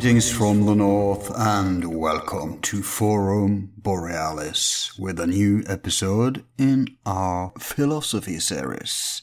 Greetings 0.00 0.32
from 0.32 0.64
the 0.64 0.74
north 0.74 1.30
and 1.36 1.98
welcome 1.98 2.58
to 2.62 2.82
Forum 2.82 3.70
Borealis 3.76 4.98
with 4.98 5.20
a 5.20 5.26
new 5.26 5.62
episode 5.66 6.42
in 6.56 6.96
our 7.04 7.52
philosophy 7.58 8.38
series. 8.38 9.20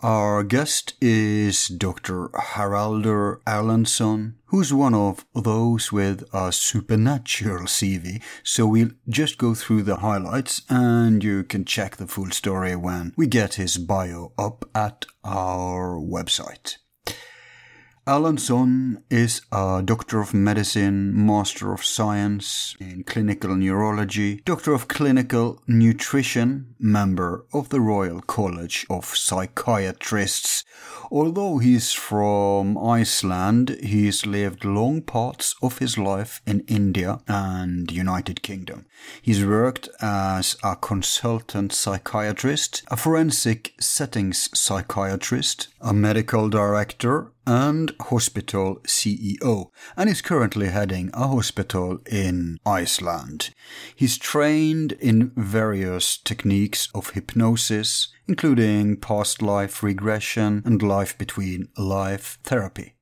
Our 0.00 0.42
guest 0.42 0.94
is 1.02 1.68
Dr. 1.68 2.30
Haraldur 2.30 3.42
Erlendsson, 3.46 4.36
who's 4.46 4.72
one 4.72 4.94
of 4.94 5.26
those 5.34 5.92
with 5.92 6.24
a 6.32 6.50
supernatural 6.50 7.66
CV. 7.66 8.22
So 8.42 8.66
we'll 8.66 8.92
just 9.06 9.36
go 9.36 9.52
through 9.52 9.82
the 9.82 9.96
highlights 9.96 10.62
and 10.70 11.22
you 11.22 11.44
can 11.44 11.66
check 11.66 11.96
the 11.96 12.06
full 12.06 12.30
story 12.30 12.74
when 12.74 13.12
we 13.18 13.26
get 13.26 13.56
his 13.56 13.76
bio 13.76 14.32
up 14.38 14.64
at 14.74 15.04
our 15.24 15.96
website. 15.96 16.78
Erlendsson 18.10 19.04
is 19.08 19.42
a 19.52 19.82
Doctor 19.84 20.20
of 20.20 20.34
Medicine, 20.34 21.12
Master 21.14 21.72
of 21.72 21.84
Science 21.84 22.74
in 22.80 23.04
Clinical 23.04 23.54
Neurology, 23.54 24.40
Doctor 24.44 24.74
of 24.74 24.88
Clinical 24.88 25.62
Nutrition, 25.68 26.69
member 26.80 27.44
of 27.52 27.68
the 27.68 27.80
Royal 27.80 28.20
College 28.20 28.86
of 28.88 29.04
Psychiatrists. 29.04 30.64
Although 31.10 31.58
he's 31.58 31.92
from 31.92 32.78
Iceland, 32.78 33.76
he's 33.82 34.26
lived 34.26 34.64
long 34.64 35.02
parts 35.02 35.54
of 35.60 35.78
his 35.78 35.98
life 35.98 36.40
in 36.46 36.60
India 36.68 37.20
and 37.26 37.90
United 37.90 38.42
Kingdom. 38.42 38.86
He's 39.20 39.44
worked 39.44 39.88
as 40.00 40.56
a 40.62 40.76
consultant 40.76 41.72
psychiatrist, 41.72 42.84
a 42.88 42.96
forensic 42.96 43.72
settings 43.80 44.48
psychiatrist, 44.56 45.68
a 45.80 45.92
medical 45.92 46.48
director, 46.48 47.32
and 47.46 47.92
hospital 48.00 48.76
CEO, 48.86 49.70
and 49.96 50.08
is 50.08 50.22
currently 50.22 50.68
heading 50.68 51.10
a 51.12 51.26
hospital 51.26 51.98
in 52.08 52.58
Iceland. 52.64 53.50
He's 53.96 54.18
trained 54.18 54.92
in 54.92 55.32
various 55.34 56.16
techniques 56.18 56.69
of 56.94 57.10
hypnosis, 57.10 58.08
including 58.26 58.96
past 58.96 59.42
life 59.42 59.82
regression 59.82 60.62
and 60.64 60.82
life 60.82 61.16
between 61.18 61.68
life 61.76 62.38
therapy. 62.44 62.94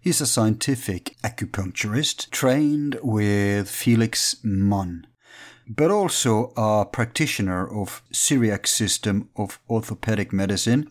He's 0.00 0.20
a 0.20 0.26
scientific 0.26 1.16
acupuncturist 1.22 2.30
trained 2.30 2.98
with 3.02 3.68
Felix 3.68 4.36
Mann, 4.42 5.06
but 5.68 5.90
also 5.90 6.52
a 6.56 6.86
practitioner 6.86 7.68
of 7.68 8.02
Cyriax 8.12 8.68
system 8.68 9.28
of 9.36 9.60
orthopedic 9.68 10.32
medicine 10.32 10.90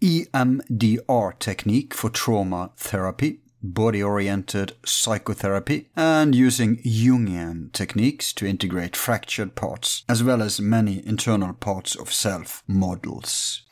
EMDR 0.00 1.38
technique 1.38 1.94
for 1.94 2.10
trauma 2.10 2.70
therapy, 2.76 3.40
body 3.74 4.02
oriented 4.02 4.72
psychotherapy, 4.84 5.88
and 5.96 6.34
using 6.34 6.78
Jungian 6.78 7.72
techniques 7.72 8.32
to 8.34 8.46
integrate 8.46 8.96
fractured 8.96 9.54
parts, 9.54 10.04
as 10.08 10.22
well 10.22 10.42
as 10.42 10.60
many 10.60 11.06
internal 11.06 11.52
parts 11.52 11.94
of 11.94 12.12
self 12.12 12.62
models. 12.66 13.62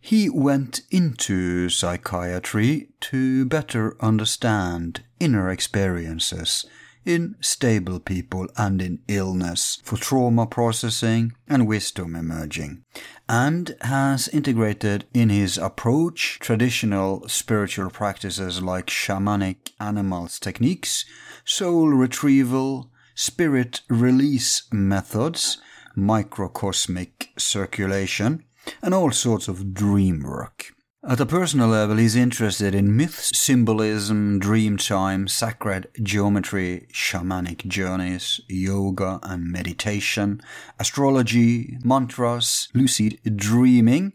He 0.00 0.28
went 0.30 0.82
into 0.90 1.68
psychiatry 1.68 2.88
to 3.00 3.44
better 3.44 3.96
understand 4.00 5.02
inner 5.18 5.50
experiences 5.50 6.64
in 7.06 7.36
stable 7.40 8.00
people 8.00 8.48
and 8.56 8.82
in 8.82 8.98
illness 9.08 9.78
for 9.84 9.96
trauma 9.96 10.46
processing 10.46 11.32
and 11.48 11.66
wisdom 11.66 12.14
emerging, 12.14 12.84
and 13.28 13.76
has 13.82 14.28
integrated 14.28 15.06
in 15.14 15.30
his 15.30 15.56
approach 15.56 16.38
traditional 16.40 17.26
spiritual 17.28 17.88
practices 17.88 18.60
like 18.60 18.86
shamanic 18.86 19.70
animals 19.80 20.38
techniques, 20.38 21.04
soul 21.44 21.88
retrieval, 21.88 22.90
spirit 23.14 23.80
release 23.88 24.62
methods, 24.72 25.58
microcosmic 25.94 27.30
circulation, 27.38 28.44
and 28.82 28.92
all 28.92 29.10
sorts 29.10 29.48
of 29.48 29.72
dream 29.72 30.22
work. 30.22 30.75
At 31.08 31.20
a 31.20 31.26
personal 31.26 31.68
level, 31.68 31.98
he's 31.98 32.16
interested 32.16 32.74
in 32.74 32.96
myths, 32.96 33.30
symbolism, 33.38 34.40
dream 34.40 34.76
time, 34.76 35.28
sacred 35.28 35.86
geometry, 36.02 36.88
shamanic 36.92 37.64
journeys, 37.68 38.40
yoga 38.48 39.20
and 39.22 39.44
meditation, 39.44 40.40
astrology, 40.80 41.78
mantras, 41.84 42.66
lucid 42.74 43.20
dreaming, 43.36 44.14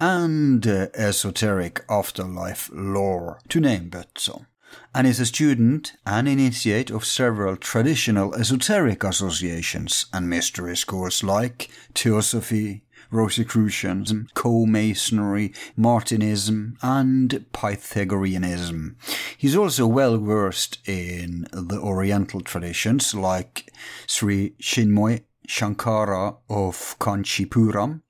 and 0.00 0.66
uh, 0.66 0.88
esoteric 0.94 1.84
afterlife 1.88 2.68
lore, 2.72 3.38
to 3.48 3.60
name 3.60 3.88
but 3.88 4.18
some. 4.18 4.46
And 4.92 5.06
is 5.06 5.20
a 5.20 5.26
student 5.26 5.92
and 6.04 6.28
initiate 6.28 6.90
of 6.90 7.04
several 7.04 7.56
traditional 7.56 8.34
esoteric 8.34 9.04
associations 9.04 10.06
and 10.12 10.28
mystery 10.28 10.76
schools 10.76 11.22
like 11.22 11.70
Theosophy, 11.94 12.83
Rosicrucianism, 13.10 14.28
co-masonry, 14.34 15.52
Martinism, 15.78 16.76
and 16.82 17.44
Pythagoreanism. 17.52 18.96
He's 19.36 19.56
also 19.56 19.86
well 19.86 20.18
versed 20.18 20.78
in 20.86 21.46
the 21.52 21.78
Oriental 21.78 22.40
traditions 22.40 23.14
like 23.14 23.72
Sri 24.06 24.50
Chinmoy 24.60 25.24
Shankara 25.48 26.36
of 26.48 26.98
Kanchipuram, 26.98 28.00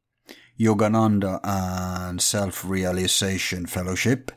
Yogananda 0.59 1.41
and 1.43 2.21
Self-Realization 2.23 3.67
Fellowship, 3.67 4.31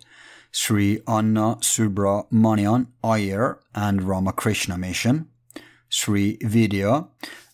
Sri 0.51 1.01
Anna 1.07 1.57
Subramanian 1.57 2.87
Iyer 3.03 3.59
and 3.75 4.01
Ramakrishna 4.03 4.77
Mission, 4.77 5.27
Sri 5.89 6.37
Vidya, 6.41 7.07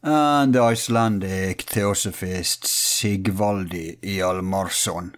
and 0.04 0.56
Icelandic 0.56 1.62
theosophist 1.62 2.66
Sigvaldi 2.66 4.00
Hjalmarsson, 4.02 5.16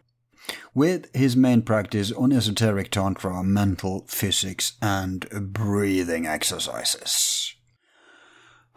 with 0.75 1.13
his 1.15 1.35
main 1.35 1.63
practice 1.63 2.11
on 2.11 2.31
esoteric 2.31 2.91
tantra, 2.91 3.43
mental 3.43 4.05
physics, 4.07 4.73
and 4.83 5.27
breathing 5.51 6.27
exercises. 6.27 7.55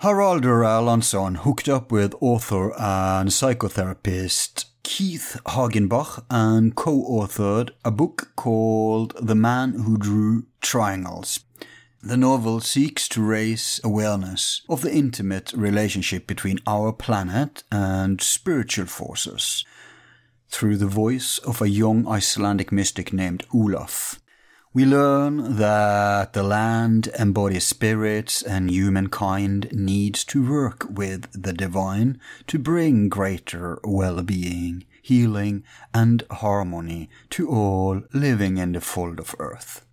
Haraldur 0.03 0.65
Erlendsson 0.65 1.39
hooked 1.39 1.69
up 1.69 1.93
with 1.93 2.15
author 2.21 2.73
and 2.79 3.29
psychotherapist 3.29 4.65
Keith 4.85 5.39
Hagenbach 5.45 6.25
and 6.31 6.75
co-authored 6.75 7.71
a 7.85 7.91
book 7.91 8.33
called 8.37 9.15
The 9.21 9.35
Man 9.35 9.75
Who 9.81 9.99
Drew 9.99 10.47
Triangles. 10.63 11.41
The 12.03 12.17
novel 12.17 12.61
seeks 12.61 13.09
to 13.09 13.23
raise 13.23 13.81
awareness 13.83 14.63
of 14.69 14.83
the 14.83 14.95
intimate 14.95 15.53
relationship 15.53 16.29
between 16.29 16.61
our 16.65 16.93
planet 16.93 17.65
and 17.73 18.21
spiritual 18.21 18.87
forces 18.87 19.65
through 20.49 20.77
the 20.77 20.87
voice 20.87 21.39
of 21.39 21.61
a 21.61 21.69
young 21.69 22.07
Icelandic 22.07 22.71
mystic 22.71 23.13
named 23.13 23.45
Olaf. 23.53 24.21
We 24.73 24.85
learn 24.85 25.57
that 25.57 26.35
the 26.35 26.45
land 26.45 27.09
embodies 27.19 27.67
spirits 27.67 28.43
and 28.43 28.71
humankind 28.71 29.69
needs 29.73 30.25
to 30.27 30.49
work 30.49 30.87
with 30.89 31.27
the 31.33 31.53
divine 31.53 32.21
to 32.47 32.61
bring 32.61 33.09
greater 33.09 33.81
well-being, 33.83 34.85
healing 35.03 35.65
and 35.93 36.23
harmony 36.31 37.11
to 37.31 37.49
all 37.49 38.03
living 38.13 38.59
in 38.59 38.73
the 38.73 38.81
fold 38.81 39.19
of 39.19 39.35
earth. 39.41 39.85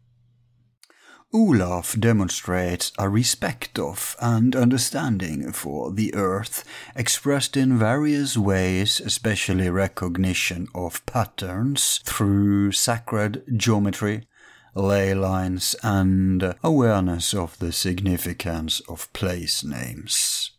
Olaf 1.35 1.99
demonstrates 1.99 2.93
a 2.97 3.09
respect 3.09 3.77
of 3.77 4.15
and 4.21 4.55
understanding 4.55 5.51
for 5.51 5.91
the 5.91 6.15
earth 6.15 6.63
expressed 6.95 7.57
in 7.57 7.77
various 7.77 8.37
ways, 8.37 9.01
especially 9.01 9.69
recognition 9.69 10.69
of 10.73 11.05
patterns 11.05 11.99
through 12.05 12.71
sacred 12.71 13.43
geometry, 13.53 14.29
ley 14.75 15.13
lines, 15.13 15.75
and 15.83 16.55
awareness 16.63 17.33
of 17.33 17.59
the 17.59 17.73
significance 17.73 18.79
of 18.87 19.11
place 19.11 19.61
names. 19.61 20.51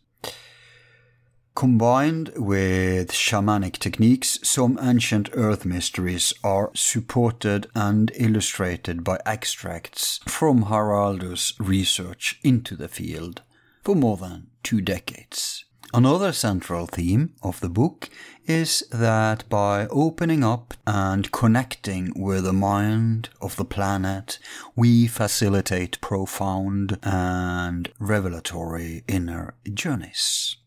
Combined 1.57 2.33
with 2.35 3.11
shamanic 3.11 3.79
techniques, 3.79 4.37
some 4.43 4.77
ancient 4.79 5.31
earth 5.33 5.65
mysteries 5.65 6.31
are 6.43 6.69
supported 6.75 7.65
and 7.73 8.11
illustrated 8.13 9.03
by 9.03 9.19
extracts 9.25 10.19
from 10.27 10.65
Haraldur's 10.65 11.55
research 11.57 12.39
into 12.43 12.75
the 12.75 12.87
field 12.87 13.41
for 13.83 13.95
more 13.95 14.17
than 14.17 14.51
two 14.61 14.81
decades. 14.81 15.65
Another 15.95 16.31
central 16.31 16.85
theme 16.85 17.33
of 17.41 17.59
the 17.59 17.69
book 17.69 18.11
is 18.45 18.83
that 18.91 19.49
by 19.49 19.87
opening 19.87 20.43
up 20.43 20.75
and 20.85 21.31
connecting 21.31 22.13
with 22.15 22.43
the 22.43 22.53
mind 22.53 23.29
of 23.41 23.55
the 23.55 23.65
planet, 23.65 24.37
we 24.75 25.07
facilitate 25.07 25.99
profound 26.01 26.99
and 27.01 27.91
revelatory 27.97 29.03
inner 29.07 29.55
journeys. 29.73 30.57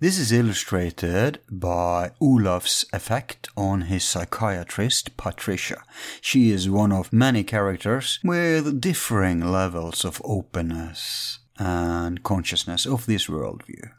This 0.00 0.20
is 0.20 0.30
illustrated 0.30 1.40
by 1.50 2.12
Olaf's 2.20 2.84
effect 2.92 3.48
on 3.56 3.80
his 3.82 4.04
psychiatrist 4.04 5.16
Patricia. 5.16 5.82
She 6.20 6.52
is 6.52 6.70
one 6.70 6.92
of 6.92 7.12
many 7.12 7.42
characters 7.42 8.20
with 8.22 8.80
differing 8.80 9.40
levels 9.40 10.04
of 10.04 10.22
openness 10.24 11.40
and 11.58 12.22
consciousness 12.22 12.86
of 12.86 13.06
this 13.06 13.26
worldview. 13.26 13.90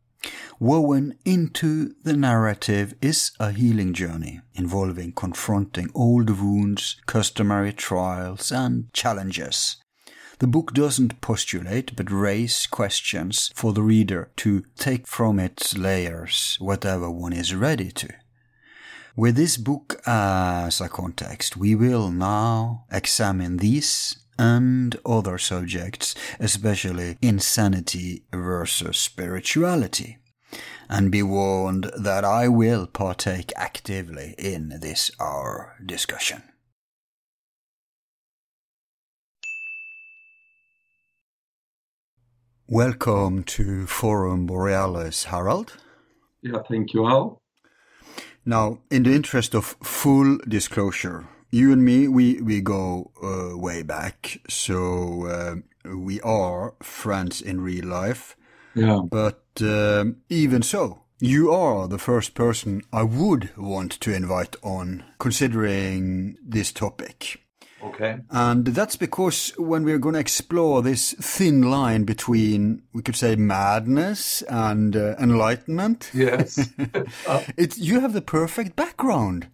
Woven 0.57 1.17
into 1.25 1.95
the 2.05 2.15
narrative 2.15 2.93
is 3.01 3.31
a 3.37 3.51
healing 3.51 3.93
journey 3.93 4.39
involving 4.53 5.11
confronting 5.11 5.89
old 5.93 6.29
wounds, 6.29 6.95
customary 7.07 7.73
trials, 7.73 8.53
and 8.53 8.93
challenges. 8.93 9.78
The 10.39 10.47
book 10.47 10.73
doesn't 10.73 11.19
postulate 11.19 11.97
but 11.97 12.09
raise 12.09 12.65
questions 12.65 13.51
for 13.55 13.73
the 13.73 13.83
reader 13.83 14.31
to 14.37 14.63
take 14.77 15.05
from 15.05 15.37
its 15.37 15.77
layers 15.77 16.55
whatever 16.61 17.11
one 17.11 17.33
is 17.33 17.53
ready 17.53 17.91
to. 17.91 18.07
With 19.17 19.35
this 19.35 19.57
book 19.57 20.01
as 20.07 20.79
a 20.79 20.87
context, 20.87 21.57
we 21.57 21.75
will 21.75 22.09
now 22.09 22.85
examine 22.89 23.57
these 23.57 24.17
and 24.37 24.95
other 25.05 25.37
subjects, 25.37 26.15
especially 26.39 27.17
insanity 27.21 28.23
versus 28.31 28.97
spirituality. 28.97 30.19
And 30.87 31.11
be 31.11 31.21
warned 31.21 31.91
that 31.99 32.23
I 32.23 32.47
will 32.47 32.87
partake 32.87 33.51
actively 33.57 34.35
in 34.37 34.79
this 34.81 35.11
our 35.19 35.75
discussion. 35.85 36.48
Welcome 42.71 43.45
to 43.45 43.87
Forum 43.87 44.45
Borealis, 44.45 45.23
Harald. 45.23 45.73
Yeah, 46.43 46.59
thank 46.69 46.93
you, 46.93 47.07
Al. 47.07 47.41
Now, 48.45 48.77
in 48.91 49.01
the 49.01 49.15
interest 49.15 49.55
of 49.55 49.75
full 49.81 50.37
disclosure, 50.47 51.27
you 51.49 51.73
and 51.73 51.83
me, 51.83 52.07
we 52.07 52.39
we 52.43 52.61
go 52.61 53.09
uh, 53.23 53.57
way 53.57 53.81
back, 53.81 54.39
so 54.47 55.25
uh, 55.25 55.95
we 55.95 56.21
are 56.21 56.75
friends 56.83 57.41
in 57.41 57.59
real 57.61 57.87
life. 57.87 58.37
Yeah. 58.75 59.01
But 59.01 59.45
um, 59.61 60.17
even 60.29 60.61
so, 60.61 61.05
you 61.19 61.51
are 61.51 61.87
the 61.87 61.97
first 61.97 62.35
person 62.35 62.83
I 62.93 63.01
would 63.01 63.49
want 63.57 63.99
to 64.01 64.13
invite 64.13 64.55
on, 64.61 65.05
considering 65.17 66.37
this 66.47 66.71
topic. 66.71 67.41
Okay. 67.81 68.17
And 68.29 68.65
that's 68.67 68.95
because 68.97 69.53
when 69.57 69.83
we're 69.83 69.99
going 69.99 70.13
to 70.15 70.19
explore 70.19 70.81
this 70.81 71.13
thin 71.13 71.61
line 71.69 72.03
between, 72.03 72.81
we 72.93 73.01
could 73.01 73.15
say, 73.15 73.35
madness 73.35 74.41
and 74.43 74.95
uh, 74.95 75.15
enlightenment, 75.19 76.09
Yes. 76.13 76.69
it's 77.57 77.77
you 77.77 77.99
have 78.01 78.13
the 78.13 78.21
perfect 78.21 78.75
background. 78.75 79.47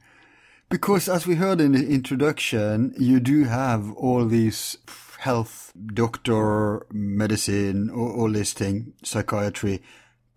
Because 0.70 1.08
as 1.08 1.28
we 1.28 1.36
heard 1.36 1.62
in 1.62 1.74
the 1.74 1.88
introduction, 1.88 2.96
you 2.98 3.20
do 3.20 3.44
have 3.44 3.92
all 3.94 4.26
these 4.26 4.78
health, 5.20 5.72
doctor, 5.94 6.86
medicine, 6.92 7.90
all, 7.92 8.22
all 8.22 8.32
this 8.32 8.54
thing, 8.54 8.94
psychiatry. 9.04 9.82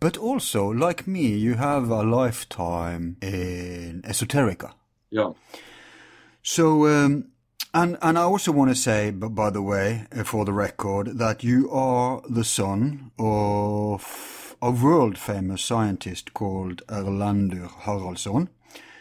But 0.01 0.17
also, 0.19 0.69
like 0.69 1.07
me, 1.07 1.29
you 1.35 1.55
have 1.55 1.89
a 1.91 2.03
lifetime 2.03 3.17
in 3.23 4.03
esoterica. 4.05 4.75
yeah. 5.11 5.31
So, 6.43 6.87
um, 6.87 7.29
and 7.75 7.97
and 8.03 8.19
I 8.19 8.23
also 8.23 8.53
want 8.53 8.71
to 8.71 8.75
say, 8.75 9.11
b- 9.11 9.29
by 9.29 9.51
the 9.51 9.63
way, 9.63 10.07
uh, 10.17 10.25
for 10.25 10.45
the 10.45 10.53
record, 10.53 11.19
that 11.19 11.45
you 11.45 11.71
are 11.71 12.23
the 12.29 12.45
son 12.45 13.11
of 13.19 14.57
a 14.63 14.71
world 14.71 15.19
famous 15.19 15.63
scientist 15.63 16.35
called 16.35 16.83
Erlendur 16.89 17.69
Haraldsson, 17.85 18.49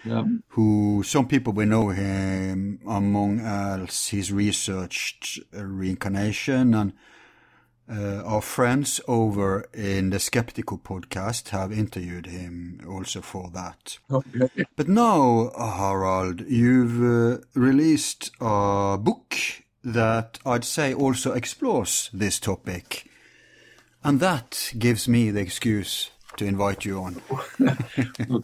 Yeah. 0.06 0.24
who 0.50 1.04
some 1.06 1.28
people 1.28 1.54
will 1.54 1.68
know 1.68 1.90
him 1.90 2.80
among 2.88 3.40
else. 3.40 4.08
He's 4.10 4.32
researched 4.32 5.40
uh, 5.56 5.64
reincarnation 5.64 6.74
and. 6.74 6.94
Uh, 7.90 8.22
our 8.26 8.42
friends 8.42 9.00
over 9.08 9.66
in 9.74 10.10
the 10.10 10.18
Skeptiko 10.18 10.82
podcast 10.82 11.50
have 11.50 11.72
interviewed 11.72 12.26
him 12.26 12.82
also 12.88 13.22
for 13.22 13.50
that. 13.54 13.98
Okay. 14.12 14.66
But 14.76 14.90
now, 14.90 15.52
Harald, 15.58 16.42
you've 16.42 17.02
uh, 17.02 17.42
released 17.54 18.32
a 18.42 18.98
book 19.00 19.36
that 19.84 20.38
I'd 20.46 20.66
say 20.66 20.94
also 20.94 21.32
explores 21.32 22.10
this 22.14 22.40
topic. 22.40 23.10
And 24.04 24.20
that 24.20 24.74
gives 24.78 25.08
me 25.08 25.32
the 25.32 25.42
excuse 25.42 26.12
to 26.36 26.46
invite 26.46 26.84
you 26.84 27.00
on. 27.00 27.22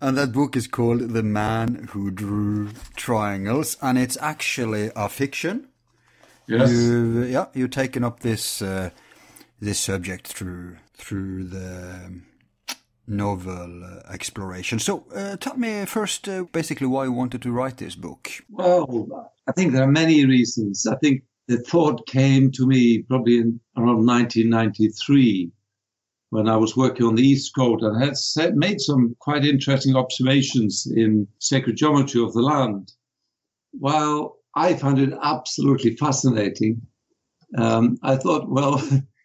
And 0.00 0.18
that 0.18 0.32
book 0.32 0.56
is 0.56 0.66
called 0.66 1.00
The 1.00 1.22
Man 1.22 1.88
Who 1.92 2.10
Drew 2.10 2.70
Triangles, 2.96 3.78
and 3.80 3.96
it's 3.96 4.18
actually 4.20 4.90
a 4.94 5.08
fiction. 5.08 5.68
Yes. 6.48 6.70
You've, 6.70 7.30
yeah, 7.30 7.46
you've 7.54 7.70
taken 7.70 8.04
up 8.04 8.20
this 8.20 8.62
uh, 8.62 8.90
this 9.60 9.78
subject 9.78 10.26
through 10.28 10.76
through 10.94 11.44
the 11.44 12.02
um, 12.04 12.26
novel 13.06 13.84
uh, 13.84 14.12
exploration. 14.12 14.78
So, 14.78 15.04
uh, 15.14 15.36
tell 15.36 15.56
me 15.56 15.84
first, 15.86 16.28
uh, 16.28 16.44
basically, 16.52 16.86
why 16.86 17.04
you 17.04 17.12
wanted 17.12 17.42
to 17.42 17.52
write 17.52 17.78
this 17.78 17.94
book. 17.94 18.30
Well, 18.48 19.30
I 19.46 19.52
think 19.52 19.72
there 19.72 19.82
are 19.82 19.92
many 19.92 20.24
reasons. 20.24 20.86
I 20.86 20.96
think 20.96 21.22
the 21.48 21.58
thought 21.58 22.06
came 22.06 22.50
to 22.52 22.66
me 22.66 23.02
probably 23.02 23.38
in 23.38 23.60
around 23.76 24.06
1993 24.06 25.52
when 26.30 26.48
I 26.48 26.56
was 26.56 26.76
working 26.76 27.06
on 27.06 27.14
the 27.14 27.22
East 27.22 27.54
Coast 27.54 27.84
and 27.84 28.02
had 28.02 28.16
set, 28.16 28.56
made 28.56 28.80
some 28.80 29.14
quite 29.20 29.44
interesting 29.44 29.94
observations 29.94 30.86
in 30.86 31.28
sacred 31.38 31.76
geometry 31.76 32.20
of 32.20 32.32
the 32.32 32.42
land. 32.42 32.92
While 33.70 34.38
I 34.56 34.74
found 34.74 34.98
it 34.98 35.12
absolutely 35.22 35.96
fascinating, 35.96 36.80
um, 37.56 37.98
I 38.02 38.16
thought, 38.16 38.48
well, 38.48 38.82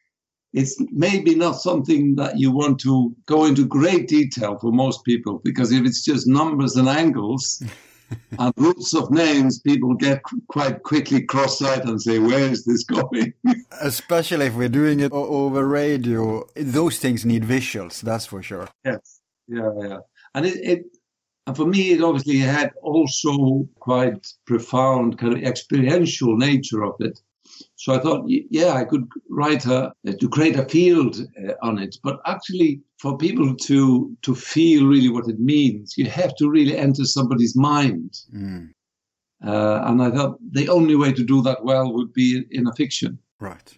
it's 0.53 0.75
maybe 0.91 1.35
not 1.35 1.53
something 1.53 2.15
that 2.15 2.37
you 2.37 2.51
want 2.51 2.79
to 2.81 3.15
go 3.25 3.45
into 3.45 3.65
great 3.65 4.07
detail 4.07 4.57
for 4.59 4.71
most 4.71 5.03
people 5.05 5.39
because 5.43 5.71
if 5.71 5.85
it's 5.85 6.03
just 6.03 6.27
numbers 6.27 6.75
and 6.75 6.89
angles 6.89 7.63
and 8.39 8.53
roots 8.57 8.93
of 8.93 9.09
names, 9.11 9.59
people 9.59 9.93
get 9.95 10.21
quite 10.49 10.83
quickly 10.83 11.23
cross-eyed 11.23 11.85
and 11.85 12.01
say, 12.01 12.19
"Where 12.19 12.51
is 12.51 12.65
this 12.65 12.83
going?" 12.83 13.33
Especially 13.81 14.47
if 14.47 14.55
we're 14.55 14.67
doing 14.67 14.99
it 14.99 15.13
over 15.13 15.65
radio, 15.65 16.45
those 16.55 16.99
things 16.99 17.25
need 17.25 17.43
visuals, 17.43 18.01
that's 18.01 18.25
for 18.25 18.43
sure. 18.43 18.67
yes, 18.83 19.21
yeah, 19.47 19.71
yeah, 19.81 19.97
and 20.35 20.45
it, 20.45 20.57
it, 20.57 20.85
and 21.47 21.55
for 21.55 21.65
me, 21.65 21.91
it 21.91 22.03
obviously 22.03 22.37
had 22.37 22.71
also 22.81 23.67
quite 23.79 24.27
profound 24.45 25.17
kind 25.17 25.33
of 25.33 25.43
experiential 25.43 26.37
nature 26.37 26.83
of 26.83 26.95
it. 26.99 27.19
So 27.75 27.93
I 27.93 27.99
thought, 27.99 28.25
yeah, 28.27 28.73
I 28.73 28.85
could 28.85 29.07
write 29.29 29.65
a 29.65 29.93
to 30.19 30.29
create 30.29 30.55
a 30.55 30.65
field 30.65 31.17
uh, 31.47 31.53
on 31.61 31.79
it, 31.79 31.97
but 32.03 32.19
actually, 32.25 32.81
for 32.99 33.17
people 33.17 33.55
to 33.55 34.15
to 34.21 34.35
feel 34.35 34.87
really 34.87 35.09
what 35.09 35.27
it 35.27 35.39
means, 35.39 35.95
you 35.97 36.05
have 36.09 36.35
to 36.35 36.49
really 36.49 36.77
enter 36.77 37.05
somebody's 37.05 37.55
mind. 37.55 38.11
Mm, 38.33 38.69
Uh, 39.43 39.81
and 39.87 40.01
I 40.03 40.11
thought 40.11 40.37
the 40.53 40.69
only 40.69 40.95
way 40.95 41.11
to 41.13 41.23
do 41.23 41.41
that 41.41 41.63
well 41.63 41.91
would 41.93 42.13
be 42.13 42.45
in 42.51 42.67
a 42.67 42.73
fiction. 42.75 43.17
right. 43.39 43.77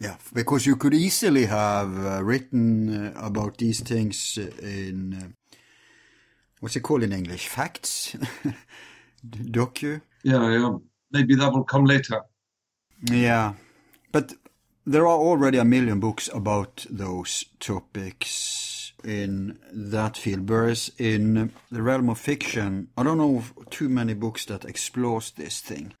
Yeah, 0.00 0.16
because 0.34 0.66
you 0.66 0.76
could 0.76 0.94
easily 0.94 1.46
have 1.46 2.04
uh, 2.04 2.24
written 2.24 2.88
uh, 2.88 3.12
about 3.14 3.58
these 3.58 3.82
things 3.84 4.36
in, 4.62 5.14
uh, 5.14 5.28
what's 6.62 6.76
it 6.76 6.82
called 6.82 7.02
in 7.02 7.12
English? 7.12 7.48
Facts? 7.48 8.16
Docu? 9.28 10.00
Yeah, 10.22 10.48
yeah. 10.50 10.76
Maybe 11.10 11.34
that 11.34 11.52
will 11.52 11.64
come 11.64 11.84
later. 11.84 12.22
Yeah, 13.10 13.54
but 14.12 14.34
there 14.86 15.06
are 15.08 15.18
already 15.18 15.58
a 15.58 15.64
million 15.64 15.98
books 15.98 16.30
about 16.32 16.86
those 16.88 17.44
topics 17.58 18.92
in 19.04 19.58
that 19.72 20.16
field. 20.16 20.48
Whereas 20.48 20.92
in 20.98 21.52
the 21.70 21.82
realm 21.82 22.08
of 22.08 22.18
fiction, 22.18 22.88
I 22.96 23.02
don't 23.02 23.18
know 23.18 23.38
of 23.38 23.52
too 23.70 23.88
many 23.88 24.14
books 24.14 24.44
that 24.44 24.64
explores 24.64 25.32
this 25.32 25.60
thing. 25.60 25.94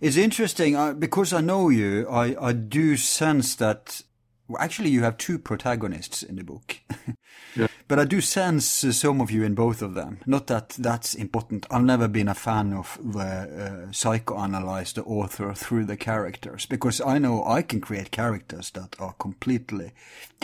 It's 0.00 0.16
interesting 0.16 0.76
uh, 0.76 0.92
because 0.92 1.32
I 1.32 1.40
know 1.40 1.68
you. 1.68 2.08
I 2.08 2.36
I 2.40 2.52
do 2.52 2.96
sense 2.96 3.56
that 3.56 4.02
well, 4.48 4.62
actually, 4.62 4.90
you 4.90 5.02
have 5.02 5.16
two 5.16 5.38
protagonists 5.38 6.22
in 6.22 6.36
the 6.36 6.44
book. 6.44 6.76
Yeah. 7.54 7.68
But 7.88 7.98
I 7.98 8.04
do 8.04 8.20
sense 8.20 8.84
uh, 8.84 8.92
some 8.92 9.20
of 9.20 9.30
you 9.30 9.42
in 9.42 9.54
both 9.54 9.80
of 9.80 9.94
them. 9.94 10.18
Not 10.26 10.46
that 10.48 10.70
that's 10.70 11.14
important. 11.14 11.66
I've 11.70 11.84
never 11.84 12.08
been 12.08 12.28
a 12.28 12.34
fan 12.34 12.72
of 12.72 12.98
the 13.02 13.20
uh, 13.20 13.90
psychoanalyze 13.92 14.92
the 14.94 15.04
author 15.04 15.54
through 15.54 15.86
the 15.86 15.96
characters 15.96 16.66
because 16.66 17.00
I 17.00 17.18
know 17.18 17.44
I 17.44 17.62
can 17.62 17.80
create 17.80 18.10
characters 18.10 18.70
that 18.72 18.96
are 18.98 19.14
completely 19.14 19.92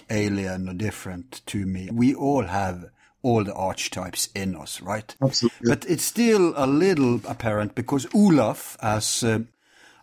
alien 0.09 0.69
or 0.69 0.75
different 0.75 1.43
to 1.47 1.67
me. 1.67 1.91
We 1.93 2.15
all 2.15 2.45
have 2.45 2.87
all 3.23 3.45
the 3.45 3.55
archetypes 3.55 4.29
in 4.35 4.57
us, 4.57 4.81
right? 4.81 5.15
Absolutely. 5.23 5.69
But 5.69 5.85
it's 5.89 6.05
still 6.05 6.55
a 6.57 6.67
little 6.67 7.21
apparent 7.29 7.75
because 7.75 8.07
Olaf, 8.15 8.77
as 8.81 9.23
uh, 9.23 9.41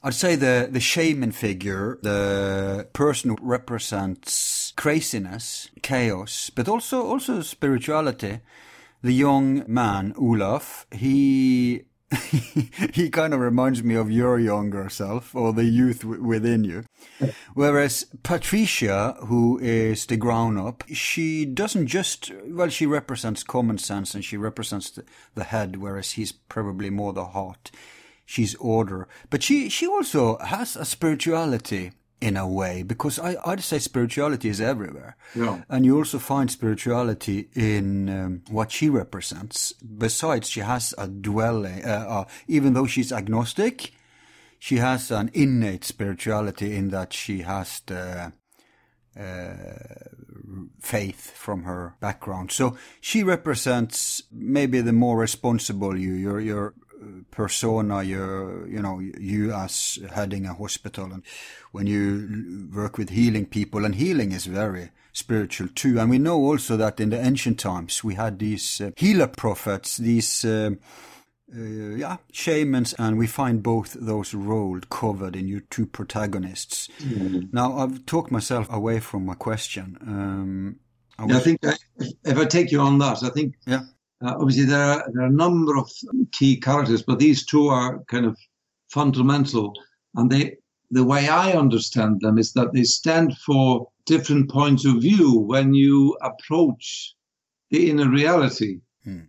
I'd 0.01 0.13
say 0.13 0.35
the, 0.35 0.69
the 0.71 0.79
shaman 0.79 1.33
figure, 1.33 1.99
the 2.01 2.87
person 2.93 3.31
who 3.31 3.37
represents 3.41 4.71
craziness, 4.77 5.69
chaos, 5.81 6.49
but 6.55 6.69
also, 6.69 7.05
also 7.05 7.41
spirituality, 7.41 8.39
the 9.01 9.11
young 9.11 9.63
man, 9.67 10.13
Olaf, 10.17 10.87
he, 10.91 11.83
he 12.93 13.09
kind 13.09 13.33
of 13.33 13.41
reminds 13.41 13.83
me 13.83 13.95
of 13.95 14.09
your 14.09 14.39
younger 14.39 14.87
self 14.87 15.35
or 15.35 15.51
the 15.51 15.65
youth 15.65 16.01
w- 16.01 16.23
within 16.23 16.63
you. 16.63 16.85
Whereas 17.53 18.05
Patricia, 18.23 19.17
who 19.25 19.59
is 19.59 20.05
the 20.05 20.15
grown 20.15 20.57
up, 20.57 20.85
she 20.93 21.43
doesn't 21.43 21.87
just, 21.87 22.31
well, 22.45 22.69
she 22.69 22.85
represents 22.85 23.43
common 23.43 23.77
sense 23.77 24.15
and 24.15 24.23
she 24.23 24.37
represents 24.37 24.91
the, 24.91 25.03
the 25.35 25.43
head, 25.43 25.75
whereas 25.75 26.11
he's 26.11 26.31
probably 26.31 26.89
more 26.89 27.11
the 27.11 27.25
heart. 27.25 27.69
She's 28.31 28.53
order. 28.59 29.07
But 29.31 29.41
she, 29.41 29.69
she 29.69 29.87
also 29.87 30.37
has 30.37 30.75
a 30.75 30.85
spirituality 30.85 31.93
in 32.21 32.37
a 32.37 32.47
way, 32.47 32.83
because 32.83 33.17
I, 33.17 33.37
I'd 33.43 33.63
say 33.63 33.79
spirituality 33.79 34.49
is 34.49 34.61
everywhere. 34.61 35.15
Yeah. 35.33 35.63
And 35.67 35.83
you 35.83 35.97
also 35.97 36.19
find 36.19 36.51
spirituality 36.51 37.49
in 37.55 38.07
um, 38.07 38.43
what 38.51 38.71
she 38.71 38.87
represents. 38.87 39.73
Besides, 39.73 40.47
she 40.47 40.59
has 40.59 40.93
a 40.99 41.07
dwelling, 41.07 41.83
uh, 41.83 42.05
uh, 42.07 42.25
even 42.47 42.73
though 42.73 42.85
she's 42.85 43.11
agnostic, 43.11 43.93
she 44.59 44.75
has 44.75 45.09
an 45.09 45.31
innate 45.33 45.83
spirituality 45.85 46.75
in 46.75 46.89
that 46.89 47.13
she 47.13 47.41
has 47.41 47.81
the 47.87 48.31
uh, 49.19 49.53
faith 50.79 51.31
from 51.35 51.63
her 51.63 51.95
background. 51.99 52.51
So 52.51 52.77
she 53.01 53.23
represents 53.23 54.21
maybe 54.31 54.81
the 54.81 54.93
more 54.93 55.17
responsible 55.17 55.97
you, 55.97 56.13
your 56.13 56.39
your 56.39 56.73
persona, 57.31 58.03
your 58.03 58.67
you 58.67 58.81
know 58.81 58.99
you 58.99 59.53
as 59.53 59.99
heading 60.13 60.45
a 60.45 60.53
hospital, 60.53 61.11
and 61.11 61.23
when 61.71 61.87
you 61.87 62.69
work 62.73 62.97
with 62.97 63.09
healing 63.09 63.45
people, 63.45 63.85
and 63.85 63.95
healing 63.95 64.31
is 64.31 64.45
very 64.45 64.91
spiritual 65.13 65.67
too. 65.73 65.99
And 65.99 66.09
we 66.09 66.17
know 66.17 66.37
also 66.37 66.77
that 66.77 66.99
in 66.99 67.09
the 67.09 67.19
ancient 67.19 67.59
times 67.59 68.03
we 68.03 68.15
had 68.15 68.39
these 68.39 68.81
uh, 68.81 68.91
healer 68.97 69.27
prophets, 69.27 69.97
these. 69.97 70.45
Uh, 70.45 70.71
uh, 71.51 71.95
yeah, 71.95 72.17
shamans, 72.31 72.93
and 72.99 73.17
we 73.17 73.25
find 73.25 73.63
both 73.63 73.97
those 73.99 74.35
roles 74.35 74.83
covered 74.91 75.35
in 75.35 75.47
your 75.47 75.61
two 75.71 75.87
protagonists. 75.87 76.87
Now, 77.51 77.75
I've 77.75 78.05
talked 78.05 78.31
myself 78.31 78.71
away 78.71 78.99
from 78.99 79.25
my 79.25 79.33
question. 79.33 79.97
Um, 80.01 80.79
I 81.17 81.25
Yeah, 81.25 81.37
I 81.37 81.39
think 81.39 81.65
I, 81.65 81.75
if 82.23 82.37
I 82.37 82.45
take 82.45 82.71
you 82.71 82.81
on 82.81 82.99
that, 82.99 83.23
I 83.23 83.29
think 83.29 83.55
Yeah. 83.65 83.81
Uh, 84.21 84.35
obviously 84.39 84.65
there 84.65 84.83
are, 84.83 85.09
there 85.13 85.23
are 85.23 85.27
a 85.27 85.31
number 85.31 85.77
of 85.77 85.89
key 86.31 86.59
characters, 86.59 87.03
but 87.03 87.19
these 87.19 87.45
two 87.45 87.67
are 87.67 88.03
kind 88.05 88.25
of 88.25 88.37
fundamental. 88.89 89.73
And 90.15 90.29
they, 90.29 90.57
the 90.91 91.03
way 91.03 91.29
I 91.29 91.53
understand 91.53 92.21
them 92.21 92.37
is 92.37 92.53
that 92.53 92.73
they 92.73 92.83
stand 92.83 93.37
for 93.37 93.87
different 94.05 94.49
points 94.49 94.85
of 94.85 95.01
view 95.01 95.39
when 95.39 95.73
you 95.73 96.17
approach 96.21 97.15
the 97.69 97.89
inner 97.89 98.09
reality. 98.09 98.81
Hmm. 99.03 99.25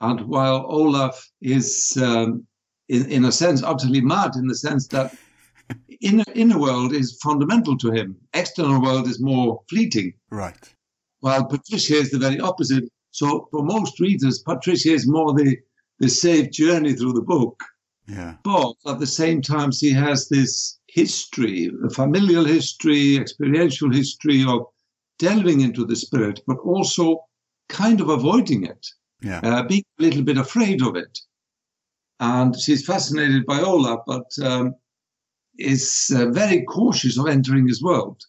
And 0.00 0.20
while 0.22 0.66
Olaf 0.68 1.30
is, 1.40 1.96
um, 2.02 2.46
in, 2.88 3.06
in 3.10 3.24
a 3.24 3.32
sense, 3.32 3.62
utterly 3.62 4.00
mad, 4.00 4.34
in 4.34 4.46
the 4.46 4.54
sense 4.54 4.88
that 4.88 5.14
inner 6.00 6.24
inner 6.34 6.58
world 6.58 6.92
is 6.92 7.18
fundamental 7.22 7.76
to 7.78 7.92
him, 7.92 8.16
external 8.34 8.82
world 8.82 9.06
is 9.06 9.20
more 9.20 9.60
fleeting 9.68 10.14
right. 10.30 10.74
while 11.20 11.44
Patricia 11.44 11.94
is 11.94 12.10
the 12.10 12.18
very 12.18 12.40
opposite. 12.40 12.84
So 13.10 13.48
for 13.50 13.62
most 13.62 14.00
readers, 14.00 14.40
Patricia 14.40 14.92
is 14.92 15.06
more 15.08 15.34
the, 15.34 15.56
the 15.98 16.08
safe 16.08 16.50
journey 16.50 16.94
through 16.94 17.14
the 17.14 17.22
book. 17.22 17.62
Yeah. 18.08 18.36
But 18.44 18.74
at 18.86 18.98
the 18.98 19.06
same 19.06 19.40
time, 19.42 19.72
she 19.72 19.90
has 19.92 20.28
this 20.28 20.78
history, 20.88 21.70
a 21.84 21.90
familial 21.90 22.44
history, 22.44 23.16
experiential 23.16 23.90
history 23.92 24.44
of 24.46 24.66
delving 25.18 25.60
into 25.60 25.84
the 25.84 25.96
spirit, 25.96 26.40
but 26.46 26.58
also 26.58 27.20
kind 27.68 28.00
of 28.00 28.08
avoiding 28.08 28.64
it, 28.64 28.86
Yeah. 29.22 29.40
uh, 29.44 29.62
being 29.64 29.84
a 29.98 30.02
little 30.02 30.22
bit 30.22 30.38
afraid 30.38 30.82
of 30.82 30.96
it. 30.96 31.18
And 32.18 32.58
she's 32.58 32.84
fascinated 32.84 33.46
by 33.46 33.60
Olaf, 33.60 34.00
but 34.06 34.26
um, 34.42 34.74
is 35.58 36.10
uh, 36.14 36.26
very 36.30 36.62
cautious 36.64 37.18
of 37.18 37.28
entering 37.28 37.68
his 37.68 37.82
world. 37.82 38.22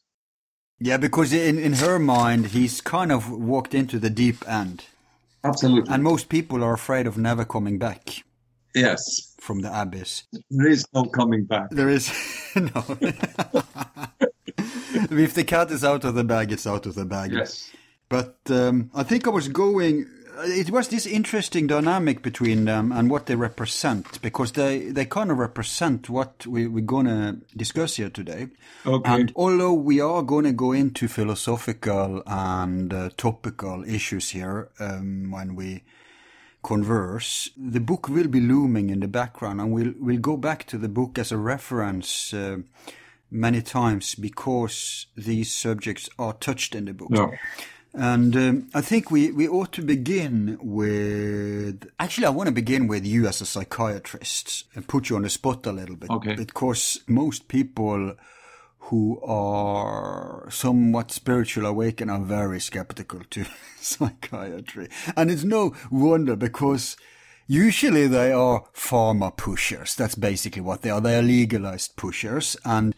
Yeah, 0.84 0.98
because 0.98 1.32
in, 1.32 1.60
in 1.60 1.74
her 1.74 2.00
mind, 2.00 2.48
he's 2.48 2.82
kind 2.82 3.12
of 3.12 3.30
walked 3.30 3.76
into 3.76 4.00
the 4.00 4.10
deep 4.10 4.48
end. 4.50 4.86
Absolutely. 5.44 5.94
And 5.94 6.04
most 6.04 6.28
people 6.28 6.64
are 6.64 6.74
afraid 6.74 7.06
of 7.06 7.20
never 7.20 7.46
coming 7.46 7.78
back 7.78 8.24
yes, 8.74 9.36
from 9.40 9.62
the 9.62 9.82
abyss. 9.82 10.24
there 10.50 10.68
is 10.68 10.84
no 10.94 11.06
coming 11.06 11.46
back. 11.46 11.70
There 11.70 11.90
is 11.90 12.10
no. 12.56 12.72
if 14.58 15.36
the 15.36 15.44
cat 15.46 15.70
is 15.70 15.84
out 15.84 16.04
of 16.04 16.16
the 16.16 16.24
bag, 16.24 16.52
it's 16.52 16.66
out 16.66 16.88
of 16.88 16.96
the 16.96 17.06
bag. 17.06 17.32
Yes. 17.32 17.70
But 18.10 18.38
um, 18.50 18.90
I 18.96 19.04
think 19.04 19.28
I 19.28 19.30
was 19.30 19.48
going. 19.50 20.08
It 20.44 20.70
was 20.70 20.88
this 20.88 21.06
interesting 21.06 21.68
dynamic 21.68 22.22
between 22.22 22.66
them 22.66 22.92
and 22.92 23.10
what 23.10 23.26
they 23.26 23.36
represent, 23.36 24.22
because 24.22 24.54
they, 24.54 24.92
they 24.92 25.06
kind 25.06 25.32
of 25.32 25.38
represent 25.38 26.10
what 26.10 26.46
we, 26.46 26.68
we're 26.68 26.86
going 26.86 27.06
to 27.06 27.38
discuss 27.56 27.96
here 27.96 28.10
today. 28.10 28.48
Okay. 28.86 29.12
And 29.12 29.32
although 29.36 29.74
we 29.74 30.02
are 30.02 30.24
going 30.24 30.46
to 30.46 30.54
go 30.54 30.72
into 30.72 31.08
philosophical 31.08 32.24
and 32.26 32.94
uh, 32.94 33.10
topical 33.18 33.84
issues 33.84 34.30
here 34.30 34.70
um, 34.80 35.32
when 35.32 35.56
we 35.56 35.84
converse, 36.64 37.50
the 37.58 37.80
book 37.80 38.08
will 38.08 38.28
be 38.28 38.40
looming 38.40 38.90
in 38.90 39.00
the 39.00 39.08
background, 39.08 39.60
and 39.60 39.72
we'll 39.72 39.94
we'll 40.00 40.20
go 40.20 40.38
back 40.38 40.66
to 40.68 40.78
the 40.78 40.90
book 40.90 41.18
as 41.18 41.32
a 41.32 41.38
reference 41.38 42.34
uh, 42.34 42.58
many 43.32 43.62
times 43.62 44.16
because 44.16 45.08
these 45.18 45.52
subjects 45.52 46.10
are 46.20 46.34
touched 46.34 46.76
in 46.76 46.86
the 46.86 46.94
book. 46.94 47.10
No. 47.10 47.34
And 47.94 48.36
um, 48.38 48.70
I 48.74 48.82
think 48.82 49.12
we, 49.12 49.32
we 49.32 49.48
ought 49.48 49.74
to 49.74 49.82
begin 49.82 50.58
with. 50.62 51.90
Actually, 52.00 52.28
I 52.28 52.30
want 52.30 52.48
to 52.48 52.54
begin 52.54 52.88
with 52.88 53.06
you 53.06 53.28
as 53.28 53.42
a 53.42 53.46
psychiatrist 53.46 54.66
and 54.76 54.88
put 54.88 55.10
you 55.10 55.18
on 55.18 55.24
the 55.24 55.30
spot 55.30 55.66
a 55.66 55.72
little 55.74 55.98
bit. 55.98 56.10
Okay. 56.10 56.36
Because 56.36 57.02
most 57.08 57.50
people 57.50 58.16
who 58.86 59.22
are 59.22 60.48
somewhat 60.50 61.12
spiritual 61.12 61.66
awakened 61.66 62.12
are 62.12 62.20
very 62.20 62.60
skeptical 62.60 63.22
to 63.30 63.46
psychiatry. 63.80 64.88
And 65.16 65.30
it's 65.30 65.44
no 65.44 65.76
wonder 65.90 66.36
because 66.38 66.96
usually 67.48 68.08
they 68.08 68.32
are 68.32 68.66
pharma 68.74 69.36
pushers. 69.36 69.96
That's 69.96 70.16
basically 70.16 70.62
what 70.62 70.82
they 70.82 70.90
are. 70.90 71.02
They 71.02 71.18
are 71.18 71.22
legalized 71.22 71.98
pushers. 71.98 72.56
And 72.64 72.96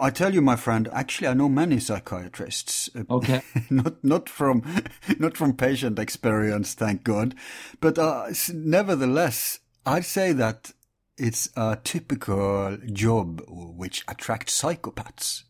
I 0.00 0.10
tell 0.10 0.34
you, 0.34 0.42
my 0.42 0.56
friend, 0.56 0.88
actually, 0.92 1.28
I 1.28 1.34
know 1.34 1.48
many 1.48 1.80
psychiatrists. 1.80 2.90
Okay. 3.10 3.42
not 3.70 4.02
not 4.04 4.28
from 4.28 4.62
not 5.18 5.36
from 5.36 5.56
patient 5.56 5.98
experience, 5.98 6.74
thank 6.74 7.04
God, 7.04 7.34
but 7.80 7.98
uh, 7.98 8.28
nevertheless, 8.52 9.60
I'd 9.86 10.04
say 10.04 10.32
that 10.32 10.72
it's 11.16 11.50
a 11.56 11.78
typical 11.82 12.76
job 12.92 13.42
which 13.48 14.04
attracts 14.08 14.60
psychopaths. 14.60 15.44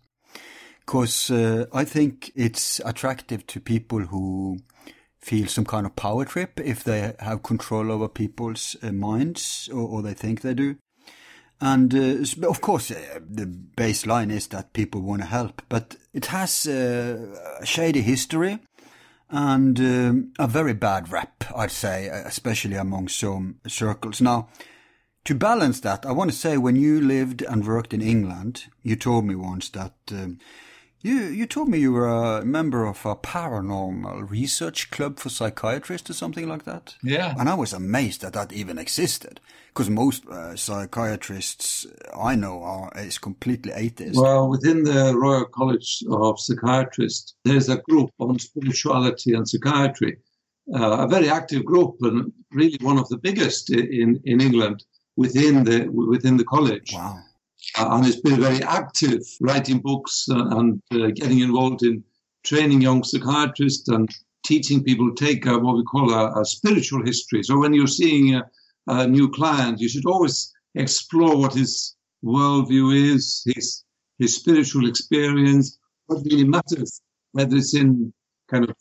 Because 0.81 1.31
uh, 1.31 1.67
I 1.73 1.85
think 1.85 2.33
it's 2.35 2.81
attractive 2.85 3.47
to 3.47 3.61
people 3.61 4.01
who 4.01 4.59
feel 5.19 5.47
some 5.47 5.65
kind 5.65 5.87
of 5.87 5.95
power 5.95 6.25
trip 6.25 6.59
if 6.59 6.83
they 6.83 7.15
have 7.21 7.45
control 7.45 7.93
over 7.93 8.09
people's 8.09 8.77
uh, 8.83 8.91
minds 8.91 9.71
or, 9.73 9.89
or 9.89 10.03
they 10.03 10.15
think 10.15 10.41
they 10.41 10.55
do. 10.55 10.77
And 11.62 11.95
uh, 11.95 12.49
of 12.49 12.61
course, 12.61 12.90
uh, 12.90 13.21
the 13.25 13.47
baseline 13.47 14.33
is 14.33 14.49
that 14.49 14.73
people 14.73 15.00
want 15.00 15.23
to 15.23 15.28
help, 15.28 15.62
but 15.69 15.97
it 16.12 16.26
has 16.26 16.66
uh, 16.66 17.59
a 17.61 17.64
shady 17.64 18.02
history 18.02 18.59
and 19.31 19.78
um, 19.78 20.33
a 20.40 20.49
very 20.49 20.75
bad 20.75 21.12
rap, 21.12 21.45
I'd 21.54 21.71
say, 21.71 22.09
especially 22.09 22.75
among 22.75 23.07
some 23.07 23.61
circles. 23.69 24.21
Now, 24.21 24.49
to 25.25 25.37
balance 25.37 25.78
that, 25.83 26.04
I 26.04 26.11
want 26.11 26.33
to 26.33 26.37
say 26.37 26.57
when 26.57 26.75
you 26.75 27.00
lived 27.00 27.42
and 27.42 27.64
worked 27.64 27.95
in 27.95 28.02
England, 28.02 28.64
you 28.83 28.97
told 28.97 29.25
me 29.25 29.37
once 29.37 29.69
that 29.69 29.95
um, 30.11 30.40
You 31.02 31.14
you 31.14 31.47
told 31.47 31.68
me 31.68 31.78
you 31.78 31.92
were 31.92 32.06
a 32.06 32.44
member 32.44 32.87
of 32.87 33.04
a 33.04 33.16
paranormal 33.16 34.30
research 34.30 34.90
club 34.90 35.18
for 35.18 35.30
psychiatrists 35.30 36.09
or 36.09 36.12
something 36.14 36.49
like 36.49 36.64
that. 36.64 36.94
Yeah. 37.02 37.35
And 37.38 37.49
I 37.49 37.54
was 37.54 37.73
amazed 37.73 38.21
that 38.21 38.35
that 38.35 38.52
even 38.52 38.78
existed, 38.78 39.40
because 39.68 39.90
most 39.90 40.26
uh, 40.28 40.54
psychiatrists 40.54 41.87
I 42.16 42.37
know 42.37 42.62
are 42.62 42.92
is 42.97 43.18
completely 43.18 43.73
atheist. 43.73 44.21
Well, 44.21 44.49
within 44.49 44.85
the 44.85 45.16
Royal 45.16 45.47
College 45.47 46.04
of 46.09 46.38
Psychiatrists, 46.38 47.35
there's 47.44 47.68
a 47.68 47.78
group 47.78 48.11
on 48.21 48.38
spirituality 48.38 49.35
and 49.35 49.49
psychiatry, 49.49 50.18
uh, 50.73 51.04
a 51.04 51.09
very 51.09 51.28
active 51.28 51.64
group 51.64 51.97
and 52.02 52.32
really 52.52 52.78
one 52.80 52.99
of 52.99 53.09
the 53.09 53.18
biggest 53.18 53.71
in, 53.71 54.21
in 54.25 54.40
England 54.40 54.85
within 55.16 55.64
the 55.64 55.88
within 55.88 56.37
the 56.37 56.44
college. 56.44 56.92
wow. 56.94 57.18
Uh, 57.78 57.88
and 57.92 58.07
it's 58.07 58.21
been 58.21 58.40
very 58.40 58.62
active, 58.62 59.23
writing 59.40 59.78
books 59.78 60.26
and, 60.28 60.52
and 60.52 60.83
uh, 61.02 61.11
getting 61.14 61.40
involved 61.40 61.83
in 61.83 62.02
training 62.45 62.81
young 62.81 63.02
psychiatrists 63.04 63.88
and 63.88 64.09
teaching 64.45 64.83
people 64.83 65.14
to 65.14 65.25
take 65.25 65.47
uh, 65.47 65.59
what 65.59 65.76
we 65.76 65.85
call 65.85 66.12
a, 66.12 66.40
a, 66.40 66.45
spiritual 66.45 67.04
history. 67.04 67.42
So 67.42 67.59
when 67.59 67.73
you're 67.73 67.87
seeing 67.87 68.35
a, 68.35 68.42
a, 68.88 69.07
new 69.07 69.31
client, 69.31 69.81
you 69.81 69.88
should 69.88 70.07
always 70.07 70.52
explore 70.75 71.37
what 71.37 71.54
his 71.54 71.95
worldview 72.25 73.14
is, 73.14 73.42
his 73.47 73.85
his 74.19 74.37
spiritual 74.37 74.88
experience, 74.88 75.78
what 76.07 76.25
really 76.25 76.45
matters, 76.45 77.00
whether 77.33 77.57
it's 77.57 77.75
in 77.75 78.12
kind 78.49 78.69
of 78.69 78.76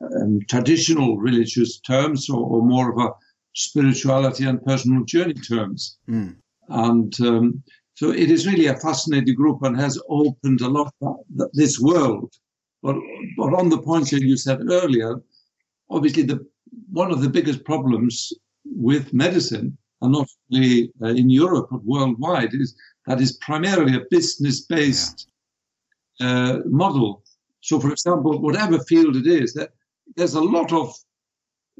um, 0.00 0.40
traditional 0.48 1.18
religious 1.18 1.80
terms 1.80 2.30
or, 2.30 2.44
or, 2.44 2.62
more 2.62 2.92
of 2.92 2.98
a 2.98 3.10
spirituality 3.54 4.44
and 4.44 4.64
personal 4.64 5.04
journey 5.04 5.34
terms. 5.34 5.98
Mm. 6.08 6.36
And 6.68 7.20
um, 7.20 7.62
so 7.94 8.10
it 8.10 8.30
is 8.30 8.46
really 8.46 8.66
a 8.66 8.76
fascinating 8.76 9.34
group 9.34 9.62
and 9.62 9.76
has 9.76 10.00
opened 10.08 10.60
a 10.60 10.68
lot 10.68 10.92
of 11.02 11.16
this 11.52 11.78
world. 11.78 12.32
But, 12.82 12.96
but 13.38 13.54
on 13.54 13.70
the 13.70 13.78
point 13.78 14.10
that 14.10 14.20
you 14.20 14.36
said 14.36 14.60
earlier, 14.68 15.22
obviously 15.90 16.24
the 16.24 16.46
one 16.90 17.10
of 17.10 17.22
the 17.22 17.28
biggest 17.28 17.64
problems 17.64 18.32
with 18.64 19.12
medicine, 19.12 19.76
and 20.00 20.12
not 20.12 20.28
only 20.52 20.92
uh, 21.02 21.08
in 21.08 21.30
Europe 21.30 21.68
but 21.70 21.84
worldwide, 21.84 22.52
is 22.52 22.74
that 23.06 23.20
is 23.20 23.36
primarily 23.36 23.96
a 23.96 24.06
business-based 24.10 25.28
yeah. 26.18 26.26
uh, 26.26 26.60
model. 26.66 27.22
So, 27.60 27.78
for 27.80 27.90
example, 27.92 28.40
whatever 28.40 28.78
field 28.80 29.16
it 29.16 29.26
is, 29.26 29.54
that 29.54 29.70
there's 30.16 30.34
a 30.34 30.40
lot 30.40 30.72
of 30.72 30.94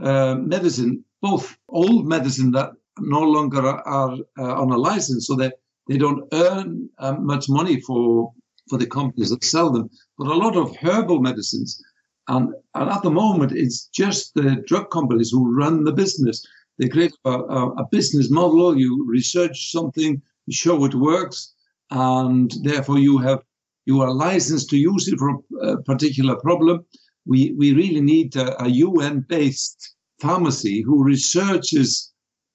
uh, 0.01 0.37
medicine, 0.37 1.05
both 1.21 1.57
old 1.69 2.07
medicine 2.07 2.51
that 2.53 2.71
no 3.01 3.21
longer 3.21 3.67
are, 3.67 3.83
are 3.87 4.17
uh, 4.39 4.63
on 4.63 4.71
a 4.71 4.79
license, 4.79 5.27
so 5.27 5.35
that 5.37 5.55
they 5.89 5.99
don't 5.99 6.27
earn 6.33 6.89
um, 6.99 7.27
much 7.27 7.49
money 7.49 7.81
for 7.81 8.33
for 8.69 8.79
the 8.79 8.87
companies 8.87 9.31
that 9.31 9.45
sell 9.45 9.71
them, 9.71 9.91
but 10.17 10.29
a 10.29 10.35
lot 10.35 10.57
of 10.57 10.75
herbal 10.77 11.21
medicines. 11.21 11.83
And, 12.29 12.55
and 12.75 12.91
at 12.91 13.03
the 13.03 13.11
moment, 13.11 13.53
it's 13.53 13.89
just 13.89 14.33
the 14.35 14.65
drug 14.67 14.91
companies 14.91 15.31
who 15.31 15.55
run 15.55 15.85
the 15.85 15.93
business. 15.93 16.43
They 16.79 16.89
create 16.89 17.13
a, 17.27 17.31
a, 17.31 17.71
a 17.73 17.89
business 17.91 18.31
model. 18.31 18.79
You 18.79 19.05
research 19.07 19.71
something, 19.71 20.23
you 20.47 20.55
show 20.55 20.83
it 20.87 20.95
works, 20.95 21.53
and 21.91 22.51
therefore 22.63 22.99
you 22.99 23.19
have 23.19 23.41
you 23.87 24.01
are 24.01 24.15
licensed 24.15 24.71
to 24.71 24.79
use 24.79 25.09
it 25.09 25.19
for 25.19 25.43
a 25.61 25.83
particular 25.83 26.37
problem. 26.37 26.87
We 27.27 27.55
we 27.59 27.75
really 27.75 28.01
need 28.01 28.35
a, 28.37 28.63
a 28.65 28.69
UN 28.69 29.21
based 29.29 29.95
pharmacy 30.21 30.81
who 30.81 31.05
researches 31.05 32.13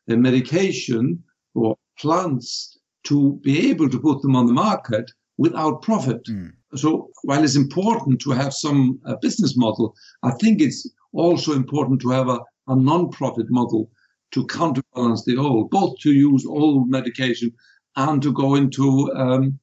the 0.07 0.17
medication 0.17 1.23
or 1.53 1.77
plants 1.99 2.78
to 3.03 3.39
be 3.43 3.69
able 3.69 3.89
to 3.89 3.99
put 3.99 4.21
them 4.21 4.35
on 4.35 4.45
the 4.45 4.53
market 4.53 5.11
without 5.37 5.81
profit. 5.81 6.23
Mm. 6.25 6.51
So 6.75 7.09
while 7.23 7.43
it's 7.43 7.55
important 7.55 8.21
to 8.21 8.31
have 8.31 8.53
some 8.53 8.99
uh, 9.05 9.15
business 9.21 9.57
model, 9.57 9.95
I 10.23 10.31
think 10.31 10.61
it's 10.61 10.87
also 11.13 11.53
important 11.53 12.01
to 12.01 12.09
have 12.11 12.27
a, 12.27 12.39
a 12.67 12.75
non-profit 12.75 13.47
model 13.49 13.89
to 14.31 14.45
counterbalance 14.45 15.25
the 15.25 15.37
old, 15.37 15.71
both 15.71 15.97
to 15.99 16.11
use 16.11 16.45
old 16.45 16.89
medication 16.89 17.51
and 17.95 18.21
to 18.21 18.31
go 18.31 18.55
into 18.55 19.11
um, 19.15 19.59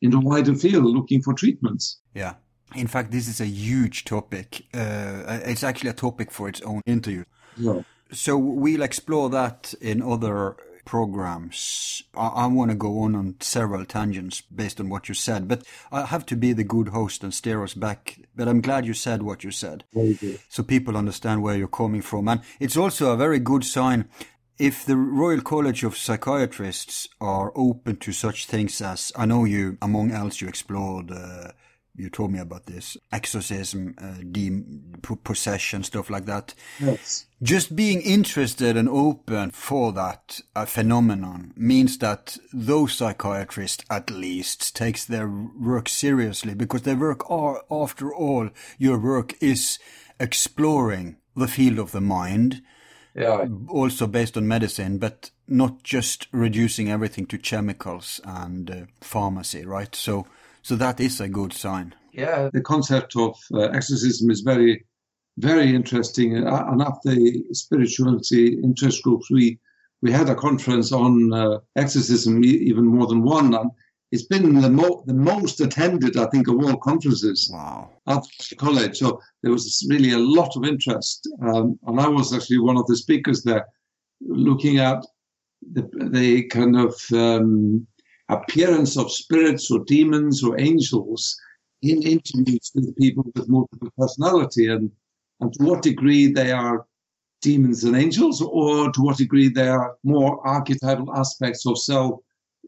into 0.00 0.18
wider 0.18 0.54
field 0.54 0.84
looking 0.84 1.22
for 1.22 1.34
treatments. 1.34 2.00
Yeah. 2.14 2.34
In 2.74 2.86
fact, 2.86 3.10
this 3.10 3.28
is 3.28 3.40
a 3.40 3.46
huge 3.46 4.04
topic. 4.04 4.66
Uh, 4.74 5.40
it's 5.44 5.64
actually 5.64 5.90
a 5.90 5.94
topic 5.94 6.30
for 6.30 6.48
its 6.48 6.60
own 6.62 6.82
interview. 6.86 7.24
Yeah. 7.56 7.82
So 8.12 8.36
we'll 8.36 8.82
explore 8.82 9.30
that 9.30 9.74
in 9.80 10.02
other 10.02 10.56
programs. 10.88 12.02
I, 12.16 12.28
I 12.44 12.46
want 12.46 12.70
to 12.70 12.76
go 12.76 13.00
on 13.00 13.14
on 13.14 13.34
several 13.40 13.84
tangents 13.84 14.40
based 14.40 14.80
on 14.80 14.88
what 14.88 15.06
you 15.08 15.14
said, 15.14 15.46
but 15.46 15.62
I 15.92 16.06
have 16.06 16.24
to 16.26 16.36
be 16.36 16.54
the 16.54 16.64
good 16.64 16.88
host 16.88 17.22
and 17.22 17.34
steer 17.34 17.62
us 17.62 17.74
back. 17.74 18.18
But 18.34 18.48
I'm 18.48 18.62
glad 18.62 18.86
you 18.86 18.94
said 18.94 19.22
what 19.22 19.44
you 19.44 19.50
said. 19.50 19.84
So 20.48 20.62
people 20.62 20.96
understand 20.96 21.42
where 21.42 21.56
you're 21.58 21.68
coming 21.82 22.00
from. 22.02 22.26
And 22.26 22.40
it's 22.58 22.76
also 22.76 23.12
a 23.12 23.18
very 23.18 23.38
good 23.38 23.64
sign 23.64 24.08
if 24.58 24.84
the 24.84 24.96
Royal 24.96 25.42
College 25.42 25.84
of 25.84 25.96
Psychiatrists 25.96 27.08
are 27.20 27.52
open 27.54 27.96
to 27.98 28.12
such 28.12 28.46
things 28.46 28.80
as, 28.80 29.12
I 29.14 29.26
know 29.26 29.44
you, 29.44 29.76
among 29.82 30.10
else, 30.10 30.40
you 30.40 30.48
explored 30.48 31.12
uh, 31.12 31.52
you 31.98 32.08
told 32.08 32.32
me 32.32 32.38
about 32.38 32.66
this 32.66 32.96
exorcism, 33.12 33.94
uh, 33.98 34.22
demon 34.30 34.94
possession, 35.24 35.82
stuff 35.82 36.08
like 36.08 36.26
that. 36.26 36.54
Yes. 36.78 37.26
Just 37.42 37.74
being 37.74 38.00
interested 38.00 38.76
and 38.76 38.88
open 38.88 39.50
for 39.50 39.92
that 39.92 40.40
uh, 40.54 40.64
phenomenon 40.64 41.52
means 41.56 41.98
that 41.98 42.38
those 42.52 42.94
psychiatrists, 42.94 43.84
at 43.90 44.10
least, 44.10 44.76
takes 44.76 45.04
their 45.04 45.28
work 45.28 45.88
seriously 45.88 46.54
because 46.54 46.82
their 46.82 46.96
work 46.96 47.28
are, 47.30 47.62
after 47.70 48.14
all, 48.14 48.50
your 48.78 48.98
work 48.98 49.34
is 49.40 49.78
exploring 50.20 51.16
the 51.36 51.48
field 51.48 51.78
of 51.78 51.92
the 51.92 52.00
mind. 52.00 52.62
Yeah. 53.14 53.46
Also 53.68 54.06
based 54.06 54.36
on 54.36 54.46
medicine, 54.46 54.98
but 54.98 55.30
not 55.48 55.82
just 55.82 56.28
reducing 56.30 56.90
everything 56.90 57.26
to 57.26 57.38
chemicals 57.38 58.20
and 58.24 58.70
uh, 58.70 58.74
pharmacy, 59.00 59.64
right? 59.64 59.92
So 59.94 60.26
so 60.62 60.76
that 60.76 61.00
is 61.00 61.20
a 61.20 61.28
good 61.28 61.52
sign. 61.52 61.94
Yeah, 62.12 62.50
the 62.52 62.60
concept 62.60 63.16
of 63.16 63.36
uh, 63.54 63.68
exorcism 63.68 64.30
is 64.30 64.40
very, 64.40 64.84
very 65.38 65.74
interesting. 65.74 66.46
Uh, 66.46 66.66
and 66.68 66.82
at 66.82 66.94
the 67.04 67.44
spirituality 67.52 68.54
interest 68.54 69.02
groups, 69.02 69.30
we 69.30 69.58
we 70.00 70.12
had 70.12 70.28
a 70.28 70.34
conference 70.34 70.92
on 70.92 71.32
uh, 71.32 71.58
exorcism, 71.76 72.44
even 72.44 72.86
more 72.86 73.06
than 73.06 73.22
one. 73.22 73.54
And 73.54 73.70
it's 74.12 74.24
been 74.24 74.60
the, 74.60 74.70
mo- 74.70 75.02
the 75.06 75.14
most 75.14 75.60
attended, 75.60 76.16
I 76.16 76.26
think, 76.26 76.48
of 76.48 76.56
all 76.56 76.76
conferences 76.76 77.50
wow. 77.52 77.90
at 78.06 78.22
college. 78.58 78.98
So 78.98 79.20
there 79.42 79.52
was 79.52 79.86
really 79.90 80.12
a 80.12 80.18
lot 80.18 80.56
of 80.56 80.64
interest. 80.64 81.28
Um, 81.42 81.78
and 81.86 82.00
I 82.00 82.08
was 82.08 82.32
actually 82.32 82.60
one 82.60 82.76
of 82.76 82.86
the 82.86 82.96
speakers 82.96 83.42
there 83.42 83.66
looking 84.20 84.78
at 84.78 85.04
the, 85.72 85.88
the 86.10 86.44
kind 86.44 86.76
of 86.76 86.94
um, 87.12 87.86
appearance 88.28 88.96
of 88.96 89.10
spirits 89.10 89.70
or 89.70 89.84
demons 89.84 90.42
or 90.44 90.58
angels 90.60 91.36
in 91.82 92.02
interviews 92.02 92.70
with 92.74 92.96
people 92.96 93.24
with 93.34 93.48
multiple 93.48 93.90
personality 93.96 94.68
and, 94.68 94.90
and 95.40 95.52
to 95.54 95.64
what 95.64 95.82
degree 95.82 96.30
they 96.30 96.50
are 96.52 96.86
demons 97.40 97.84
and 97.84 97.96
angels 97.96 98.42
or 98.42 98.90
to 98.92 99.00
what 99.00 99.16
degree 99.16 99.48
they 99.48 99.68
are 99.68 99.96
more 100.02 100.46
archetypal 100.46 101.14
aspects 101.14 101.64
of 101.66 101.78
self 101.78 102.20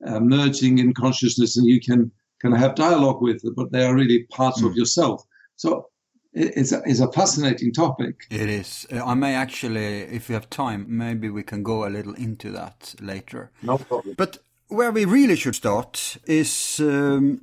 uh, 0.07 0.21
merging 0.21 0.79
in 0.79 0.95
consciousness 0.95 1.57
and 1.57 1.67
you 1.67 1.81
can 1.81 2.11
kind 2.41 2.55
of 2.55 2.61
have 2.61 2.75
dialogue 2.75 3.21
with 3.21 3.45
it, 3.45 3.55
but 3.55 3.71
they 3.71 3.85
are 3.85 3.95
really 3.95 4.25
parts 4.25 4.63
mm. 4.63 4.67
of 4.67 4.73
hmm. 4.73 4.79
yourself. 4.79 5.25
So 5.57 5.91
it's 6.33 6.73
a, 6.73 6.81
it's 6.87 7.01
a 7.01 7.11
fascinating 7.13 7.73
topic. 7.73 8.27
It 8.31 8.49
is. 8.49 8.87
Uh, 8.91 9.05
I 9.05 9.15
may 9.15 9.35
actually, 9.35 10.03
if 10.03 10.29
we 10.29 10.35
have 10.35 10.49
time, 10.49 10.87
maybe 10.89 11.29
we 11.29 11.43
can 11.43 11.63
go 11.63 11.87
a 11.87 11.91
little 11.91 12.15
into 12.15 12.51
that 12.53 12.95
later. 13.01 13.51
No 13.63 13.79
problem. 13.79 14.15
But 14.17 14.39
where 14.71 14.93
we 14.93 15.05
really 15.05 15.37
should 15.37 15.55
start 15.55 16.17
is 16.27 16.81
um, 16.81 17.43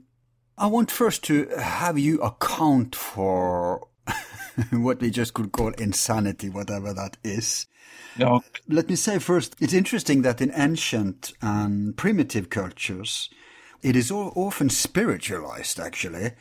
I 0.57 0.67
want 0.67 0.89
first 0.89 1.23
to 1.25 1.47
have 1.59 1.99
you 1.99 2.19
account 2.21 2.95
for 2.95 3.87
what 4.71 5.01
we 5.01 5.11
just 5.11 5.33
could 5.33 5.51
call 5.51 5.71
insanity, 5.73 6.49
whatever 6.49 6.93
that 6.93 7.17
is. 7.23 7.67
No. 8.17 8.41
Let 8.67 8.89
me 8.89 8.95
say 8.95 9.19
first, 9.19 9.55
it's 9.59 9.73
interesting 9.73 10.23
that 10.23 10.41
in 10.41 10.51
ancient 10.55 11.33
and 11.41 11.95
primitive 11.95 12.49
cultures, 12.49 13.29
it 13.83 13.95
is 13.95 14.09
often 14.09 14.69
spiritualized, 14.69 15.79
actually, 15.79 16.31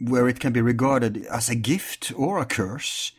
where 0.00 0.28
it 0.28 0.40
can 0.40 0.52
be 0.52 0.60
regarded 0.60 1.24
as 1.26 1.48
a 1.48 1.54
gift 1.54 2.12
or 2.16 2.40
a 2.40 2.46
curse 2.46 3.12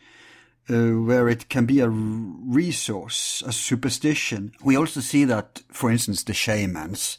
uh, 0.70 0.92
where 1.04 1.28
it 1.28 1.48
can 1.48 1.66
be 1.66 1.80
a 1.80 1.88
resource, 1.88 3.42
a 3.46 3.52
superstition. 3.52 4.52
We 4.62 4.76
also 4.76 5.00
see 5.00 5.24
that, 5.26 5.62
for 5.70 5.90
instance, 5.90 6.22
the 6.24 6.34
shamans, 6.34 7.18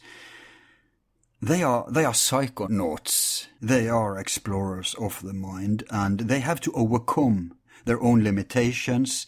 they 1.42 1.62
are, 1.62 1.86
they 1.90 2.04
are 2.04 2.12
psychonauts. 2.14 3.46
They 3.60 3.88
are 3.88 4.18
explorers 4.18 4.94
of 4.98 5.22
the 5.22 5.34
mind 5.34 5.84
and 5.90 6.20
they 6.20 6.40
have 6.40 6.60
to 6.62 6.72
overcome 6.72 7.54
their 7.84 8.00
own 8.02 8.24
limitations. 8.24 9.26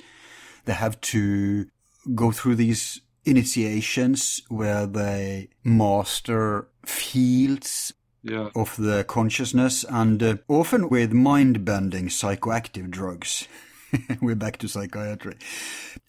They 0.65 0.73
have 0.73 1.01
to 1.03 1.67
go 2.15 2.33
through 2.33 2.57
these 2.57 3.01
initiations 3.25 4.43
where 4.49 4.87
they 4.87 5.49
master 5.63 6.69
fields 6.85 7.93
Yeah. 8.23 8.49
of 8.55 8.77
the 8.77 9.05
consciousness 9.05 9.85
and 9.89 10.23
uh, 10.23 10.37
often 10.49 10.89
with 10.89 11.13
mind-bending 11.13 12.09
psychoactive 12.09 12.91
drugs. 12.91 13.47
We're 14.21 14.35
back 14.35 14.59
to 14.59 14.69
psychiatry. 14.69 15.37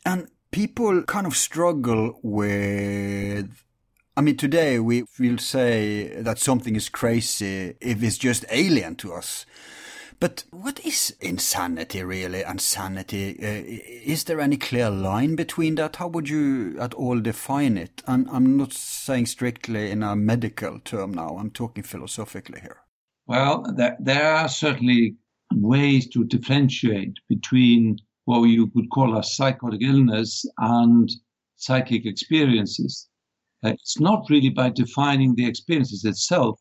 And 0.05 0.27
people 0.51 1.03
kind 1.03 1.27
of 1.27 1.35
struggle 1.35 2.19
with 2.23 3.63
I 4.17 4.21
mean, 4.21 4.35
today 4.35 4.79
we 4.79 5.05
will 5.17 5.37
say 5.37 6.21
that 6.21 6.39
something 6.39 6.75
is 6.75 6.89
crazy 6.89 7.75
if 7.79 8.03
it's 8.03 8.17
just 8.17 8.43
alien 8.51 8.95
to 8.95 9.13
us. 9.13 9.45
But 10.19 10.43
what 10.51 10.85
is 10.85 11.15
insanity 11.21 12.03
really 12.03 12.43
and 12.43 12.59
sanity? 12.59 13.37
Uh, 13.41 13.63
is 14.11 14.25
there 14.25 14.41
any 14.41 14.57
clear 14.57 14.89
line 14.89 15.35
between 15.37 15.75
that? 15.75 15.95
How 15.95 16.09
would 16.09 16.27
you 16.27 16.75
at 16.81 16.93
all 16.95 17.21
define 17.21 17.77
it? 17.77 18.03
And 18.05 18.27
I'm 18.29 18.57
not 18.57 18.73
saying 18.73 19.27
strictly 19.27 19.89
in 19.89 20.03
a 20.03 20.17
medical 20.17 20.79
term 20.79 21.13
now, 21.13 21.37
I'm 21.39 21.51
talking 21.51 21.83
philosophically 21.83 22.59
here. 22.59 22.81
Well, 23.25 23.63
there, 23.73 23.95
there 24.01 24.33
are 24.33 24.49
certainly 24.49 25.15
ways 25.53 26.07
to 26.09 26.23
differentiate 26.23 27.13
between 27.27 27.97
what 28.25 28.43
you 28.43 28.67
could 28.67 28.89
call 28.91 29.17
a 29.17 29.23
psychotic 29.23 29.81
illness 29.81 30.45
and 30.59 31.09
psychic 31.55 32.05
experiences. 32.05 33.09
Uh, 33.63 33.69
it's 33.69 33.99
not 33.99 34.25
really 34.29 34.49
by 34.49 34.69
defining 34.69 35.35
the 35.35 35.45
experiences 35.45 36.05
itself, 36.05 36.59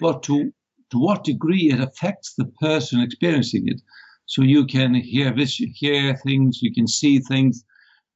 but 0.00 0.22
to 0.22 0.52
to 0.90 0.98
what 0.98 1.22
degree 1.22 1.70
it 1.70 1.80
affects 1.80 2.34
the 2.34 2.46
person 2.60 3.00
experiencing 3.00 3.68
it. 3.68 3.80
So 4.26 4.42
you 4.42 4.66
can 4.66 4.94
hear 4.94 5.34
hear 5.36 6.16
things, 6.16 6.62
you 6.62 6.72
can 6.72 6.88
see 6.88 7.18
things, 7.18 7.64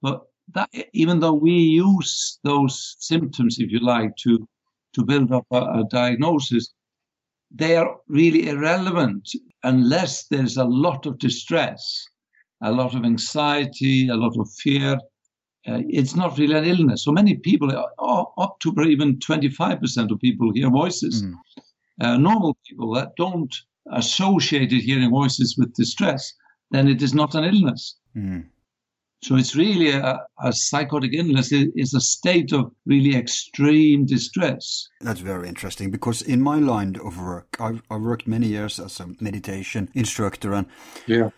but 0.02 0.22
that 0.54 0.68
even 0.92 1.20
though 1.20 1.34
we 1.34 1.52
use 1.52 2.38
those 2.44 2.96
symptoms, 2.98 3.58
if 3.58 3.70
you 3.70 3.80
like, 3.80 4.14
to 4.24 4.48
to 4.94 5.04
build 5.04 5.32
up 5.32 5.46
a, 5.50 5.60
a 5.80 5.84
diagnosis, 5.90 6.72
they 7.54 7.76
are 7.76 7.96
really 8.08 8.48
irrelevant 8.48 9.30
unless 9.62 10.26
there's 10.26 10.56
a 10.56 10.64
lot 10.64 11.06
of 11.06 11.18
distress, 11.18 12.06
a 12.62 12.72
lot 12.72 12.94
of 12.94 13.04
anxiety, 13.04 14.08
a 14.08 14.16
lot 14.16 14.36
of 14.38 14.50
fear. 14.58 14.94
Uh, 15.66 15.80
it's 15.88 16.14
not 16.14 16.36
really 16.36 16.56
an 16.56 16.64
illness. 16.64 17.04
So 17.04 17.12
many 17.12 17.36
people, 17.36 17.70
up 18.38 18.60
to 18.60 18.74
even 18.82 19.18
25% 19.18 20.10
of 20.10 20.20
people 20.20 20.52
hear 20.52 20.68
voices. 20.68 21.22
Mm 21.22 21.34
uh, 22.00 22.16
normal 22.16 22.56
people 22.66 22.92
that 22.94 23.14
don't 23.16 23.54
associate 23.92 24.70
hearing 24.70 25.10
voices 25.10 25.56
with 25.56 25.74
distress, 25.74 26.32
then 26.70 26.88
it 26.88 27.02
is 27.02 27.14
not 27.14 27.34
an 27.34 27.44
illness. 27.44 27.96
Mm. 28.16 28.46
So 29.24 29.36
it's 29.36 29.56
really 29.56 29.90
a, 29.90 30.20
a 30.42 30.52
psychotic 30.52 31.14
illness 31.14 31.50
it 31.50 31.70
is 31.74 31.94
a 31.94 32.00
state 32.00 32.52
of 32.52 32.70
really 32.84 33.16
extreme 33.16 34.04
distress. 34.04 34.86
That's 35.00 35.20
very 35.20 35.48
interesting 35.48 35.90
because 35.90 36.20
in 36.20 36.42
my 36.42 36.58
line 36.58 36.96
of 37.02 37.18
work, 37.18 37.56
I've, 37.58 37.80
I've 37.90 38.02
worked 38.02 38.26
many 38.26 38.48
years 38.48 38.78
as 38.78 39.00
a 39.00 39.06
meditation 39.20 39.88
instructor, 39.94 40.52
and 40.52 40.66
yeah. 41.06 41.30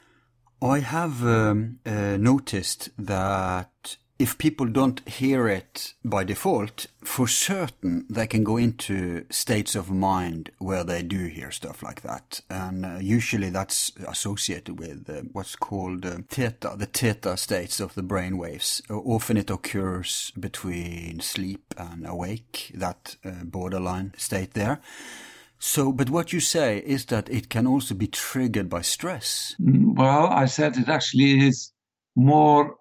I 0.61 0.81
have 0.81 1.25
um, 1.25 1.79
uh, 1.87 2.17
noticed 2.17 2.91
that 2.99 3.99
if 4.19 4.39
people 4.39 4.67
don't 4.67 5.07
hear 5.07 5.47
it 5.47 5.95
by 6.05 6.25
default, 6.25 6.87
for 7.05 7.29
certain 7.29 8.07
they 8.09 8.27
can 8.27 8.45
go 8.45 8.57
into 8.57 9.27
states 9.31 9.75
of 9.75 9.91
mind 9.91 10.51
where 10.59 10.85
they 10.85 11.03
do 11.03 11.27
hear 11.27 11.51
stuff 11.51 11.83
like 11.83 12.01
that. 12.03 12.41
And 12.49 12.87
uh, 12.87 12.99
usually 13.01 13.51
that's 13.51 13.93
associated 14.07 14.79
with 14.79 15.09
uh, 15.11 15.23
what's 15.33 15.55
called 15.55 16.07
uh, 16.07 16.19
theta, 16.29 16.75
the 16.77 16.87
theta 16.87 17.37
states 17.37 17.79
of 17.79 17.95
the 17.95 18.03
brain 18.03 18.39
waves. 18.39 18.81
often 18.89 19.37
it 19.37 19.51
occurs 19.51 20.33
between 20.39 21.21
sleep 21.21 21.75
and 21.77 22.07
awake, 22.07 22.73
that 22.75 23.17
uh, 23.25 23.45
borderline 23.45 24.15
state 24.17 24.55
there. 24.55 24.81
So, 25.59 25.93
but 25.93 26.11
what 26.11 26.33
you 26.33 26.41
say 26.41 26.79
is 26.79 27.07
that 27.07 27.29
it 27.31 27.49
can 27.49 27.67
also 27.67 27.95
be 27.95 28.07
triggered 28.07 28.69
by 28.69 28.83
stress. 28.83 29.55
Mm, 29.61 29.97
well, 29.97 30.27
I 30.27 30.47
said 30.47 30.77
it 30.77 30.89
actually 30.89 31.47
is 31.47 31.73
more 32.15 32.77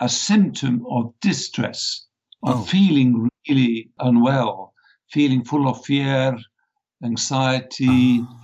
a 0.00 0.08
symptom 0.08 0.84
of 0.90 1.12
distress, 1.20 2.06
of 2.42 2.60
oh. 2.60 2.62
feeling 2.64 3.28
really 3.48 3.90
unwell, 3.98 4.72
feeling 5.12 5.44
full 5.44 5.68
of 5.68 5.84
fear, 5.84 6.36
anxiety, 7.04 8.20
oh. 8.22 8.36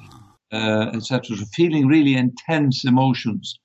uh, 0.53 0.91
etc., 0.95 1.37
feeling 1.55 1.87
really 1.87 2.15
intense 2.15 2.85
emotions. 2.85 3.59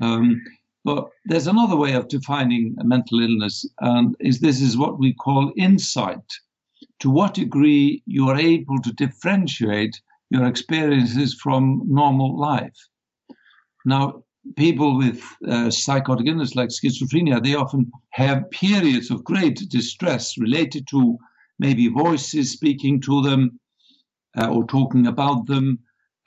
Um, 0.00 0.40
but 0.84 1.08
there's 1.26 1.46
another 1.46 1.76
way 1.76 1.92
of 1.92 2.08
defining 2.08 2.74
a 2.80 2.84
mental 2.84 3.20
illness, 3.20 3.66
and 3.80 4.16
is 4.20 4.40
this 4.40 4.60
is 4.60 4.78
what 4.78 4.98
we 4.98 5.12
call 5.12 5.52
insight. 5.56 6.24
To 7.00 7.10
what 7.10 7.34
degree 7.34 8.02
you 8.06 8.28
are 8.28 8.36
able 8.36 8.78
to 8.82 8.92
differentiate 8.92 10.00
your 10.30 10.46
experiences 10.46 11.34
from 11.34 11.82
normal 11.86 12.38
life. 12.38 12.76
Now, 13.84 14.22
people 14.56 14.96
with 14.96 15.22
uh, 15.48 15.70
psychotic 15.70 16.26
illness 16.26 16.54
like 16.54 16.70
schizophrenia, 16.70 17.42
they 17.42 17.54
often 17.54 17.90
have 18.10 18.50
periods 18.50 19.10
of 19.10 19.24
great 19.24 19.68
distress 19.68 20.38
related 20.38 20.86
to 20.88 21.18
maybe 21.58 21.88
voices 21.88 22.52
speaking 22.52 23.00
to 23.02 23.22
them 23.22 23.60
uh, 24.38 24.48
or 24.48 24.64
talking 24.66 25.06
about 25.06 25.46
them 25.46 25.78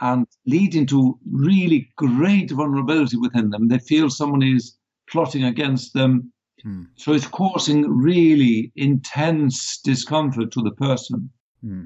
and 0.02 0.28
leading 0.46 0.86
to 0.86 1.18
really 1.32 1.90
great 1.96 2.52
vulnerability 2.52 3.18
within 3.18 3.50
them. 3.50 3.68
They 3.68 3.80
feel 3.80 4.10
someone 4.10 4.44
is 4.44 4.78
plotting 5.10 5.46
against 5.46 5.94
them. 5.94 6.32
Hmm. 6.62 6.84
So 6.96 7.14
it's 7.14 7.28
causing 7.28 7.90
really 7.90 8.72
intense 8.76 9.80
discomfort 9.84 10.52
to 10.52 10.62
the 10.62 10.72
person. 10.72 11.30
Hmm. 11.62 11.86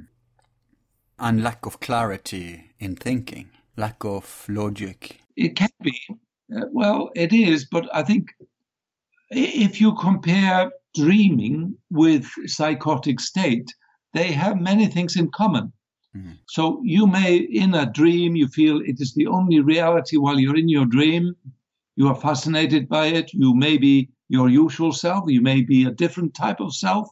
And 1.19 1.43
lack 1.43 1.65
of 1.65 1.79
clarity 1.79 2.71
in 2.79 2.95
thinking, 2.95 3.49
lack 3.75 4.03
of 4.03 4.45
logic. 4.47 5.21
It 5.37 5.55
can 5.55 5.69
be. 5.81 5.97
Uh, 6.53 6.65
well, 6.71 7.11
it 7.15 7.31
is, 7.31 7.65
but 7.65 7.87
I 7.93 8.03
think 8.03 8.33
if 9.29 9.79
you 9.79 9.93
compare 9.95 10.71
dreaming 10.95 11.75
with 11.91 12.25
psychotic 12.45 13.19
state, 13.19 13.71
they 14.13 14.31
have 14.31 14.59
many 14.59 14.87
things 14.87 15.15
in 15.15 15.29
common. 15.31 15.71
Mm-hmm. 16.15 16.31
So 16.47 16.81
you 16.83 17.05
may, 17.05 17.37
in 17.37 17.75
a 17.75 17.85
dream, 17.85 18.35
you 18.35 18.47
feel 18.47 18.81
it 18.81 18.99
is 18.99 19.13
the 19.13 19.27
only 19.27 19.59
reality 19.59 20.17
while 20.17 20.39
you're 20.39 20.57
in 20.57 20.69
your 20.69 20.85
dream. 20.85 21.35
You 21.95 22.07
are 22.07 22.15
fascinated 22.15 22.87
by 22.89 23.07
it. 23.07 23.33
You 23.33 23.53
may 23.53 23.77
be 23.77 24.09
your 24.29 24.49
usual 24.49 24.93
self. 24.93 25.25
You 25.27 25.41
may 25.41 25.61
be 25.61 25.85
a 25.85 25.91
different 25.91 26.33
type 26.33 26.59
of 26.59 26.73
self. 26.73 27.09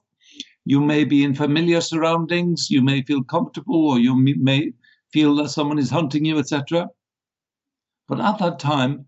You 0.66 0.82
may 0.82 1.04
be 1.04 1.24
in 1.24 1.36
familiar 1.36 1.82
surroundings. 1.82 2.72
You 2.72 2.82
may 2.82 3.04
feel 3.04 3.24
comfortable, 3.24 3.90
or 3.90 4.00
you 4.00 4.16
may 4.16 4.74
feel 5.12 5.36
that 5.36 5.50
someone 5.50 5.80
is 5.80 5.90
hunting 5.90 6.26
you, 6.26 6.40
etc. 6.40 6.90
But 8.08 8.20
at 8.20 8.38
that 8.39 8.60
time, 8.60 9.06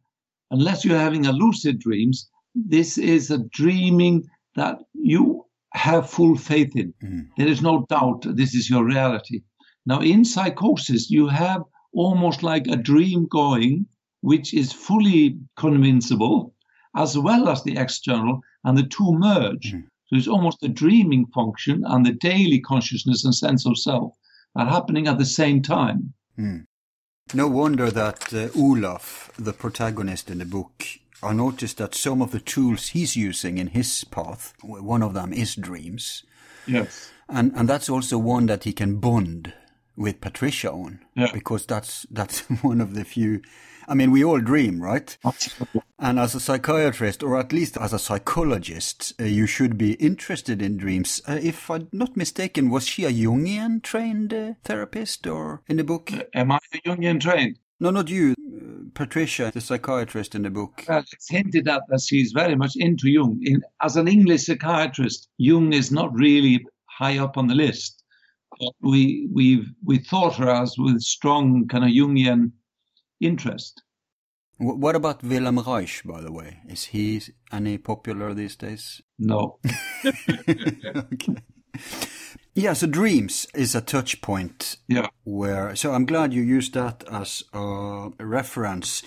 unless 0.51 0.83
you're 0.83 0.97
having 0.97 1.25
a 1.25 1.31
lucid 1.31 1.79
dreams, 1.79 2.29
this 2.55 2.97
is 2.97 3.29
a 3.29 3.37
dreaming 3.37 4.27
that 4.55 4.79
you 4.93 5.45
have 5.73 6.09
full 6.09 6.35
faith 6.35 6.75
in. 6.75 6.93
Mm. 7.03 7.27
There 7.37 7.47
is 7.47 7.61
no 7.61 7.85
doubt 7.89 8.25
this 8.35 8.55
is 8.55 8.69
your 8.69 8.83
reality. 8.83 9.41
Now, 9.85 10.01
in 10.01 10.25
psychosis, 10.25 11.09
you 11.09 11.27
have 11.27 11.63
almost 11.93 12.43
like 12.43 12.67
a 12.67 12.75
dream 12.75 13.27
going, 13.27 13.85
which 14.21 14.53
is 14.53 14.73
fully 14.73 15.39
convincible, 15.55 16.53
as 16.95 17.17
well 17.17 17.47
as 17.47 17.63
the 17.63 17.77
external, 17.77 18.41
and 18.63 18.77
the 18.77 18.87
two 18.87 19.13
merge. 19.13 19.73
Mm. 19.73 19.83
So 20.07 20.15
it's 20.15 20.27
almost 20.27 20.61
the 20.61 20.69
dreaming 20.69 21.25
function 21.27 21.83
and 21.85 22.05
the 22.05 22.13
daily 22.13 22.59
consciousness 22.59 23.25
and 23.25 23.35
sense 23.35 23.65
of 23.65 23.77
self 23.77 24.13
are 24.55 24.65
happening 24.65 25.07
at 25.07 25.17
the 25.17 25.25
same 25.25 25.61
time. 25.61 26.13
Mm. 26.39 26.65
No 27.33 27.47
wonder 27.47 27.91
that 27.91 28.33
uh, 28.33 28.47
Olaf, 28.55 29.31
the 29.37 29.53
protagonist 29.53 30.29
in 30.29 30.37
the 30.37 30.45
book, 30.45 30.85
I 31.21 31.33
noticed 31.33 31.77
that 31.77 31.95
some 31.95 32.21
of 32.21 32.31
the 32.31 32.39
tools 32.39 32.89
he's 32.89 33.15
using 33.15 33.57
in 33.57 33.67
his 33.67 34.03
path, 34.05 34.53
one 34.61 35.03
of 35.03 35.13
them 35.13 35.33
is 35.33 35.55
dreams. 35.55 36.23
Yes. 36.65 37.11
And 37.27 37.51
and 37.55 37.67
that's 37.67 37.89
also 37.89 38.17
one 38.17 38.45
that 38.45 38.63
he 38.63 38.73
can 38.73 38.97
bond 38.97 39.53
with 39.95 40.21
Patricia 40.21 40.71
on. 40.71 40.99
Yeah. 41.15 41.31
Because 41.33 41.65
that's 41.65 42.05
that's 42.09 42.39
one 42.61 42.79
of 42.79 42.93
the 42.93 43.03
few 43.03 43.41
I 43.87 43.93
mean, 43.93 44.11
we 44.11 44.23
all 44.23 44.39
dream, 44.39 44.81
right? 44.81 45.17
And 45.99 46.19
as 46.19 46.35
a 46.35 46.39
psychiatrist, 46.39 47.23
or 47.23 47.39
at 47.39 47.53
least 47.53 47.77
as 47.77 47.93
a 47.93 47.99
psychologist, 47.99 49.13
uh, 49.19 49.23
you 49.23 49.47
should 49.47 49.77
be 49.77 49.93
interested 49.93 50.61
in 50.61 50.77
dreams. 50.77 51.21
Uh, 51.27 51.39
if 51.41 51.71
I'm 51.71 51.87
not 51.91 52.17
mistaken, 52.17 52.69
was 52.69 52.85
she 52.85 53.05
a 53.05 53.11
Jungian 53.11 53.81
trained 53.81 54.33
uh, 54.33 54.53
therapist 54.63 55.25
or 55.25 55.63
in 55.67 55.77
the 55.77 55.83
book? 55.83 56.11
Uh, 56.13 56.23
am 56.35 56.51
I 56.51 56.59
a 56.73 56.77
Jungian 56.87 57.19
trained? 57.19 57.59
No, 57.79 57.91
not 57.91 58.09
you. 58.09 58.35
Uh, 58.37 58.89
Patricia, 58.93 59.51
the 59.53 59.61
psychiatrist 59.61 60.35
in 60.35 60.41
the 60.43 60.49
book. 60.49 60.83
Well, 60.87 61.03
it's 61.11 61.29
hinted 61.29 61.67
at 61.67 61.83
that 61.87 62.01
she's 62.01 62.31
very 62.31 62.55
much 62.55 62.75
into 62.75 63.09
Jung. 63.09 63.39
In, 63.41 63.61
as 63.81 63.95
an 63.95 64.07
English 64.07 64.45
psychiatrist, 64.45 65.29
Jung 65.37 65.73
is 65.73 65.91
not 65.91 66.13
really 66.13 66.65
high 66.85 67.19
up 67.19 67.37
on 67.37 67.47
the 67.47 67.55
list. 67.55 68.03
But 68.59 68.73
we 68.81 69.29
we 69.31 69.65
we 69.83 69.99
thought 69.99 70.35
her 70.35 70.49
as 70.49 70.75
with 70.77 71.01
strong 71.01 71.67
kind 71.67 71.83
of 71.83 71.91
Jungian 71.91 72.51
interest. 73.19 73.81
What 74.59 74.95
about 74.95 75.23
Wilhelm 75.23 75.59
Reich, 75.59 76.01
by 76.03 76.21
the 76.21 76.31
way? 76.31 76.61
Is 76.67 76.85
he 76.85 77.21
any 77.51 77.77
popular 77.77 78.33
these 78.33 78.55
days? 78.55 79.01
No. 79.19 79.59
okay. 80.49 81.35
Yeah, 82.55 82.73
so 82.73 82.87
dreams 82.87 83.45
is 83.53 83.75
a 83.75 83.81
touch 83.81 84.19
point. 84.21 84.77
Yeah. 84.87 85.09
Where 85.25 85.75
so 85.75 85.93
I'm 85.93 86.05
glad 86.05 86.33
you 86.33 86.41
used 86.41 86.73
that 86.73 87.03
as 87.11 87.43
a 87.53 88.09
reference. 88.19 89.03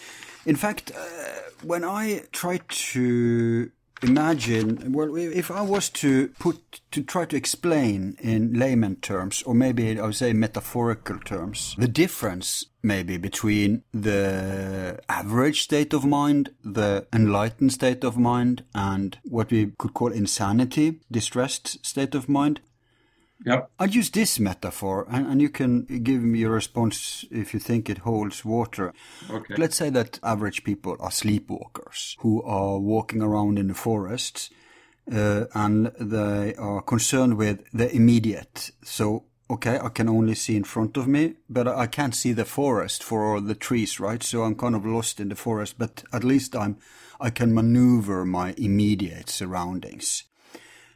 In 0.47 0.55
fact, 0.55 0.93
uh, 0.97 1.51
when 1.65 1.83
I 1.83 2.23
try 2.31 2.61
to 2.69 3.71
imagine, 4.03 4.93
well, 4.93 5.15
if 5.17 5.51
I 5.51 5.63
was 5.63 5.89
to 5.91 6.29
put 6.39 6.81
to 6.91 7.03
try 7.03 7.25
to 7.27 7.37
explain 7.37 8.17
in 8.21 8.59
layman 8.59 8.97
terms, 8.97 9.43
or 9.43 9.55
maybe 9.55 9.99
I 9.99 10.07
would 10.07 10.15
say 10.15 10.33
metaphorical 10.33 11.19
terms, 11.19 11.75
the 11.79 11.89
difference 11.89 12.67
maybe 12.83 13.17
between 13.17 13.83
the 13.93 14.99
average 15.09 15.63
state 15.63 15.93
of 15.93 16.05
mind, 16.05 16.51
the 16.65 17.07
enlightened 17.13 17.73
state 17.73 18.05
of 18.05 18.17
mind, 18.17 18.65
and 18.75 19.19
what 19.25 19.51
we 19.51 19.73
could 19.79 19.95
call 19.95 20.13
insanity, 20.13 21.01
distressed 21.11 21.85
state 21.85 22.15
of 22.15 22.29
mind. 22.29 22.61
Yep. 23.47 23.71
I'd 23.79 23.95
use 23.95 24.11
this 24.11 24.39
metaphor, 24.39 25.07
and, 25.09 25.27
and 25.27 25.41
you 25.41 25.49
can 25.49 25.85
give 25.85 26.23
me 26.23 26.41
your 26.41 26.53
response 26.53 27.25
if 27.31 27.55
you 27.55 27.61
think 27.61 27.89
it 27.89 27.99
holds 27.99 28.45
water. 28.45 28.93
Okay. 29.31 29.55
Let's 29.57 29.77
say 29.77 29.89
that 29.91 30.21
average 30.23 30.63
people 30.63 30.97
are 31.01 31.11
sleepwalkers 31.11 32.17
who 32.19 32.43
are 32.43 32.79
walking 32.79 33.23
around 33.23 33.59
in 33.59 33.69
the 33.69 33.75
forests 33.75 34.51
uh, 35.13 35.47
and 35.55 35.93
they 35.99 36.55
are 36.55 36.83
concerned 36.83 37.37
with 37.37 37.65
the 37.73 37.95
immediate. 37.95 38.71
So, 38.85 39.25
okay, 39.49 39.79
I 39.79 39.89
can 39.89 40.09
only 40.09 40.35
see 40.35 40.57
in 40.57 40.65
front 40.65 40.97
of 40.97 41.09
me, 41.09 41.35
but 41.49 41.67
I 41.67 41.87
can't 41.87 42.15
see 42.15 42.33
the 42.33 42.45
forest 42.45 43.03
for 43.03 43.25
all 43.25 43.41
the 43.41 43.55
trees, 43.55 43.99
right? 43.99 44.23
So 44.23 44.43
I'm 44.43 44.55
kind 44.55 44.75
of 44.75 44.87
lost 44.87 45.21
in 45.21 45.29
the 45.29 45.37
forest, 45.37 45.77
but 45.79 46.05
at 46.13 46.25
least 46.25 46.55
I'm, 46.55 46.79
I 47.21 47.31
can 47.31 47.55
maneuver 47.55 48.25
my 48.25 48.55
immediate 48.57 49.29
surroundings. 49.29 50.25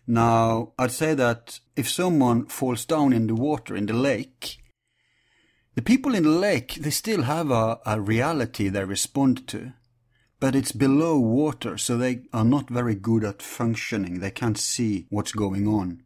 Now, 0.07 0.73
I'd 0.79 0.93
say 0.93 1.15
that 1.15 1.61
if 1.77 1.89
someone 1.89 2.47
falls 2.47 2.85
down 2.85 3.13
in 3.13 3.27
the 3.27 3.35
water 3.35 3.75
in 3.75 3.87
the 3.87 3.95
lake, 3.95 4.59
the 5.75 5.83
people 5.83 6.15
in 6.15 6.25
the 6.25 6.29
lake, 6.29 6.75
they 6.75 6.91
still 6.91 7.23
have 7.23 7.51
a, 7.51 7.81
a 7.87 8.01
reality 8.01 8.69
they 8.69 8.85
respond 8.85 9.49
to, 9.49 9.73
but 10.41 10.55
it's 10.55 10.73
below 10.73 11.19
water, 11.19 11.79
so 11.79 11.97
they 11.97 12.23
are 12.33 12.45
not 12.45 12.69
very 12.69 12.95
good 12.95 13.25
at 13.25 13.43
functioning. 13.43 14.21
They 14.21 14.31
can't 14.31 14.59
see 14.59 15.07
what's 15.11 15.33
going 15.33 15.67
on. 15.67 16.03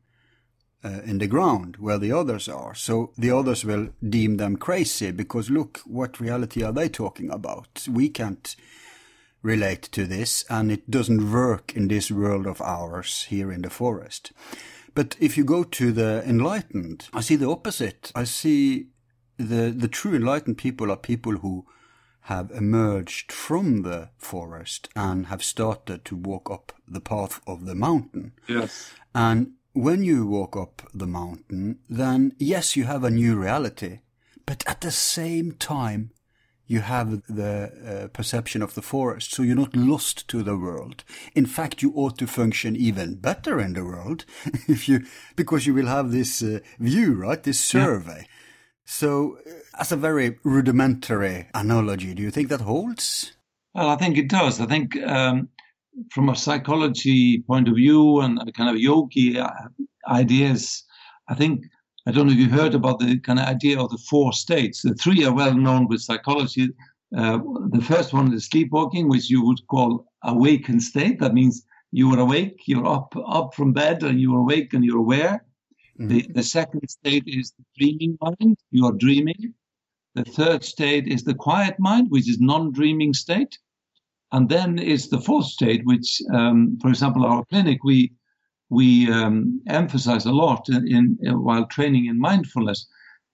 Uh, 0.84 1.00
in 1.04 1.18
the 1.18 1.26
ground 1.26 1.74
where 1.80 1.98
the 1.98 2.12
others 2.12 2.48
are. 2.48 2.72
So 2.72 3.10
the 3.18 3.32
others 3.32 3.64
will 3.64 3.88
deem 4.08 4.36
them 4.36 4.56
crazy 4.56 5.10
because 5.10 5.50
look, 5.50 5.80
what 5.84 6.20
reality 6.20 6.62
are 6.62 6.70
they 6.70 6.88
talking 6.88 7.30
about? 7.32 7.84
We 7.90 8.08
can't 8.08 8.54
relate 9.42 9.82
to 9.92 10.06
this, 10.06 10.44
and 10.48 10.70
it 10.70 10.90
doesn't 10.90 11.32
work 11.32 11.74
in 11.76 11.88
this 11.88 12.10
world 12.10 12.46
of 12.46 12.60
ours 12.60 13.26
here 13.28 13.52
in 13.52 13.62
the 13.62 13.70
forest. 13.70 14.32
But 14.94 15.16
if 15.20 15.36
you 15.36 15.44
go 15.44 15.64
to 15.64 15.92
the 15.92 16.22
enlightened, 16.26 17.08
I 17.12 17.20
see 17.20 17.36
the 17.36 17.48
opposite. 17.48 18.10
I 18.14 18.24
see 18.24 18.88
the, 19.36 19.70
the 19.70 19.88
true 19.88 20.14
enlightened 20.14 20.58
people 20.58 20.90
are 20.90 20.96
people 20.96 21.36
who 21.36 21.66
have 22.22 22.50
emerged 22.50 23.32
from 23.32 23.82
the 23.82 24.10
forest 24.18 24.88
and 24.94 25.26
have 25.26 25.42
started 25.42 26.04
to 26.04 26.16
walk 26.16 26.50
up 26.50 26.72
the 26.86 27.00
path 27.00 27.40
of 27.46 27.64
the 27.64 27.74
mountain. 27.74 28.32
Yes. 28.46 28.92
And 29.14 29.52
when 29.72 30.02
you 30.02 30.26
walk 30.26 30.56
up 30.56 30.82
the 30.92 31.06
mountain, 31.06 31.78
then 31.88 32.34
yes, 32.38 32.76
you 32.76 32.84
have 32.84 33.04
a 33.04 33.10
new 33.10 33.36
reality, 33.36 34.00
but 34.44 34.64
at 34.66 34.80
the 34.80 34.90
same 34.90 35.52
time, 35.52 36.10
you 36.68 36.80
have 36.80 37.22
the 37.26 37.72
uh, 38.04 38.08
perception 38.08 38.62
of 38.62 38.74
the 38.74 38.82
forest, 38.82 39.32
so 39.32 39.42
you're 39.42 39.56
not 39.56 39.74
lost 39.74 40.28
to 40.28 40.42
the 40.42 40.56
world. 40.56 41.02
In 41.34 41.46
fact, 41.46 41.82
you 41.82 41.92
ought 41.96 42.18
to 42.18 42.26
function 42.26 42.76
even 42.76 43.16
better 43.16 43.58
in 43.58 43.72
the 43.72 43.84
world 43.84 44.26
if 44.68 44.88
you, 44.88 45.04
because 45.34 45.66
you 45.66 45.72
will 45.72 45.86
have 45.86 46.12
this 46.12 46.42
uh, 46.42 46.60
view, 46.78 47.14
right? 47.14 47.42
This 47.42 47.58
survey. 47.58 48.20
Yeah. 48.20 48.34
So, 48.84 49.38
uh, 49.46 49.50
as 49.80 49.92
a 49.92 49.96
very 49.96 50.38
rudimentary 50.44 51.48
analogy, 51.54 52.14
do 52.14 52.22
you 52.22 52.30
think 52.30 52.48
that 52.50 52.60
holds? 52.60 53.32
Well, 53.74 53.88
I 53.88 53.96
think 53.96 54.18
it 54.18 54.28
does. 54.28 54.60
I 54.60 54.66
think 54.66 54.94
um, 55.02 55.48
from 56.10 56.28
a 56.28 56.36
psychology 56.36 57.42
point 57.46 57.68
of 57.68 57.76
view 57.76 58.20
and 58.20 58.38
kind 58.54 58.68
of 58.68 58.76
yogi 58.76 59.38
uh, 59.38 59.50
ideas, 60.06 60.84
I 61.28 61.34
think 61.34 61.64
I 62.08 62.10
don't 62.10 62.26
know 62.26 62.32
if 62.32 62.38
you 62.38 62.48
heard 62.48 62.74
about 62.74 63.00
the 63.00 63.18
kind 63.18 63.38
of 63.38 63.44
idea 63.44 63.78
of 63.78 63.90
the 63.90 63.98
four 63.98 64.32
states. 64.32 64.80
The 64.80 64.94
three 64.94 65.26
are 65.26 65.34
well 65.34 65.54
known 65.54 65.88
with 65.88 66.00
psychology. 66.00 66.70
Uh, 67.14 67.38
the 67.68 67.82
first 67.82 68.14
one 68.14 68.32
is 68.32 68.46
sleepwalking, 68.46 69.10
which 69.10 69.28
you 69.28 69.44
would 69.44 69.60
call 69.66 70.06
awakened 70.24 70.82
state. 70.82 71.20
That 71.20 71.34
means 71.34 71.66
you 71.92 72.10
are 72.14 72.18
awake, 72.18 72.62
you're 72.64 72.86
up 72.86 73.14
up 73.26 73.54
from 73.54 73.74
bed, 73.74 74.02
and 74.04 74.18
you're 74.18 74.38
awake 74.38 74.72
and 74.72 74.82
you're 74.82 75.04
aware. 75.06 75.44
Mm-hmm. 76.00 76.08
The, 76.08 76.26
the 76.34 76.42
second 76.42 76.88
state 76.88 77.24
is 77.26 77.52
the 77.58 77.64
dreaming 77.76 78.16
mind. 78.22 78.56
You 78.70 78.86
are 78.86 78.92
dreaming. 78.92 79.52
The 80.14 80.24
third 80.24 80.64
state 80.64 81.06
is 81.08 81.24
the 81.24 81.34
quiet 81.34 81.76
mind, 81.78 82.06
which 82.08 82.28
is 82.30 82.40
non-dreaming 82.40 83.12
state. 83.12 83.58
And 84.32 84.48
then 84.48 84.78
is 84.78 85.08
the 85.08 85.20
fourth 85.20 85.46
state, 85.46 85.82
which, 85.84 86.22
um, 86.32 86.78
for 86.80 86.88
example, 86.88 87.26
our 87.26 87.44
clinic, 87.46 87.84
we 87.84 88.12
we 88.70 89.10
um, 89.10 89.62
emphasize 89.66 90.26
a 90.26 90.32
lot 90.32 90.68
in, 90.68 91.18
in, 91.20 91.42
while 91.42 91.66
training 91.66 92.06
in 92.06 92.18
mindfulness 92.18 92.86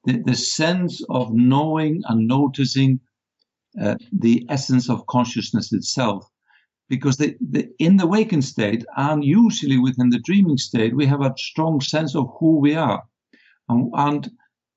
the, 0.04 0.22
the, 0.24 0.36
sense 0.36 1.02
of 1.08 1.32
knowing 1.32 2.02
and 2.08 2.28
noticing 2.28 3.00
uh, 3.80 3.96
the 4.12 4.46
essence 4.50 4.88
of 4.88 5.06
consciousness 5.06 5.72
itself. 5.72 6.28
Because 6.88 7.16
the, 7.16 7.34
the, 7.40 7.68
in 7.78 7.96
the 7.96 8.06
wakened 8.06 8.44
state 8.44 8.84
and 8.96 9.24
usually 9.24 9.78
within 9.78 10.10
the 10.10 10.20
dreaming 10.20 10.58
state 10.58 10.94
we 10.94 11.06
have 11.06 11.22
a 11.22 11.34
strong 11.36 11.80
sense 11.80 12.14
of 12.14 12.28
who 12.38 12.58
we 12.58 12.74
are. 12.74 13.02
And, 13.68 13.90
and 13.94 14.30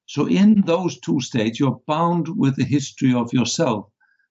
so 0.06 0.28
in 0.28 0.62
those 0.62 1.00
two 1.02 1.20
states 1.20 1.60
you're 1.60 1.82
bound 1.86 2.30
with 2.30 2.56
the 2.56 2.64
history 2.64 3.14
of 3.14 3.34
yourself. 3.34 3.88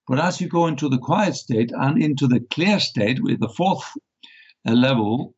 But 0.09 0.19
as 0.19 0.41
you 0.41 0.49
go 0.49 0.67
into 0.67 0.89
the 0.89 0.99
quiet 0.99 1.37
state 1.37 1.71
and 1.77 2.03
into 2.03 2.27
the 2.27 2.41
clear 2.51 2.81
state 2.81 3.23
with 3.23 3.41
the 3.41 3.49
fourth 3.51 3.85
uh, 4.67 4.73
level 4.73 5.36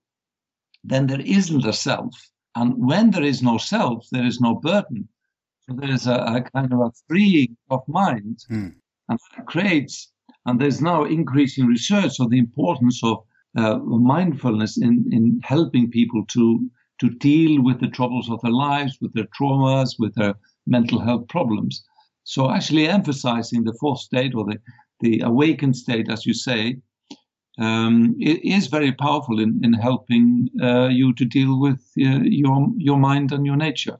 then 0.84 1.06
there 1.06 1.20
isn't 1.20 1.64
a 1.64 1.72
self. 1.72 2.14
And 2.54 2.74
when 2.76 3.10
there 3.10 3.24
is 3.24 3.42
no 3.42 3.58
self, 3.58 4.06
there 4.10 4.26
is 4.26 4.40
no 4.40 4.56
burden. 4.56 5.08
So 5.62 5.74
there 5.74 5.90
is 5.90 6.06
a, 6.06 6.14
a 6.14 6.42
kind 6.54 6.72
of 6.72 6.80
a 6.80 6.92
freeing 7.06 7.56
of 7.70 7.82
mind. 7.86 8.44
Mm. 8.50 8.74
And 9.08 9.18
that 9.36 9.46
creates, 9.46 10.12
and 10.46 10.60
there's 10.60 10.80
now 10.80 11.04
increasing 11.04 11.66
research 11.66 12.20
on 12.20 12.30
the 12.30 12.38
importance 12.38 13.00
of 13.02 13.18
uh, 13.56 13.78
mindfulness 13.78 14.78
in, 14.78 15.04
in 15.10 15.40
helping 15.42 15.90
people 15.90 16.24
to, 16.26 16.70
to 17.00 17.10
deal 17.10 17.62
with 17.62 17.80
the 17.80 17.88
troubles 17.88 18.30
of 18.30 18.40
their 18.42 18.52
lives, 18.52 18.98
with 19.00 19.12
their 19.14 19.28
traumas, 19.38 19.96
with 19.98 20.14
their 20.14 20.34
mental 20.66 21.00
health 21.00 21.26
problems. 21.28 21.84
So 22.24 22.50
actually 22.50 22.88
emphasizing 22.88 23.64
the 23.64 23.76
fourth 23.80 24.00
state 24.00 24.34
or 24.34 24.44
the, 24.44 24.58
the 25.00 25.20
awakened 25.20 25.76
state, 25.76 26.10
as 26.10 26.26
you 26.26 26.34
say, 26.34 26.76
um, 27.58 28.14
it 28.20 28.44
is 28.44 28.68
very 28.68 28.92
powerful 28.92 29.40
in, 29.40 29.60
in 29.64 29.72
helping 29.72 30.48
uh, 30.62 30.88
you 30.88 31.12
to 31.14 31.24
deal 31.24 31.60
with 31.60 31.80
uh, 32.00 32.20
your 32.22 32.68
your 32.76 32.98
mind 32.98 33.32
and 33.32 33.44
your 33.44 33.56
nature. 33.56 33.98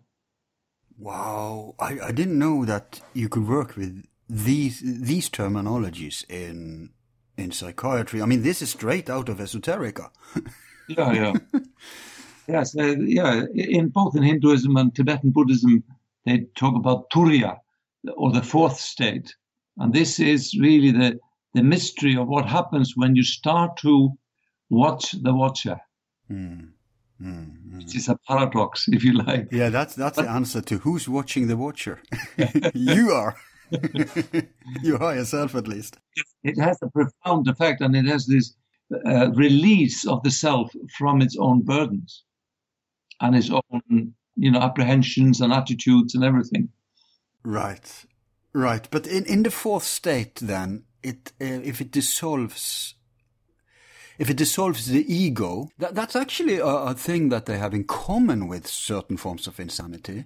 Wow, 0.96 1.74
I, 1.78 1.98
I 2.00 2.12
didn't 2.12 2.38
know 2.38 2.64
that 2.64 3.00
you 3.14 3.28
could 3.28 3.48
work 3.48 3.76
with 3.76 4.04
these 4.28 4.80
these 4.84 5.28
terminologies 5.28 6.24
in 6.30 6.90
in 7.36 7.50
psychiatry. 7.50 8.22
I 8.22 8.26
mean, 8.26 8.42
this 8.42 8.62
is 8.62 8.70
straight 8.70 9.10
out 9.10 9.28
of 9.28 9.38
esoterica. 9.38 10.10
yeah, 10.88 11.12
yeah, 11.12 11.32
yes, 12.46 12.76
uh, 12.76 12.96
yeah. 13.00 13.42
In 13.54 13.88
both 13.88 14.14
in 14.16 14.22
Hinduism 14.22 14.76
and 14.76 14.94
Tibetan 14.94 15.30
Buddhism, 15.30 15.82
they 16.24 16.46
talk 16.54 16.76
about 16.76 17.10
Turiya, 17.10 17.58
or 18.16 18.30
the 18.30 18.42
fourth 18.42 18.78
state, 18.78 19.34
and 19.78 19.92
this 19.92 20.20
is 20.20 20.56
really 20.60 20.92
the 20.92 21.18
the 21.54 21.62
mystery 21.62 22.16
of 22.16 22.28
what 22.28 22.46
happens 22.46 22.92
when 22.96 23.16
you 23.16 23.22
start 23.22 23.76
to 23.78 24.12
watch 24.70 25.12
the 25.12 25.34
watcher. 25.34 25.80
Mm. 26.30 26.70
Mm, 27.20 27.78
Which 27.78 27.96
is 27.96 28.08
a 28.08 28.16
paradox, 28.28 28.86
if 28.88 29.02
you 29.02 29.12
like. 29.14 29.48
Yeah, 29.50 29.70
that's 29.70 29.94
that's 29.94 30.16
but, 30.16 30.22
the 30.22 30.30
answer 30.30 30.60
to 30.62 30.78
who's 30.78 31.08
watching 31.08 31.48
the 31.48 31.56
watcher. 31.56 32.00
you 32.74 33.10
are. 33.10 33.36
you 34.82 34.96
are 34.98 35.14
yourself, 35.14 35.54
at 35.54 35.68
least. 35.68 35.98
It 36.42 36.58
has 36.58 36.78
a 36.82 36.88
profound 36.88 37.48
effect, 37.48 37.80
and 37.80 37.94
it 37.96 38.06
has 38.06 38.26
this 38.26 38.54
uh, 39.06 39.30
release 39.32 40.06
of 40.06 40.22
the 40.22 40.30
self 40.30 40.70
from 40.96 41.20
its 41.20 41.36
own 41.38 41.62
burdens 41.62 42.24
and 43.20 43.36
its 43.36 43.50
own, 43.50 44.14
you 44.36 44.50
know, 44.50 44.60
apprehensions 44.60 45.40
and 45.40 45.52
attitudes 45.52 46.14
and 46.14 46.24
everything. 46.24 46.68
Right, 47.44 48.06
right. 48.52 48.88
But 48.90 49.06
in 49.06 49.24
in 49.26 49.42
the 49.42 49.50
fourth 49.50 49.84
state, 49.84 50.36
then 50.36 50.84
it 51.02 51.32
uh, 51.40 51.60
if 51.64 51.80
it 51.80 51.90
dissolves 51.90 52.94
if 54.18 54.28
it 54.28 54.36
dissolves 54.36 54.86
the 54.86 55.12
ego, 55.12 55.68
that, 55.78 55.94
that's 55.94 56.16
actually 56.16 56.58
a, 56.58 56.66
a, 56.66 56.94
thing 56.94 57.28
that 57.28 57.46
they 57.46 57.56
have 57.56 57.72
in 57.72 57.84
common 57.84 58.48
with 58.48 58.66
certain 58.66 59.16
forms 59.16 59.46
of 59.46 59.60
insanity. 59.60 60.24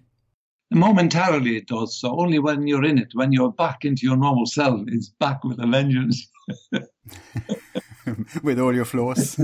Momentarily 0.70 1.58
it 1.58 1.66
does, 1.66 2.00
so 2.00 2.18
only 2.18 2.38
when 2.38 2.66
you're 2.66 2.84
in 2.84 2.96
it, 2.96 3.08
when 3.12 3.32
you're 3.32 3.52
back 3.52 3.84
into 3.84 4.06
your 4.06 4.16
normal 4.16 4.46
self, 4.46 4.80
it's 4.86 5.10
back 5.10 5.44
with 5.44 5.62
a 5.62 5.66
vengeance. 5.66 6.30
with 8.42 8.58
all 8.58 8.74
your 8.74 8.86
flaws. 8.86 9.38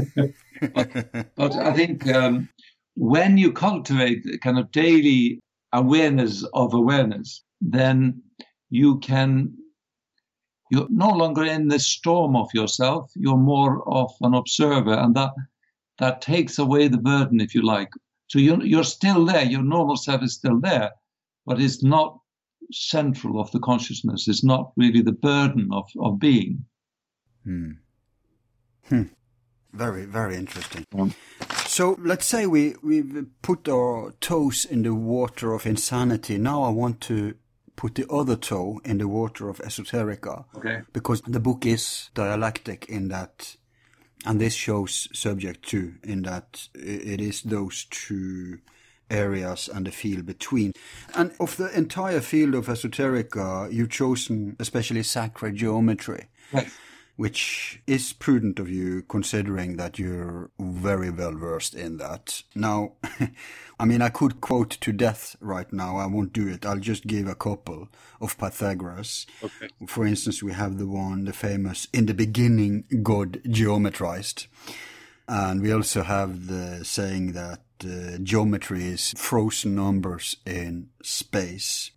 but, 0.75 1.31
but, 1.37 1.55
I 1.55 1.75
think 1.75 2.09
um, 2.09 2.49
when 2.95 3.37
you 3.37 3.53
cultivate 3.53 4.25
kind 4.43 4.59
of 4.59 4.73
daily 4.73 5.41
awareness 5.75 6.43
of 6.55 6.73
awareness, 6.73 7.45
then 7.61 8.23
you 8.71 8.99
can 9.01 9.53
you're 10.71 10.89
no 10.91 11.11
longer 11.11 11.45
in 11.45 11.69
the 11.69 11.79
storm 11.79 12.37
of 12.37 12.49
yourself. 12.55 13.11
You're 13.15 13.37
more 13.37 13.89
of 13.89 14.11
an 14.21 14.35
observer 14.35 14.95
and 14.95 15.15
that 15.15 15.33
that 15.99 16.21
takes 16.23 16.59
away 16.59 16.89
the 16.89 16.99
burden 16.99 17.41
if 17.41 17.55
you 17.55 17.63
like. 17.63 17.91
So 18.29 18.39
you're, 18.39 18.63
you're 18.63 18.85
still 18.85 19.25
there. 19.25 19.45
Your 19.45 19.63
normal 19.63 19.97
self 19.97 20.23
is 20.23 20.35
still 20.35 20.61
there 20.61 20.93
but 21.49 21.61
it's 21.61 21.83
not 21.83 22.21
central 22.71 23.41
of 23.41 23.51
the 23.53 23.59
consciousness. 23.59 24.29
It's 24.29 24.45
not 24.45 24.73
really 24.77 25.01
the 25.01 25.13
burden 25.13 25.71
of, 25.73 25.89
of 25.99 26.19
being. 26.19 26.67
Hmm. 27.43 27.71
Hmm. 28.89 29.03
very 29.73 30.05
very 30.05 30.37
interesting. 30.37 30.85
So 31.67 31.97
let's 31.99 32.27
say 32.27 32.47
we 32.47 32.75
we've 32.83 33.27
put 33.43 33.69
our 33.69 34.13
toes 34.21 34.67
in 34.67 34.83
the 34.83 34.95
water 34.95 35.55
of 35.55 35.67
insanity. 35.67 36.37
Now 36.39 36.63
i 36.65 36.71
want 36.71 37.01
to 37.03 37.35
put 37.79 37.95
the 37.95 38.07
other 38.11 38.35
toe 38.35 38.81
in 38.85 38.99
the 38.99 39.07
water 39.07 39.49
of 39.49 39.59
esoterica. 39.59 40.45
Okay. 40.57 40.83
Because 40.93 41.23
the 41.23 41.39
book 41.39 41.65
is 41.65 42.11
dialectic 42.13 42.87
in 42.89 43.07
that, 43.09 43.57
and 44.27 44.41
this 44.41 44.55
shows 44.55 45.09
subject 45.13 45.63
two 45.69 45.95
in 46.03 46.23
that 46.23 46.69
it 46.75 47.21
is 47.21 47.43
those 47.43 47.85
two 47.85 48.59
areas 49.09 49.71
and 49.73 49.87
the 49.87 49.93
field 49.93 50.27
between. 50.27 50.73
And 51.15 51.31
of 51.39 51.57
the 51.57 51.71
entire 51.79 52.21
field 52.21 52.57
of 52.57 52.67
esoterica, 52.67 53.73
you've 53.73 53.91
chosen 53.91 54.57
especially 54.59 55.05
sacred 55.05 55.55
geometry. 55.55 56.27
Right 56.53 56.69
which 57.19 57.83
is 57.89 58.13
prudent 58.13 58.61
of 58.61 58.71
you 58.71 59.03
considering 59.09 59.77
that 59.77 59.99
you're 59.99 60.51
very 60.61 61.11
well 61.11 61.33
versed 61.33 61.75
in 61.75 61.97
that. 61.97 62.45
Now, 62.55 62.93
I 63.81 63.85
mean, 63.85 64.03
I 64.03 64.09
could 64.09 64.41
quote 64.41 64.71
to 64.71 64.93
death 64.93 65.37
right 65.41 65.73
now. 65.73 65.99
I 65.99 66.07
won't 66.07 66.33
do 66.33 66.49
it. 66.49 66.67
I'll 66.67 66.79
just 66.79 67.07
give 67.07 67.29
a 67.29 67.35
couple 67.35 67.89
of 68.21 68.37
Pythagoras. 68.37 69.27
Okay. 69.43 69.69
For 69.87 70.05
instance, 70.05 70.43
we 70.43 70.53
have 70.53 70.79
the 70.79 70.87
one, 70.87 71.25
the 71.25 71.33
famous, 71.33 71.87
in 71.93 72.07
the 72.07 72.15
beginning, 72.15 72.85
God 73.03 73.41
geometrized. 73.49 74.47
And 75.29 75.63
we 75.63 75.73
also 75.73 76.03
have 76.03 76.49
the 76.49 76.85
saying 76.85 77.33
that 77.33 77.61
uh, 77.85 78.19
geometry 78.23 78.85
is 78.87 79.13
frozen 79.17 79.77
numbers 79.77 80.37
in 80.45 80.89
space. 81.03 81.93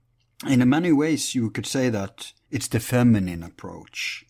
In 0.47 0.67
many 0.69 0.91
ways, 0.91 1.33
you 1.33 1.49
could 1.49 1.65
say 1.65 1.89
that 1.89 2.33
it's 2.51 2.67
the 2.67 2.79
feminine 2.79 3.41
approach 3.41 4.25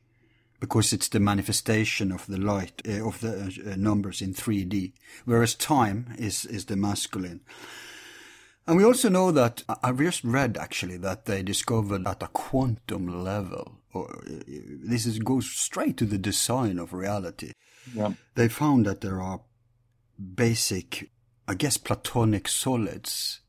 because 0.61 0.93
it's 0.93 1.09
the 1.09 1.19
manifestation 1.19 2.11
of 2.11 2.25
the 2.27 2.37
light 2.37 2.81
uh, 2.87 3.05
of 3.05 3.19
the 3.19 3.73
uh, 3.73 3.75
numbers 3.75 4.21
in 4.21 4.33
3D, 4.33 4.93
whereas 5.25 5.55
time 5.55 6.15
is 6.17 6.45
is 6.45 6.65
the 6.65 6.77
masculine. 6.77 7.41
And 8.67 8.77
we 8.77 8.85
also 8.85 9.09
know 9.09 9.31
that 9.31 9.63
I've 9.83 9.97
just 9.97 10.23
read 10.23 10.55
actually 10.55 10.97
that 10.97 11.25
they 11.25 11.41
discovered 11.41 12.07
at 12.07 12.23
a 12.23 12.27
quantum 12.27 13.23
level, 13.23 13.79
or 13.91 14.09
uh, 14.09 14.43
this 14.47 15.07
is, 15.07 15.17
goes 15.17 15.49
straight 15.49 15.97
to 15.97 16.05
the 16.05 16.19
design 16.19 16.77
of 16.77 16.93
reality. 16.93 17.53
Yeah. 17.93 18.13
They 18.35 18.47
found 18.47 18.85
that 18.85 19.01
there 19.01 19.19
are 19.19 19.41
basic, 20.35 21.09
I 21.47 21.55
guess, 21.55 21.77
platonic 21.77 22.47
solids, 22.47 23.41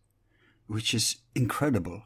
which 0.66 0.94
is 0.94 1.16
incredible. 1.35 2.05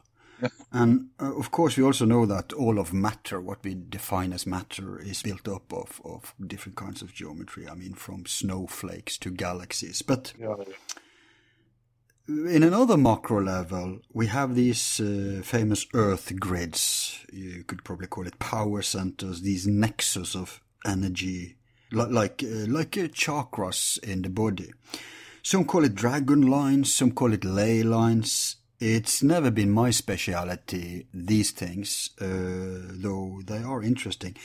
And 0.71 1.09
uh, 1.19 1.35
of 1.37 1.51
course, 1.51 1.77
we 1.77 1.83
also 1.83 2.05
know 2.05 2.25
that 2.25 2.53
all 2.53 2.79
of 2.79 2.93
matter, 2.93 3.41
what 3.41 3.63
we 3.63 3.75
define 3.75 4.33
as 4.33 4.45
matter, 4.45 4.99
is 4.99 5.23
built 5.23 5.47
up 5.47 5.73
of, 5.73 6.01
of 6.03 6.33
different 6.45 6.75
kinds 6.75 7.01
of 7.01 7.13
geometry. 7.13 7.67
I 7.67 7.75
mean, 7.75 7.93
from 7.93 8.25
snowflakes 8.25 9.17
to 9.19 9.31
galaxies. 9.31 10.01
But 10.01 10.33
yeah. 10.39 10.55
in 12.27 12.63
another 12.63 12.97
macro 12.97 13.41
level, 13.41 13.99
we 14.13 14.27
have 14.27 14.55
these 14.55 14.99
uh, 14.99 15.41
famous 15.43 15.87
Earth 15.93 16.31
grids. 16.39 17.25
You 17.31 17.63
could 17.63 17.83
probably 17.83 18.07
call 18.07 18.27
it 18.27 18.39
power 18.39 18.81
centers, 18.81 19.41
these 19.41 19.65
nexus 19.67 20.35
of 20.35 20.61
energy, 20.85 21.57
like 21.91 22.09
like, 22.09 22.43
uh, 22.43 22.67
like 22.67 22.97
uh, 22.97 23.07
chakras 23.07 24.01
in 24.03 24.21
the 24.21 24.29
body. 24.29 24.71
Some 25.41 25.63
call 25.63 25.85
it 25.85 25.95
dragon 25.95 26.41
lines, 26.41 26.93
some 26.93 27.11
call 27.11 27.31
it 27.31 27.45
ley 27.45 27.81
lines 27.81 28.57
it's 28.79 29.23
never 29.23 29.51
been 29.51 29.71
my 29.71 29.89
speciality, 29.89 31.07
these 31.13 31.51
things, 31.51 32.11
uh, 32.21 32.25
though 32.25 33.41
they 33.45 33.63
are 33.63 33.81
interesting. 33.81 34.35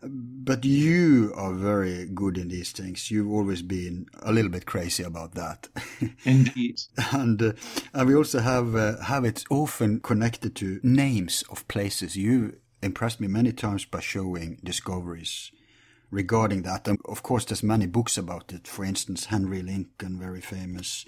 But 0.00 0.64
you 0.64 1.32
are 1.34 1.52
very 1.52 2.06
good 2.06 2.38
in 2.38 2.48
these 2.48 2.70
things. 2.70 3.10
You've 3.10 3.32
always 3.32 3.62
been 3.62 4.06
a 4.22 4.32
little 4.32 4.50
bit 4.50 4.64
crazy 4.64 5.02
about 5.02 5.34
that. 5.34 5.68
Indeed. 6.24 6.80
and, 7.12 7.42
uh, 7.42 7.52
and 7.92 8.08
we 8.08 8.14
also 8.14 8.38
have, 8.38 8.76
uh, 8.76 9.00
have 9.02 9.24
it 9.24 9.44
often 9.50 10.00
connected 10.00 10.54
to 10.56 10.80
names 10.84 11.42
of 11.50 11.66
places. 11.66 12.16
You 12.16 12.58
impressed 12.80 13.20
me 13.20 13.26
many 13.26 13.52
times 13.52 13.84
by 13.84 14.00
showing 14.00 14.60
discoveries 14.62 15.50
regarding 16.10 16.62
that. 16.62 16.86
And 16.86 16.98
of 17.04 17.22
course, 17.22 17.44
there's 17.44 17.62
many 17.64 17.86
books 17.86 18.16
about 18.16 18.52
it. 18.52 18.68
For 18.68 18.84
instance, 18.84 19.26
Henry 19.26 19.62
Lincoln, 19.62 20.18
very 20.18 20.40
famous 20.40 21.04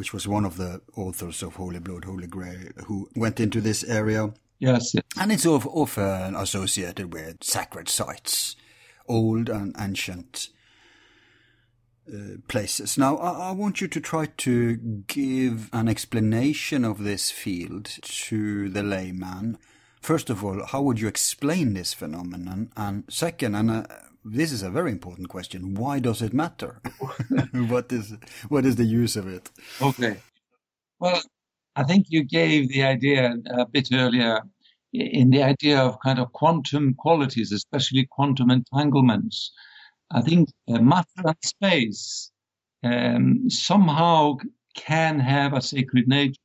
which 0.00 0.14
was 0.14 0.26
one 0.26 0.46
of 0.46 0.56
the 0.56 0.80
authors 0.96 1.42
of 1.42 1.56
Holy 1.56 1.78
Blood, 1.78 2.06
Holy 2.06 2.26
Grail, 2.26 2.70
who 2.86 3.10
went 3.14 3.38
into 3.38 3.60
this 3.60 3.84
area. 3.84 4.32
Yes, 4.58 4.94
yes. 4.94 5.04
And 5.18 5.30
it's 5.30 5.44
often 5.44 6.34
associated 6.34 7.12
with 7.12 7.44
sacred 7.44 7.86
sites, 7.90 8.56
old 9.06 9.50
and 9.50 9.76
ancient 9.78 10.48
uh, 12.10 12.38
places. 12.48 12.96
Now, 12.96 13.18
I, 13.18 13.48
I, 13.48 13.52
want 13.52 13.82
you 13.82 13.88
to 13.88 14.00
try 14.00 14.24
to 14.38 14.76
give 15.06 15.68
an 15.74 15.86
explanation 15.86 16.82
of 16.82 17.04
this 17.04 17.30
field 17.30 17.84
to 18.02 18.70
the 18.70 18.82
layman. 18.82 19.58
First 20.00 20.30
of 20.30 20.42
all, 20.42 20.64
how 20.64 20.80
would 20.80 20.98
you 20.98 21.08
explain 21.08 21.74
this 21.74 21.92
phenomenon? 21.92 22.72
And 22.74 23.04
second, 23.10 23.54
and 23.54 23.70
uh, 23.70 23.86
this 24.24 24.52
is 24.52 24.62
a 24.62 24.70
very 24.70 24.92
important 24.92 25.28
question. 25.28 25.74
Why 25.74 25.98
does 25.98 26.22
it 26.22 26.32
matter? 26.32 26.80
what 27.52 27.92
is 27.92 28.14
what 28.48 28.64
is 28.66 28.76
the 28.76 28.84
use 28.84 29.16
of 29.16 29.26
it? 29.26 29.50
Okay. 29.80 30.18
Well, 30.98 31.22
I 31.76 31.84
think 31.84 32.06
you 32.08 32.24
gave 32.24 32.68
the 32.68 32.82
idea 32.82 33.36
a 33.50 33.66
bit 33.66 33.88
earlier 33.92 34.42
in 34.92 35.30
the 35.30 35.42
idea 35.42 35.78
of 35.80 36.00
kind 36.00 36.18
of 36.18 36.32
quantum 36.32 36.94
qualities, 36.94 37.52
especially 37.52 38.06
quantum 38.10 38.50
entanglements. 38.50 39.52
I 40.10 40.20
think 40.20 40.50
uh, 40.68 40.80
matter 40.80 41.22
and 41.24 41.36
space 41.42 42.30
um, 42.82 43.48
somehow 43.48 44.36
can 44.74 45.20
have 45.20 45.52
a 45.52 45.62
sacred 45.62 46.08
nature. 46.08 46.40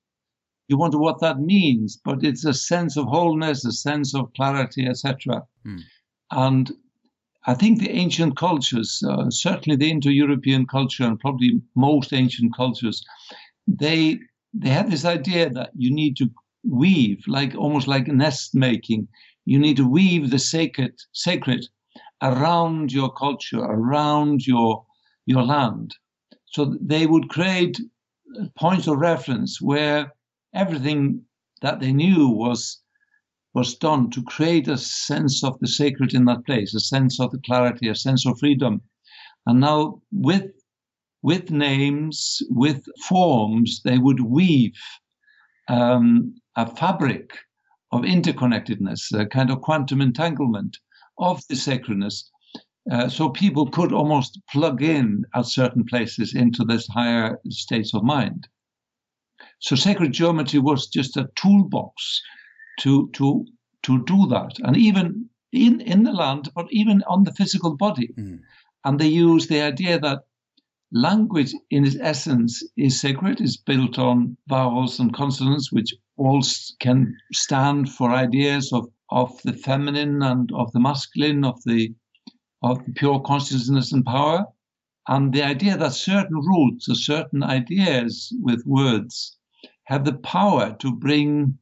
You 0.68 0.78
wonder 0.78 0.98
what 0.98 1.22
that 1.22 1.40
means, 1.40 2.00
but 2.04 2.24
it's 2.24 2.46
a 2.46 2.54
sense 2.54 2.98
of 2.98 3.06
wholeness, 3.06 3.66
a 3.66 3.72
sense 3.72 4.16
of 4.16 4.34
clarity, 4.34 4.88
etc. 4.88 5.44
Hmm. 5.64 5.78
And 6.32 6.72
I 7.48 7.54
think 7.54 7.80
the 7.80 7.92
ancient 7.92 8.38
cultures, 8.38 9.04
uh, 9.08 9.30
certainly 9.30 9.76
the 9.78 9.92
Indo-European 9.92 10.66
culture 10.66 11.04
and 11.04 11.20
probably 11.20 11.62
most 11.76 12.12
ancient 12.12 12.56
cultures, 12.56 13.04
they 13.68 14.20
they 14.54 14.70
had 14.70 14.90
this 14.90 15.06
idea 15.06 15.50
that 15.50 15.72
you 15.76 15.94
need 15.94 16.16
to 16.18 16.30
weave, 16.64 17.24
like 17.28 17.54
almost 17.56 17.88
like 17.88 18.08
nest 18.08 18.56
making. 18.56 19.08
You 19.46 19.60
need 19.60 19.78
to 19.78 19.88
weave 19.88 20.32
the 20.32 20.40
sacred 20.40 20.94
sacred 21.12 21.68
around 22.22 22.92
your 22.92 23.12
culture, 23.12 23.60
around 23.60 24.48
your 24.48 24.86
your 25.26 25.44
land. 25.44 25.96
So 26.46 26.76
they 26.82 27.06
would 27.06 27.30
create 27.30 27.80
points 28.58 28.88
of 28.88 28.98
reference 28.98 29.62
where 29.62 30.14
everything 30.54 31.26
that 31.62 31.80
they 31.80 31.94
knew 31.94 32.28
was 32.30 32.82
was 33.56 33.76
done 33.76 34.10
to 34.12 34.22
create 34.22 34.68
a 34.68 34.78
sense 34.78 35.42
of 35.44 35.58
the 35.60 35.68
sacred 35.68 36.14
in 36.14 36.26
that 36.26 36.46
place, 36.46 36.76
a 36.76 36.80
sense 36.80 37.22
of 37.22 37.32
the 37.32 37.40
clarity, 37.40 37.88
a 37.88 37.96
sense 37.96 38.26
of 38.26 38.38
freedom. 38.38 38.82
And 39.48 39.62
now 39.62 40.02
with 40.12 40.52
with 41.24 41.50
names, 41.50 42.44
with 42.52 42.86
forms, 43.08 43.82
they 43.84 43.98
would 43.98 44.20
weave 44.20 44.80
um, 45.68 46.36
a 46.56 46.68
fabric 46.76 47.32
of 47.92 48.02
interconnectedness, 48.02 49.12
a 49.20 49.26
kind 49.26 49.50
of 49.50 49.62
quantum 49.62 50.02
entanglement 50.02 50.78
of 51.18 51.42
the 51.50 51.56
sacredness. 51.56 52.30
Uh, 52.92 53.10
so 53.10 53.30
people 53.30 53.66
could 53.72 53.92
almost 53.92 54.40
plug 54.52 54.84
in 54.84 55.26
at 55.34 55.48
certain 55.48 55.84
places 55.84 56.36
into 56.36 56.64
this 56.64 56.86
higher 56.88 57.40
states 57.50 57.96
of 57.96 58.04
mind. 58.04 58.48
So 59.60 59.76
sacred 59.76 60.12
geometry 60.12 60.60
was 60.60 60.86
just 60.88 61.18
a 61.18 61.30
toolbox 61.36 62.22
to 62.80 63.10
to 63.14 63.46
to 63.84 64.04
do 64.06 64.28
that, 64.28 64.54
and 64.60 64.76
even 64.76 65.30
in 65.52 65.82
in 65.82 66.04
the 66.04 66.12
land, 66.12 66.50
but 66.56 66.68
even 66.72 67.04
on 67.08 67.24
the 67.24 67.34
physical 67.34 67.76
body. 67.76 68.10
Mm. 68.18 68.40
And 68.84 69.00
they 69.00 69.08
use 69.08 69.48
the 69.48 69.62
idea 69.62 70.00
that 70.00 70.26
language, 70.92 71.54
in 71.72 71.86
its 71.86 71.98
essence, 72.00 72.64
is 72.78 73.02
sacred, 73.02 73.42
is 73.42 73.58
built 73.58 73.98
on 73.98 74.38
vowels 74.48 75.00
and 75.00 75.14
consonants, 75.14 75.72
which 75.72 75.94
all 76.18 76.42
can 76.80 77.16
stand 77.34 77.92
for 77.92 78.12
ideas 78.12 78.72
of 78.72 78.90
of 79.10 79.40
the 79.44 79.54
feminine 79.54 80.22
and 80.24 80.52
of 80.54 80.72
the 80.72 80.80
masculine, 80.80 81.44
of 81.44 81.62
the 81.66 81.94
of 82.62 82.84
the 82.86 82.94
pure 82.94 83.20
consciousness 83.20 83.92
and 83.92 84.06
power. 84.06 84.46
And 85.08 85.32
the 85.34 85.44
idea 85.44 85.78
that 85.78 85.94
certain 85.94 86.38
roots 86.38 86.90
or 86.90 86.96
certain 86.96 87.44
ideas 87.44 88.34
with 88.42 88.66
words 88.66 89.38
have 89.84 90.04
the 90.04 90.18
power 90.18 90.76
to 90.80 90.92
bring 90.92 91.60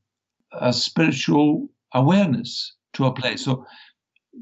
a 0.59 0.73
spiritual 0.73 1.69
awareness 1.93 2.73
to 2.93 3.05
a 3.05 3.13
place. 3.13 3.45
So, 3.45 3.65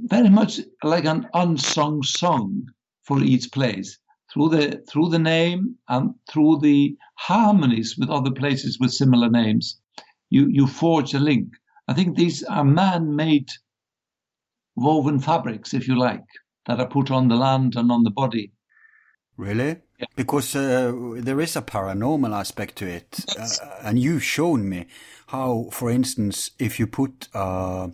very 0.06 0.30
much 0.30 0.60
like 0.84 1.06
an 1.06 1.28
unsung 1.34 2.04
song 2.04 2.66
for 3.04 3.22
each 3.22 3.52
place 3.52 3.98
through 4.32 4.50
the 4.50 4.84
through 4.90 5.10
the 5.10 5.20
name 5.20 5.76
and 5.90 6.14
through 6.30 6.60
the 6.60 6.96
harmonies 7.16 7.98
with 7.98 8.10
other 8.10 8.32
places 8.32 8.80
with 8.80 8.94
similar 8.94 9.30
names 9.30 9.80
you 10.30 10.48
you 10.48 10.66
forge 10.66 11.14
a 11.14 11.20
link 11.20 11.50
i 11.88 11.94
think 11.94 12.16
these 12.16 12.44
are 12.44 12.64
man-made 12.64 13.50
woven 14.76 15.20
fabrics 15.20 15.74
if 15.74 15.88
you 15.88 15.98
like 15.98 16.24
that 16.66 16.80
are 16.80 16.88
put 16.88 17.12
on 17.12 17.28
the 17.28 17.36
land 17.36 17.76
and 17.76 17.92
on 17.92 18.04
the 18.04 18.12
body 18.12 18.52
really? 19.42 19.78
Yeah. 20.00 20.08
because 20.16 20.56
uh, 20.56 20.94
there 21.18 21.40
is 21.42 21.56
a 21.56 21.62
paranormal 21.62 22.36
aspect 22.36 22.76
to 22.78 22.88
it. 22.88 23.24
Uh, 23.38 23.48
and 23.84 24.00
you've 24.00 24.24
shown 24.24 24.68
me 24.68 24.88
how 25.28 25.70
for 25.72 25.92
instance 25.92 26.52
if 26.58 26.80
you 26.80 26.88
put 26.88 27.28
a 27.34 27.92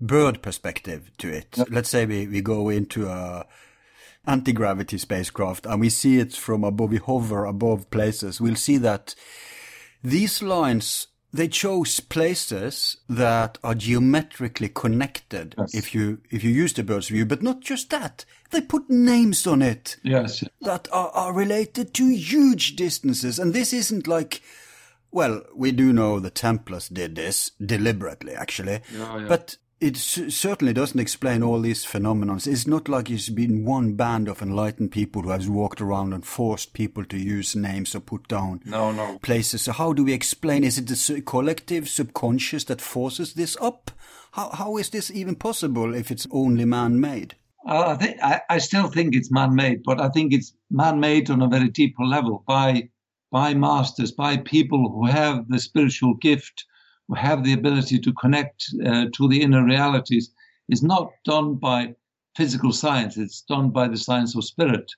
bird 0.00 0.42
perspective 0.42 1.10
to 1.18 1.28
it. 1.28 1.48
Yeah. 1.56 1.64
let's 1.70 1.88
say 1.88 2.06
we, 2.06 2.26
we 2.26 2.40
go 2.42 2.68
into 2.68 3.08
a 3.08 3.46
anti-gravity 4.26 4.98
spacecraft 4.98 5.64
and 5.66 5.80
we 5.80 5.88
see 5.88 6.18
it 6.18 6.34
from 6.34 6.62
above, 6.64 6.90
we 6.90 6.98
hover 6.98 7.46
above 7.46 7.90
places, 7.90 8.40
we'll 8.40 8.54
see 8.56 8.76
that 8.76 9.14
these 10.04 10.42
lines 10.42 11.08
they 11.38 11.46
chose 11.46 12.00
places 12.00 12.96
that 13.08 13.58
are 13.62 13.76
geometrically 13.76 14.68
connected 14.68 15.54
yes. 15.56 15.72
if 15.72 15.94
you 15.94 16.18
if 16.30 16.42
you 16.42 16.50
use 16.50 16.72
the 16.72 16.82
bird's 16.82 17.08
view 17.08 17.24
but 17.24 17.42
not 17.42 17.60
just 17.60 17.90
that 17.90 18.24
they 18.50 18.60
put 18.60 18.90
names 18.90 19.46
on 19.46 19.62
it 19.62 19.96
yes 20.02 20.42
that 20.60 20.88
are, 20.92 21.10
are 21.10 21.32
related 21.32 21.94
to 21.94 22.08
huge 22.08 22.74
distances 22.74 23.38
and 23.38 23.54
this 23.54 23.72
isn't 23.72 24.08
like 24.08 24.42
well 25.12 25.40
we 25.54 25.70
do 25.70 25.92
know 25.92 26.18
the 26.18 26.28
templars 26.28 26.88
did 26.88 27.14
this 27.14 27.52
deliberately 27.64 28.34
actually 28.34 28.80
yeah, 28.92 29.18
yeah. 29.18 29.28
but 29.28 29.56
it 29.80 29.96
certainly 29.96 30.72
doesn't 30.72 30.98
explain 30.98 31.42
all 31.42 31.60
these 31.60 31.84
phenomena. 31.84 32.36
It's 32.36 32.66
not 32.66 32.88
like 32.88 33.10
it's 33.10 33.28
been 33.28 33.64
one 33.64 33.94
band 33.94 34.26
of 34.28 34.42
enlightened 34.42 34.90
people 34.90 35.22
who 35.22 35.30
has 35.30 35.48
walked 35.48 35.80
around 35.80 36.12
and 36.12 36.26
forced 36.26 36.72
people 36.72 37.04
to 37.04 37.16
use 37.16 37.54
names 37.54 37.94
or 37.94 38.00
put 38.00 38.26
down 38.26 38.60
no, 38.64 38.90
no. 38.90 39.18
places. 39.18 39.62
So 39.62 39.72
how 39.72 39.92
do 39.92 40.04
we 40.04 40.12
explain? 40.12 40.64
Is 40.64 40.78
it 40.78 40.88
the 40.88 41.22
collective 41.22 41.88
subconscious 41.88 42.64
that 42.64 42.80
forces 42.80 43.34
this 43.34 43.56
up? 43.60 43.92
How, 44.32 44.50
how 44.50 44.76
is 44.78 44.90
this 44.90 45.12
even 45.12 45.36
possible 45.36 45.94
if 45.94 46.10
it's 46.10 46.26
only 46.32 46.64
man-made? 46.64 47.36
Uh, 47.66 47.88
I, 47.88 47.94
think, 47.94 48.16
I, 48.22 48.40
I 48.50 48.58
still 48.58 48.88
think 48.88 49.14
it's 49.14 49.30
man-made, 49.30 49.82
but 49.84 50.00
I 50.00 50.08
think 50.08 50.32
it's 50.32 50.54
man-made 50.70 51.30
on 51.30 51.42
a 51.42 51.48
very 51.48 51.68
deeper 51.68 52.04
level 52.04 52.42
by 52.46 52.88
by 53.30 53.52
masters, 53.52 54.10
by 54.10 54.38
people 54.38 54.90
who 54.90 55.06
have 55.06 55.46
the 55.48 55.58
spiritual 55.58 56.14
gift 56.14 56.64
have 57.16 57.44
the 57.44 57.52
ability 57.52 57.98
to 58.00 58.12
connect 58.14 58.64
uh, 58.84 59.06
to 59.14 59.28
the 59.28 59.40
inner 59.42 59.64
realities 59.64 60.30
is 60.68 60.82
not 60.82 61.10
done 61.24 61.54
by 61.54 61.94
physical 62.36 62.72
science. 62.72 63.16
It's 63.16 63.42
done 63.42 63.70
by 63.70 63.88
the 63.88 63.96
science 63.96 64.36
of 64.36 64.44
spirit. 64.44 64.92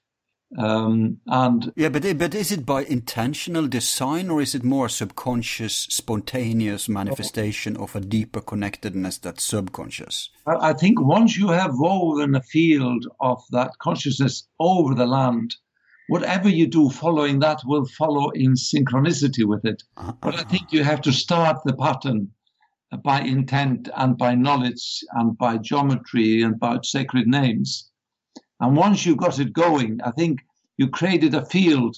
Um, 0.59 1.19
and 1.29 1.73
yeah, 1.77 1.91
but 1.91 2.03
but 2.19 2.35
is 2.35 2.51
it 2.51 2.67
by 2.67 2.83
intentional 2.83 3.69
design 3.69 4.31
or 4.31 4.43
is 4.43 4.55
it 4.55 4.65
more 4.65 4.89
subconscious, 4.89 5.75
spontaneous 5.91 6.89
manifestation 6.89 7.77
of 7.77 7.95
a 7.95 8.01
deeper 8.01 8.41
connectedness 8.41 9.19
that's 9.19 9.45
subconscious? 9.45 10.31
I 10.47 10.73
think 10.73 11.01
once 11.01 11.37
you 11.37 11.49
have 11.49 11.79
woven 11.79 12.35
a 12.35 12.43
field 12.43 13.07
of 13.21 13.41
that 13.53 13.79
consciousness 13.79 14.49
over 14.59 14.93
the 14.93 15.07
land, 15.07 15.55
whatever 16.11 16.49
you 16.49 16.67
do 16.67 16.91
following 16.91 17.39
that 17.39 17.61
will 17.65 17.87
follow 17.87 18.31
in 18.31 18.55
synchronicity 18.55 19.45
with 19.45 19.65
it. 19.65 19.83
Uh-huh. 19.97 20.13
But 20.21 20.35
I 20.35 20.43
uh. 20.43 20.45
think 20.45 20.73
you 20.73 20.83
have 20.83 21.01
to 21.03 21.13
start 21.13 21.59
the 21.65 21.77
pattern 21.77 22.29
uh, 22.91 22.97
by 22.97 23.21
intent 23.21 23.89
and 23.97 24.19
by 24.19 24.35
knowledge 24.35 25.05
and 25.13 25.39
by 25.39 25.59
geometry 25.59 26.43
and 26.43 26.59
by 26.59 26.79
sacred 26.83 27.29
names. 27.29 27.91
And 28.59 28.77
once 28.77 29.07
you 29.07 29.15
got 29.15 29.39
it 29.39 29.53
going, 29.53 30.01
I 30.05 30.11
think 30.11 30.41
you 30.77 30.89
created 30.89 31.35
a 31.35 31.47
field 31.47 31.97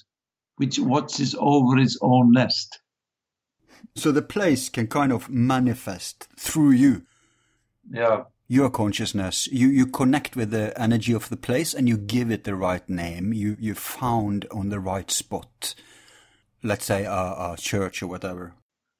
which 0.56 0.78
watches 0.78 1.34
over 1.38 1.78
its 1.78 1.98
own 2.02 2.32
nest. 2.32 2.80
So 3.96 4.12
the 4.12 4.22
place 4.22 4.68
can 4.68 4.88
kind 4.88 5.10
of 5.10 5.30
manifest 5.30 6.28
through 6.36 6.72
you. 6.72 7.06
Yeah 7.90 8.24
your 8.52 8.68
consciousness. 8.68 9.48
You 9.50 9.68
you 9.68 9.86
connect 9.86 10.36
with 10.36 10.50
the 10.50 10.78
energy 10.78 11.14
of 11.14 11.30
the 11.30 11.38
place 11.38 11.72
and 11.72 11.88
you 11.88 11.96
give 11.96 12.30
it 12.30 12.44
the 12.44 12.54
right 12.54 12.86
name. 12.86 13.32
You 13.32 13.56
you 13.58 13.74
found 13.74 14.46
on 14.50 14.68
the 14.68 14.78
right 14.78 15.10
spot. 15.10 15.74
Let's 16.62 16.84
say 16.84 17.04
a, 17.04 17.22
a 17.52 17.56
church 17.58 18.02
or 18.02 18.08
whatever. 18.08 18.52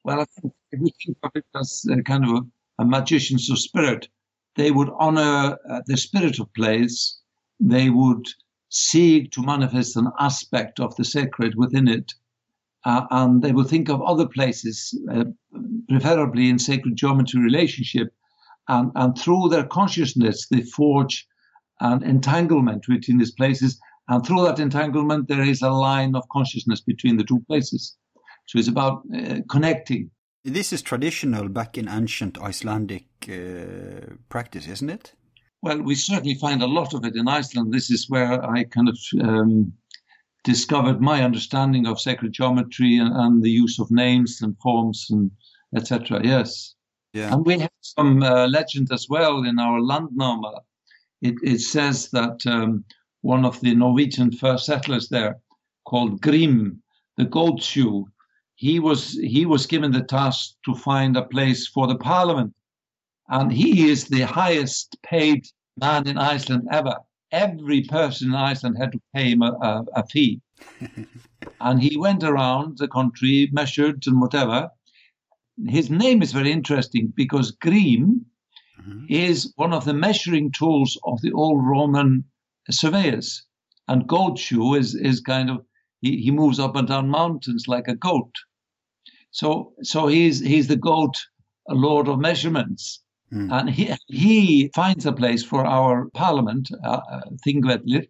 Well, 0.03 0.21
I 0.21 0.25
think 0.25 0.53
if 0.71 0.79
we 0.79 0.91
think 1.05 1.17
of 1.23 1.31
it 1.35 1.45
as 1.55 1.85
kind 2.03 2.25
of 2.25 2.31
a, 2.31 2.41
a 2.81 2.85
magicians 2.85 3.47
of 3.51 3.59
spirit, 3.59 4.07
they 4.55 4.71
would 4.71 4.89
honor 4.99 5.57
uh, 5.69 5.81
the 5.85 5.97
spirit 5.97 6.39
of 6.39 6.51
place. 6.55 7.19
They 7.59 7.91
would 7.91 8.25
seek 8.69 9.31
to 9.33 9.43
manifest 9.43 9.95
an 9.97 10.07
aspect 10.19 10.79
of 10.79 10.95
the 10.95 11.05
sacred 11.05 11.53
within 11.55 11.87
it. 11.87 12.11
Uh, 12.85 13.05
and 13.11 13.43
they 13.43 13.51
would 13.51 13.67
think 13.67 13.87
of 13.89 14.01
other 14.01 14.27
places, 14.27 14.99
uh, 15.11 15.25
preferably 15.87 16.49
in 16.49 16.57
sacred 16.57 16.95
geometry 16.95 17.39
relationship, 17.39 18.09
and, 18.67 18.91
and 18.95 19.17
through 19.17 19.49
their 19.49 19.65
consciousness, 19.65 20.47
they 20.49 20.61
forge 20.61 21.27
an 21.79 22.03
entanglement 22.03 22.85
between 22.87 23.17
these 23.17 23.31
places. 23.31 23.79
And 24.07 24.25
through 24.25 24.43
that 24.43 24.59
entanglement, 24.59 25.27
there 25.27 25.41
is 25.41 25.61
a 25.61 25.69
line 25.69 26.15
of 26.15 26.27
consciousness 26.29 26.81
between 26.81 27.17
the 27.17 27.23
two 27.23 27.41
places. 27.47 27.95
So 28.47 28.59
it's 28.59 28.67
about 28.67 29.03
uh, 29.15 29.39
connecting. 29.49 30.11
This 30.43 30.73
is 30.73 30.81
traditional 30.81 31.47
back 31.47 31.77
in 31.77 31.87
ancient 31.87 32.37
Icelandic 32.41 33.07
uh, 33.29 34.15
practice, 34.27 34.67
isn't 34.67 34.89
it? 34.89 35.13
Well, 35.61 35.81
we 35.81 35.95
certainly 35.95 36.35
find 36.35 36.61
a 36.61 36.67
lot 36.67 36.93
of 36.93 37.05
it 37.05 37.15
in 37.15 37.29
Iceland. 37.29 37.73
This 37.73 37.89
is 37.89 38.09
where 38.09 38.43
I 38.43 38.65
kind 38.65 38.89
of 38.89 38.97
um, 39.21 39.71
discovered 40.43 40.99
my 40.99 41.23
understanding 41.23 41.87
of 41.87 42.01
sacred 42.01 42.33
geometry 42.33 42.97
and, 42.97 43.15
and, 43.15 43.41
the 43.41 43.49
use 43.49 43.79
of 43.79 43.89
names 43.89 44.41
and 44.41 44.57
forms 44.59 45.07
and 45.09 45.31
etc. 45.73 46.19
Yes. 46.21 46.75
Yeah. 47.13 47.33
And 47.33 47.45
we 47.45 47.59
have 47.59 47.71
some 47.81 48.23
uh, 48.23 48.47
legend 48.47 48.91
as 48.91 49.07
well 49.07 49.43
in 49.43 49.59
our 49.59 49.79
Landnama. 49.79 50.61
It, 51.21 51.35
it 51.43 51.61
says 51.61 52.09
that 52.09 52.45
um, 52.47 52.83
one 53.21 53.45
of 53.45 53.59
the 53.61 53.75
Norwegian 53.75 54.31
first 54.31 54.65
settlers 54.65 55.09
there, 55.09 55.39
called 55.85 56.21
Grim, 56.21 56.81
the 57.17 57.25
goat 57.25 57.61
shoe, 57.61 58.07
he 58.55 58.79
was 58.79 59.13
he 59.13 59.45
was 59.45 59.65
given 59.65 59.91
the 59.91 60.03
task 60.03 60.55
to 60.65 60.73
find 60.73 61.17
a 61.17 61.25
place 61.25 61.67
for 61.67 61.87
the 61.87 61.97
parliament, 61.97 62.53
and 63.29 63.51
he 63.51 63.89
is 63.89 64.05
the 64.05 64.21
highest 64.21 64.97
paid 65.03 65.45
man 65.79 66.07
in 66.07 66.17
Iceland 66.17 66.67
ever. 66.71 66.95
Every 67.31 67.81
person 67.81 68.29
in 68.29 68.35
Iceland 68.35 68.77
had 68.77 68.91
to 68.91 69.01
pay 69.13 69.31
him 69.31 69.41
a, 69.41 69.51
a, 69.51 69.85
a 69.95 70.07
fee, 70.07 70.39
and 71.61 71.81
he 71.81 71.97
went 71.97 72.23
around 72.23 72.77
the 72.77 72.87
country, 72.87 73.49
measured 73.51 74.05
and 74.07 74.21
whatever, 74.21 74.69
his 75.67 75.89
name 75.89 76.21
is 76.21 76.31
very 76.31 76.51
interesting 76.51 77.13
because 77.15 77.51
Grim 77.51 78.25
mm-hmm. 78.81 79.05
is 79.09 79.53
one 79.55 79.73
of 79.73 79.85
the 79.85 79.93
measuring 79.93 80.51
tools 80.51 80.99
of 81.05 81.21
the 81.21 81.31
old 81.33 81.65
Roman 81.65 82.23
surveyors. 82.69 83.45
And 83.87 84.07
goat 84.07 84.39
shoe 84.39 84.75
is, 84.75 84.95
is 84.95 85.19
kind 85.19 85.49
of, 85.49 85.65
he, 86.01 86.17
he 86.17 86.31
moves 86.31 86.59
up 86.59 86.75
and 86.75 86.87
down 86.87 87.09
mountains 87.09 87.67
like 87.67 87.87
a 87.87 87.95
goat. 87.95 88.33
So, 89.31 89.73
so 89.81 90.07
he's, 90.07 90.39
he's 90.39 90.67
the 90.67 90.75
goat 90.75 91.15
lord 91.69 92.07
of 92.07 92.19
measurements. 92.19 93.01
Mm. 93.31 93.51
And 93.51 93.69
he, 93.69 93.93
he 94.07 94.71
finds 94.75 95.05
a 95.05 95.11
place 95.11 95.43
for 95.43 95.65
our 95.65 96.09
parliament, 96.13 96.69
uh, 96.83 97.01
uh 97.11 97.21
Thingvellir, 97.45 98.07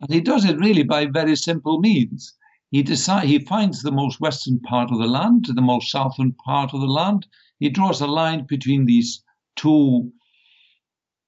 and 0.00 0.12
he 0.12 0.20
does 0.20 0.44
it 0.44 0.58
really 0.58 0.82
by 0.82 1.06
very 1.06 1.36
simple 1.36 1.80
means. 1.80 2.34
He 2.74 2.82
decide, 2.82 3.28
he 3.28 3.38
finds 3.38 3.82
the 3.82 3.92
most 3.92 4.20
western 4.20 4.58
part 4.58 4.90
of 4.90 4.98
the 4.98 5.06
land, 5.06 5.44
to 5.44 5.52
the 5.52 5.62
most 5.62 5.92
southern 5.92 6.32
part 6.32 6.74
of 6.74 6.80
the 6.80 6.88
land. 6.88 7.24
He 7.60 7.70
draws 7.70 8.00
a 8.00 8.08
line 8.08 8.46
between 8.48 8.84
these 8.84 9.22
two 9.54 10.10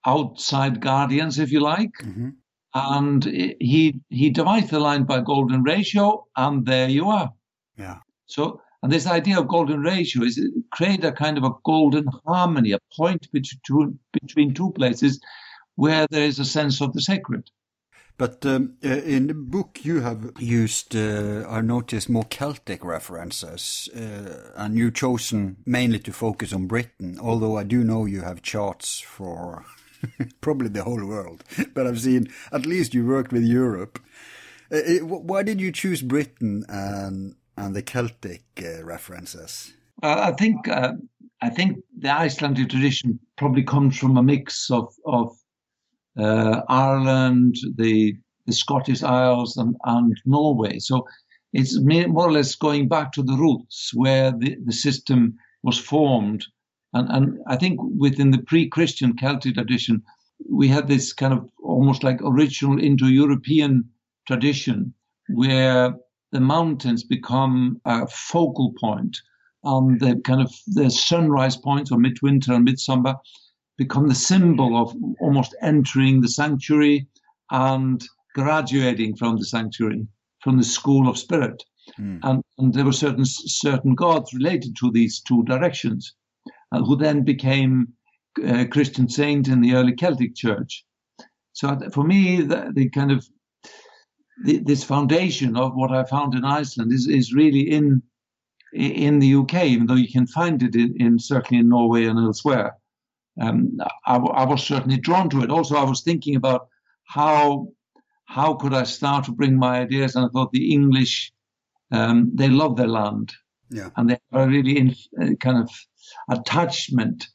outside 0.05 0.81
guardians, 0.81 1.39
if 1.39 1.53
you 1.53 1.61
like, 1.61 1.93
mm-hmm. 2.03 2.31
and 2.75 3.25
he 3.61 4.01
he 4.09 4.31
divides 4.31 4.71
the 4.71 4.81
line 4.81 5.05
by 5.05 5.21
golden 5.21 5.63
ratio, 5.63 6.27
and 6.37 6.67
there 6.67 6.89
you 6.89 7.11
are. 7.11 7.33
Yeah. 7.79 8.01
So, 8.27 8.61
and 8.83 8.91
this 8.91 9.07
idea 9.07 9.39
of 9.39 9.47
golden 9.47 9.83
ratio 9.83 10.25
is 10.25 10.45
create 10.73 11.05
a 11.05 11.13
kind 11.13 11.39
of 11.39 11.45
a 11.45 11.55
golden 11.65 12.07
harmony, 12.27 12.73
a 12.73 12.81
point 12.97 13.31
between 13.31 14.01
between 14.13 14.53
two 14.53 14.73
places 14.73 15.21
where 15.77 16.09
there 16.11 16.25
is 16.25 16.41
a 16.41 16.45
sense 16.45 16.81
of 16.81 16.93
the 16.93 17.03
sacred. 17.03 17.49
But 18.19 18.47
um, 18.47 18.77
uh, 18.85 18.89
in 18.89 19.27
the 19.27 19.35
book 19.35 19.81
you 19.83 20.01
have 20.01 20.33
used, 20.39 20.97
uh, 20.97 21.45
I 21.49 21.61
noticed, 21.61 22.09
more 22.09 22.25
Celtic 22.25 22.85
references, 22.85 23.91
uh, 23.95 24.53
and 24.57 24.77
you've 24.77 24.95
chosen 24.95 25.57
mainly 25.67 25.99
to 26.01 26.13
focus 26.13 26.53
on 26.53 26.67
Britain, 26.67 27.19
although 27.21 27.59
I 27.59 27.65
do 27.65 27.85
know 27.85 28.07
you 28.07 28.23
have 28.23 28.41
charts 28.41 29.01
for 29.01 29.65
Probably 30.41 30.69
the 30.69 30.85
whole 30.85 31.05
world. 31.05 31.45
But 31.75 31.87
I've 31.87 32.01
seen, 32.01 32.29
at 32.53 32.67
least 32.67 32.95
you 32.95 33.07
worked 33.07 33.33
with 33.33 33.45
Europe. 33.45 33.99
Uh, 34.73 34.83
it, 34.85 35.03
why 35.05 35.43
did 35.43 35.61
you 35.61 35.73
choose 35.73 36.03
Britain 36.03 36.65
and, 36.69 37.37
and 37.57 37.75
the 37.75 37.83
Celtic 37.83 38.45
uh, 38.63 38.83
references? 38.85 39.75
Uh, 40.03 40.31
I 40.31 40.33
think 40.33 40.69
I 40.69 41.51
think 41.51 41.79
the 41.99 42.11
Icelandic 42.11 42.71
tradition 42.71 43.19
probably 43.37 43.63
comes 43.63 43.99
from 43.99 44.17
a 44.17 44.23
mix 44.23 44.71
of 44.71 44.93
of 45.05 45.37
uh, 46.17 46.63
Ireland, 46.69 47.57
the 47.77 48.17
the 48.47 48.53
Scottish 48.53 49.03
Isles, 49.03 49.57
and, 49.57 49.77
and 49.85 50.17
Norway. 50.25 50.79
So 50.79 51.07
it's 51.53 51.79
more 51.81 52.29
or 52.29 52.33
less 52.33 52.55
going 52.55 52.89
back 52.89 53.13
to 53.13 53.23
the 53.23 53.37
roots 53.37 53.93
where 53.95 54.31
the, 54.31 54.57
the 54.65 54.73
system 54.73 55.37
was 55.63 55.79
formed. 55.79 56.47
And, 56.93 57.09
and 57.11 57.39
I 57.49 57.57
think 57.57 57.81
within 57.99 58.31
the 58.31 58.43
pre-Christian 58.43 59.17
Celtic 59.17 59.55
tradition, 59.55 60.03
we 60.49 60.69
had 60.69 60.87
this 60.87 61.13
kind 61.13 61.33
of 61.33 61.49
almost 61.63 62.05
like 62.05 62.21
original 62.23 62.79
Indo-European 62.79 63.85
tradition 64.27 64.95
where 65.29 65.95
the 66.33 66.41
mountains 66.41 67.03
become 67.03 67.81
a 67.85 68.07
focal 68.07 68.73
point 68.79 69.19
and 69.65 69.99
the 69.99 70.21
kind 70.25 70.41
of 70.41 70.53
the 70.69 70.91
sunrise 70.91 71.57
points 71.57 71.91
or 71.91 71.99
midwinter 71.99 72.53
and 72.53 72.65
midsummer 72.65 73.17
become 73.77 74.09
the 74.09 74.15
symbol 74.15 74.77
of 74.77 74.95
almost 75.21 75.55
entering 75.63 76.21
the 76.21 76.29
sanctuary 76.29 77.07
and 77.51 78.05
graduating 78.35 79.17
from 79.17 79.37
the 79.37 79.45
sanctuary, 79.45 80.07
from 80.41 80.57
the 80.57 80.65
school 80.65 81.09
of 81.09 81.19
spirit. 81.19 81.63
Mm. 81.99 82.21
And, 82.23 82.43
and, 82.59 82.75
there 82.75 82.85
were 82.85 82.93
certain 82.93 83.25
certain 83.25 83.95
gods 83.95 84.35
related 84.35 84.77
to 84.79 84.91
these 84.91 85.21
two 85.21 85.45
directions, 85.45 86.15
uh, 86.73 86.83
who 86.83 86.97
then 86.97 87.23
became 87.23 87.89
uh, 88.45 88.65
Christian 88.71 89.09
saints 89.09 89.49
in 89.49 89.61
the 89.61 89.75
early 89.75 89.95
Celtic 89.95 90.35
Church. 90.35 90.85
So 91.53 91.79
for 91.93 92.05
me, 92.05 92.43
the, 92.43 92.73
the 92.75 92.91
kind 92.91 93.13
of 93.13 93.27
the, 94.45 94.59
this 94.59 94.85
foundation 94.85 95.57
of 95.57 95.75
what 95.75 95.93
I 95.93 96.05
found 96.05 96.35
in 96.35 96.45
Iceland 96.45 96.93
is, 96.93 97.07
is 97.07 97.33
really 97.33 97.71
in 97.71 98.03
in 98.73 99.21
the 99.21 99.35
UK, 99.35 99.65
even 99.65 99.87
though 99.87 99.95
you 99.95 100.13
can 100.13 100.27
find 100.27 100.63
it 100.63 100.75
in, 100.75 100.95
in 101.01 101.19
certainly 101.19 101.61
in 101.61 101.69
Norway 101.69 102.05
and 102.05 102.19
elsewhere. 102.19 102.77
Um, 103.41 103.79
I, 104.07 104.17
I, 104.17 104.45
was 104.45 104.67
certainly 104.67 104.97
drawn 104.97 105.29
to 105.31 105.43
it. 105.43 105.51
Also, 105.51 105.77
I 105.77 105.85
was 105.85 106.01
thinking 106.03 106.37
about 106.37 106.69
how 107.05 107.69
how 108.25 108.55
could 108.55 108.75
I 108.75 108.85
start 108.85 109.25
to 109.27 109.33
bring 109.33 109.57
my 109.57 109.81
ideas, 109.81 110.17
and 110.17 110.25
I 110.25 110.29
thought 110.29 110.53
the 110.53 110.73
English 110.73 111.33
um, 111.93 112.31
they 112.35 112.49
love 112.49 112.77
their 112.77 112.89
land, 112.89 113.33
yeah, 113.71 113.91
and 113.97 114.09
they 114.09 114.19
have 114.33 114.49
a 114.49 114.49
really 114.49 114.79
in, 114.79 114.95
uh, 115.21 115.35
kind 115.41 115.59
of 115.59 115.71
attachment 116.31 117.29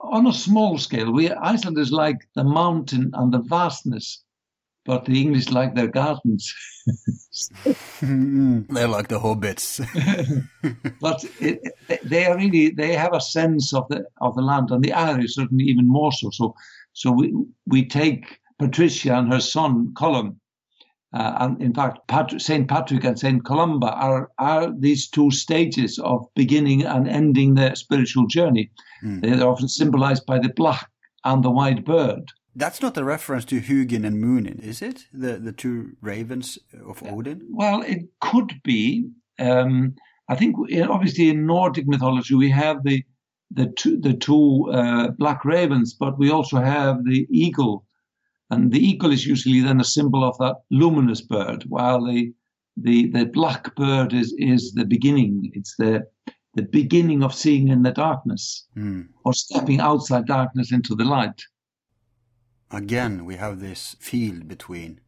on 0.00 0.26
a 0.26 0.32
small 0.32 0.78
scale. 0.78 1.12
We 1.12 1.30
Icelanders 1.30 1.92
like 1.92 2.18
the 2.34 2.44
mountain 2.44 3.10
and 3.14 3.32
the 3.32 3.40
vastness 3.40 4.24
but 4.88 5.04
the 5.04 5.20
English 5.20 5.50
like 5.50 5.74
their 5.74 5.86
gardens. 5.86 6.54
they 8.00 8.86
like 8.86 9.08
the 9.08 9.20
hobbits. 9.20 9.80
but 11.00 11.22
it, 11.40 11.60
they 12.04 12.24
are 12.24 12.38
really 12.38 12.70
they 12.70 12.94
have 12.94 13.12
a 13.12 13.20
sense 13.20 13.74
of 13.74 13.86
the 13.90 14.02
of 14.22 14.34
the 14.34 14.40
land, 14.40 14.70
and 14.70 14.82
the 14.82 14.94
Irish 14.94 15.34
certainly 15.34 15.64
even 15.64 15.86
more 15.86 16.10
so. 16.10 16.30
So, 16.30 16.54
so 16.94 17.12
we 17.12 17.34
we 17.66 17.86
take 17.86 18.40
Patricia 18.58 19.18
and 19.18 19.30
her 19.30 19.40
son 19.40 19.92
Colum, 19.94 20.40
uh, 21.12 21.34
and 21.40 21.62
in 21.62 21.74
fact 21.74 21.98
Pat- 22.08 22.40
Saint 22.40 22.66
Patrick 22.66 23.04
and 23.04 23.18
Saint 23.18 23.44
Columba 23.44 23.92
are 23.92 24.30
are 24.38 24.72
these 24.72 25.06
two 25.06 25.30
stages 25.30 25.98
of 25.98 26.26
beginning 26.34 26.86
and 26.86 27.06
ending 27.06 27.54
their 27.54 27.76
spiritual 27.76 28.26
journey. 28.26 28.70
Mm. 29.04 29.20
They 29.20 29.32
are 29.32 29.50
often 29.52 29.68
symbolized 29.68 30.24
by 30.24 30.38
the 30.38 30.54
black 30.56 30.88
and 31.24 31.44
the 31.44 31.50
white 31.50 31.84
bird. 31.84 32.32
That's 32.58 32.82
not 32.82 32.96
a 32.96 33.04
reference 33.04 33.44
to 33.46 33.60
Hugin 33.60 34.04
and 34.04 34.20
Munin, 34.20 34.58
is 34.58 34.82
it? 34.82 35.06
The 35.12 35.38
the 35.38 35.52
two 35.52 35.96
ravens 36.00 36.58
of 36.84 37.00
Odin. 37.04 37.46
Well, 37.50 37.82
it 37.82 38.00
could 38.20 38.60
be. 38.64 39.08
Um, 39.38 39.94
I 40.28 40.34
think 40.34 40.56
obviously 40.90 41.28
in 41.28 41.46
Nordic 41.46 41.86
mythology 41.86 42.34
we 42.34 42.50
have 42.50 42.82
the 42.82 43.04
the 43.52 43.66
two, 43.66 44.00
the 44.00 44.14
two 44.14 44.68
uh, 44.72 45.10
black 45.10 45.44
ravens, 45.44 45.94
but 45.94 46.18
we 46.18 46.30
also 46.30 46.58
have 46.58 47.04
the 47.04 47.28
eagle, 47.30 47.86
and 48.50 48.72
the 48.72 48.84
eagle 48.84 49.12
is 49.12 49.24
usually 49.24 49.60
then 49.60 49.80
a 49.80 49.94
symbol 49.96 50.24
of 50.24 50.36
that 50.38 50.56
luminous 50.72 51.20
bird, 51.20 51.64
while 51.68 52.04
the 52.04 52.32
the 52.76 53.08
the 53.10 53.26
black 53.26 53.76
bird 53.76 54.12
is 54.12 54.34
is 54.36 54.72
the 54.72 54.84
beginning. 54.84 55.52
It's 55.54 55.76
the 55.76 56.08
the 56.54 56.64
beginning 56.64 57.22
of 57.22 57.32
seeing 57.32 57.68
in 57.68 57.84
the 57.84 57.92
darkness 57.92 58.66
mm. 58.76 59.06
or 59.24 59.32
stepping 59.32 59.78
outside 59.78 60.26
darkness 60.26 60.72
into 60.72 60.96
the 60.96 61.04
light 61.04 61.40
again 62.70 63.24
we 63.24 63.36
have 63.36 63.60
this 63.60 63.96
field 64.00 64.48
between 64.48 65.00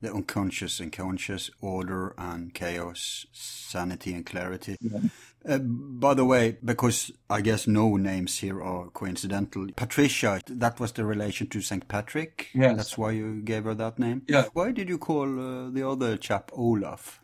the 0.00 0.12
unconscious 0.12 0.80
and 0.80 0.92
conscious, 0.92 1.50
order 1.60 2.14
and 2.16 2.54
chaos, 2.54 3.26
sanity 3.32 4.14
and 4.14 4.24
clarity. 4.24 4.76
Yeah. 4.80 5.00
Uh, 5.46 5.58
by 5.58 6.14
the 6.14 6.24
way, 6.24 6.56
because 6.64 7.10
I 7.28 7.40
guess 7.40 7.66
no 7.66 7.96
names 7.96 8.38
here 8.38 8.62
are 8.62 8.88
coincidental, 8.88 9.68
Patricia, 9.76 10.40
that 10.46 10.80
was 10.80 10.92
the 10.92 11.04
relation 11.04 11.46
to 11.48 11.60
St. 11.60 11.86
Patrick. 11.88 12.48
Yes. 12.54 12.76
That's 12.76 12.98
why 12.98 13.12
you 13.12 13.40
gave 13.42 13.64
her 13.64 13.74
that 13.74 13.98
name? 13.98 14.22
Yeah. 14.28 14.44
Why 14.52 14.72
did 14.72 14.88
you 14.88 14.98
call 14.98 15.28
uh, 15.38 15.70
the 15.70 15.86
other 15.88 16.16
chap 16.16 16.50
Olaf? 16.52 17.20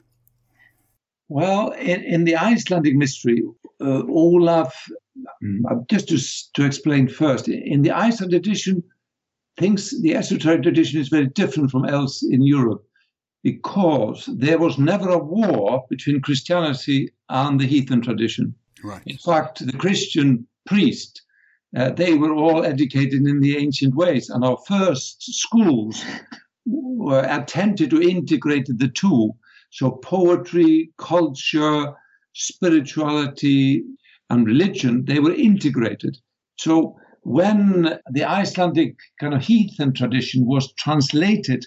Well, 1.28 1.70
in, 1.72 2.04
in 2.04 2.24
the 2.24 2.36
Icelandic 2.36 2.94
mystery, 2.94 3.42
uh, 3.80 4.02
Olaf, 4.08 4.88
mm. 5.42 5.88
just 5.88 6.08
to, 6.08 6.18
to 6.54 6.66
explain 6.66 7.08
first, 7.08 7.48
in 7.48 7.82
the 7.82 7.90
Icelandic 7.90 8.38
edition, 8.38 8.82
thinks 9.58 9.98
the 10.00 10.14
esoteric 10.14 10.62
tradition 10.62 11.00
is 11.00 11.08
very 11.08 11.28
different 11.28 11.70
from 11.70 11.84
else 11.86 12.22
in 12.22 12.42
Europe 12.42 12.84
because 13.42 14.28
there 14.32 14.58
was 14.58 14.78
never 14.78 15.10
a 15.10 15.18
war 15.18 15.84
between 15.88 16.20
Christianity 16.20 17.12
and 17.28 17.60
the 17.60 17.66
heathen 17.66 18.02
tradition. 18.02 18.54
Right. 18.82 19.02
In 19.06 19.16
fact, 19.18 19.64
the 19.64 19.78
Christian 19.78 20.46
priest, 20.66 21.22
uh, 21.76 21.90
they 21.90 22.14
were 22.14 22.34
all 22.34 22.64
educated 22.64 23.26
in 23.26 23.40
the 23.40 23.56
ancient 23.56 23.94
ways, 23.94 24.30
and 24.30 24.44
our 24.44 24.58
first 24.66 25.22
schools 25.22 26.04
were 26.66 27.26
attempted 27.30 27.90
to 27.90 28.02
integrate 28.02 28.66
the 28.66 28.88
two. 28.88 29.32
So 29.70 29.92
poetry, 29.92 30.90
culture, 30.98 31.94
spirituality, 32.32 33.84
and 34.30 34.46
religion, 34.46 35.04
they 35.04 35.20
were 35.20 35.34
integrated. 35.34 36.18
So 36.58 36.96
when 37.26 37.98
the 38.12 38.22
Icelandic 38.22 38.94
kind 39.18 39.34
of 39.34 39.42
heathen 39.42 39.92
tradition 39.92 40.46
was 40.46 40.72
translated, 40.74 41.66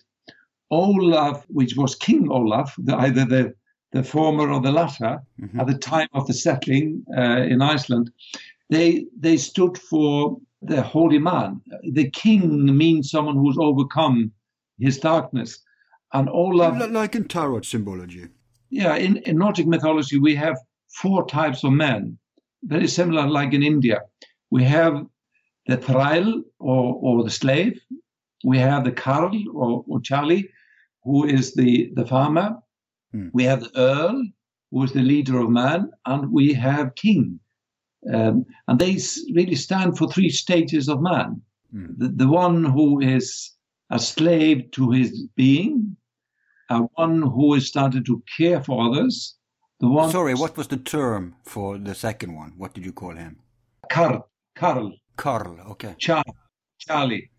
Olaf, 0.72 1.44
which 1.50 1.76
was 1.76 1.96
King 1.96 2.32
Olaf, 2.32 2.74
the, 2.78 2.96
either 2.96 3.26
the, 3.26 3.54
the 3.92 4.02
former 4.02 4.50
or 4.50 4.62
the 4.62 4.72
latter, 4.72 5.20
mm-hmm. 5.38 5.60
at 5.60 5.68
the 5.68 5.78
time 5.78 6.08
of 6.14 6.26
the 6.28 6.34
settling 6.34 7.04
uh, 7.18 7.42
in 7.42 7.62
Iceland, 7.62 8.10
they 8.70 9.06
they 9.20 9.36
stood 9.36 9.78
for 9.78 10.38
the 10.62 10.82
holy 10.82 11.20
man. 11.20 11.60
The 11.92 12.10
king 12.12 12.78
means 12.78 13.12
someone 13.12 13.36
who's 13.36 13.58
overcome 13.60 14.32
his 14.80 14.98
darkness, 14.98 15.60
and 16.14 16.30
Olaf, 16.30 16.90
like 16.90 17.16
in 17.16 17.28
tarot 17.28 17.64
symbology. 17.64 18.28
Yeah, 18.70 18.96
in, 18.96 19.18
in 19.18 19.38
Nordic 19.38 19.68
mythology, 19.68 20.20
we 20.20 20.36
have 20.36 20.58
four 20.88 21.28
types 21.28 21.66
of 21.66 21.74
men, 21.74 22.18
very 22.64 22.88
similar, 22.88 23.28
like 23.28 23.52
in 23.54 23.62
India. 23.62 24.04
We 24.52 24.64
have 24.64 25.06
the 25.70 25.78
thrall 25.78 26.42
or, 26.60 26.96
or 27.02 27.24
the 27.24 27.30
slave. 27.30 27.80
We 28.44 28.58
have 28.58 28.84
the 28.84 28.92
Karl 28.92 29.32
or, 29.54 29.84
or 29.88 30.02
Charlie, 30.02 30.50
who 31.04 31.26
is 31.26 31.54
the, 31.54 31.92
the 31.94 32.06
farmer. 32.06 32.58
Hmm. 33.12 33.30
We 33.34 33.44
have 33.44 33.62
the 33.62 33.72
Earl, 33.76 34.24
who 34.72 34.84
is 34.84 34.94
the 34.94 35.02
leader 35.02 35.40
of 35.40 35.50
man, 35.50 35.92
and 36.06 36.32
we 36.32 36.54
have 36.54 36.96
King. 36.96 37.40
Um, 38.14 38.46
and 38.68 38.80
they 38.80 38.98
really 39.34 39.56
stand 39.56 39.98
for 39.98 40.08
three 40.08 40.30
stages 40.30 40.88
of 40.90 41.02
man. 41.02 41.42
Hmm. 41.72 41.88
The, 41.98 42.08
the 42.10 42.28
one 42.28 42.64
who 42.64 43.00
is 43.02 43.52
a 43.92 44.00
slave 44.00 44.72
to 44.72 44.92
his 44.92 45.28
being, 45.36 45.96
uh, 46.70 46.82
one 46.96 47.22
who 47.22 47.56
is 47.56 47.68
starting 47.68 48.04
to 48.06 48.24
care 48.38 48.64
for 48.64 48.88
others. 48.88 49.36
The 49.80 49.88
one. 49.88 50.10
Sorry, 50.10 50.34
what 50.34 50.58
was 50.58 50.68
the 50.68 50.78
term 50.78 51.36
for 51.44 51.78
the 51.78 51.96
second 51.96 52.36
one? 52.36 52.54
What 52.58 52.74
did 52.74 52.86
you 52.86 52.94
call 52.94 53.16
him? 53.16 53.40
Karl. 53.92 54.30
Karl. 54.56 54.94
Carl, 55.20 55.58
okay. 55.72 55.96
Charlie. 55.98 56.24
Charlie. 56.80 57.30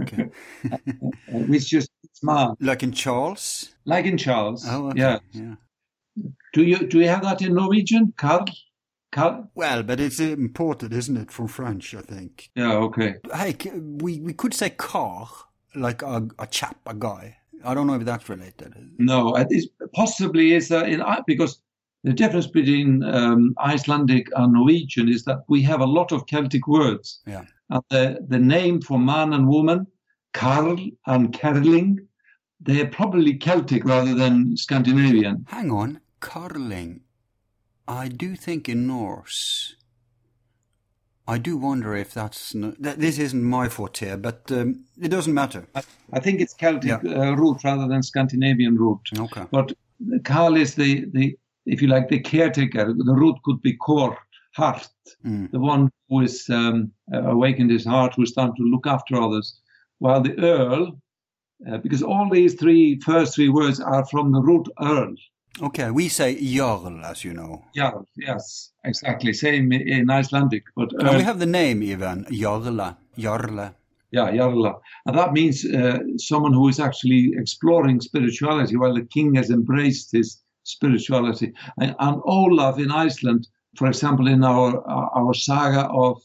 Okay. 0.00 0.30
Which 1.28 1.68
just 1.68 1.90
smart. 2.14 2.56
Like 2.58 2.82
in 2.82 2.92
Charles? 2.92 3.74
Like 3.84 4.06
in 4.06 4.16
Charles. 4.16 4.64
Oh, 4.66 4.88
okay. 4.88 5.00
yeah. 5.00 5.18
yeah. 5.32 5.54
Do 6.54 6.62
you 6.64 6.86
do 6.86 7.00
you 7.00 7.08
have 7.08 7.22
that 7.22 7.42
in 7.42 7.54
Norwegian, 7.54 8.14
Carl? 8.16 8.46
Carl? 9.12 9.50
Well, 9.54 9.82
but 9.82 10.00
it's 10.00 10.20
imported, 10.20 10.94
isn't 10.94 11.18
it, 11.18 11.30
from 11.30 11.48
French? 11.48 11.94
I 11.94 12.00
think. 12.00 12.48
Yeah. 12.54 12.72
Okay. 12.72 13.16
Hey, 13.34 13.54
we 13.74 14.20
we 14.20 14.32
could 14.32 14.54
say 14.54 14.70
car, 14.70 15.28
like 15.74 16.00
a, 16.00 16.26
a 16.38 16.46
chap, 16.46 16.78
a 16.86 16.94
guy. 16.94 17.36
I 17.62 17.74
don't 17.74 17.86
know 17.86 17.94
if 17.94 18.04
that's 18.06 18.28
related. 18.30 18.72
No, 18.98 19.36
it 19.36 19.48
is, 19.50 19.68
possibly 19.92 20.54
is 20.54 20.72
uh, 20.72 20.84
in 20.84 21.02
because 21.26 21.60
the 22.04 22.12
difference 22.12 22.46
between 22.46 23.02
um, 23.02 23.54
Icelandic 23.60 24.28
and 24.36 24.52
Norwegian 24.52 25.08
is 25.08 25.24
that 25.24 25.44
we 25.48 25.62
have 25.62 25.80
a 25.80 25.86
lot 25.86 26.12
of 26.12 26.26
Celtic 26.26 26.66
words. 26.68 27.20
Yeah. 27.26 27.44
And 27.70 27.82
the, 27.90 28.18
the 28.28 28.38
name 28.38 28.80
for 28.80 28.98
man 28.98 29.32
and 29.32 29.48
woman, 29.48 29.86
Karl 30.32 30.76
and 31.06 31.32
Kerling, 31.32 31.98
they're 32.60 32.86
probably 32.86 33.34
Celtic 33.34 33.84
rather 33.84 34.14
than 34.14 34.56
Scandinavian. 34.56 35.44
Hang 35.48 35.70
on, 35.70 36.00
Carling. 36.20 37.00
I 37.86 38.08
do 38.08 38.36
think 38.36 38.68
in 38.68 38.86
Norse. 38.86 39.74
I 41.26 41.36
do 41.36 41.58
wonder 41.58 41.94
if 41.94 42.14
that's 42.14 42.54
no, 42.54 42.74
that, 42.78 43.00
this 43.00 43.18
isn't 43.18 43.42
my 43.42 43.68
forte, 43.68 44.16
but 44.16 44.50
um, 44.50 44.84
it 45.00 45.08
doesn't 45.08 45.34
matter. 45.34 45.66
I, 45.74 45.82
I 46.14 46.20
think 46.20 46.40
it's 46.40 46.54
Celtic 46.54 46.88
Yeah. 46.88 47.00
uh, 47.04 47.32
root 47.32 47.58
rather 47.64 47.86
than 47.86 48.02
Scandinavian 48.02 48.76
root. 48.76 49.00
Okay. 49.16 49.44
But 49.50 49.72
Karl 50.24 50.56
is 50.56 50.74
the, 50.74 51.04
the, 51.12 51.36
if 51.68 51.80
you 51.82 51.88
like, 51.88 52.08
the 52.08 52.20
caretaker. 52.20 52.92
The 52.92 53.14
root 53.14 53.36
could 53.44 53.60
be 53.62 53.74
Kor, 53.76 54.16
heart, 54.54 54.88
Mm. 55.24 55.50
the 55.50 55.58
one 55.60 55.90
who 56.08 56.20
is 56.20 56.48
um, 56.50 56.92
awakened 57.12 57.70
his 57.70 57.84
heart, 57.84 58.14
who 58.14 58.22
is 58.22 58.30
starting 58.30 58.56
to 58.56 58.62
look 58.72 58.86
after 58.86 59.16
others. 59.16 59.60
While 59.98 60.20
the 60.22 60.38
Earl, 60.38 61.00
uh, 61.68 61.78
because 61.78 62.02
all 62.02 62.28
these 62.30 62.54
three 62.54 63.00
first 63.00 63.34
three 63.34 63.48
words 63.48 63.80
are 63.80 64.04
from 64.06 64.32
the 64.32 64.40
root 64.40 64.66
Earl. 64.80 65.14
Okay, 65.60 65.90
we 65.90 66.08
say 66.08 66.36
Jarl, 66.40 67.04
as 67.04 67.24
you 67.24 67.32
know. 67.34 67.64
Jarl, 67.74 68.06
yes, 68.16 68.70
exactly. 68.84 69.32
Same 69.32 69.72
in 69.72 70.08
Icelandic, 70.10 70.64
but 70.76 70.92
we 71.16 71.22
have 71.22 71.38
the 71.40 71.46
name 71.46 71.82
even, 71.82 72.24
Jarla. 72.26 72.96
Jarla. 73.16 73.74
yeah, 74.12 74.30
Jarla. 74.30 74.78
And 75.06 75.18
that 75.18 75.32
means 75.32 75.64
uh, 75.64 75.98
someone 76.16 76.52
who 76.52 76.68
is 76.68 76.78
actually 76.78 77.32
exploring 77.36 78.00
spirituality 78.00 78.76
while 78.76 78.94
the 78.94 79.04
king 79.16 79.34
has 79.34 79.50
embraced 79.50 80.12
his 80.12 80.40
spirituality. 80.68 81.52
And, 81.80 81.94
and 81.98 82.20
Olaf 82.24 82.78
in 82.78 82.90
Iceland, 82.90 83.48
for 83.76 83.88
example, 83.88 84.28
in 84.28 84.44
our 84.44 84.86
our 84.88 85.34
saga 85.34 85.88
of 85.88 86.22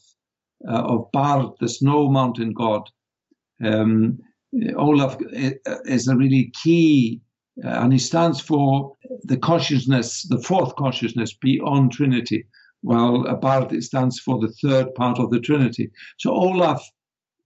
uh, 0.68 0.84
of 0.94 1.12
Bard, 1.12 1.48
the 1.60 1.68
snow 1.68 2.10
mountain 2.10 2.54
god, 2.54 2.84
um, 3.64 4.20
Olaf 4.76 5.18
is 5.86 6.08
a 6.08 6.16
really 6.16 6.52
key, 6.64 7.22
uh, 7.64 7.82
and 7.82 7.92
he 7.92 8.00
stands 8.00 8.40
for 8.40 8.94
the 9.24 9.38
consciousness, 9.38 10.24
the 10.30 10.40
fourth 10.40 10.76
consciousness 10.76 11.34
beyond 11.34 11.92
Trinity, 11.92 12.46
while 12.82 13.24
Bard 13.38 13.84
stands 13.84 14.20
for 14.20 14.40
the 14.40 14.54
third 14.62 14.94
part 14.96 15.20
of 15.20 15.32
the 15.32 15.40
Trinity. 15.40 15.92
So 16.18 16.32
Olaf 16.32 16.82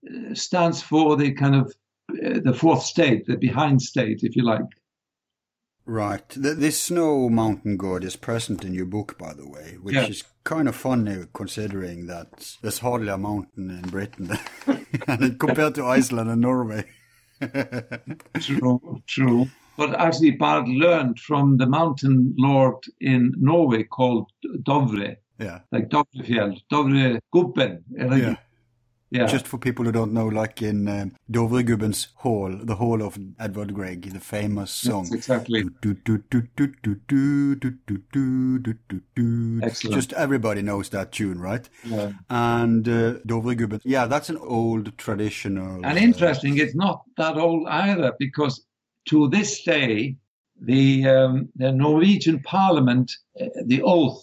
uh, 0.06 0.34
stands 0.34 0.82
for 0.82 1.16
the 1.16 1.32
kind 1.32 1.56
of 1.56 1.72
uh, 2.24 2.40
the 2.44 2.54
fourth 2.54 2.82
state, 2.82 3.26
the 3.26 3.36
behind 3.36 3.82
state, 3.82 4.20
if 4.22 4.36
you 4.36 4.44
like. 4.44 4.68
Right. 5.88 6.28
Th- 6.28 6.56
this 6.58 6.78
snow 6.78 7.30
mountain 7.30 7.78
god 7.78 8.04
is 8.04 8.14
present 8.14 8.62
in 8.62 8.74
your 8.74 8.84
book, 8.84 9.16
by 9.18 9.32
the 9.32 9.48
way, 9.48 9.78
which 9.82 9.94
Yeah. 9.94 10.06
is 10.06 10.22
kind 10.44 10.68
of 10.68 10.76
funny 10.76 11.24
considering 11.32 12.06
that 12.08 12.56
there's 12.60 12.80
hardly 12.80 13.08
a 13.08 13.16
mountain 13.16 13.70
in 13.70 13.88
Britain, 13.88 14.30
and 15.08 15.38
compared 15.40 15.74
to 15.76 15.86
Iceland 15.86 16.28
and 16.30 16.42
Norway. 16.42 16.84
True, 18.40 19.02
true. 19.06 19.46
But 19.78 19.94
actually, 19.94 20.32
Bard 20.32 20.68
learned 20.68 21.20
from 21.20 21.56
the 21.56 21.66
mountain 21.66 22.34
lord 22.36 22.84
in 23.00 23.32
Norway 23.38 23.84
called 23.84 24.28
Dovre, 24.62 25.16
yeah. 25.38 25.60
like 25.72 25.88
Dovrefjell, 25.88 26.60
Dovre 26.70 27.20
Gubben. 27.34 27.82
Yeah. 27.96 28.36
Yeah. 29.10 29.26
Just 29.26 29.46
for 29.48 29.56
people 29.56 29.86
who 29.86 29.92
don't 29.92 30.12
know, 30.12 30.26
like 30.26 30.60
in 30.60 30.86
uh, 30.86 31.06
Dovregubbens 31.32 32.08
Hall, 32.16 32.54
the 32.62 32.74
Hall 32.74 33.02
of 33.02 33.18
Edvard 33.40 33.72
Grieg, 33.72 34.12
the 34.12 34.20
famous 34.20 34.70
song. 34.70 35.08
Exactly. 35.10 35.64
Excellent. 39.62 39.94
Just 39.94 40.12
everybody 40.12 40.60
knows 40.60 40.90
that 40.90 41.12
tune, 41.12 41.40
right? 41.40 41.66
Yeah. 41.84 42.12
And 42.28 42.86
uh, 42.86 43.14
yeah, 43.84 44.04
that's 44.06 44.28
an 44.28 44.36
old 44.36 44.98
traditional. 44.98 45.86
And 45.86 45.96
interesting, 45.96 46.60
uh, 46.60 46.64
it's 46.64 46.74
not 46.74 47.02
that 47.16 47.38
old 47.38 47.66
either, 47.66 48.12
because 48.18 48.62
to 49.06 49.28
this 49.30 49.62
day, 49.62 50.16
the 50.60 51.08
um, 51.08 51.48
the 51.56 51.72
Norwegian 51.72 52.40
Parliament, 52.40 53.10
uh, 53.40 53.46
the 53.64 53.80
oath 53.82 54.22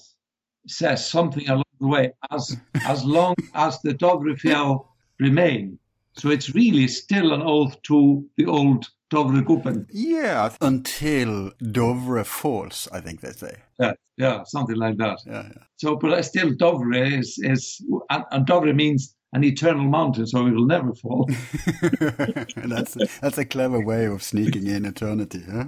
says 0.67 1.09
something 1.09 1.49
along 1.49 1.64
the 1.80 1.88
way, 1.88 2.13
as 2.32 2.57
as 2.86 3.03
long 3.03 3.36
as 3.53 3.82
the 3.82 3.93
Dovrefjell 3.93 4.86
remain. 5.19 5.80
So 6.17 6.30
it's 6.30 6.55
really 6.55 6.88
still 6.88 7.34
an 7.34 7.41
oath 7.41 7.82
to 7.84 8.26
the 8.38 8.45
old 8.45 8.88
Dovregubben. 9.11 9.86
Yeah, 9.91 10.51
until 10.61 11.51
Dovre 11.61 12.26
falls, 12.26 12.88
I 12.91 13.01
think 13.01 13.21
they 13.21 13.32
say. 13.32 13.57
Yeah, 13.80 13.93
yeah, 14.17 14.43
something 14.43 14.78
like 14.78 14.97
that. 14.97 15.19
Yeah, 15.26 15.43
yeah. 15.43 15.63
So, 15.78 15.95
but 15.95 16.21
still 16.23 16.51
Dovre 16.51 17.19
is 17.19 17.38
is 17.39 17.84
and, 18.09 18.23
and 18.32 18.45
Dovre 18.47 18.73
means 18.76 19.14
an 19.36 19.43
eternal 19.43 19.83
mountain, 19.83 20.25
so 20.25 20.47
it 20.47 20.51
will 20.51 20.65
never 20.65 20.93
fall. 20.93 21.29
that's 22.55 22.95
a, 22.95 23.05
that's 23.21 23.38
a 23.38 23.43
clever 23.43 23.81
way 23.81 24.05
of 24.05 24.23
sneaking 24.23 24.65
in 24.65 24.86
eternity, 24.86 25.43
huh? 25.45 25.65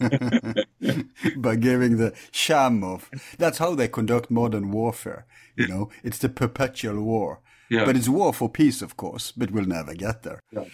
By 1.36 1.56
giving 1.56 1.98
the 1.98 2.14
sham 2.30 2.82
of 2.82 3.10
that's 3.36 3.58
how 3.58 3.74
they 3.74 3.88
conduct 3.88 4.30
modern 4.30 4.72
warfare. 4.72 5.26
You 5.56 5.68
know, 5.68 5.90
it's 6.02 6.18
the 6.18 6.30
perpetual 6.30 7.02
war. 7.02 7.40
Yeah. 7.68 7.84
But 7.84 7.96
it's 7.96 8.08
war 8.08 8.32
for 8.32 8.48
peace, 8.48 8.80
of 8.80 8.96
course, 8.96 9.30
but 9.32 9.50
we'll 9.50 9.66
never 9.66 9.92
get 9.92 10.22
there. 10.22 10.40
Yeah. 10.50 10.64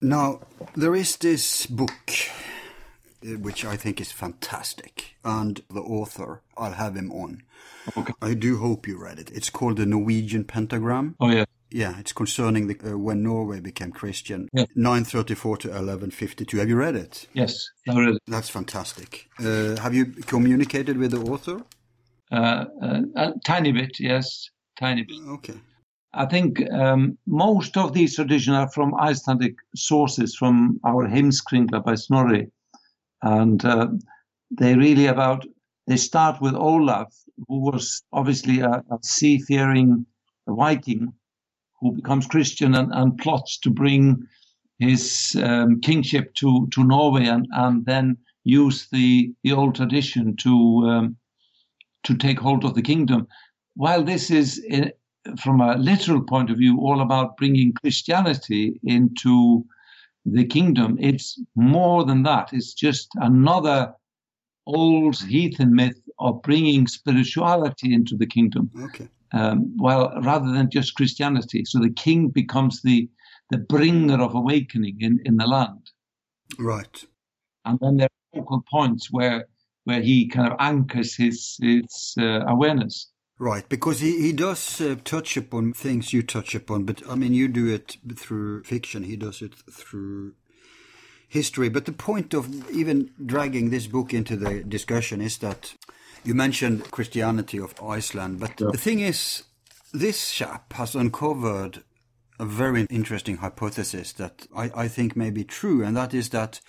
Now, 0.00 0.40
there 0.74 0.94
is 0.94 1.16
this 1.16 1.66
book, 1.66 2.10
uh, 3.24 3.38
which 3.38 3.64
I 3.64 3.76
think 3.76 4.00
is 4.00 4.12
fantastic, 4.12 5.14
and 5.24 5.62
the 5.70 5.80
author, 5.80 6.42
I'll 6.56 6.72
have 6.72 6.96
him 6.96 7.12
on. 7.12 7.44
Okay. 7.96 8.12
I 8.20 8.34
do 8.34 8.58
hope 8.58 8.86
you 8.88 8.98
read 8.98 9.18
it. 9.18 9.30
It's 9.30 9.50
called 9.50 9.76
The 9.76 9.86
Norwegian 9.86 10.44
Pentagram. 10.44 11.14
Oh 11.20 11.30
yeah. 11.30 11.44
Yeah, 11.72 11.98
it's 11.98 12.12
concerning 12.12 12.66
the, 12.66 12.76
uh, 12.92 12.98
when 12.98 13.22
Norway 13.22 13.60
became 13.60 13.92
Christian, 13.92 14.48
Yeah. 14.52 14.66
934 14.74 15.56
to 15.58 15.68
1152. 15.68 16.58
Have 16.58 16.68
you 16.68 16.76
read 16.76 16.94
it? 16.96 17.26
Yes. 17.32 17.68
I 17.88 17.98
read 17.98 18.14
it. 18.16 18.22
That's 18.26 18.48
fantastic. 18.48 19.28
Uh, 19.38 19.76
have 19.80 19.94
you 19.94 20.06
communicated 20.06 20.96
with 20.98 21.12
the 21.12 21.20
author? 21.20 21.62
Uh, 22.30 22.64
uh, 22.82 23.00
a 23.16 23.32
tiny 23.44 23.72
bit, 23.72 24.00
yes, 24.00 24.48
tiny 24.78 25.02
bit. 25.02 25.16
Okay. 25.28 25.54
I 26.14 26.26
think 26.26 26.60
um, 26.70 27.16
most 27.26 27.76
of 27.76 27.94
these 27.94 28.16
traditions 28.16 28.56
are 28.56 28.70
from 28.70 28.94
Icelandic 28.94 29.54
sources, 29.74 30.36
from 30.36 30.78
our 30.84 31.08
Heimskringla 31.08 31.84
by 31.84 31.94
Snorri, 31.94 32.50
and 33.22 33.64
uh, 33.64 33.88
they 34.50 34.74
really 34.74 35.06
about. 35.06 35.46
They 35.86 35.96
start 35.96 36.40
with 36.40 36.54
Olaf, 36.54 37.12
who 37.48 37.60
was 37.60 38.02
obviously 38.12 38.60
a, 38.60 38.84
a 38.90 38.98
seafaring 39.02 40.06
Viking, 40.46 41.12
who 41.82 41.92
becomes 41.92 42.26
Christian 42.26 42.74
and, 42.74 42.90
and 42.94 43.18
plots 43.18 43.58
to 43.58 43.70
bring 43.70 44.26
his 44.78 45.36
um, 45.42 45.80
kingship 45.80 46.34
to, 46.36 46.68
to 46.72 46.84
Norway, 46.84 47.26
and, 47.26 47.46
and 47.52 47.84
then 47.84 48.16
use 48.44 48.88
the 48.90 49.32
the 49.44 49.52
old 49.52 49.74
tradition 49.74 50.36
to 50.36 50.54
um, 50.88 51.16
to 52.04 52.16
take 52.16 52.38
hold 52.38 52.64
of 52.64 52.74
the 52.74 52.82
kingdom. 52.82 53.26
While 53.74 54.02
this 54.02 54.30
is 54.30 54.58
in, 54.58 54.92
from 55.40 55.60
a 55.60 55.76
literal 55.76 56.22
point 56.22 56.50
of 56.50 56.58
view, 56.58 56.80
all 56.80 57.00
about 57.00 57.36
bringing 57.36 57.72
Christianity 57.74 58.80
into 58.84 59.64
the 60.24 60.44
kingdom. 60.44 60.96
It's 61.00 61.40
more 61.56 62.04
than 62.04 62.22
that. 62.22 62.50
It's 62.52 62.74
just 62.74 63.08
another 63.16 63.92
old 64.66 65.20
heathen 65.20 65.74
myth 65.74 66.00
of 66.18 66.42
bringing 66.42 66.86
spirituality 66.86 67.92
into 67.92 68.16
the 68.16 68.26
kingdom, 68.26 68.70
Okay. 68.84 69.08
Um, 69.32 69.74
well, 69.78 70.12
rather 70.22 70.52
than 70.52 70.70
just 70.70 70.94
Christianity. 70.94 71.64
So 71.64 71.78
the 71.80 71.90
king 71.90 72.28
becomes 72.28 72.82
the 72.82 73.08
the 73.50 73.58
bringer 73.58 74.20
of 74.22 74.34
awakening 74.34 74.96
in, 75.00 75.20
in 75.24 75.36
the 75.36 75.46
land, 75.46 75.90
Right. 76.58 77.04
and 77.66 77.78
then 77.80 77.96
there 77.98 78.08
are 78.08 78.38
focal 78.40 78.64
points 78.70 79.10
where 79.10 79.46
where 79.84 80.00
he 80.00 80.28
kind 80.28 80.50
of 80.50 80.56
anchors 80.58 81.14
his 81.16 81.56
his 81.60 82.14
uh, 82.18 82.44
awareness. 82.46 83.10
Right, 83.38 83.68
because 83.68 83.98
he, 84.00 84.20
he 84.22 84.32
does 84.32 84.80
uh, 84.80 84.94
touch 85.04 85.36
upon 85.36 85.72
things 85.72 86.12
you 86.12 86.22
touch 86.22 86.54
upon, 86.54 86.84
but 86.84 87.02
I 87.10 87.16
mean, 87.16 87.34
you 87.34 87.48
do 87.48 87.66
it 87.66 87.96
through 88.16 88.62
fiction, 88.62 89.02
he 89.02 89.16
does 89.16 89.42
it 89.42 89.54
through 89.70 90.34
history. 91.28 91.68
But 91.68 91.86
the 91.86 91.92
point 91.92 92.34
of 92.34 92.70
even 92.70 93.10
dragging 93.26 93.70
this 93.70 93.86
book 93.88 94.14
into 94.14 94.36
the 94.36 94.62
discussion 94.62 95.20
is 95.20 95.38
that 95.38 95.74
you 96.24 96.34
mentioned 96.34 96.90
Christianity 96.90 97.58
of 97.58 97.74
Iceland, 97.82 98.40
but 98.40 98.56
the 98.56 98.78
thing 98.78 99.00
is, 99.00 99.42
this 99.92 100.32
chap 100.32 100.72
has 100.74 100.94
uncovered 100.94 101.82
a 102.38 102.44
very 102.44 102.86
interesting 102.90 103.38
hypothesis 103.38 104.12
that 104.14 104.46
I, 104.56 104.70
I 104.74 104.88
think 104.88 105.16
may 105.16 105.30
be 105.30 105.44
true, 105.44 105.84
and 105.84 105.96
that 105.96 106.14
is 106.14 106.30
that 106.30 106.60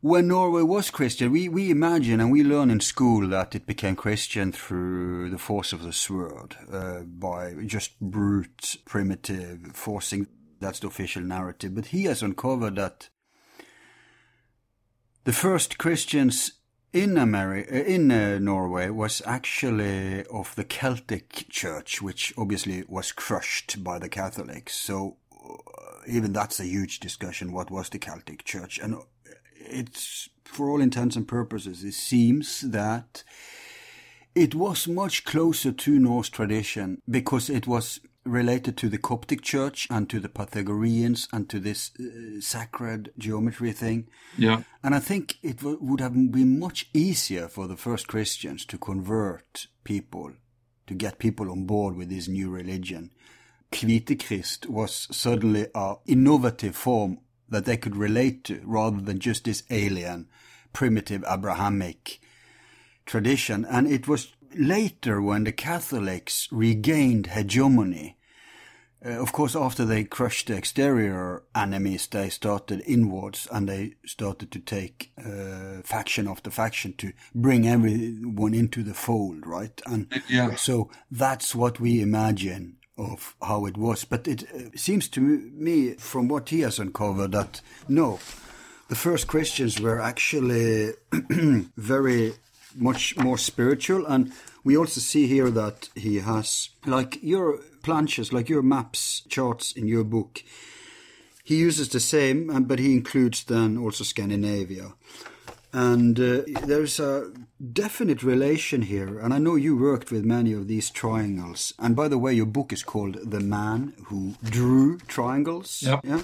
when 0.00 0.26
Norway 0.26 0.62
was 0.62 0.90
Christian, 0.90 1.30
we, 1.30 1.48
we 1.48 1.70
imagine 1.70 2.20
and 2.20 2.32
we 2.32 2.42
learn 2.42 2.70
in 2.70 2.80
school 2.80 3.28
that 3.28 3.54
it 3.54 3.66
became 3.66 3.94
Christian 3.94 4.50
through 4.50 5.30
the 5.30 5.38
force 5.38 5.72
of 5.72 5.82
the 5.82 5.92
sword, 5.92 6.56
uh, 6.72 7.02
by 7.02 7.54
just 7.66 8.00
brute, 8.00 8.76
primitive 8.84 9.70
forcing. 9.74 10.26
That's 10.58 10.80
the 10.80 10.88
official 10.88 11.22
narrative. 11.22 11.74
But 11.74 11.86
he 11.86 12.04
has 12.04 12.22
uncovered 12.22 12.76
that 12.76 13.08
the 15.24 15.32
first 15.32 15.78
Christians 15.78 16.52
in 16.92 17.16
America, 17.16 17.84
in 17.84 18.10
uh, 18.10 18.38
Norway, 18.38 18.90
was 18.90 19.22
actually 19.24 20.24
of 20.26 20.54
the 20.56 20.64
Celtic 20.64 21.46
Church, 21.48 22.02
which 22.02 22.34
obviously 22.36 22.84
was 22.88 23.12
crushed 23.12 23.82
by 23.82 23.98
the 23.98 24.08
Catholics. 24.08 24.74
So 24.74 25.16
uh, 25.32 26.02
even 26.06 26.32
that's 26.32 26.60
a 26.60 26.66
huge 26.66 27.00
discussion. 27.00 27.52
What 27.52 27.70
was 27.70 27.88
the 27.88 27.98
Celtic 27.98 28.44
Church? 28.44 28.78
And 28.78 28.96
it's 29.54 30.28
for 30.44 30.68
all 30.68 30.80
intents 30.80 31.16
and 31.16 31.26
purposes, 31.26 31.82
it 31.82 31.94
seems 31.94 32.60
that 32.60 33.24
it 34.34 34.54
was 34.54 34.88
much 34.88 35.24
closer 35.24 35.72
to 35.72 35.98
Norse 35.98 36.28
tradition 36.28 37.00
because 37.08 37.48
it 37.50 37.66
was 37.66 38.00
related 38.24 38.76
to 38.78 38.88
the 38.88 38.98
Coptic 38.98 39.42
Church 39.42 39.88
and 39.90 40.08
to 40.08 40.20
the 40.20 40.28
Pythagoreans 40.28 41.28
and 41.32 41.48
to 41.48 41.58
this 41.58 41.90
uh, 41.98 42.40
sacred 42.40 43.12
geometry 43.18 43.72
thing. 43.72 44.08
Yeah. 44.38 44.62
And 44.82 44.94
I 44.94 45.00
think 45.00 45.38
it 45.42 45.58
w- 45.58 45.78
would 45.80 46.00
have 46.00 46.14
been 46.14 46.58
much 46.58 46.88
easier 46.94 47.48
for 47.48 47.66
the 47.66 47.76
first 47.76 48.06
Christians 48.06 48.64
to 48.66 48.78
convert 48.78 49.66
people, 49.84 50.32
to 50.86 50.94
get 50.94 51.18
people 51.18 51.50
on 51.50 51.66
board 51.66 51.96
with 51.96 52.10
this 52.10 52.28
new 52.28 52.50
religion. 52.50 53.10
Kvitekrist 53.72 54.66
was 54.68 55.08
suddenly 55.10 55.66
a 55.74 55.94
innovative 56.06 56.76
form 56.76 57.18
that 57.48 57.64
they 57.64 57.76
could 57.76 57.96
relate 57.96 58.44
to 58.44 58.60
rather 58.64 59.00
than 59.00 59.18
just 59.18 59.44
this 59.44 59.62
alien, 59.70 60.28
primitive 60.72 61.24
Abrahamic 61.28 62.20
tradition. 63.04 63.64
And 63.64 63.86
it 63.88 64.06
was 64.06 64.32
later 64.54 65.20
when 65.20 65.44
the 65.44 65.52
Catholics 65.52 66.48
regained 66.50 67.28
hegemony. 67.28 68.18
Uh, 69.04 69.20
of 69.20 69.32
course, 69.32 69.56
after 69.56 69.84
they 69.84 70.04
crushed 70.04 70.46
the 70.46 70.56
exterior 70.56 71.42
enemies, 71.54 72.06
they 72.06 72.28
started 72.28 72.82
inwards 72.86 73.48
and 73.50 73.68
they 73.68 73.94
started 74.06 74.52
to 74.52 74.60
take 74.60 75.10
uh, 75.18 75.82
faction 75.82 76.28
after 76.28 76.50
faction 76.50 76.92
to 76.94 77.12
bring 77.34 77.66
everyone 77.66 78.54
into 78.54 78.82
the 78.84 78.94
fold, 78.94 79.44
right? 79.44 79.80
And 79.86 80.12
yeah. 80.28 80.54
so 80.54 80.88
that's 81.10 81.54
what 81.54 81.80
we 81.80 82.00
imagine 82.00 82.76
of 82.96 83.34
how 83.42 83.66
it 83.66 83.76
was. 83.76 84.04
But 84.04 84.28
it 84.28 84.44
uh, 84.54 84.76
seems 84.76 85.08
to 85.08 85.20
me, 85.20 85.94
from 85.94 86.28
what 86.28 86.50
he 86.50 86.60
has 86.60 86.78
uncovered, 86.78 87.32
that 87.32 87.60
no, 87.88 88.20
the 88.88 88.94
first 88.94 89.26
Christians 89.26 89.80
were 89.80 90.00
actually 90.00 90.92
very 91.76 92.34
much 92.74 93.16
more 93.16 93.38
spiritual. 93.38 94.06
And 94.06 94.32
we 94.64 94.76
also 94.76 95.00
see 95.00 95.26
here 95.26 95.50
that 95.50 95.88
he 95.94 96.20
has, 96.20 96.70
like 96.86 97.22
your 97.22 97.58
planches, 97.82 98.32
like 98.32 98.48
your 98.48 98.62
maps, 98.62 99.22
charts 99.28 99.72
in 99.72 99.88
your 99.88 100.04
book, 100.04 100.42
he 101.44 101.56
uses 101.56 101.88
the 101.88 102.00
same, 102.00 102.64
but 102.64 102.78
he 102.78 102.92
includes 102.92 103.44
then 103.44 103.76
also 103.76 104.04
Scandinavia. 104.04 104.94
And 105.72 106.20
uh, 106.20 106.42
there's 106.66 107.00
a 107.00 107.32
definite 107.72 108.22
relation 108.22 108.82
here. 108.82 109.18
And 109.18 109.32
I 109.32 109.38
know 109.38 109.56
you 109.56 109.76
worked 109.76 110.12
with 110.12 110.24
many 110.24 110.52
of 110.52 110.68
these 110.68 110.90
triangles. 110.90 111.72
And 111.78 111.96
by 111.96 112.08
the 112.08 112.18
way, 112.18 112.34
your 112.34 112.46
book 112.46 112.72
is 112.72 112.82
called 112.82 113.30
The 113.30 113.40
Man 113.40 113.94
Who 114.06 114.34
Drew 114.44 114.98
Triangles. 115.08 115.82
Yep. 115.82 116.00
Yeah. 116.04 116.22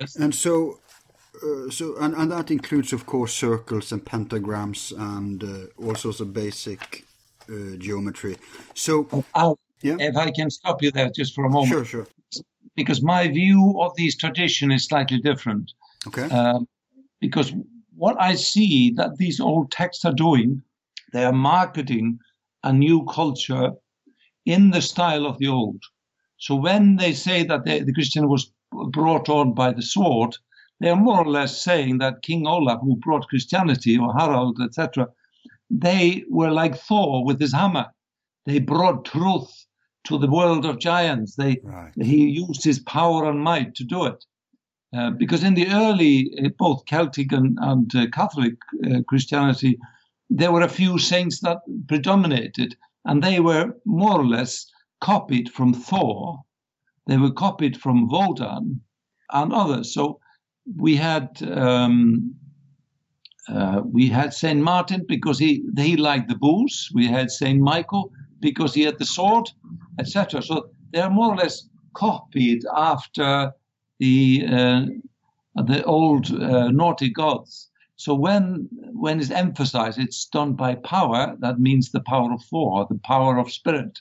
Yes. 0.00 0.16
And 0.16 0.34
so, 0.34 0.80
uh, 1.42 1.70
so 1.70 1.96
and, 1.98 2.14
and 2.14 2.30
that 2.30 2.50
includes, 2.50 2.92
of 2.92 3.06
course, 3.06 3.32
circles 3.32 3.92
and 3.92 4.04
pentagrams 4.04 4.92
and 4.92 5.42
uh, 5.44 5.66
all 5.84 5.94
sorts 5.94 6.20
of 6.20 6.32
basic 6.32 7.04
uh, 7.48 7.76
geometry. 7.78 8.36
So, 8.74 9.08
Al, 9.34 9.58
Yeah. 9.82 9.96
if 9.98 10.16
I 10.16 10.30
can 10.30 10.50
stop 10.50 10.82
you 10.82 10.90
there 10.90 11.10
just 11.10 11.34
for 11.34 11.44
a 11.44 11.50
moment, 11.50 11.68
sure, 11.68 11.84
sure. 11.84 12.06
because 12.76 13.02
my 13.02 13.28
view 13.28 13.80
of 13.80 13.92
these 13.96 14.16
tradition 14.16 14.70
is 14.70 14.86
slightly 14.86 15.18
different. 15.18 15.72
Okay. 16.06 16.28
Um, 16.30 16.68
because 17.20 17.52
what 17.94 18.16
I 18.20 18.34
see 18.34 18.92
that 18.96 19.16
these 19.16 19.40
old 19.40 19.70
texts 19.70 20.04
are 20.04 20.14
doing, 20.14 20.62
they 21.12 21.24
are 21.24 21.32
marketing 21.32 22.18
a 22.62 22.72
new 22.72 23.04
culture 23.04 23.72
in 24.44 24.70
the 24.70 24.82
style 24.82 25.26
of 25.26 25.38
the 25.38 25.48
old. 25.48 25.82
So 26.38 26.54
when 26.56 26.96
they 26.96 27.12
say 27.12 27.44
that 27.44 27.64
they, 27.64 27.80
the 27.80 27.92
Christian 27.92 28.28
was 28.28 28.52
brought 28.70 29.28
on 29.28 29.54
by 29.54 29.72
the 29.72 29.82
sword, 29.82 30.36
they 30.82 30.88
are 30.90 30.96
more 30.96 31.20
or 31.20 31.30
less 31.30 31.62
saying 31.62 31.98
that 31.98 32.22
King 32.22 32.44
Olaf, 32.44 32.80
who 32.82 32.96
brought 32.96 33.28
Christianity, 33.28 33.96
or 33.96 34.12
Harald, 34.18 34.60
etc., 34.60 35.06
they 35.70 36.24
were 36.28 36.50
like 36.50 36.74
Thor 36.76 37.24
with 37.24 37.40
his 37.40 37.52
hammer. 37.52 37.86
They 38.46 38.58
brought 38.58 39.04
truth 39.04 39.66
to 40.08 40.18
the 40.18 40.28
world 40.28 40.66
of 40.66 40.80
giants. 40.80 41.36
They 41.36 41.60
Right. 41.62 41.92
he 41.94 42.28
used 42.28 42.64
his 42.64 42.80
power 42.80 43.30
and 43.30 43.40
might 43.40 43.76
to 43.76 43.84
do 43.84 44.06
it. 44.06 44.24
Uh, 44.92 45.10
because 45.10 45.44
in 45.44 45.54
the 45.54 45.68
early, 45.68 46.34
uh, 46.44 46.48
both 46.58 46.84
Celtic 46.84 47.30
and, 47.30 47.56
and 47.62 47.94
uh, 47.94 48.08
Catholic 48.08 48.54
uh, 48.84 49.02
Christianity, 49.06 49.78
there 50.28 50.50
were 50.50 50.62
a 50.62 50.68
few 50.80 50.98
saints 50.98 51.38
that 51.40 51.58
predominated, 51.86 52.76
and 53.04 53.22
they 53.22 53.38
were 53.38 53.72
more 53.86 54.18
or 54.20 54.26
less 54.26 54.66
copied 55.00 55.48
from 55.48 55.72
Thor. 55.72 56.42
They 57.06 57.18
were 57.18 57.30
copied 57.30 57.80
from 57.80 58.08
Wodan 58.10 58.80
and 59.30 59.52
others. 59.52 59.94
So 59.94 60.18
we 60.76 60.96
had 60.96 61.28
um, 61.52 62.34
uh, 63.48 63.82
we 63.84 64.08
had 64.08 64.32
Saint 64.34 64.60
Martin 64.60 65.04
because 65.08 65.38
he 65.38 65.64
he 65.76 65.96
liked 65.96 66.28
the 66.28 66.36
booze. 66.36 66.88
We 66.94 67.06
had 67.06 67.30
Saint 67.30 67.60
Michael 67.60 68.12
because 68.40 68.74
he 68.74 68.82
had 68.82 68.98
the 68.98 69.06
sword, 69.06 69.50
etc. 69.98 70.42
So 70.42 70.70
they 70.92 71.00
are 71.00 71.10
more 71.10 71.32
or 71.32 71.36
less 71.36 71.68
copied 71.94 72.64
after 72.76 73.52
the 73.98 74.44
uh, 74.50 74.86
the 75.64 75.84
old 75.84 76.30
uh, 76.32 76.70
naughty 76.70 77.10
gods. 77.10 77.70
So 77.96 78.14
when 78.14 78.68
when 78.92 79.20
it's 79.20 79.30
emphasized, 79.30 79.98
it's 79.98 80.26
done 80.26 80.54
by 80.54 80.76
power. 80.76 81.36
That 81.40 81.60
means 81.60 81.90
the 81.90 82.00
power 82.00 82.32
of 82.32 82.42
Thor, 82.44 82.86
the 82.88 82.98
power 83.04 83.38
of 83.38 83.52
spirit. 83.52 84.00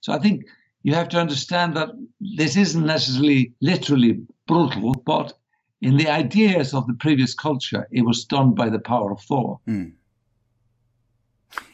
So 0.00 0.12
I 0.12 0.18
think 0.18 0.44
you 0.82 0.94
have 0.94 1.08
to 1.10 1.20
understand 1.20 1.76
that 1.76 1.90
this 2.20 2.56
isn't 2.56 2.86
necessarily 2.86 3.52
literally 3.60 4.20
brutal, 4.46 4.94
but 5.04 5.34
in 5.80 5.96
the 5.96 6.08
ideas 6.08 6.74
of 6.74 6.86
the 6.86 6.94
previous 6.94 7.34
culture, 7.34 7.86
it 7.90 8.02
was 8.02 8.24
done 8.24 8.54
by 8.54 8.70
the 8.70 8.78
power 8.78 9.12
of 9.12 9.20
Thor. 9.20 9.60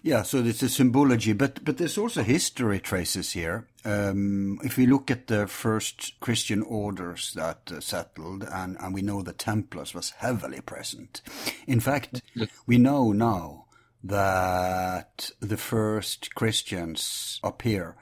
Yeah, 0.02 0.22
so 0.22 0.38
it's 0.38 0.62
a 0.62 0.68
symbology, 0.68 1.32
but 1.32 1.64
but 1.64 1.78
there's 1.78 1.98
also 1.98 2.22
history 2.22 2.80
traces 2.80 3.32
here. 3.32 3.68
Um, 3.84 4.60
if 4.62 4.76
we 4.76 4.86
look 4.86 5.10
at 5.10 5.26
the 5.26 5.46
first 5.46 6.20
Christian 6.20 6.62
orders 6.62 7.32
that 7.34 7.70
uh, 7.72 7.80
settled, 7.80 8.44
and, 8.44 8.76
and 8.80 8.94
we 8.94 9.02
know 9.02 9.22
the 9.22 9.32
Templars 9.32 9.94
was 9.94 10.10
heavily 10.10 10.60
present. 10.60 11.20
In 11.66 11.80
fact, 11.80 12.22
we 12.66 12.78
know 12.78 13.12
now 13.12 13.66
that 14.04 15.30
the 15.40 15.56
first 15.56 16.34
Christians 16.34 17.40
up 17.42 17.62
here 17.62 17.96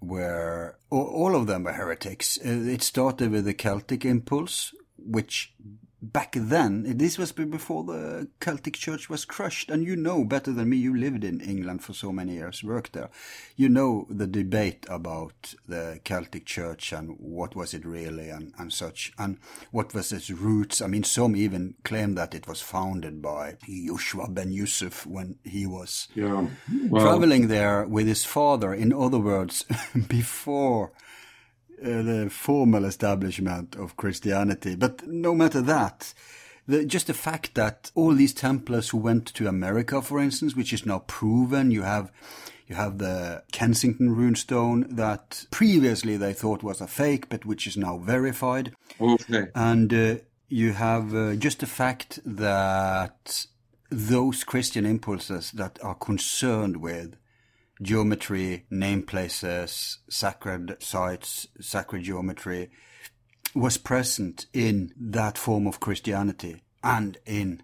were 0.00 0.76
all, 0.90 1.06
all 1.06 1.36
of 1.36 1.46
them 1.46 1.64
were 1.64 1.72
heretics. 1.72 2.38
Uh, 2.38 2.48
it 2.48 2.82
started 2.82 3.30
with 3.30 3.44
the 3.44 3.54
Celtic 3.54 4.04
impulse, 4.04 4.74
which 5.04 5.54
back 6.02 6.32
then, 6.34 6.96
this 6.96 7.18
was 7.18 7.30
before 7.32 7.84
the 7.84 8.26
Celtic 8.40 8.74
Church 8.74 9.10
was 9.10 9.26
crushed, 9.26 9.70
and 9.70 9.84
you 9.84 9.96
know 9.96 10.24
better 10.24 10.50
than 10.52 10.70
me, 10.70 10.78
you 10.78 10.96
lived 10.96 11.24
in 11.24 11.40
England 11.40 11.82
for 11.84 11.92
so 11.92 12.10
many 12.10 12.34
years, 12.34 12.64
worked 12.64 12.94
there. 12.94 13.10
You 13.56 13.68
know 13.68 14.06
the 14.08 14.26
debate 14.26 14.86
about 14.88 15.54
the 15.68 16.00
Celtic 16.04 16.46
Church 16.46 16.92
and 16.92 17.16
what 17.18 17.54
was 17.54 17.74
it 17.74 17.84
really 17.84 18.30
and, 18.30 18.54
and 18.58 18.72
such, 18.72 19.12
and 19.18 19.38
what 19.72 19.92
was 19.92 20.10
its 20.10 20.30
roots. 20.30 20.80
I 20.80 20.86
mean, 20.86 21.04
some 21.04 21.36
even 21.36 21.74
claim 21.84 22.14
that 22.14 22.34
it 22.34 22.48
was 22.48 22.62
founded 22.62 23.20
by 23.20 23.56
Joshua 23.68 24.28
ben 24.30 24.52
Yusuf 24.52 25.04
when 25.06 25.36
he 25.44 25.66
was 25.66 26.08
Yeah. 26.14 26.46
traveling 26.90 27.48
there 27.48 27.86
with 27.86 28.06
his 28.06 28.24
father. 28.24 28.72
In 28.72 28.92
other 28.94 29.18
words, 29.18 29.66
before 30.08 30.92
uh, 31.82 32.02
the 32.02 32.28
formal 32.30 32.84
establishment 32.84 33.76
of 33.76 33.96
Christianity. 33.96 34.76
But 34.76 35.06
no 35.06 35.34
matter 35.34 35.60
that, 35.62 36.12
the, 36.66 36.84
just 36.84 37.06
the 37.06 37.14
fact 37.14 37.54
that 37.54 37.90
all 37.94 38.14
these 38.14 38.34
Templars 38.34 38.90
who 38.90 38.98
went 38.98 39.26
to 39.34 39.48
America, 39.48 40.00
for 40.02 40.20
instance, 40.20 40.54
which 40.54 40.72
is 40.72 40.86
now 40.86 41.00
proven, 41.00 41.70
you 41.70 41.82
have 41.82 42.12
you 42.68 42.76
have 42.76 42.98
the 42.98 43.42
Kensington 43.50 44.14
runestone 44.14 44.94
that 44.94 45.44
previously 45.50 46.16
they 46.16 46.32
thought 46.32 46.62
was 46.62 46.80
a 46.80 46.86
fake, 46.86 47.28
but 47.28 47.44
which 47.44 47.66
is 47.66 47.76
now 47.76 47.98
verified. 47.98 48.72
Okay. 49.00 49.48
And 49.56 49.92
uh, 49.92 50.14
you 50.48 50.72
have 50.74 51.12
uh, 51.12 51.34
just 51.34 51.58
the 51.58 51.66
fact 51.66 52.20
that 52.24 53.46
those 53.90 54.44
Christian 54.44 54.86
impulses 54.86 55.50
that 55.52 55.80
are 55.82 55.96
concerned 55.96 56.76
with 56.76 57.16
geometry, 57.82 58.66
name 58.70 59.02
places, 59.02 59.98
sacred 60.08 60.76
sites, 60.80 61.48
sacred 61.60 62.02
geometry, 62.02 62.70
was 63.54 63.76
present 63.76 64.46
in 64.52 64.92
that 64.96 65.38
form 65.38 65.66
of 65.66 65.80
Christianity 65.80 66.62
and 66.82 67.18
in 67.26 67.62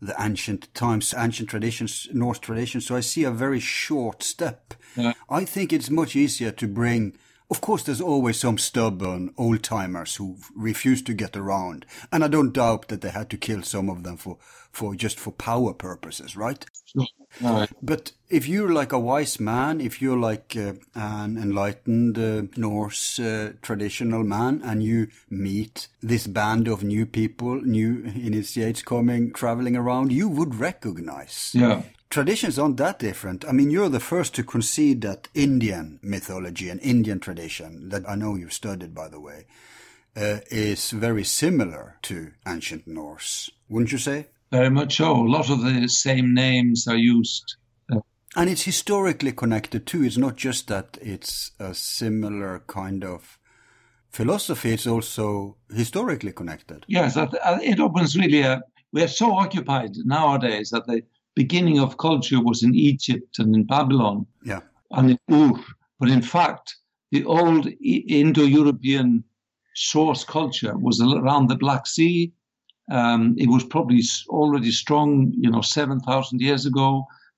the 0.00 0.14
ancient 0.18 0.72
times, 0.74 1.14
ancient 1.16 1.50
traditions, 1.50 2.08
Norse 2.12 2.38
traditions. 2.38 2.86
So 2.86 2.96
I 2.96 3.00
see 3.00 3.24
a 3.24 3.30
very 3.30 3.60
short 3.60 4.22
step. 4.22 4.74
Yeah. 4.96 5.12
I 5.28 5.44
think 5.44 5.72
it's 5.72 5.90
much 5.90 6.16
easier 6.16 6.50
to 6.52 6.66
bring 6.66 7.16
Of 7.50 7.60
course, 7.60 7.82
there's 7.82 8.00
always 8.00 8.38
some 8.38 8.58
stubborn 8.58 9.34
old 9.36 9.62
timers 9.64 10.16
who 10.16 10.36
refuse 10.54 11.02
to 11.02 11.12
get 11.14 11.36
around, 11.36 11.84
and 12.12 12.22
I 12.22 12.28
don't 12.28 12.52
doubt 12.52 12.88
that 12.88 13.00
they 13.00 13.10
had 13.10 13.28
to 13.30 13.36
kill 13.36 13.62
some 13.62 13.90
of 13.90 14.04
them 14.04 14.16
for, 14.16 14.38
for 14.70 14.94
just 14.94 15.18
for 15.18 15.32
power 15.32 15.74
purposes, 15.74 16.36
right? 16.36 16.64
Right. 17.40 17.70
But 17.80 18.10
if 18.28 18.48
you're 18.48 18.72
like 18.72 18.92
a 18.92 18.98
wise 18.98 19.38
man, 19.38 19.80
if 19.80 20.02
you're 20.02 20.18
like 20.18 20.56
uh, 20.56 20.72
an 20.96 21.38
enlightened 21.38 22.18
uh, 22.18 22.42
Norse 22.56 23.20
uh, 23.20 23.52
traditional 23.62 24.24
man, 24.24 24.60
and 24.64 24.82
you 24.82 25.06
meet 25.30 25.86
this 26.02 26.26
band 26.26 26.66
of 26.66 26.82
new 26.82 27.06
people, 27.06 27.60
new 27.62 28.02
initiates 28.02 28.82
coming, 28.82 29.32
traveling 29.32 29.76
around, 29.76 30.10
you 30.10 30.28
would 30.28 30.56
recognize 30.56 31.52
Yeah. 31.54 31.82
Traditions 32.10 32.58
aren't 32.58 32.76
that 32.76 32.98
different. 32.98 33.44
I 33.48 33.52
mean, 33.52 33.70
you're 33.70 33.88
the 33.88 34.00
first 34.00 34.34
to 34.34 34.42
concede 34.42 35.00
that 35.02 35.28
Indian 35.34 36.00
mythology 36.02 36.68
and 36.68 36.80
Indian 36.80 37.20
tradition, 37.20 37.88
that 37.88 38.08
I 38.08 38.16
know 38.16 38.34
you've 38.34 38.52
studied, 38.52 38.94
by 38.94 39.08
the 39.08 39.20
way, 39.20 39.46
uh, 40.16 40.40
is 40.50 40.90
very 40.90 41.24
similar 41.24 41.96
to 42.02 42.32
ancient 42.46 42.86
Norse, 42.86 43.50
wouldn't 43.68 43.92
you 43.92 43.98
say? 43.98 44.26
Very 44.50 44.70
much 44.70 44.96
so. 44.96 45.12
A 45.12 45.30
lot 45.30 45.48
of 45.48 45.62
the 45.62 45.88
same 45.88 46.34
names 46.34 46.88
are 46.88 46.96
used. 46.96 47.54
And 48.36 48.48
it's 48.48 48.62
historically 48.62 49.32
connected 49.32 49.86
too. 49.86 50.04
It's 50.04 50.16
not 50.16 50.36
just 50.36 50.68
that 50.68 50.98
it's 51.00 51.52
a 51.58 51.74
similar 51.74 52.62
kind 52.66 53.04
of 53.04 53.38
philosophy, 54.10 54.72
it's 54.72 54.86
also 54.86 55.56
historically 55.72 56.32
connected. 56.32 56.84
Yes, 56.88 57.16
it 57.16 57.80
opens 57.80 58.16
really 58.16 58.42
a. 58.42 58.62
We 58.92 59.02
are 59.02 59.08
so 59.08 59.32
occupied 59.32 59.92
nowadays 60.04 60.70
that 60.70 60.86
the 60.86 61.02
beginning 61.42 61.78
of 61.80 61.96
culture 62.08 62.40
was 62.50 62.58
in 62.66 62.74
Egypt 62.90 63.32
and 63.40 63.48
in 63.56 63.64
Babylon 63.76 64.16
Yeah. 64.50 64.62
and 64.96 65.06
in 65.12 65.18
Ur. 65.42 65.52
But 66.00 66.08
in 66.16 66.22
fact, 66.22 66.66
the 67.14 67.24
old 67.38 67.62
Indo-European 68.22 69.08
source 69.74 70.22
culture 70.24 70.74
was 70.86 70.96
around 71.00 71.44
the 71.48 71.60
Black 71.64 71.86
Sea. 71.86 72.32
Um, 72.98 73.22
it 73.44 73.48
was 73.54 73.64
probably 73.74 74.02
already 74.28 74.72
strong, 74.84 75.32
you 75.44 75.50
know, 75.50 75.62
7,000 75.62 76.40
years 76.40 76.66
ago. 76.66 76.88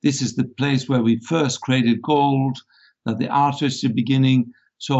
This 0.02 0.22
is 0.22 0.32
the 0.34 0.48
place 0.60 0.82
where 0.88 1.02
we 1.02 1.16
first 1.34 1.60
created 1.60 2.02
gold, 2.02 2.56
that 3.04 3.18
the 3.18 3.28
artists 3.48 3.84
are 3.84 4.00
beginning. 4.02 4.40
So 4.78 4.94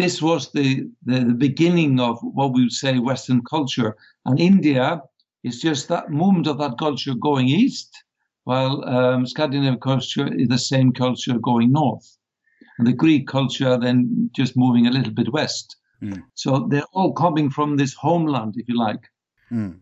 this 0.00 0.22
was 0.28 0.50
the, 0.52 0.68
the, 1.08 1.18
the 1.30 1.38
beginning 1.48 2.00
of 2.00 2.18
what 2.22 2.52
we 2.54 2.62
would 2.62 2.72
say 2.84 2.98
Western 2.98 3.42
culture. 3.54 3.90
And 4.26 4.40
India 4.40 5.02
is 5.48 5.60
just 5.60 5.88
that 5.88 6.10
movement 6.10 6.46
of 6.46 6.58
that 6.58 6.78
culture 6.78 7.14
going 7.28 7.48
east, 7.48 7.90
while 8.48 8.82
um, 8.88 9.26
Scandinavian 9.26 9.78
culture 9.78 10.26
is 10.34 10.48
the 10.48 10.56
same 10.56 10.90
culture 10.90 11.38
going 11.38 11.70
north. 11.70 12.16
And 12.78 12.86
the 12.86 12.94
Greek 12.94 13.28
culture 13.28 13.76
then 13.76 14.30
just 14.34 14.56
moving 14.56 14.86
a 14.86 14.90
little 14.90 15.12
bit 15.12 15.30
west. 15.30 15.76
Mm. 16.02 16.22
So 16.34 16.66
they're 16.70 16.92
all 16.94 17.12
coming 17.12 17.50
from 17.50 17.76
this 17.76 17.92
homeland, 17.92 18.54
if 18.56 18.66
you 18.66 18.78
like. 18.78 19.04
Mm. 19.52 19.80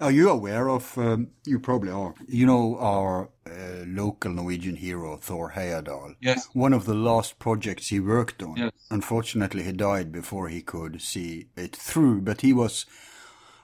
Are 0.00 0.10
you 0.10 0.30
aware 0.30 0.70
of, 0.70 0.96
um, 0.96 1.28
you 1.44 1.60
probably 1.60 1.90
are, 1.90 2.14
you 2.26 2.46
know 2.46 2.78
our 2.78 3.28
uh, 3.46 3.84
local 3.86 4.32
Norwegian 4.32 4.76
hero, 4.76 5.18
Thor 5.18 5.52
Heyerdahl? 5.54 6.14
Yes. 6.22 6.48
One 6.54 6.72
of 6.72 6.86
the 6.86 6.94
last 6.94 7.38
projects 7.38 7.88
he 7.88 8.00
worked 8.00 8.42
on. 8.42 8.56
Yes. 8.56 8.72
Unfortunately, 8.90 9.62
he 9.64 9.72
died 9.72 10.10
before 10.10 10.48
he 10.48 10.62
could 10.62 11.02
see 11.02 11.48
it 11.54 11.76
through, 11.76 12.22
but 12.22 12.40
he 12.40 12.54
was 12.54 12.86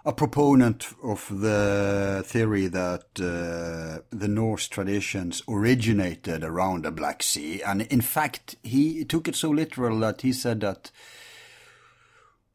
a 0.09 0.12
proponent 0.14 0.88
of 1.02 1.28
the 1.28 2.22
theory 2.24 2.66
that 2.66 3.04
uh, 3.20 4.00
the 4.09 4.26
Norse 4.26 4.66
traditions 4.66 5.42
originated 5.46 6.42
around 6.42 6.86
the 6.86 6.90
Black 6.90 7.22
Sea. 7.22 7.62
And 7.62 7.82
in 7.82 8.00
fact, 8.00 8.56
he 8.62 9.04
took 9.04 9.28
it 9.28 9.36
so 9.36 9.50
literal 9.50 9.98
that 9.98 10.22
he 10.22 10.32
said 10.32 10.61
that 10.61 10.90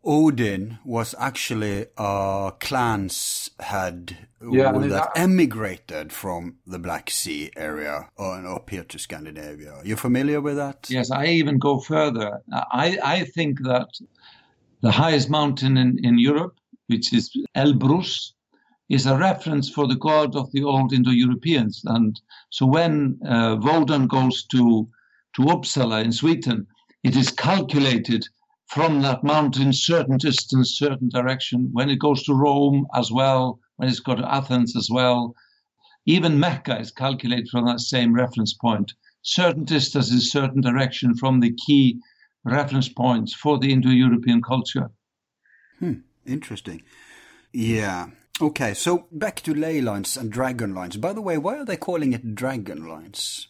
Odin 0.03 0.79
was 0.83 1.13
actually 1.19 1.85
a 1.95 2.53
clan's 2.59 3.51
head 3.59 4.17
Yeah, 4.41 4.71
that 4.71 5.11
emigrated 5.15 6.11
from 6.11 6.57
the 6.65 6.79
Black 6.79 7.11
Sea 7.11 7.51
area 7.55 8.09
on 8.17 8.47
up 8.47 8.71
here 8.71 8.83
to 8.83 8.97
Scandinavia. 8.97 9.79
You're 9.85 9.95
familiar 9.95 10.41
with 10.41 10.55
that? 10.55 10.87
Yes, 10.89 11.11
I 11.11 11.27
even 11.27 11.59
go 11.59 11.79
further. 11.79 12.41
I, 12.51 12.97
I 13.03 13.23
think 13.25 13.61
that 13.61 13.89
the 14.81 14.91
highest 14.91 15.29
mountain 15.29 15.77
in, 15.77 15.99
in 16.03 16.17
Europe, 16.17 16.55
which 16.87 17.13
is 17.13 17.31
Elbrus, 17.55 18.33
is 18.89 19.05
a 19.05 19.17
reference 19.17 19.69
for 19.69 19.87
the 19.87 19.95
god 19.95 20.35
of 20.35 20.51
the 20.51 20.63
old 20.63 20.93
Indo-Europeans. 20.93 21.81
And 21.85 22.19
so 22.49 22.65
when 22.65 23.19
uh, 23.27 23.57
Woden 23.59 24.07
goes 24.07 24.45
to, 24.47 24.87
to 25.35 25.41
Uppsala 25.41 26.03
in 26.03 26.11
Sweden, 26.11 26.67
it 27.03 27.15
is 27.15 27.31
calculated 27.31 28.27
from 28.67 29.01
that 29.01 29.23
mountain 29.23 29.73
certain 29.73 30.17
distance, 30.17 30.77
certain 30.77 31.09
direction. 31.09 31.69
When 31.71 31.89
it 31.89 31.99
goes 31.99 32.23
to 32.23 32.33
Rome 32.33 32.85
as 32.93 33.11
well, 33.11 33.59
when 33.77 33.89
it's 33.89 33.99
got 33.99 34.15
to 34.15 34.33
Athens 34.33 34.75
as 34.75 34.89
well, 34.91 35.35
even 36.05 36.39
Mecca 36.39 36.79
is 36.79 36.91
calculated 36.91 37.47
from 37.49 37.65
that 37.65 37.79
same 37.79 38.13
reference 38.13 38.53
point. 38.53 38.93
Certain 39.21 39.63
distance 39.63 40.11
is 40.11 40.31
certain 40.31 40.61
direction 40.61 41.15
from 41.15 41.39
the 41.39 41.53
key 41.65 41.99
reference 42.43 42.89
points 42.89 43.33
for 43.33 43.57
the 43.57 43.71
Indo-European 43.71 44.41
culture. 44.41 44.91
Interesting. 46.25 46.83
Yeah. 47.51 48.07
Okay, 48.41 48.73
so 48.73 49.07
back 49.11 49.41
to 49.41 49.53
ley 49.53 49.79
lines 49.79 50.17
and 50.17 50.31
dragon 50.31 50.73
lines. 50.73 50.97
By 50.97 51.13
the 51.13 51.21
way, 51.21 51.37
why 51.37 51.57
are 51.57 51.65
they 51.65 51.77
calling 51.77 52.13
it 52.13 52.33
dragon 52.35 52.87
lines? 52.87 53.47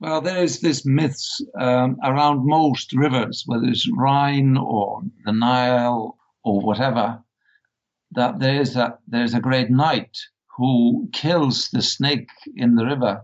Well, 0.00 0.20
there 0.20 0.42
is 0.42 0.60
this 0.60 0.84
myth 0.84 1.22
um, 1.58 1.96
around 2.02 2.46
most 2.46 2.92
rivers, 2.92 3.44
whether 3.46 3.66
it's 3.66 3.88
Rhine 3.92 4.56
or 4.56 5.02
the 5.24 5.32
Nile 5.32 6.18
or 6.44 6.60
whatever, 6.60 7.22
that 8.12 8.38
there 8.38 8.60
is 8.60 8.76
a 8.76 8.98
there 9.08 9.24
is 9.24 9.34
a 9.34 9.40
great 9.40 9.70
knight 9.70 10.16
who 10.56 11.08
kills 11.12 11.68
the 11.72 11.82
snake 11.82 12.28
in 12.56 12.76
the 12.76 12.84
river. 12.84 13.22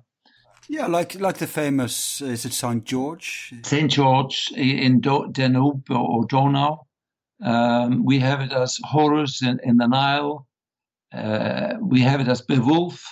Yeah, 0.68 0.86
like 0.86 1.20
like 1.20 1.38
the 1.38 1.46
famous 1.46 2.20
is 2.20 2.44
it 2.44 2.52
Saint 2.52 2.84
George? 2.84 3.52
Saint 3.64 3.90
George 3.90 4.52
in 4.56 5.00
Do- 5.00 5.28
Danube 5.30 5.90
or 5.90 6.26
Donau. 6.26 6.86
Um, 7.43 8.05
we 8.05 8.18
have 8.20 8.40
it 8.40 8.53
as 8.53 8.78
Horus 8.84 9.43
in, 9.43 9.59
in 9.64 9.76
the 9.76 9.88
Nile. 9.88 10.47
Uh, 11.12 11.74
we 11.80 12.01
have 12.01 12.20
it 12.20 12.28
as 12.28 12.40
Beowulf 12.40 13.05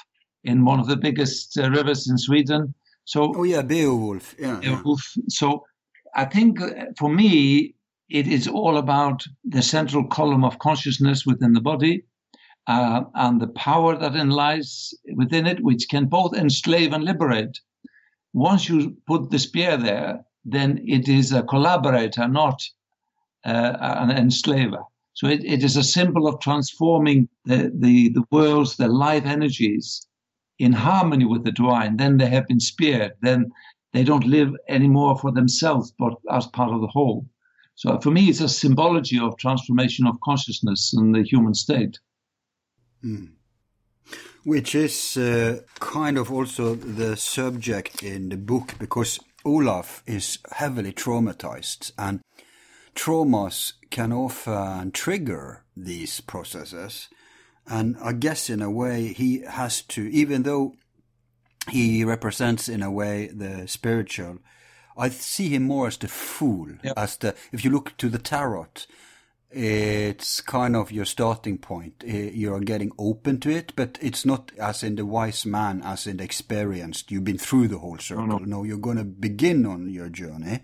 in 0.45 0.65
one 0.65 0.81
of 0.81 0.87
the 0.87 0.97
biggest 0.97 1.59
uh, 1.59 1.71
rivers 1.71 2.09
in 2.09 2.17
Sweden. 2.17 2.75
So 3.05 3.33
Oh 3.37 3.43
yeah, 3.43 3.63
Beowulf. 3.63 4.35
Yeah. 4.39 4.61
Beowulf. 4.61 5.03
So 5.29 5.65
I 6.15 6.25
think 6.25 6.61
uh, 6.61 6.87
for 6.99 7.11
me, 7.11 7.75
it 8.09 8.27
is 8.27 8.49
all 8.49 8.77
about 8.77 9.25
the 9.45 9.63
central 9.63 10.07
column 10.07 10.45
of 10.45 10.59
consciousness 10.59 11.25
within 11.27 11.53
the 11.53 11.61
body 11.61 12.05
uh, 12.67 13.03
and 13.15 13.41
the 13.41 13.49
power 13.49 13.97
that 13.97 14.15
lies 14.27 14.93
within 15.15 15.47
it, 15.47 15.63
which 15.63 15.89
can 15.89 16.07
both 16.07 16.37
enslave 16.37 16.93
and 16.93 17.05
liberate. 17.05 17.59
Once 18.33 18.69
you 18.69 18.97
put 19.07 19.31
the 19.31 19.39
spear 19.39 19.77
there, 19.77 20.25
then 20.45 20.81
it 20.87 21.09
is 21.09 21.33
a 21.33 21.43
collaborator, 21.43 22.27
not 22.29 22.63
uh, 23.45 23.77
an 23.81 24.11
enslaver. 24.11 24.83
So 25.15 25.27
it, 25.27 25.45
it 25.45 25.63
is 25.63 25.77
a 25.77 25.83
symbol 25.83 26.27
of 26.27 26.41
transforming 26.41 27.29
the, 27.45 27.71
the, 27.75 28.11
the 28.11 28.25
worlds, 28.31 28.77
the 28.77 28.89
life 28.89 29.25
energies 29.27 30.07
in 30.59 30.73
harmony 30.73 31.25
with 31.25 31.45
the 31.45 31.53
divine. 31.53 31.97
Then 31.97 32.19
they 32.19 32.29
have 32.29 32.47
been 32.47 32.61
speared. 32.61 33.13
Then 33.23 33.51
they 33.93 34.05
don't 34.05 34.27
live 34.27 34.55
anymore 34.69 35.19
for 35.19 35.33
themselves, 35.33 35.93
but 35.99 36.15
as 36.31 36.47
part 36.47 36.73
of 36.73 36.81
the 36.81 36.87
whole. 36.87 37.27
So 37.75 37.99
for 38.01 38.11
me, 38.11 38.29
it's 38.29 38.41
a 38.41 38.49
symbology 38.49 39.19
of 39.19 39.37
transformation 39.39 40.07
of 40.07 40.21
consciousness 40.21 40.93
in 40.93 41.13
the 41.13 41.23
human 41.23 41.55
state. 41.55 41.99
Which 44.45 44.75
is 44.75 45.17
uh, 45.17 45.61
kind 45.81 46.19
of 46.19 46.31
also 46.31 46.75
the 46.75 47.17
subject 47.17 48.03
in 48.03 48.29
the 48.29 48.37
book 48.37 48.75
because 48.79 49.19
Olaf 49.45 50.03
is 50.07 50.39
heavily 50.53 50.93
traumatized 50.93 51.93
and 51.97 52.21
traumas 52.95 53.75
can 53.91 54.13
often 54.13 54.93
trigger 54.93 55.65
these 55.77 56.21
processes. 56.21 57.09
And 57.67 57.97
I 58.03 58.13
guess 58.13 58.51
in 58.51 58.63
a 58.63 58.71
way 58.71 59.13
he 59.13 59.41
has 59.43 59.83
to, 59.83 60.03
even 60.11 60.43
though 60.43 60.75
he 61.69 62.05
represents 62.05 62.69
in 62.69 62.83
a 62.83 62.91
way 62.91 63.29
the 63.29 63.67
spiritual, 63.69 64.39
I 64.97 65.09
see 65.11 65.49
him 65.51 65.65
more 65.65 65.87
as 65.87 65.97
the 65.97 66.09
fool, 66.09 66.69
Yep. 66.83 66.95
as 66.97 67.17
the, 67.19 67.35
if 67.53 67.65
you 67.65 67.71
look 67.71 67.97
to 67.99 68.09
the 68.09 68.19
tarot, 68.19 68.67
it's 69.53 70.41
kind 70.41 70.77
of 70.77 70.93
your 70.93 71.05
starting 71.05 71.59
point. 71.59 72.05
Eh, 72.07 72.31
You're 72.33 72.61
getting 72.61 72.93
open 72.99 73.41
to 73.41 73.51
it, 73.51 73.73
but 73.77 73.99
it's 74.01 74.25
not 74.25 74.53
as 74.59 74.83
in 74.83 74.97
the 74.97 75.05
wise 75.07 75.45
man, 75.45 75.83
as 75.85 76.07
in 76.07 76.19
the 76.19 76.25
experienced. 76.25 77.11
You've 77.11 77.25
been 77.25 77.39
through 77.39 77.69
the 77.69 77.79
whole 77.79 77.99
circle. 77.99 78.27
no. 78.27 78.39
No, 78.39 78.63
you're 78.65 78.79
going 78.79 78.99
to 78.99 79.05
begin 79.05 79.67
on 79.67 79.89
your 79.91 80.09
journey. 80.09 80.61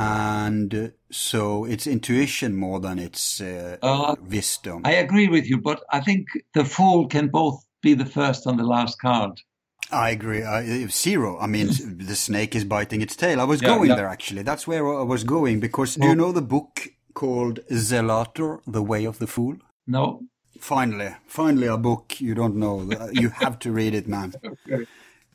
And 0.00 0.74
uh, 0.74 0.88
so 1.10 1.64
it's 1.66 1.86
intuition 1.86 2.56
more 2.56 2.80
than 2.80 2.98
it's 2.98 3.40
uh, 3.40 3.76
Uh, 3.82 4.16
wisdom. 4.28 4.82
I 4.84 4.92
agree 4.92 5.28
with 5.28 5.46
you, 5.50 5.58
but 5.60 5.82
I 5.92 6.00
think 6.00 6.26
the 6.54 6.64
fool 6.64 7.06
can 7.08 7.28
both 7.28 7.62
be 7.82 7.94
the 7.94 8.06
first 8.06 8.46
and 8.46 8.58
the 8.58 8.64
last 8.64 8.98
card. 8.98 9.32
I 9.92 10.10
agree. 10.10 10.42
I, 10.42 10.86
zero. 10.86 11.38
I 11.38 11.46
mean, 11.46 11.66
the 12.06 12.16
snake 12.16 12.54
is 12.56 12.64
biting 12.64 13.02
its 13.02 13.16
tail. 13.16 13.40
I 13.40 13.44
was 13.44 13.60
Yeah, 13.60 13.68
going 13.68 13.88
yeah. 13.88 13.96
there 13.96 14.08
actually. 14.08 14.42
That's 14.42 14.66
where 14.66 14.86
I 14.86 15.02
was 15.02 15.24
going 15.24 15.60
because 15.60 15.96
do 15.96 16.06
you 16.08 16.14
know 16.14 16.32
the 16.32 16.42
book 16.42 16.88
called 17.14 17.60
Zelator, 17.70 18.60
The 18.66 18.82
Way 18.82 19.04
of 19.04 19.18
the 19.18 19.26
Fool? 19.26 19.56
No. 19.86 20.22
Finally, 20.60 21.16
finally 21.26 21.66
a 21.66 21.76
book 21.76 22.20
you 22.20 22.34
don't 22.34 22.56
know. 22.56 22.82
you 23.12 23.30
have 23.30 23.58
to 23.60 23.72
read 23.72 23.94
it, 23.94 24.06
man. 24.08 24.32
Okay. 24.44 24.86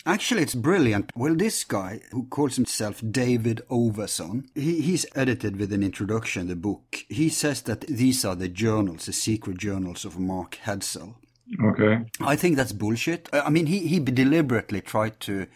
Actually, 0.06 0.44
it's 0.44 0.56
brilliant. 0.56 1.12
Well, 1.16 1.36
this 1.36 1.64
guy 1.64 2.02
who 2.12 2.26
calls 2.26 2.58
himself 2.58 3.02
David 3.10 3.62
Ovason, 3.72 4.46
he, 4.54 4.82
he's 4.82 5.06
edited 5.16 5.58
with 5.58 5.74
an 5.74 5.82
introduction 5.82 6.48
the 6.48 6.56
book. 6.56 7.06
He 7.10 7.30
says 7.30 7.64
that 7.64 7.82
these 7.82 8.24
are 8.24 8.36
the 8.36 8.48
journals, 8.48 9.08
the 9.08 9.14
secret 9.14 9.58
journals 9.58 10.06
of 10.06 10.20
Mark 10.20 10.60
Hedsel. 10.64 11.16
Okay. 11.64 12.06
I 12.20 12.36
think 12.36 12.56
that's 12.56 12.72
bullshit. 12.72 13.30
I 13.34 13.50
mean, 13.50 13.66
he, 13.66 13.88
he 13.88 14.00
deliberately 14.00 14.82
tried 14.82 15.20
to 15.22 15.48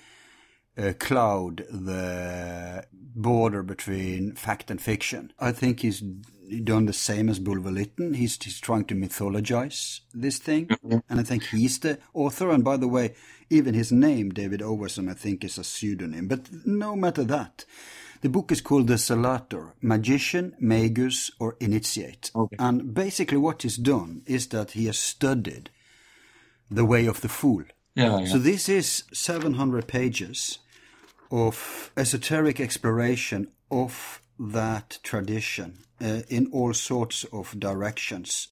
uh, 0.79 0.93
cloud 0.99 1.65
the 1.69 2.85
border 3.15 3.63
between 3.63 4.33
fact 4.35 4.71
and 4.71 4.81
fiction. 4.81 5.33
I 5.39 5.51
think 5.51 5.81
he's 5.81 6.01
done 6.63 6.85
the 6.85 6.93
same 6.93 7.29
as 7.29 7.39
Bulwer 7.39 7.71
Lytton. 7.71 8.13
He's, 8.15 8.41
he's 8.41 8.59
trying 8.59 8.85
to 8.85 8.95
mythologize 8.95 10.01
this 10.13 10.37
thing. 10.37 10.69
And 11.09 11.19
I 11.19 11.23
think 11.23 11.43
he's 11.45 11.79
the 11.79 11.99
author. 12.13 12.49
And 12.49 12.63
by 12.63 12.77
the 12.77 12.87
way, 12.87 13.13
even 13.49 13.73
his 13.73 13.91
name, 13.91 14.29
David 14.29 14.61
Ovason, 14.61 15.09
I 15.09 15.13
think 15.13 15.43
is 15.43 15.57
a 15.57 15.63
pseudonym. 15.63 16.27
But 16.27 16.49
no 16.65 16.95
matter 16.95 17.23
that, 17.25 17.65
the 18.21 18.29
book 18.29 18.51
is 18.51 18.61
called 18.61 18.87
The 18.87 18.95
Zelator, 18.95 19.73
Magician, 19.81 20.55
Magus, 20.59 21.31
or 21.39 21.55
Initiate. 21.59 22.31
Okay. 22.35 22.55
And 22.59 22.93
basically 22.93 23.37
what 23.37 23.61
he's 23.61 23.77
done 23.77 24.23
is 24.25 24.47
that 24.47 24.71
he 24.71 24.85
has 24.87 24.97
studied 24.97 25.69
the 26.69 26.85
way 26.85 27.05
of 27.05 27.21
the 27.21 27.29
fool. 27.29 27.63
Yeah. 27.95 28.19
yeah. 28.19 28.25
So 28.25 28.37
this 28.37 28.69
is 28.69 29.03
700 29.13 29.87
pages 29.87 30.59
of 31.31 31.91
esoteric 31.95 32.59
exploration 32.59 33.47
of 33.69 34.21
that 34.39 34.99
tradition 35.03 35.79
uh, 36.01 36.21
in 36.29 36.49
all 36.51 36.73
sorts 36.73 37.25
of 37.31 37.59
directions. 37.59 38.49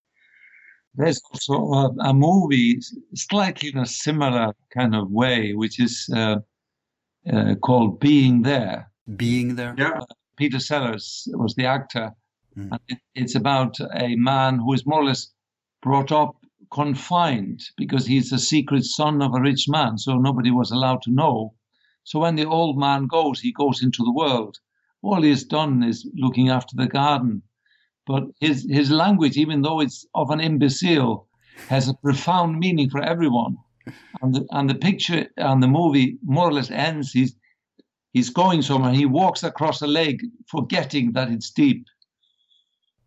There's 0.96 1.22
also 1.32 1.54
a, 1.74 2.10
a 2.10 2.14
movie 2.14 2.80
slightly 3.14 3.70
in 3.70 3.78
a 3.78 3.86
similar 3.86 4.54
kind 4.76 4.96
of 4.96 5.12
way, 5.12 5.54
which 5.54 5.80
is 5.80 6.10
uh, 6.16 6.38
uh, 7.32 7.56
called 7.56 8.00
Being 8.00 8.42
There. 8.42 8.92
Being 9.16 9.56
there. 9.56 9.76
Yeah. 9.78 10.00
Peter 10.38 10.60
Sellers 10.60 11.28
was 11.34 11.56
the 11.56 11.66
actor. 11.66 12.12
Mm. 12.58 12.72
And 12.72 12.80
it, 12.88 12.98
it's 13.16 13.36
about 13.36 13.78
a 13.96 14.16
man 14.16 14.60
who 14.60 14.74
is 14.74 14.86
more 14.86 15.02
or 15.02 15.06
less 15.06 15.32
brought 15.82 16.12
up 16.12 16.36
confined 16.72 17.62
because 17.78 18.06
he's 18.06 18.32
a 18.34 18.40
secret 18.40 18.84
son 18.84 19.22
of 19.22 19.34
a 19.34 19.42
rich 19.42 19.70
man, 19.70 19.98
so 19.98 20.18
nobody 20.18 20.52
was 20.52 20.72
allowed 20.72 21.02
to 21.04 21.12
know. 21.12 21.54
So 22.08 22.20
when 22.20 22.36
the 22.38 22.46
old 22.46 22.80
man 22.80 23.08
goes, 23.08 23.42
he 23.42 23.52
goes 23.52 23.84
into 23.84 24.02
the 24.02 24.14
world. 24.14 24.56
All 25.02 25.22
he 25.22 25.30
has 25.30 25.44
done 25.44 25.84
is 25.84 26.10
looking 26.16 26.48
after 26.48 26.74
the 26.78 26.88
garden. 26.88 27.42
But 28.06 28.24
his, 28.40 28.66
his 28.70 28.90
language, 28.90 29.36
even 29.36 29.62
though 29.62 29.82
it's 29.82 30.06
of 30.16 30.30
an 30.30 30.40
imbecile, 30.40 31.28
has 31.68 31.90
a 31.90 31.94
profound 31.96 32.60
meaning 32.60 32.90
for 32.90 33.04
everyone. 33.04 33.58
And 34.22 34.34
the, 34.34 34.46
and 34.52 34.70
the 34.70 34.76
picture 34.76 35.28
and 35.36 35.62
the 35.62 35.68
movie 35.68 36.18
more 36.24 36.48
or 36.48 36.54
less 36.54 36.72
ends. 36.72 37.12
He's, 37.12 37.36
he's 38.14 38.30
going 38.30 38.62
somewhere. 38.62 38.94
He 38.94 39.06
walks 39.06 39.44
across 39.44 39.82
a 39.82 39.88
lake, 39.88 40.22
forgetting 40.50 41.12
that 41.12 41.30
it's 41.30 41.52
deep. 41.52 41.86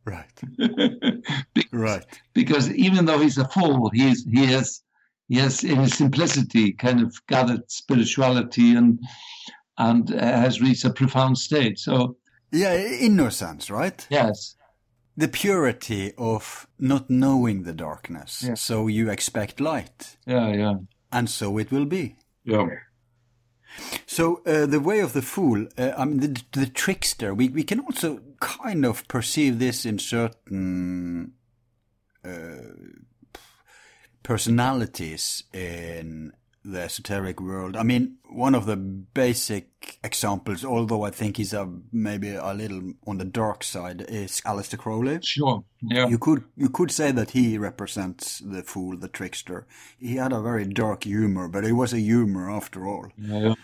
Right. 0.05 0.41
Be- 1.55 1.69
Right. 1.73 2.05
because 2.35 2.71
even 2.75 3.07
though 3.07 3.19
he's 3.21 3.39
a 3.39 3.49
fool, 3.49 3.89
he 3.95 4.11
is, 4.11 4.27
he 4.31 4.45
has 4.45 4.83
he 5.31 5.37
has 5.41 5.65
in 5.65 5.77
his 5.81 5.97
simplicity 5.97 6.73
kind 6.73 7.01
of 7.01 7.15
gathered 7.27 7.63
spirituality 7.71 8.77
and 8.77 8.99
and 9.79 10.11
uh, 10.13 10.17
has 10.45 10.61
reached 10.61 10.85
a 10.85 10.91
profound 10.93 11.37
state. 11.39 11.79
So 11.79 12.17
Yeah, 12.53 12.77
innocence, 13.01 13.71
right? 13.71 14.07
yes, 14.11 14.57
The 15.17 15.29
purity 15.29 16.13
of 16.17 16.67
not 16.79 17.09
knowing 17.09 17.65
the 17.65 17.73
darkness. 17.75 18.43
Yeah. 18.43 18.57
So 18.57 18.89
you 18.89 19.11
expect 19.11 19.61
light, 19.61 20.19
yeah, 20.27 20.55
yeah, 20.57 20.75
and 21.11 21.29
so 21.29 21.59
it 21.59 21.71
will 21.71 21.87
be. 21.87 22.17
yeah. 22.45 22.67
So 24.07 24.43
uh, 24.47 24.67
the 24.67 24.81
way 24.81 25.01
of 25.03 25.13
the 25.13 25.23
fool, 25.23 25.67
uh, 25.79 25.93
I 25.97 26.05
mean 26.05 26.21
the, 26.21 26.43
the 26.53 26.67
trickster. 26.67 27.35
We 27.35 27.49
we 27.49 27.63
can 27.65 27.81
also 27.81 28.19
kind 28.41 28.85
of 28.85 29.05
perceive 29.09 29.59
this 29.59 29.85
in 29.87 29.99
certain 29.99 31.33
uh, 32.25 32.75
personalities 34.23 35.45
in 35.53 36.33
the 36.65 36.81
esoteric 36.81 37.41
world. 37.41 37.77
I 37.77 37.83
mean, 37.83 38.17
one 38.29 38.55
of 38.55 38.67
the 38.67 38.77
basic 38.77 39.99
examples, 40.05 40.65
although 40.65 41.05
I 41.05 41.11
think 41.11 41.39
he's 41.39 41.55
a, 41.55 41.67
maybe 41.91 42.35
a 42.35 42.53
little 42.53 42.93
on 43.07 43.19
the 43.19 43.25
dark 43.25 43.65
side, 43.65 44.05
is 44.09 44.43
Aleister 44.43 44.79
Crowley. 44.79 45.21
Sure, 45.23 45.65
yeah, 45.81 46.09
You 46.09 46.19
could 46.19 46.45
you 46.57 46.69
could 46.69 46.91
say 46.91 47.13
that 47.13 47.31
he 47.31 47.57
represents 47.57 48.41
the 48.41 48.63
fool, 48.63 48.97
the 48.97 49.09
trickster. 49.09 49.67
He 49.99 50.17
had 50.17 50.33
a 50.33 50.43
very 50.43 50.67
dark 50.67 51.05
humor, 51.05 51.49
but 51.49 51.65
it 51.65 51.73
was 51.73 51.93
a 51.93 52.01
humor 52.01 52.51
after 52.51 52.87
all. 52.87 53.09
yeah. 53.17 53.55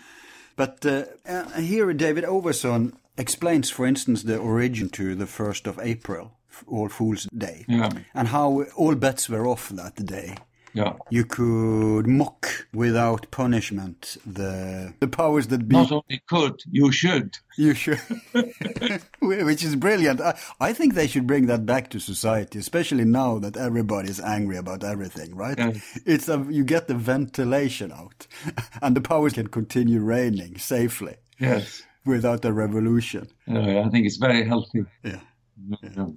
But 0.55 0.83
uh, 0.87 1.05
uh, 1.27 1.61
here, 1.61 1.93
David 1.93 2.23
Ovason 2.23 2.93
explains, 3.15 3.69
for 3.69 3.85
instance, 3.85 4.23
the 4.23 4.37
origin 4.37 4.89
to 4.89 5.13
the 5.13 5.25
1st 5.25 5.67
of 5.67 5.79
April, 5.79 6.31
All 6.67 6.89
Fool's 6.89 7.27
Day, 7.37 7.65
Yeah. 7.67 7.89
and 8.13 8.27
how 8.27 8.63
all 8.75 8.95
bets 8.95 9.29
were 9.29 9.45
off 9.47 9.69
that 9.69 9.95
day. 10.05 10.35
yeah. 10.73 10.93
You 11.09 11.23
could 11.25 12.05
mock 12.07 12.67
without 12.73 13.31
punishment 13.31 14.17
the 14.25 14.93
the 14.99 15.07
powers 15.07 15.47
that 15.47 15.67
be. 15.67 15.75
Not 15.75 15.91
only 15.91 16.21
could, 16.27 16.55
you 16.71 16.91
should. 16.91 17.29
You 17.57 17.73
should, 17.73 17.99
which 19.19 19.63
is 19.63 19.75
brilliant. 19.75 20.21
I, 20.21 20.37
I 20.59 20.73
think 20.73 20.93
they 20.93 21.07
should 21.07 21.25
bring 21.27 21.47
that 21.47 21.65
back 21.65 21.89
to 21.91 21.99
society, 21.99 22.59
especially 22.59 23.05
now 23.05 23.39
that 23.39 23.57
everybody's 23.57 24.19
angry 24.19 24.57
about 24.57 24.83
everything, 24.83 25.35
right? 25.35 25.57
Yeah. 25.57 25.71
It's 26.05 26.29
a, 26.29 26.45
you 26.49 26.63
get 26.63 26.87
the 26.87 26.93
ventilation 26.95 27.91
out, 27.91 28.27
and 28.81 28.95
the 28.95 29.01
powers 29.01 29.33
can 29.33 29.47
continue 29.47 29.99
reigning 29.99 30.57
safely 30.59 31.15
Yes, 31.39 31.83
without 32.05 32.45
a 32.45 32.53
revolution. 32.53 33.27
Oh, 33.47 33.59
yeah, 33.59 33.81
I 33.85 33.89
think 33.89 34.05
it's 34.05 34.17
very 34.17 34.45
healthy. 34.47 34.83
Yeah. 35.03 35.19
Yeah. 35.57 36.07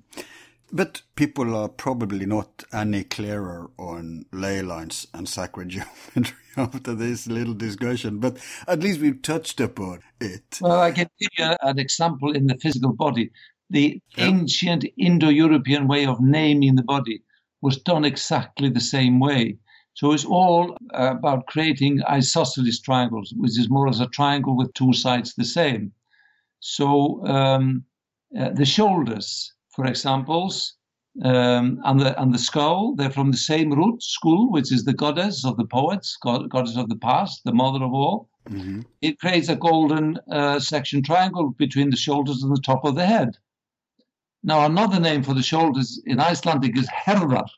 But 0.72 1.02
people 1.16 1.56
are 1.56 1.68
probably 1.68 2.26
not 2.26 2.64
any 2.72 3.02
clearer 3.04 3.70
on 3.76 4.26
ley 4.32 4.62
lines 4.62 5.06
and 5.12 5.28
sacred 5.28 5.70
geometry 5.70 6.36
after 6.56 6.94
this 6.94 7.26
little 7.26 7.54
discussion, 7.54 8.18
but 8.20 8.38
at 8.68 8.80
least 8.80 9.00
we've 9.00 9.20
touched 9.22 9.60
upon 9.60 10.00
it. 10.20 10.58
Well, 10.60 10.80
I 10.80 10.92
can 10.92 11.08
give 11.20 11.30
you 11.38 11.56
an 11.62 11.78
example 11.78 12.32
in 12.32 12.46
the 12.46 12.56
physical 12.58 12.92
body. 12.92 13.30
The 13.70 14.00
Yeah. 14.16 14.28
ancient 14.28 14.84
Indo-European 14.96 15.88
way 15.88 16.06
of 16.06 16.20
naming 16.20 16.76
the 16.76 16.82
body 16.82 17.22
was 17.62 17.78
done 17.78 18.04
exactly 18.04 18.68
the 18.68 18.80
same 18.80 19.20
way. 19.20 19.58
So 19.94 20.12
it's 20.12 20.24
all 20.24 20.76
about 20.92 21.46
creating 21.46 22.02
isosceles 22.08 22.80
triangles, 22.80 23.34
which 23.36 23.58
is 23.58 23.68
more 23.68 23.86
or 23.86 23.90
less 23.90 24.00
a 24.00 24.06
triangle 24.06 24.56
with 24.56 24.72
two 24.74 24.92
sides 24.92 25.34
the 25.34 25.44
same. 25.44 25.92
So 26.60 27.26
um, 27.26 27.84
uh, 28.38 28.50
the 28.50 28.64
shoulders, 28.64 29.52
for 29.70 29.86
examples, 29.86 30.74
um, 31.24 31.80
and 31.84 32.00
the 32.00 32.20
and 32.20 32.32
the 32.32 32.38
skull, 32.38 32.94
they're 32.94 33.10
from 33.10 33.30
the 33.30 33.36
same 33.36 33.72
root, 33.72 34.02
school, 34.02 34.50
which 34.50 34.72
is 34.72 34.84
the 34.84 34.94
goddess 34.94 35.44
of 35.44 35.56
the 35.56 35.66
poets, 35.66 36.16
god, 36.22 36.48
goddess 36.48 36.76
of 36.76 36.88
the 36.88 36.96
past, 36.96 37.42
the 37.44 37.52
mother 37.52 37.84
of 37.84 37.92
all 37.92 38.28
hmm 38.46 38.80
it 39.00 39.18
creates 39.18 39.48
a 39.48 39.56
golden 39.56 40.18
uh, 40.30 40.60
section 40.60 41.02
triangle 41.02 41.50
between 41.50 41.90
the 41.90 41.96
shoulders 41.96 42.42
and 42.42 42.54
the 42.54 42.60
top 42.60 42.84
of 42.84 42.94
the 42.94 43.06
head. 43.06 43.36
Now, 44.42 44.66
another 44.66 45.00
name 45.00 45.22
for 45.22 45.34
the 45.34 45.42
shoulders 45.42 46.00
in 46.04 46.20
Icelandic 46.20 46.76
is 46.76 46.88
Herðar, 46.88 47.48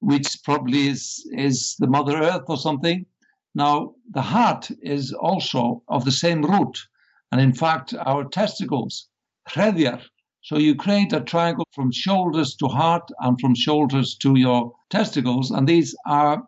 which 0.00 0.42
probably 0.44 0.88
is, 0.88 1.28
is 1.32 1.76
the 1.78 1.86
Mother 1.86 2.16
Earth 2.22 2.44
or 2.48 2.56
something. 2.56 3.06
Now, 3.54 3.94
the 4.10 4.22
heart 4.22 4.70
is 4.82 5.12
also 5.12 5.82
of 5.88 6.04
the 6.04 6.12
same 6.12 6.42
root, 6.42 6.78
and 7.32 7.40
in 7.40 7.52
fact, 7.52 7.94
our 7.94 8.24
testicles, 8.24 9.08
Hreðjar. 9.50 10.02
So 10.42 10.58
you 10.58 10.74
create 10.74 11.12
a 11.12 11.20
triangle 11.20 11.66
from 11.74 11.90
shoulders 11.90 12.56
to 12.56 12.68
heart 12.68 13.08
and 13.20 13.40
from 13.40 13.54
shoulders 13.54 14.16
to 14.18 14.36
your 14.36 14.74
testicles, 14.90 15.50
and 15.50 15.68
these 15.68 15.94
are 16.06 16.46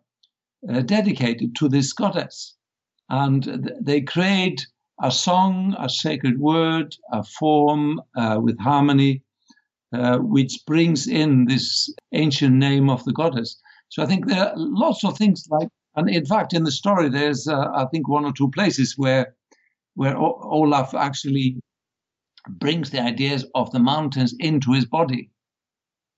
uh, 0.68 0.80
dedicated 0.82 1.56
to 1.56 1.68
this 1.68 1.92
goddess 1.92 2.56
and 3.08 3.44
th- 3.44 3.60
they 3.80 4.00
create 4.00 4.66
a 5.02 5.10
song, 5.10 5.76
a 5.78 5.88
sacred 5.88 6.38
word, 6.40 6.94
a 7.12 7.22
form 7.22 8.00
uh, 8.16 8.38
with 8.42 8.58
harmony, 8.60 9.22
uh, 9.92 10.18
which 10.18 10.58
brings 10.66 11.06
in 11.06 11.46
this 11.46 11.92
ancient 12.12 12.54
name 12.56 12.90
of 12.90 13.04
the 13.04 13.12
goddess. 13.12 13.60
So 13.90 14.02
I 14.02 14.06
think 14.06 14.26
there 14.26 14.48
are 14.48 14.54
lots 14.56 15.04
of 15.04 15.16
things 15.16 15.46
like, 15.50 15.68
and 15.96 16.08
in 16.10 16.26
fact, 16.26 16.54
in 16.54 16.64
the 16.64 16.72
story, 16.72 17.08
there's 17.08 17.46
uh, 17.48 17.68
I 17.74 17.86
think 17.86 18.08
one 18.08 18.24
or 18.24 18.32
two 18.32 18.50
places 18.50 18.94
where 18.96 19.34
where 19.94 20.16
o- 20.16 20.40
Olaf 20.42 20.94
actually 20.94 21.56
brings 22.48 22.90
the 22.90 23.00
ideas 23.00 23.44
of 23.54 23.70
the 23.70 23.78
mountains 23.78 24.34
into 24.38 24.72
his 24.72 24.84
body. 24.84 25.30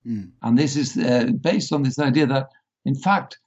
Mm. 0.05 0.31
And 0.41 0.57
this 0.57 0.75
is 0.75 0.97
uh, 0.97 1.31
based 1.41 1.73
on 1.73 1.83
this 1.83 1.99
idea 1.99 2.27
that, 2.27 2.47
in 2.85 2.95
fact, 2.95 3.37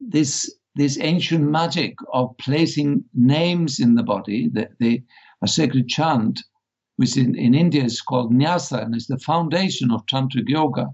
this 0.00 0.50
this 0.76 0.98
ancient 1.00 1.42
magic 1.50 1.94
of 2.12 2.36
placing 2.38 3.04
names 3.12 3.80
in 3.80 3.96
the 3.96 4.02
body, 4.02 4.48
the, 4.52 4.68
the, 4.78 5.02
a 5.42 5.48
sacred 5.48 5.88
chant, 5.88 6.40
which 6.96 7.16
in, 7.16 7.34
in 7.34 7.54
India 7.54 7.82
is 7.82 8.00
called 8.00 8.32
Nyasa 8.32 8.82
and 8.84 8.94
is 8.94 9.06
the 9.06 9.18
foundation 9.18 9.90
of 9.90 10.06
Tantric 10.06 10.48
Yoga, 10.48 10.86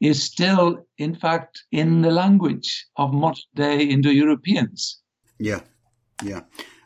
is 0.00 0.22
still, 0.22 0.84
in 0.98 1.14
fact, 1.14 1.62
in 1.72 2.02
the 2.02 2.10
language 2.10 2.86
of 2.96 3.12
modern 3.12 3.42
day 3.54 3.84
Indo 3.84 4.10
Europeans. 4.10 5.00
Yeah, 5.38 5.60
yeah. 6.22 6.40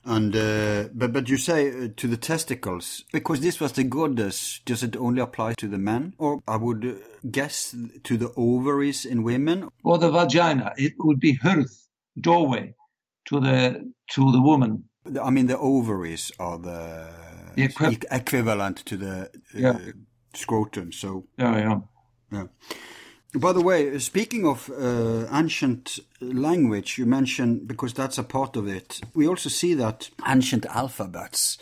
And 0.04 0.34
uh, 0.34 0.88
but 0.94 1.12
but 1.12 1.28
you 1.28 1.36
say 1.36 1.68
uh, 1.68 1.88
to 1.96 2.08
the 2.08 2.16
testicles 2.16 3.04
because 3.12 3.40
this 3.40 3.60
was 3.60 3.72
the 3.72 3.84
goddess. 3.84 4.60
Does 4.64 4.82
it 4.82 4.96
only 4.96 5.20
apply 5.20 5.54
to 5.54 5.68
the 5.68 5.78
men, 5.78 6.14
or 6.16 6.40
I 6.48 6.56
would 6.56 6.84
uh, 6.84 7.28
guess 7.30 7.76
to 8.04 8.16
the 8.16 8.32
ovaries 8.34 9.04
in 9.04 9.22
women, 9.22 9.68
or 9.84 9.98
the 9.98 10.10
vagina? 10.10 10.72
It 10.78 10.94
would 11.00 11.20
be 11.20 11.34
hearth, 11.34 11.86
doorway, 12.18 12.74
to 13.26 13.40
the 13.40 13.92
to 14.12 14.32
the 14.32 14.40
woman. 14.40 14.84
I 15.22 15.30
mean, 15.30 15.46
the 15.46 15.58
ovaries 15.58 16.32
are 16.38 16.58
the, 16.58 17.08
the 17.56 17.64
equi 17.64 17.98
equivalent 18.10 18.78
to 18.86 18.96
the 18.96 19.22
uh, 19.22 19.26
yeah. 19.54 19.78
scrotum. 20.34 20.92
So 20.92 21.26
yeah, 21.38 21.58
yeah, 21.58 21.78
yeah. 22.32 22.46
By 23.34 23.52
the 23.52 23.60
way, 23.60 23.96
speaking 24.00 24.44
of 24.46 24.68
uh, 24.70 25.26
ancient 25.32 26.00
language, 26.20 26.98
you 26.98 27.06
mentioned 27.06 27.68
because 27.68 27.94
that's 27.94 28.18
a 28.18 28.24
part 28.24 28.56
of 28.56 28.66
it. 28.66 29.00
We 29.14 29.28
also 29.28 29.48
see 29.48 29.74
that 29.74 30.10
ancient 30.26 30.66
alphabets 30.66 31.58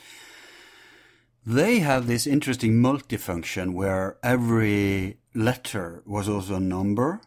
they 1.49 1.79
have 1.79 2.07
this 2.07 2.27
interesting 2.27 2.75
multifunction 2.75 3.73
where 3.73 4.19
every 4.23 5.17
letter 5.35 6.03
was 6.05 6.29
also 6.29 6.57
a 6.57 6.61
number, 6.61 7.23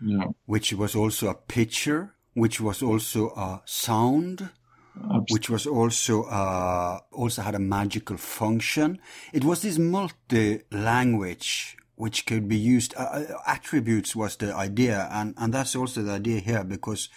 yeah. 0.00 0.28
which 0.46 0.72
was 0.72 0.94
also 0.96 1.28
a 1.28 1.34
picture, 1.34 2.14
which 2.32 2.58
was 2.58 2.82
also 2.82 3.28
a 3.30 3.60
sound, 3.66 4.48
Absolutely. 4.96 5.26
which 5.28 5.50
was 5.50 5.66
also 5.66 6.22
uh, 6.22 7.00
also 7.12 7.42
had 7.42 7.54
a 7.54 7.58
magical 7.58 8.16
function. 8.16 8.98
It 9.34 9.44
was 9.44 9.60
this 9.60 9.78
multi-language 9.78 11.76
which 11.96 12.26
could 12.26 12.48
be 12.48 12.56
used. 12.56 12.94
Uh, 12.96 13.00
uh, 13.02 13.24
attributes 13.46 14.14
was 14.14 14.36
the 14.36 14.54
idea, 14.54 15.08
and, 15.10 15.34
and 15.36 15.52
that's 15.52 15.74
also 15.74 16.02
the 16.02 16.12
idea 16.12 16.40
here 16.40 16.64
because 16.64 17.08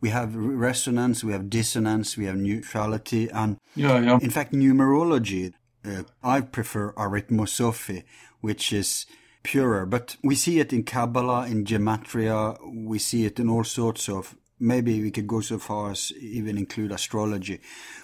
we 0.00 0.08
have 0.08 0.34
resonance, 0.34 1.22
we 1.22 1.32
have 1.32 1.48
dissonance, 1.48 2.16
we 2.16 2.24
have 2.24 2.36
neutrality, 2.36 3.28
and 3.30 3.58
yeah, 3.76 4.00
yeah. 4.00 4.18
in 4.20 4.30
fact, 4.30 4.52
numerology. 4.52 5.52
Uh, 5.84 6.02
I 6.22 6.40
prefer 6.40 6.92
arithmosophy, 6.92 8.04
which 8.40 8.72
is 8.72 9.06
purer, 9.42 9.86
but 9.86 10.16
we 10.22 10.34
see 10.34 10.60
it 10.60 10.72
in 10.72 10.84
Kabbalah, 10.84 11.46
in 11.46 11.64
Gematria, 11.64 12.56
we 12.86 12.98
see 12.98 13.24
it 13.24 13.38
in 13.38 13.48
all 13.48 13.64
sorts 13.64 14.08
of 14.08 14.36
maybe 14.62 15.02
we 15.02 15.10
could 15.10 15.26
go 15.26 15.40
so 15.40 15.58
far 15.58 15.90
as 15.90 16.12
even 16.20 16.56
include 16.56 16.92
astrology. 16.92 17.60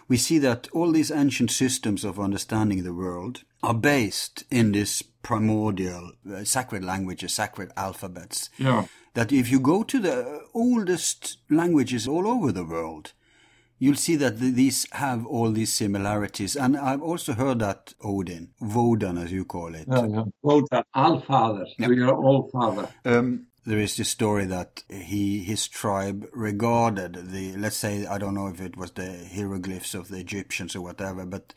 We 0.09 0.17
see 0.17 0.39
that 0.41 0.69
all 0.73 0.91
these 0.91 1.11
ancient 1.11 1.51
systems 1.51 2.05
of 2.05 2.19
understanding 2.19 2.83
the 2.83 2.93
world 2.93 3.45
are 3.63 3.75
based 3.75 4.45
in 4.51 4.73
this 4.73 5.03
primordial 5.23 6.13
uh, 6.31 6.45
sacred 6.45 6.85
languages, 6.85 7.33
sacred 7.33 7.71
alphabets. 7.77 8.51
Yeah. 8.59 8.87
That 9.15 9.33
if 9.33 9.51
you 9.51 9.61
go 9.61 9.83
to 9.85 9.99
the 10.01 10.43
oldest 10.55 11.39
languages 11.49 12.07
all 12.07 12.27
over 12.27 12.53
the 12.53 12.65
world, 12.65 13.13
you'll 13.79 13.97
see 13.97 14.17
that 14.17 14.39
these 14.39 14.87
have 14.93 15.27
all 15.27 15.51
these 15.53 15.73
similarities. 15.73 16.57
And 16.57 16.77
I've 16.77 17.03
also 17.03 17.33
heard 17.33 17.61
that 17.61 17.95
Odin, 18.03 18.51
Wodan 18.61 19.23
as 19.23 19.33
you 19.33 19.45
call 19.45 19.75
it. 19.75 19.87
Yeah, 19.89 20.07
yeah. 20.07 20.25
Wodan, 20.45 20.83
All 20.95 21.21
Father. 21.21 21.67
Yeah. 21.79 21.89
We 21.89 22.03
are 22.03 22.15
All 22.15 22.49
Father. 22.53 22.89
Um, 23.05 23.48
there 23.69 23.79
is 23.79 23.97
this 23.97 24.09
story 24.09 24.47
that 24.47 24.83
he 24.89 25.45
his 25.45 25.69
tribe 25.69 26.27
regarded 26.33 27.31
the 27.31 27.55
let's 27.57 27.77
say 27.77 28.07
I 28.07 28.17
don't 28.17 28.35
know 28.35 28.49
if 28.49 28.61
it 28.63 28.77
was 28.77 28.93
the 28.93 29.29
hieroglyphs 29.35 29.95
of 29.95 30.09
the 30.09 30.19
Egyptians 30.19 30.75
or 30.75 30.81
whatever, 30.81 31.27
but 31.27 31.53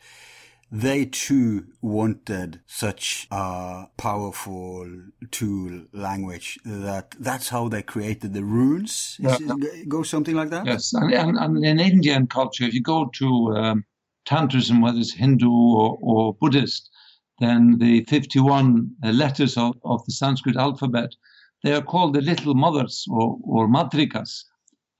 they 0.70 1.06
too 1.06 1.66
wanted 1.80 2.60
such 2.66 3.28
a 3.30 3.86
powerful 3.96 4.86
tool 5.30 5.84
language 5.92 6.58
that 6.66 7.14
that's 7.18 7.48
how 7.48 7.68
they 7.68 7.82
created 7.82 8.34
the 8.34 8.44
runes. 8.44 9.16
Yeah. 9.18 9.36
It 9.40 9.88
go 9.88 10.02
something 10.02 10.34
like 10.34 10.50
that? 10.50 10.66
Yes, 10.66 10.92
and, 10.92 11.12
and, 11.12 11.38
and, 11.38 11.64
in 11.64 11.80
Indian 11.80 12.26
culture, 12.26 12.64
if 12.64 12.74
you 12.74 12.82
go 12.82 13.10
to 13.14 13.54
um, 13.56 13.84
Tantrism, 14.26 14.82
whether 14.82 14.98
it's 14.98 15.12
Hindu 15.12 15.50
or, 15.50 15.98
or, 16.00 16.34
Buddhist, 16.34 16.90
then 17.38 17.78
the 17.78 18.04
51 18.04 18.92
letters 19.02 19.56
of, 19.56 19.76
of 19.84 20.04
the 20.06 20.12
Sanskrit 20.12 20.56
alphabet, 20.56 21.14
they 21.62 21.72
are 21.72 21.82
called 21.82 22.14
the 22.14 22.20
little 22.20 22.54
mothers 22.54 23.04
or, 23.08 23.38
or 23.44 23.68
matrikas. 23.68 24.44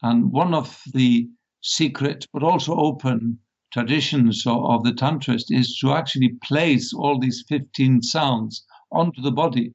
And 0.02 0.30
one 0.32 0.54
of 0.54 0.82
the 0.92 1.28
secret 1.60 2.26
but 2.32 2.42
also 2.42 2.74
open 2.76 3.38
traditions 3.72 4.46
of, 4.46 4.64
of 4.64 4.84
the 4.84 4.92
tantrist 4.92 5.50
is 5.50 5.78
to 5.78 5.92
actually 5.92 6.36
place 6.42 6.92
all 6.92 7.18
these 7.18 7.44
15 7.48 8.02
sounds 8.02 8.64
onto 8.90 9.22
the 9.22 9.32
body, 9.32 9.72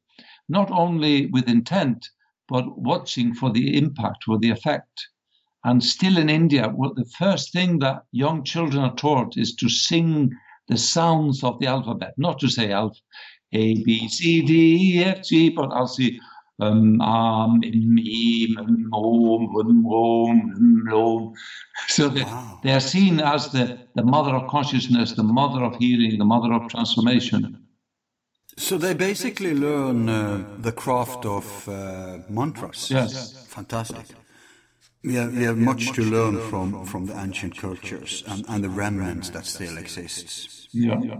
not 0.48 0.70
only 0.72 1.26
with 1.28 1.50
intent, 1.50 2.08
but 2.48 2.78
watching 2.78 3.34
for 3.34 3.52
the 3.52 3.78
impact 3.78 4.26
or 4.28 4.38
the 4.38 4.50
effect. 4.50 5.08
And 5.64 5.84
still 5.84 6.18
in 6.18 6.30
India, 6.30 6.72
well, 6.74 6.94
the 6.94 7.10
first 7.18 7.52
thing 7.52 7.80
that 7.80 8.04
young 8.12 8.44
children 8.44 8.84
are 8.84 8.96
taught 8.96 9.38
is 9.38 9.56
to 9.56 9.68
sing 9.68 10.32
the 10.68 10.78
sounds 10.78 11.44
of 11.44 11.60
the 11.60 11.68
alphabet, 11.68 12.14
not 12.18 12.40
to 12.40 12.48
say 12.50 12.72
alpha, 12.72 13.00
A, 13.54 13.84
B, 13.84 14.08
C, 14.08 14.42
D, 14.42 15.00
E, 15.00 15.04
F, 15.04 15.24
G, 15.24 15.50
but 15.50 15.70
I'll 15.72 15.88
see 15.88 16.20
um, 16.60 17.02
um, 17.02 17.62
im, 17.64 18.88
om, 18.92 19.56
om, 19.56 19.88
om, 20.94 21.34
So 21.88 22.10
they, 22.10 22.24
wow. 22.24 22.60
they 22.64 22.72
are 22.72 22.80
seen 22.80 23.20
as 23.20 23.52
the, 23.52 23.78
the 23.96 24.04
mother 24.04 24.36
of 24.36 24.50
consciousness, 24.50 25.14
the 25.14 25.24
mother 25.24 25.64
of 25.64 25.76
healing, 25.76 26.18
the 26.18 26.26
mother 26.26 26.54
of 26.54 26.70
transformation. 26.70 27.68
So 28.58 28.78
they 28.78 28.96
basically 28.96 29.54
learn 29.54 30.10
uh, 30.10 30.44
the 30.58 30.72
craft 30.72 31.26
of 31.26 31.70
uh, 31.70 32.20
mantras. 32.28 32.90
Yes. 32.90 33.46
Fantastic. 33.48 34.06
We 35.04 35.14
have, 35.14 35.38
we 35.38 35.44
have 35.44 35.58
much 35.58 35.94
to 35.94 36.02
learn 36.02 36.40
from, 36.50 36.86
from 36.86 37.06
the 37.06 37.16
ancient 37.18 37.56
cultures 37.56 38.24
and, 38.28 38.44
and 38.50 38.64
the 38.64 38.70
remnants 38.70 39.30
that 39.30 39.46
still 39.46 39.78
exists. 39.78 40.68
Yeah. 40.72 41.00
yeah. 41.02 41.20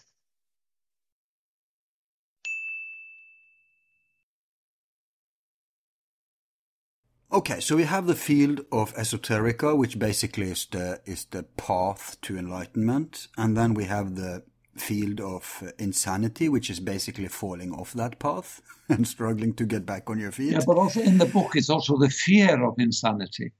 Okay, 7.33 7.61
so 7.61 7.77
we 7.77 7.83
have 7.83 8.07
the 8.07 8.15
field 8.15 8.65
of 8.73 8.93
esoterica, 8.95 9.77
which 9.77 9.97
basically 9.97 10.51
is 10.51 10.65
the 10.65 10.99
is 11.05 11.23
the 11.25 11.43
path 11.43 12.17
to 12.23 12.37
enlightenment, 12.37 13.29
and 13.37 13.55
then 13.55 13.73
we 13.73 13.85
have 13.85 14.15
the 14.15 14.43
field 14.75 15.21
of 15.21 15.63
insanity, 15.79 16.49
which 16.49 16.69
is 16.69 16.81
basically 16.81 17.29
falling 17.29 17.71
off 17.71 17.93
that 17.93 18.19
path 18.19 18.61
and 18.89 19.07
struggling 19.07 19.53
to 19.53 19.65
get 19.65 19.85
back 19.85 20.09
on 20.09 20.19
your 20.19 20.33
feet. 20.33 20.51
Yeah, 20.51 20.59
but 20.65 20.77
also 20.77 20.99
in 20.99 21.19
the 21.19 21.25
book, 21.25 21.55
it's 21.55 21.69
also 21.69 21.97
the 21.97 22.09
fear 22.09 22.65
of 22.65 22.75
insanity, 22.77 23.53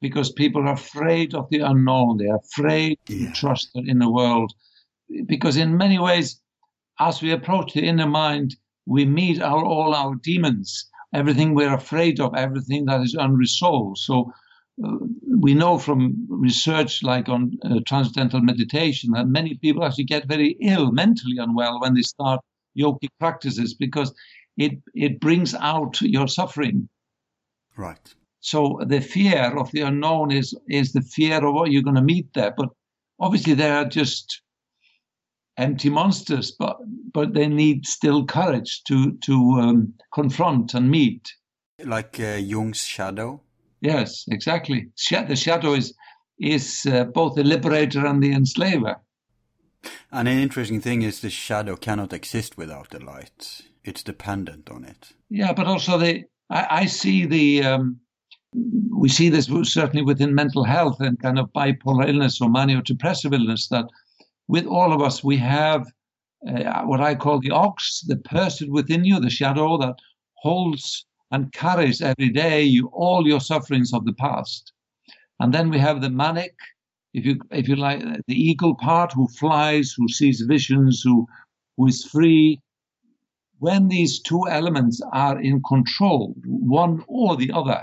because 0.00 0.32
people 0.32 0.62
are 0.62 0.72
afraid 0.72 1.34
of 1.34 1.50
the 1.50 1.60
unknown. 1.60 2.16
They 2.16 2.28
are 2.28 2.40
afraid 2.40 2.98
yeah. 3.08 3.26
to 3.26 3.32
trust 3.34 3.72
in 3.74 3.98
the 3.98 4.10
world, 4.10 4.54
because 5.26 5.58
in 5.58 5.76
many 5.76 5.98
ways, 5.98 6.40
as 6.98 7.20
we 7.20 7.32
approach 7.32 7.74
the 7.74 7.84
inner 7.84 8.06
mind, 8.06 8.56
we 8.86 9.04
meet 9.04 9.42
our 9.42 9.62
all 9.62 9.94
our 9.94 10.14
demons 10.14 10.88
everything 11.12 11.54
we're 11.54 11.74
afraid 11.74 12.20
of, 12.20 12.34
everything 12.34 12.86
that 12.86 13.00
is 13.02 13.14
unresolved. 13.14 13.98
So 13.98 14.32
uh, 14.82 14.96
we 15.38 15.54
know 15.54 15.78
from 15.78 16.26
research 16.28 17.02
like 17.02 17.28
on 17.28 17.52
uh, 17.64 17.80
transcendental 17.86 18.40
meditation 18.40 19.10
that 19.12 19.26
many 19.26 19.54
people 19.56 19.84
actually 19.84 20.04
get 20.04 20.26
very 20.26 20.56
ill, 20.60 20.90
mentally 20.92 21.36
unwell 21.38 21.80
when 21.80 21.94
they 21.94 22.02
start 22.02 22.40
yogic 22.78 23.10
practices 23.18 23.74
because 23.74 24.14
it 24.56 24.72
it 24.94 25.20
brings 25.20 25.54
out 25.54 26.00
your 26.00 26.28
suffering. 26.28 26.88
Right. 27.76 28.14
So 28.40 28.80
the 28.86 29.00
fear 29.00 29.56
of 29.56 29.70
the 29.72 29.82
unknown 29.82 30.32
is 30.32 30.54
is 30.68 30.92
the 30.92 31.02
fear 31.02 31.44
of 31.46 31.54
what 31.54 31.70
you're 31.70 31.82
going 31.82 31.96
to 31.96 32.02
meet 32.02 32.28
there. 32.34 32.54
But 32.56 32.70
obviously 33.20 33.54
there 33.54 33.76
are 33.76 33.84
just 33.84 34.42
empty 35.56 35.90
monsters, 35.90 36.52
but 36.58 36.78
but 37.12 37.34
they 37.34 37.48
need 37.48 37.86
still 37.86 38.24
courage 38.24 38.82
to 38.84 39.12
to 39.24 39.34
um, 39.60 39.94
confront 40.12 40.74
and 40.74 40.90
meet. 40.90 41.32
Like 41.84 42.18
uh, 42.20 42.36
Jung's 42.36 42.84
shadow. 42.84 43.40
Yes, 43.80 44.24
exactly. 44.28 44.88
The 45.10 45.36
shadow 45.36 45.74
is 45.74 45.94
is 46.38 46.86
uh, 46.86 47.04
both 47.04 47.34
the 47.34 47.44
liberator 47.44 48.06
and 48.06 48.22
the 48.22 48.32
enslaver. 48.32 48.96
And 50.10 50.28
an 50.28 50.38
interesting 50.38 50.80
thing 50.80 51.02
is 51.02 51.20
the 51.20 51.30
shadow 51.30 51.76
cannot 51.76 52.12
exist 52.12 52.56
without 52.56 52.90
the 52.90 53.04
light. 53.04 53.62
It's 53.84 54.02
dependent 54.02 54.70
on 54.70 54.84
it. 54.84 55.12
Yeah, 55.28 55.52
but 55.52 55.66
also 55.66 55.98
the 55.98 56.24
I, 56.50 56.66
I 56.70 56.86
see 56.86 57.26
the 57.26 57.64
um, 57.64 58.00
we 58.90 59.08
see 59.08 59.28
this 59.28 59.50
certainly 59.64 60.04
within 60.04 60.34
mental 60.34 60.64
health 60.64 61.00
and 61.00 61.20
kind 61.20 61.38
of 61.38 61.52
bipolar 61.52 62.08
illness 62.08 62.40
or 62.40 62.48
manio-depressive 62.48 63.32
illness 63.32 63.68
that 63.68 63.86
with 64.52 64.66
all 64.66 64.92
of 64.92 65.00
us 65.00 65.24
we 65.24 65.38
have 65.38 65.82
uh, 66.46 66.82
what 66.82 67.00
I 67.00 67.14
call 67.14 67.40
the 67.40 67.52
ox, 67.52 68.02
the 68.06 68.16
person 68.16 68.70
within 68.70 69.02
you, 69.02 69.18
the 69.18 69.30
shadow 69.30 69.78
that 69.78 69.96
holds 70.34 71.06
and 71.30 71.52
carries 71.52 72.02
every 72.02 72.28
day 72.28 72.62
you 72.62 72.88
all 72.92 73.26
your 73.26 73.40
sufferings 73.40 73.94
of 73.94 74.04
the 74.04 74.12
past. 74.12 74.72
And 75.40 75.54
then 75.54 75.70
we 75.70 75.78
have 75.78 76.02
the 76.02 76.10
manic, 76.10 76.54
if 77.14 77.24
you 77.24 77.34
if 77.50 77.66
you 77.66 77.76
like, 77.76 78.00
the 78.26 78.40
eagle 78.50 78.74
part 78.74 79.12
who 79.14 79.26
flies, 79.28 79.94
who 79.96 80.06
sees 80.08 80.42
visions, 80.42 81.00
who 81.02 81.26
who 81.76 81.86
is 81.86 82.04
free. 82.04 82.60
When 83.58 83.88
these 83.88 84.20
two 84.20 84.44
elements 84.58 85.00
are 85.12 85.40
in 85.40 85.62
control, 85.62 86.34
one 86.44 87.04
or 87.06 87.36
the 87.36 87.52
other, 87.52 87.80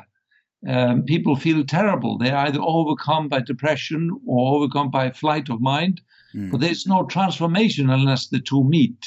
um, 0.67 1.03
people 1.03 1.35
feel 1.35 1.63
terrible. 1.63 2.17
They're 2.17 2.43
either 2.45 2.61
overcome 2.61 3.27
by 3.29 3.39
depression 3.39 4.01
or 4.27 4.55
overcome 4.55 4.91
by 4.91 5.09
flight 5.11 5.49
of 5.49 5.61
mind. 5.61 6.01
Mm. 6.35 6.51
But 6.51 6.61
there's 6.61 6.85
no 6.85 7.05
transformation 7.05 7.89
unless 7.89 8.27
the 8.27 8.39
two 8.39 8.63
meet. 8.63 9.05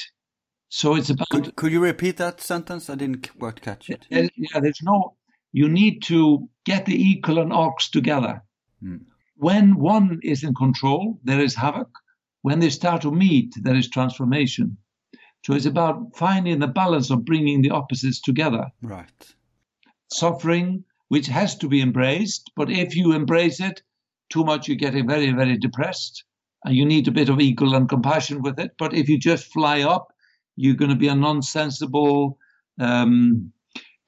So 0.69 0.95
it's 0.95 1.09
about. 1.09 1.29
Could, 1.29 1.55
could 1.55 1.71
you 1.71 1.81
repeat 1.81 2.17
that 2.17 2.41
sentence? 2.41 2.89
I 2.89 2.95
didn't 2.95 3.29
quite 3.37 3.61
catch 3.61 3.89
it. 3.89 4.05
Yeah, 4.09 4.59
there's 4.59 4.81
no. 4.81 5.15
You 5.51 5.69
need 5.69 6.01
to 6.03 6.49
get 6.65 6.85
the 6.85 6.95
eagle 6.95 7.39
and 7.39 7.53
ox 7.53 7.89
together. 7.89 8.43
Mm. 8.83 9.01
When 9.35 9.75
one 9.75 10.19
is 10.23 10.43
in 10.43 10.55
control, 10.55 11.19
there 11.23 11.41
is 11.41 11.55
havoc. 11.55 11.89
When 12.41 12.59
they 12.59 12.69
start 12.69 13.03
to 13.03 13.11
meet, 13.11 13.53
there 13.61 13.75
is 13.75 13.89
transformation. 13.89 14.77
So 15.45 15.53
it's 15.53 15.65
about 15.65 16.15
finding 16.15 16.59
the 16.59 16.67
balance 16.67 17.09
of 17.09 17.25
bringing 17.25 17.61
the 17.61 17.71
opposites 17.71 18.21
together. 18.21 18.67
Right. 18.81 19.35
Suffering, 20.11 20.85
which 21.09 21.27
has 21.27 21.55
to 21.57 21.67
be 21.67 21.81
embraced, 21.81 22.51
but 22.55 22.71
if 22.71 22.95
you 22.95 23.13
embrace 23.13 23.59
it 23.59 23.81
too 24.29 24.43
much, 24.43 24.67
you're 24.67 24.77
getting 24.77 25.07
very, 25.07 25.31
very 25.31 25.57
depressed. 25.57 26.23
And 26.65 26.75
you 26.75 26.85
need 26.85 27.07
a 27.07 27.11
bit 27.11 27.29
of 27.29 27.39
equal 27.39 27.75
and 27.75 27.89
compassion 27.89 28.41
with 28.41 28.59
it. 28.59 28.71
But 28.77 28.93
if 28.93 29.09
you 29.09 29.19
just 29.19 29.51
fly 29.51 29.81
up, 29.81 30.13
you're 30.55 30.75
going 30.75 30.91
to 30.91 30.97
be 30.97 31.07
a 31.07 31.15
nonsensible, 31.15 32.37
um, 32.79 33.51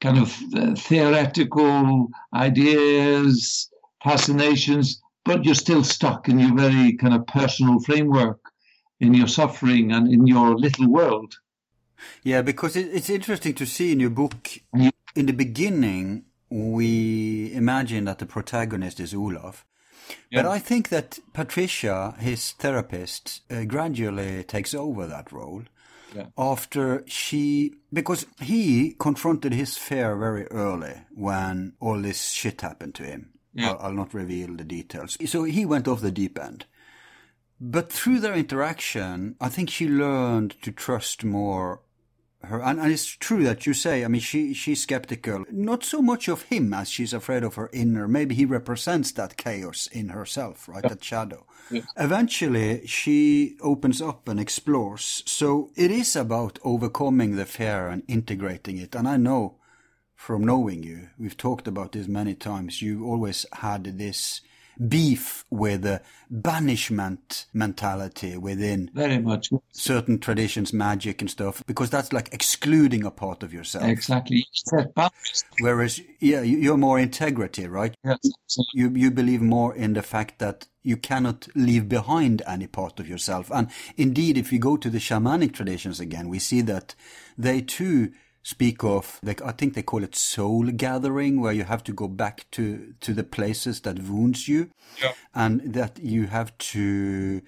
kind 0.02 0.18
of 0.18 0.38
uh, 0.56 0.76
theoretical 0.76 2.10
ideas, 2.34 3.70
fascinations, 4.04 5.02
but 5.24 5.44
you're 5.44 5.56
still 5.56 5.84
stuck 5.84 6.30
in 6.30 6.40
your 6.40 6.56
very 6.56 6.94
kind 6.94 7.14
of 7.14 7.26
personal 7.28 7.80
framework, 7.80 8.40
in 9.00 9.14
your 9.14 9.28
suffering 9.28 9.92
and 9.92 10.12
in 10.12 10.28
your 10.28 10.56
little 10.56 10.88
world. 10.88 11.36
Yeah, 12.24 12.42
because 12.42 12.76
it's 12.76 13.10
interesting 13.10 13.56
to 13.56 13.66
see 13.66 13.92
in 13.92 14.00
your 14.00 14.12
book, 14.12 14.60
in 15.16 15.26
the 15.26 15.34
beginning, 15.34 16.26
we 16.50 17.52
imagine 17.54 18.06
that 18.06 18.20
the 18.20 18.26
protagonist 18.26 19.00
is 19.00 19.14
Olaf. 19.14 19.66
Yeah. 20.30 20.44
But 20.44 20.52
I 20.52 20.60
think 20.60 20.90
that 20.90 21.20
Patricia, 21.34 22.16
his 22.20 22.52
therapist, 22.54 23.42
uh, 23.50 23.64
gradually 23.66 24.44
takes 24.44 24.74
over 24.74 25.08
that 25.08 25.32
role. 25.32 25.64
Yeah. 26.16 26.28
After 26.38 27.04
she, 27.08 27.74
because 27.92 28.26
he 28.42 28.96
confronted 29.00 29.54
his 29.54 29.78
fear 29.78 30.16
very 30.16 30.48
early 30.48 31.02
when 31.14 31.74
all 31.80 32.02
this 32.02 32.30
shit 32.30 32.62
happened 32.62 32.96
to 32.96 33.04
him. 33.04 33.32
Yeah. 33.54 33.72
I'll, 33.72 33.88
I'll 33.88 33.94
not 33.94 34.14
reveal 34.14 34.56
the 34.56 34.64
details. 34.64 35.18
So 35.26 35.44
he 35.44 35.66
went 35.66 35.88
off 35.88 36.02
the 36.02 36.12
deep 36.12 36.40
end. 36.40 36.66
But 37.60 37.92
through 37.92 38.20
their 38.20 38.34
interaction, 38.34 39.36
I 39.40 39.50
think 39.50 39.70
she 39.70 39.88
learned 39.88 40.62
to 40.62 40.72
trust 40.72 41.24
more 41.24 41.82
her. 42.46 42.62
And, 42.62 42.80
and, 42.80 42.92
it's 42.92 43.06
true 43.06 43.44
that 43.44 43.66
you 43.66 43.74
say, 43.74 44.04
I 44.04 44.08
mean, 44.08 44.22
she, 44.22 44.54
she's 44.54 44.84
skeptical, 44.84 45.46
not 45.52 45.84
so 45.84 46.02
much 46.02 46.28
of 46.28 46.44
him 46.44 46.74
as 46.74 46.90
she's 46.90 47.14
afraid 47.14 47.44
of 47.44 47.56
her 47.56 47.70
inner. 47.74 48.08
Maybe 48.08 48.36
he 48.36 48.46
represents 48.46 49.12
that 49.14 49.38
chaos 49.38 49.88
in 49.88 50.10
herself, 50.10 50.68
right? 50.68 50.84
Yeah. 50.84 50.90
That 50.90 51.04
shadow. 51.04 51.46
Yeah. 51.70 51.82
Eventually, 51.98 52.86
she 52.88 53.58
opens 53.62 54.02
up 54.02 54.28
and 54.28 54.40
explores. 54.40 55.24
So 55.26 55.72
it 55.76 55.92
is 55.92 56.16
about 56.16 56.60
overcoming 56.64 57.36
the 57.36 57.46
fear 57.46 57.88
and 57.88 58.04
integrating 58.08 58.78
it. 58.78 58.96
And 58.96 59.08
I 59.08 59.18
know 59.18 59.58
from 60.16 60.44
knowing 60.44 60.84
you, 60.84 61.10
we've 61.20 61.38
talked 61.38 61.68
about 61.68 61.92
this 61.92 62.08
many 62.08 62.34
times, 62.34 62.82
you've 62.82 63.04
always 63.04 63.46
had 63.54 63.84
this 63.98 64.42
beef 64.88 65.46
with 65.50 65.84
the 65.84 66.02
banishment 66.30 67.46
mentality 67.54 68.38
within 68.38 68.90
very 68.94 69.20
much 69.20 69.50
certain 69.72 70.20
traditions, 70.20 70.74
magic 70.74 71.22
and 71.22 71.30
stuff, 71.30 71.64
because 71.66 71.90
that's 71.90 72.12
like 72.12 72.34
excluding 72.34 73.06
a 73.06 73.12
part 73.12 73.44
of 73.44 73.54
yourself. 73.54 73.86
Exactly. 73.86 74.46
Whereas, 75.60 76.02
yeah, 76.20 76.42
you're 76.42 76.78
more 76.78 77.00
integrity, 77.00 77.68
right? 77.68 77.96
Yes. 78.04 78.20
You 78.74 78.92
you 78.92 79.12
believe 79.12 79.42
more 79.42 79.76
in 79.76 79.94
the 79.94 80.02
fact 80.02 80.40
that 80.40 80.68
you 80.84 80.98
cannot 80.98 81.48
leave 81.56 81.90
behind 81.90 82.44
any 82.48 82.68
part 82.68 83.00
of 83.00 83.08
yourself. 83.08 83.50
And 83.52 83.70
indeed, 83.98 84.38
if 84.38 84.54
you 84.54 84.60
go 84.60 84.78
to 84.78 84.90
the 84.90 85.00
shamanic 85.00 85.54
traditions 85.54 86.00
again, 86.00 86.30
we 86.30 86.40
see 86.40 86.62
that 86.62 86.94
they 87.38 87.62
too 87.62 88.12
speak 88.46 88.84
of 88.84 89.20
like 89.24 89.42
I 89.42 89.52
think 89.52 89.74
they 89.74 89.82
call 89.82 90.04
it 90.04 90.16
soul 90.16 90.66
gathering 90.68 91.42
where 91.42 91.52
you 91.52 91.64
have 91.64 91.84
to 91.86 91.92
go 91.92 92.08
back 92.08 92.46
to 92.52 92.94
to 93.02 93.12
the 93.12 93.24
places 93.24 93.82
that 93.82 93.98
wounds 94.04 94.48
you. 94.48 94.70
Yeah. 95.02 95.14
and 95.34 95.74
that 95.74 95.98
you 96.00 96.28
have 96.28 96.56
to 96.58 97.42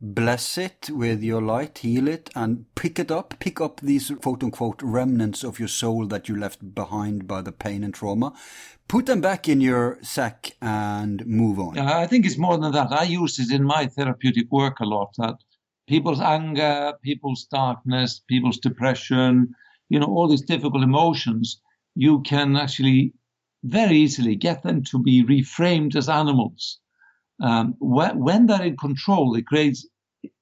bless 0.00 0.58
it 0.58 0.90
with 0.90 1.22
your 1.22 1.40
light 1.40 1.78
heal 1.78 2.08
it 2.08 2.30
and 2.34 2.66
pick 2.74 2.98
it 2.98 3.12
up 3.12 3.34
pick 3.38 3.60
up 3.60 3.80
these 3.80 4.10
quote 4.22 4.42
unquote 4.42 4.82
remnants 4.82 5.44
of 5.44 5.60
your 5.60 5.68
soul 5.68 6.06
that 6.06 6.28
you 6.28 6.36
left 6.36 6.74
behind 6.74 7.28
by 7.28 7.40
the 7.42 7.52
pain 7.52 7.84
and 7.84 7.94
trauma. 7.94 8.32
Put 8.88 9.06
them 9.06 9.20
back 9.20 9.48
in 9.48 9.60
your 9.60 9.98
sack 10.02 10.56
and 10.60 11.24
move 11.24 11.60
on. 11.60 11.76
Yeah, 11.76 12.00
I 12.00 12.08
think 12.08 12.26
it's 12.26 12.38
more 12.38 12.58
than 12.58 12.72
that. 12.72 12.90
I 12.90 13.04
use 13.04 13.38
it 13.38 13.52
in 13.52 13.62
my 13.62 13.86
therapeutic 13.86 14.50
work 14.50 14.80
a 14.80 14.84
lot 14.84 15.14
that 15.18 15.36
people's 15.86 16.20
anger 16.20 16.94
people's 17.02 17.44
darkness 17.44 18.20
people's 18.26 18.58
depression 18.58 19.54
you 19.90 19.98
know, 19.98 20.06
all 20.06 20.28
these 20.28 20.42
difficult 20.42 20.82
emotions, 20.82 21.60
you 21.94 22.22
can 22.22 22.56
actually 22.56 23.12
very 23.64 23.96
easily 23.96 24.36
get 24.36 24.62
them 24.62 24.82
to 24.84 24.98
be 24.98 25.22
reframed 25.22 25.94
as 25.96 26.08
animals. 26.08 26.78
Um, 27.42 27.74
when, 27.78 28.18
when 28.18 28.46
they're 28.46 28.62
in 28.62 28.76
control, 28.76 29.34
it 29.34 29.46
creates 29.46 29.86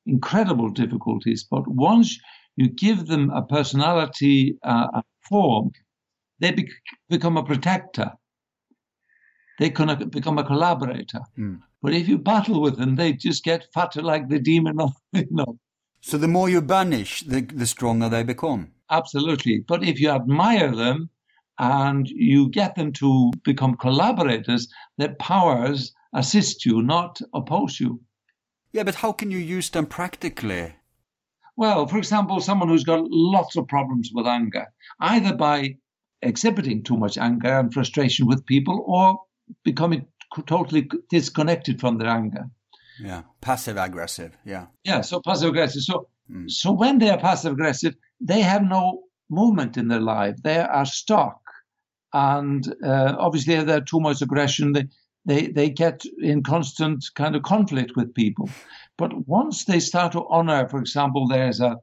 incredible 0.07 0.69
difficulties. 0.69 1.45
But 1.51 1.67
once 1.67 2.19
you 2.57 2.69
give 2.69 3.07
them 3.07 3.31
a 3.31 3.43
personality, 3.43 4.59
uh, 4.63 4.89
a 4.95 5.03
form, 5.29 5.73
they 6.41 6.53
be- 6.53 6.71
become 7.09 7.37
a 7.37 7.43
protector. 7.43 8.13
They 9.59 9.71
can 9.71 10.09
become 10.11 10.39
a 10.39 10.45
collaborator. 10.45 11.21
Mm. 11.37 11.61
But 11.83 11.95
if 11.95 12.09
you 12.09 12.19
battle 12.19 12.61
with 12.61 12.77
them, 12.79 12.97
they 12.97 13.13
just 13.13 13.45
get 13.45 13.73
fatter 13.73 14.03
like 14.03 14.29
the 14.29 14.39
demon 14.39 14.81
of, 14.81 14.93
you 15.13 15.27
know. 15.31 15.59
So 16.01 16.17
the 16.19 16.29
more 16.29 16.49
you 16.49 16.61
banish, 16.63 17.23
the, 17.23 17.41
the 17.41 17.67
stronger 17.67 18.09
they 18.09 18.23
become. 18.23 18.73
Absolutely. 18.91 19.65
But 19.67 19.83
if 19.85 20.01
you 20.01 20.11
admire 20.11 20.75
them 20.75 21.11
and 21.59 22.09
you 22.09 22.49
get 22.49 22.75
them 22.77 22.93
to 22.95 23.33
become 23.45 23.77
collaborators, 23.77 24.73
their 24.97 25.15
powers 25.17 25.93
assist 26.13 26.65
you, 26.65 26.83
not 26.83 27.21
oppose 27.35 27.81
you. 27.81 28.01
Yeah, 28.73 28.85
but 28.85 28.97
how 28.97 29.13
can 29.13 29.31
you 29.31 29.39
use 29.39 29.71
them 29.71 29.87
practically? 29.87 30.75
Well, 31.57 31.87
for 31.89 31.99
example, 31.99 32.41
someone 32.41 32.69
who's 32.69 32.85
got 32.85 33.11
lots 33.11 33.57
of 33.57 33.67
problems 33.67 34.11
with 34.15 34.27
anger, 34.27 34.67
either 35.01 35.35
by 35.35 35.77
exhibiting 36.23 36.83
too 36.83 36.97
much 36.97 37.19
anger 37.19 37.59
and 37.59 37.73
frustration 37.73 38.27
with 38.27 38.47
people 38.47 38.85
or 38.87 39.19
becoming 39.65 40.07
totally 40.47 40.89
disconnected 41.11 41.81
from 41.81 41.99
their 41.99 42.09
anger. 42.09 42.45
Yeah, 43.01 43.23
passive 43.41 43.77
aggressive. 43.77 44.37
Yeah. 44.45 44.67
Yeah, 44.85 45.03
so 45.03 45.21
passive 45.21 45.51
aggressive. 45.51 45.83
So, 45.83 46.09
mm. 46.31 46.51
so 46.51 46.73
when 46.73 46.99
they 46.99 47.11
are 47.11 47.19
passive 47.19 47.53
aggressive, 47.53 47.95
they 48.21 48.41
have 48.41 48.63
no 48.63 49.03
movement 49.31 49.77
in 49.77 49.89
their 49.89 50.01
life. 50.01 50.37
They 50.43 50.59
are 50.59 50.87
stuck. 50.87 51.41
And 52.13 52.67
uh, 52.83 53.17
obviously, 53.19 53.55
if 53.55 53.67
there's 53.67 53.85
too 53.85 54.01
much 54.01 54.23
aggression, 54.23 54.73
they, 54.73 54.89
they, 55.27 55.47
they 55.49 55.71
get 55.71 56.05
in 56.23 56.43
constant 56.43 57.05
kind 57.15 57.37
of 57.37 57.43
conflict 57.43 57.93
with 57.97 58.15
people. 58.15 58.49
But 58.97 59.29
once 59.29 59.65
they 59.65 59.81
start 59.81 60.13
to 60.13 60.27
honor, 60.29 60.69
for 60.69 60.81
example, 60.81 61.29
there's 61.29 61.61
a 61.61 61.77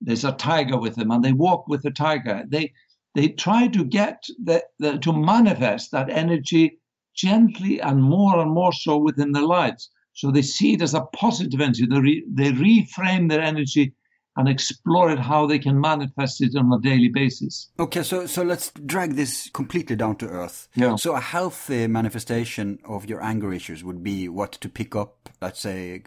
there's 0.00 0.24
a 0.24 0.32
tiger 0.32 0.78
with 0.78 0.96
them, 0.96 1.10
and 1.10 1.24
they 1.24 1.32
walk 1.32 1.66
with 1.66 1.82
the 1.82 1.90
tiger. 1.90 2.44
They 2.46 2.72
they 3.14 3.28
try 3.28 3.68
to 3.68 3.84
get 3.84 4.24
the, 4.42 4.64
the, 4.78 4.98
to 4.98 5.12
manifest 5.12 5.92
that 5.92 6.10
energy 6.10 6.78
gently 7.14 7.80
and 7.80 8.02
more 8.02 8.40
and 8.40 8.50
more 8.50 8.72
so 8.72 8.96
within 8.98 9.32
their 9.32 9.46
lives. 9.46 9.88
So 10.14 10.30
they 10.30 10.42
see 10.42 10.74
it 10.74 10.82
as 10.82 10.94
a 10.94 11.02
positive 11.12 11.60
energy. 11.60 11.86
They, 11.86 12.00
re, 12.00 12.24
they 12.32 12.52
reframe 12.52 13.28
their 13.28 13.40
energy 13.42 13.92
and 14.36 14.48
explore 14.48 15.10
it 15.12 15.18
how 15.18 15.46
they 15.46 15.58
can 15.60 15.80
manifest 15.80 16.40
it 16.40 16.56
on 16.56 16.72
a 16.72 16.80
daily 16.80 17.08
basis. 17.08 17.70
Okay, 17.78 18.02
so 18.02 18.26
so 18.26 18.42
let's 18.42 18.72
drag 18.86 19.14
this 19.14 19.48
completely 19.52 19.94
down 19.96 20.16
to 20.16 20.26
earth. 20.28 20.68
Yeah. 20.74 20.96
So 20.96 21.14
a 21.14 21.20
healthy 21.20 21.86
manifestation 21.86 22.78
of 22.84 23.04
your 23.08 23.22
anger 23.22 23.52
issues 23.52 23.84
would 23.84 24.02
be 24.02 24.28
what 24.28 24.52
to 24.60 24.68
pick 24.68 24.96
up, 24.96 25.28
let's 25.40 25.60
say, 25.60 26.02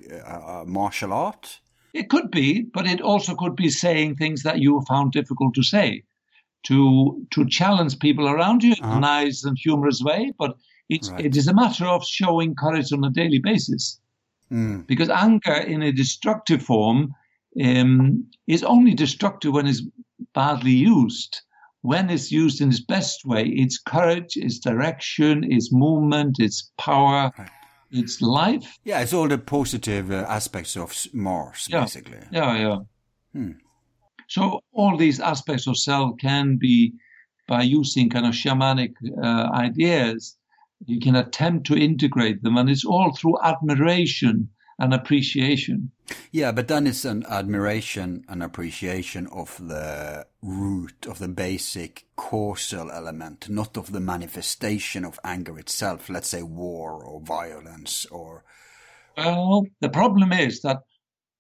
martial 0.66 1.14
art. 1.14 1.60
It 1.94 2.10
could 2.10 2.30
be, 2.30 2.64
but 2.74 2.86
it 2.86 3.02
also 3.02 3.34
could 3.36 3.56
be 3.56 3.70
saying 3.70 4.16
things 4.16 4.44
that 4.44 4.60
you 4.60 4.82
found 4.90 5.14
difficult 5.14 5.54
to 5.56 5.64
say, 5.64 6.04
to 6.64 7.26
to 7.32 7.46
challenge 7.48 7.98
people 8.00 8.28
around 8.28 8.62
you 8.64 8.74
in 8.74 8.84
Uh-huh. 8.84 8.98
a 8.98 9.00
nice 9.00 9.44
and 9.46 9.58
humorous 9.58 10.02
way. 10.02 10.34
But 10.38 10.58
it's, 10.90 11.10
Right. 11.10 11.26
it 11.26 11.36
is 11.36 11.48
a 11.48 11.54
matter 11.54 11.86
of 11.86 12.04
showing 12.06 12.56
courage 12.56 12.92
on 12.94 13.04
a 13.04 13.10
daily 13.10 13.40
basis. 13.40 14.00
Mm. 14.52 14.88
Because 14.88 15.10
anger 15.10 15.56
in 15.56 15.82
a 15.82 15.92
destructive 15.92 16.62
form 16.62 17.14
um, 17.64 18.26
is 18.48 18.64
only 18.64 18.94
destructive 18.94 19.52
when 19.54 19.68
it's 19.68 19.82
badly 20.34 20.72
used. 20.72 21.42
When 21.82 22.10
it's 22.10 22.32
used 22.32 22.62
in 22.62 22.70
its 22.70 22.80
best 22.82 23.26
way, 23.26 23.46
it's 23.48 23.78
courage, 23.78 24.34
it's 24.36 24.60
direction, 24.60 25.44
it's 25.50 25.72
movement, 25.72 26.38
it's 26.40 26.72
power, 26.78 27.32
Right. 27.38 27.50
it's 27.92 28.22
life. 28.22 28.78
Yeah, 28.84 29.02
it's 29.02 29.14
all 29.14 29.28
the 29.28 29.38
positive 29.38 30.12
uh, 30.12 30.26
aspects 30.28 30.76
of 30.76 30.94
Mars, 31.14 31.68
Yeah. 31.70 31.82
basically. 31.82 32.20
Yeah, 32.32 32.58
yeah. 32.58 32.80
Hmm. 33.34 33.52
So 34.28 34.62
all 34.74 34.98
these 34.98 35.20
aspects 35.20 35.68
of 35.68 35.78
self 35.78 36.18
can 36.20 36.58
be, 36.58 36.94
by 37.48 37.62
using 37.64 38.10
kind 38.10 38.26
of 38.26 38.34
shamanic 38.34 38.94
uh, 39.24 39.50
ideas, 39.54 40.38
you 40.86 41.00
can 41.00 41.16
attempt 41.16 41.68
to 41.68 41.76
integrate 41.76 42.44
them, 42.44 42.58
and 42.58 42.70
it's 42.70 42.86
all 42.86 43.14
through 43.14 43.42
admiration 43.42 44.50
and 44.80 44.94
appreciation. 44.94 45.92
Yeah, 46.32 46.52
but 46.52 46.68
then 46.68 46.86
it's 46.88 47.04
an 47.04 47.26
admiration 47.28 48.24
and 48.30 48.44
appreciation 48.44 49.28
of 49.28 49.58
the 49.58 50.28
root 50.42 51.06
of 51.08 51.20
the 51.20 51.28
basic 51.28 52.06
causal 52.16 52.92
element, 52.92 53.50
not 53.50 53.76
of 53.76 53.92
the 53.92 54.00
manifestation 54.00 55.04
of 55.04 55.20
anger 55.24 55.58
itself, 55.58 56.10
let's 56.10 56.30
say 56.30 56.44
war 56.44 57.04
or 57.04 57.22
violence 57.22 58.06
or. 58.06 58.44
Well, 59.18 59.66
the 59.82 59.90
problem 59.90 60.32
is 60.32 60.62
that 60.62 60.84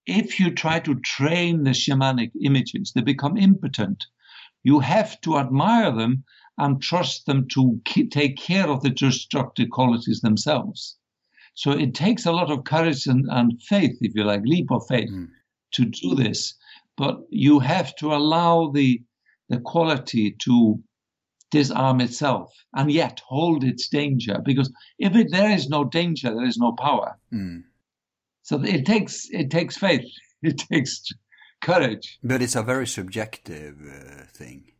if 0.07 0.39
you 0.39 0.51
try 0.51 0.79
to 0.79 0.95
train 0.95 1.63
the 1.63 1.71
shamanic 1.71 2.31
images, 2.43 2.91
they 2.95 3.01
become 3.01 3.37
impotent. 3.37 4.05
You 4.63 4.79
have 4.79 5.21
to 5.21 5.37
admire 5.37 5.91
them 5.91 6.23
and 6.57 6.81
trust 6.81 7.25
them 7.25 7.47
to 7.49 7.79
take 8.11 8.37
care 8.37 8.67
of 8.67 8.81
the 8.81 8.89
destructive 8.89 9.69
qualities 9.69 10.21
themselves. 10.21 10.97
So 11.53 11.71
it 11.71 11.93
takes 11.93 12.25
a 12.25 12.31
lot 12.31 12.51
of 12.51 12.63
courage 12.65 13.07
and, 13.07 13.25
and 13.29 13.61
faith, 13.63 13.97
if 14.01 14.13
you 14.15 14.23
like, 14.23 14.41
leap 14.45 14.71
of 14.71 14.85
faith 14.87 15.09
Mm. 15.09 15.29
to 15.73 15.85
do 15.85 16.15
this. 16.15 16.55
But 16.95 17.19
you 17.29 17.59
have 17.59 17.95
to 17.97 18.13
allow 18.13 18.71
the, 18.71 19.01
the 19.49 19.59
quality 19.59 20.35
to 20.45 20.79
disarm 21.51 22.01
itself 22.01 22.51
and 22.73 22.91
yet 22.91 23.21
hold 23.27 23.63
its 23.63 23.87
danger. 23.87 24.39
Because 24.43 24.71
if 24.99 25.15
it, 25.15 25.27
there 25.31 25.49
is 25.51 25.69
no 25.69 25.83
danger, 25.83 26.33
there 26.33 26.45
is 26.45 26.57
no 26.57 26.73
power. 26.73 27.17
Mm. 27.33 27.63
So 28.43 28.61
it 28.63 28.85
takes 28.85 29.27
it 29.31 29.49
takes 29.51 29.77
faith. 29.77 30.05
It 30.43 30.59
takes 30.71 31.03
courage. 31.61 32.19
But 32.23 32.43
it's 32.43 32.55
a 32.55 32.61
very 32.61 32.85
subjective 32.85 33.75
uh, 33.81 34.25
thing. 34.31 34.71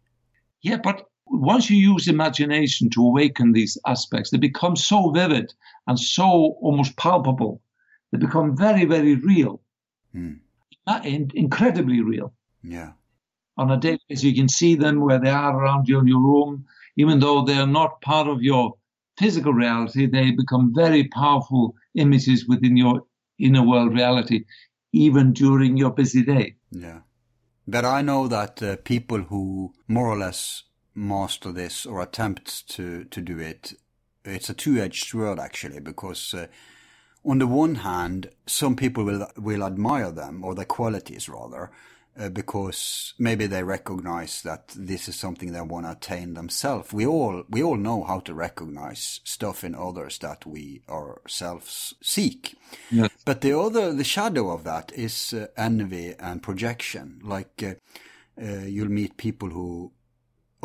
Yeah, 0.62 0.78
but 0.84 1.06
once 1.30 1.70
you 1.70 1.78
use 1.78 2.08
imagination 2.08 2.90
to 2.92 3.02
awaken 3.06 3.52
these 3.52 3.78
aspects, 3.86 4.30
they 4.30 4.38
become 4.38 4.76
so 4.76 5.12
vivid 5.12 5.54
and 5.88 6.00
so 6.00 6.58
almost 6.62 6.96
palpable. 6.98 7.62
They 8.12 8.18
become 8.18 8.56
very, 8.56 8.86
very 8.86 9.16
real, 9.16 9.62
Mm. 10.16 10.40
incredibly 11.34 12.02
real. 12.02 12.34
Yeah. 12.64 12.94
On 13.58 13.72
a 13.72 13.78
daily 13.78 14.00
basis, 14.08 14.24
you 14.24 14.36
can 14.36 14.48
see 14.50 14.76
them 14.76 15.02
where 15.02 15.20
they 15.20 15.30
are 15.30 15.56
around 15.60 15.88
you 15.88 16.00
in 16.00 16.08
your 16.08 16.22
room, 16.22 16.66
even 16.96 17.20
though 17.20 17.44
they 17.44 17.58
are 17.58 17.68
not 17.68 18.02
part 18.02 18.28
of 18.28 18.42
your 18.42 18.76
physical 19.18 19.54
reality. 19.54 20.06
They 20.06 20.32
become 20.32 20.74
very 20.74 21.06
powerful 21.06 21.76
images 21.96 22.48
within 22.48 22.78
your 22.78 23.04
inner 23.40 23.64
world 23.64 23.94
reality, 23.94 24.46
even 24.94 25.34
during 25.34 25.78
your 25.78 25.92
busy 25.92 26.24
day. 26.24 26.56
Yeah. 26.72 27.02
But 27.68 27.84
I 27.84 28.02
know 28.02 28.28
that 28.28 28.64
uh, 28.64 28.78
people 28.78 29.24
who 29.24 29.74
more 29.88 30.08
or 30.08 30.18
less 30.18 30.64
master 30.98 31.54
this 31.54 31.86
or 31.86 32.02
attempt 32.02 32.68
to, 32.70 33.06
to 33.06 33.22
do 33.22 33.40
it, 33.40 33.74
it's 34.26 34.50
a 34.50 34.54
two-edged 34.54 35.06
sword 35.06 35.40
actually, 35.40 35.80
because 35.80 36.34
uh, 36.34 36.48
on 37.24 37.40
the 37.40 37.48
one 37.48 37.76
hand, 37.76 38.30
some 38.46 38.76
people 38.76 39.04
will 39.04 39.28
will 39.38 39.64
admire 39.64 40.12
them 40.12 40.44
or 40.44 40.56
their 40.56 40.66
qualities 40.66 41.30
rather, 41.30 41.72
uh, 42.20 42.30
because 42.30 43.14
maybe 43.20 43.48
they 43.48 43.64
recognize 43.64 44.42
that 44.42 44.74
this 44.76 45.08
is 45.08 45.16
something 45.16 45.52
they 45.52 45.62
want 45.62 45.86
to 45.86 45.92
attain 45.92 46.34
themselves. 46.34 46.94
We 46.94 47.06
all 47.06 47.44
we 47.50 47.62
all 47.62 47.78
know 47.78 48.04
how 48.04 48.22
to 48.22 48.34
recognize 48.34 49.20
stuff 49.24 49.64
in 49.64 49.76
others 49.76 50.20
that 50.20 50.46
we 50.46 50.82
ourselves 50.90 51.96
seek. 52.02 52.56
Yes. 52.90 53.10
But 53.26 53.42
the 53.42 53.60
other, 53.60 53.94
the 53.94 54.04
shadow 54.04 54.50
of 54.52 54.64
that 54.64 54.92
is 54.94 55.34
uh, 55.34 55.48
envy 55.58 56.16
and 56.20 56.42
projection. 56.42 57.20
Like 57.24 57.62
uh, 57.62 57.74
uh, 58.42 58.66
you'll 58.66 58.90
meet 58.92 59.18
people 59.18 59.50
who, 59.50 59.92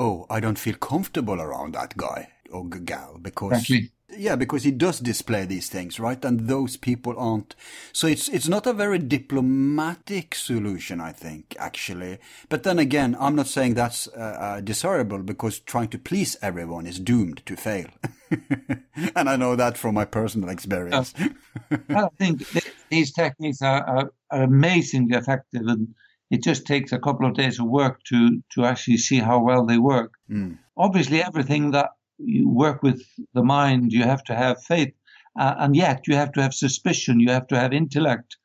oh, 0.03 0.27
I 0.31 0.41
don't 0.41 0.59
feel 0.59 0.75
comfortable 0.77 1.41
around 1.41 1.75
that 1.75 1.97
guy 1.97 2.29
or 2.51 2.65
gal 2.69 3.19
because 3.21 3.71
Exactly. 3.71 3.93
yeah, 4.17 4.37
because 4.37 4.65
he 4.65 4.73
does 4.73 5.01
display 5.01 5.47
these 5.47 5.69
things, 5.69 5.99
right? 6.01 6.23
And 6.25 6.49
those 6.49 6.77
people 6.77 7.15
aren't. 7.19 7.55
So 7.93 8.07
it's 8.09 8.29
it's 8.29 8.49
not 8.49 8.67
a 8.67 8.73
very 8.75 8.99
diplomatic 8.99 10.35
solution, 10.35 11.01
I 11.01 11.13
think, 11.13 11.57
actually. 11.59 12.19
But 12.49 12.63
then 12.65 12.79
again, 12.79 13.17
I'm 13.21 13.37
not 13.37 13.47
saying 13.47 13.75
that's 13.75 14.09
uh, 14.09 14.37
uh, 14.47 14.61
desirable 14.61 15.19
because 15.23 15.61
trying 15.61 15.89
to 15.91 15.99
please 15.99 16.37
everyone 16.43 16.87
is 16.87 16.99
doomed 17.01 17.43
to 17.47 17.57
fail. 17.57 17.89
and 19.17 19.29
I 19.29 19.37
know 19.37 19.57
that 19.57 19.79
from 19.79 19.95
my 19.95 20.05
personal 20.05 20.51
experience. 20.51 21.15
I 21.95 22.09
think 22.19 22.47
th- 22.49 22.73
these 22.91 23.13
techniques 23.13 23.63
are, 23.63 23.83
are, 23.85 24.13
are 24.31 24.43
amazingly 24.43 25.17
effective, 25.17 25.63
and 25.67 25.95
it 26.33 26.43
just 26.43 26.67
takes 26.67 26.93
a 26.93 26.99
couple 26.99 27.27
of 27.27 27.35
days 27.35 27.61
of 27.61 27.67
work 27.67 28.03
to 28.05 28.43
to 28.55 28.65
actually 28.65 28.97
see 28.97 29.19
how 29.19 29.39
well 29.39 29.67
they 29.67 29.79
work. 29.79 30.13
Mm. 30.31 30.59
Obviously, 30.77 31.23
everything 31.23 31.73
that 31.73 31.91
you 32.19 32.49
work 32.49 32.83
with 32.83 33.03
the 33.35 33.45
mind, 33.45 33.93
you 33.93 34.03
have 34.03 34.25
to 34.25 34.35
have 34.35 34.65
faith, 34.65 34.95
uh, 35.39 35.55
and 35.59 35.77
yet 35.77 36.09
you 36.09 36.17
have 36.17 36.33
to 36.33 36.43
have 36.43 36.55
suspicion, 36.55 37.21
you 37.21 37.31
have 37.31 37.47
to 37.49 37.59
have 37.59 37.73
intellect, 37.75 38.37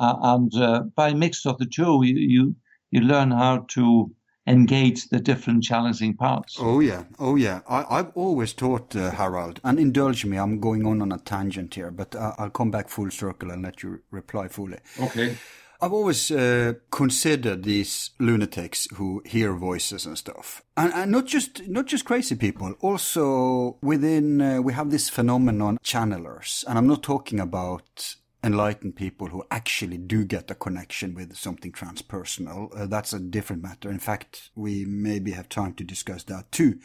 uh, 0.00 0.16
and 0.32 0.54
uh, 0.54 0.80
by 0.96 1.12
mix 1.12 1.46
of 1.46 1.58
the 1.58 1.66
two, 1.66 2.00
you, 2.04 2.14
you 2.16 2.56
you 2.90 3.00
learn 3.00 3.30
how 3.30 3.66
to 3.68 4.10
engage 4.46 5.08
the 5.10 5.20
different 5.20 5.62
challenging 5.62 6.16
parts. 6.16 6.56
Oh 6.58 6.80
yeah, 6.80 7.04
oh 7.18 7.36
yeah. 7.36 7.60
I, 7.68 7.84
I've 7.98 8.12
always 8.14 8.54
taught 8.54 8.96
uh, 8.96 9.10
Harald, 9.10 9.60
and 9.62 9.78
indulge 9.78 10.24
me. 10.24 10.38
I'm 10.38 10.58
going 10.58 10.86
on 10.86 11.02
on 11.02 11.12
a 11.12 11.18
tangent 11.18 11.74
here, 11.74 11.90
but 11.90 12.14
uh, 12.14 12.32
I'll 12.38 12.50
come 12.50 12.70
back 12.70 12.88
full 12.88 13.10
circle 13.10 13.50
and 13.50 13.62
let 13.62 13.82
you 13.82 14.00
reply 14.10 14.48
fully. 14.48 14.78
Okay. 14.98 15.36
I've 15.82 15.94
always 15.94 16.30
uh, 16.30 16.74
considered 16.90 17.62
these 17.62 18.10
lunatics 18.18 18.86
who 18.94 19.22
hear 19.24 19.54
voices 19.54 20.04
and 20.04 20.18
stuff, 20.18 20.62
and, 20.76 20.92
and 20.92 21.10
not 21.10 21.26
just 21.26 21.66
not 21.68 21.86
just 21.86 22.04
crazy 22.04 22.36
people. 22.36 22.74
Also, 22.80 23.78
within 23.82 24.42
uh, 24.42 24.60
we 24.60 24.74
have 24.74 24.90
this 24.90 25.08
phenomenon 25.08 25.78
channelers, 25.82 26.64
and 26.68 26.76
I'm 26.76 26.86
not 26.86 27.02
talking 27.02 27.40
about 27.40 28.16
enlightened 28.42 28.96
people 28.96 29.28
who 29.28 29.44
actually 29.50 29.98
do 29.98 30.24
get 30.24 30.50
a 30.50 30.54
connection 30.54 31.14
with 31.14 31.36
something 31.36 31.72
transpersonal. 31.72 32.68
Uh, 32.74 32.86
that's 32.86 33.12
a 33.12 33.20
different 33.20 33.62
matter. 33.62 33.90
In 33.90 33.98
fact, 33.98 34.50
we 34.54 34.84
maybe 34.84 35.32
have 35.32 35.48
time 35.48 35.74
to 35.74 35.84
discuss 35.84 36.24
that 36.24 36.50
too. 36.52 36.78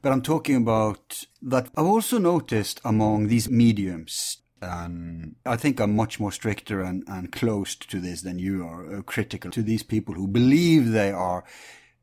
But 0.00 0.12
I'm 0.12 0.22
talking 0.22 0.56
about 0.56 1.24
that. 1.42 1.68
I've 1.76 1.86
also 1.86 2.18
noticed 2.18 2.80
among 2.84 3.28
these 3.28 3.48
mediums 3.48 4.38
and 4.62 5.34
I 5.44 5.56
think 5.56 5.80
I'm 5.80 5.96
much 5.96 6.20
more 6.20 6.32
stricter 6.32 6.80
and, 6.80 7.04
and 7.06 7.32
closed 7.32 7.90
to 7.90 8.00
this 8.00 8.22
than 8.22 8.38
you 8.38 8.64
are, 8.64 8.98
uh, 8.98 9.02
critical 9.02 9.50
to 9.50 9.62
these 9.62 9.82
people 9.82 10.14
who 10.14 10.28
believe 10.28 10.92
they 10.92 11.10
are 11.10 11.44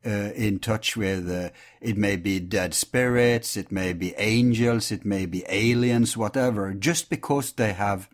uh, 0.05 0.09
in 0.35 0.59
touch 0.59 0.95
with, 0.95 1.29
uh, 1.29 1.49
it 1.81 1.97
may 1.97 2.15
be 2.15 2.39
dead 2.39 2.73
spirits, 2.73 3.57
it 3.57 3.71
may 3.71 3.93
be 3.93 4.13
angels, 4.17 4.91
it 4.91 5.05
may 5.05 5.25
be 5.25 5.43
aliens, 5.49 6.15
whatever, 6.15 6.73
just 6.73 7.09
because 7.09 7.53
they 7.53 7.73
have 7.73 8.09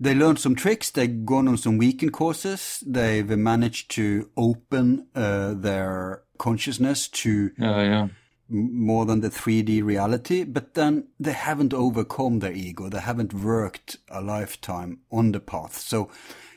they 0.00 0.16
learned 0.16 0.40
some 0.40 0.56
tricks. 0.56 0.90
They've 0.90 1.24
gone 1.24 1.46
on 1.46 1.56
some 1.56 1.78
weekend 1.78 2.12
courses. 2.12 2.82
They've 2.84 3.28
managed 3.38 3.92
to 3.92 4.30
open 4.36 5.06
uh, 5.14 5.54
their 5.54 6.24
consciousness 6.38 7.06
to 7.08 7.52
Yeah, 7.56 7.82
yeah. 7.82 8.08
More 8.48 9.06
than 9.06 9.20
the 9.20 9.30
3D 9.30 9.82
reality, 9.82 10.44
but 10.44 10.74
then 10.74 11.08
they 11.18 11.32
haven't 11.32 11.72
overcome 11.72 12.38
their 12.38 12.52
ego. 12.52 12.88
They 12.88 13.00
haven't 13.00 13.32
worked 13.32 13.98
a 14.08 14.20
lifetime 14.20 15.00
on 15.10 15.32
the 15.32 15.40
path. 15.40 15.78
So 15.78 16.10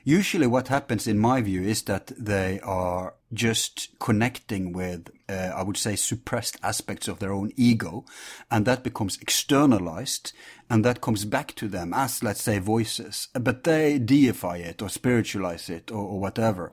usually 0.05 0.47
what 0.47 0.69
happens 0.69 1.07
in 1.07 1.19
my 1.19 1.41
view 1.41 1.63
is 1.63 1.81
that 1.83 2.13
they 2.17 2.61
are 2.61 3.15
just 3.33 3.89
connecting 3.99 4.71
with, 4.71 5.09
uh, 5.27 5.51
I 5.53 5.63
would 5.63 5.75
say, 5.75 5.97
suppressed 5.97 6.57
aspects 6.63 7.07
of 7.09 7.19
their 7.19 7.33
own 7.33 7.51
ego, 7.57 8.05
and 8.49 8.65
that 8.65 8.83
becomes 8.83 9.17
externalized, 9.19 10.31
and 10.69 10.85
that 10.85 11.01
comes 11.01 11.25
back 11.25 11.53
to 11.55 11.67
them 11.67 11.91
as, 11.93 12.23
let's 12.23 12.43
say, 12.43 12.59
voices. 12.59 13.27
But 13.33 13.63
they 13.65 13.99
deify 13.99 14.57
it 14.57 14.81
or 14.81 14.89
spiritualize 14.89 15.69
it 15.69 15.91
or, 15.91 15.97
or 16.07 16.19
whatever. 16.19 16.69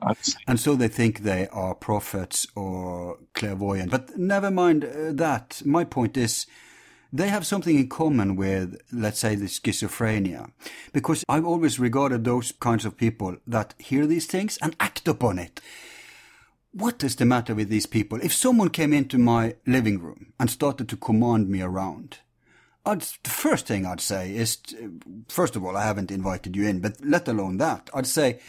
And 0.47 0.59
so 0.59 0.75
they 0.75 0.87
think 0.87 1.19
they 1.19 1.47
are 1.49 1.75
prophets 1.75 2.47
or 2.55 3.17
clairvoyant. 3.33 3.91
But 3.91 4.17
never 4.17 4.51
mind 4.51 4.85
uh, 4.85 5.11
that. 5.13 5.61
My 5.65 5.83
point 5.83 6.15
is 6.15 6.45
they 7.13 7.29
have 7.29 7.45
something 7.45 7.77
in 7.77 7.87
common 7.87 8.35
with, 8.35 8.81
let's 8.91 9.19
say, 9.19 9.35
the 9.35 9.45
schizophrenia. 9.45 10.51
Because 10.91 11.23
I've 11.29 11.45
always 11.45 11.79
regarded 11.79 12.23
those 12.23 12.51
kinds 12.59 12.85
of 12.85 12.97
people 12.97 13.37
that 13.45 13.75
hear 13.77 14.07
these 14.07 14.25
things 14.25 14.57
and 14.63 14.75
act 14.79 15.07
upon 15.07 15.37
it. 15.37 15.61
What 16.71 17.03
is 17.03 17.15
the 17.15 17.25
matter 17.25 17.53
with 17.53 17.69
these 17.69 17.85
people? 17.85 18.19
If 18.23 18.33
someone 18.33 18.69
came 18.69 18.93
into 18.93 19.19
my 19.19 19.55
living 19.67 19.99
room 19.99 20.33
and 20.39 20.49
started 20.49 20.89
to 20.89 20.97
command 20.97 21.49
me 21.49 21.61
around, 21.61 22.17
I'd, 22.83 23.01
the 23.01 23.29
first 23.29 23.67
thing 23.67 23.85
I'd 23.85 24.01
say 24.01 24.35
is, 24.35 24.57
first 25.29 25.55
of 25.55 25.63
all, 25.63 25.77
I 25.77 25.85
haven't 25.85 26.09
invited 26.09 26.55
you 26.55 26.67
in, 26.67 26.79
but 26.79 26.97
let 27.05 27.27
alone 27.27 27.57
that, 27.59 27.91
I'd 27.93 28.07
say, 28.07 28.39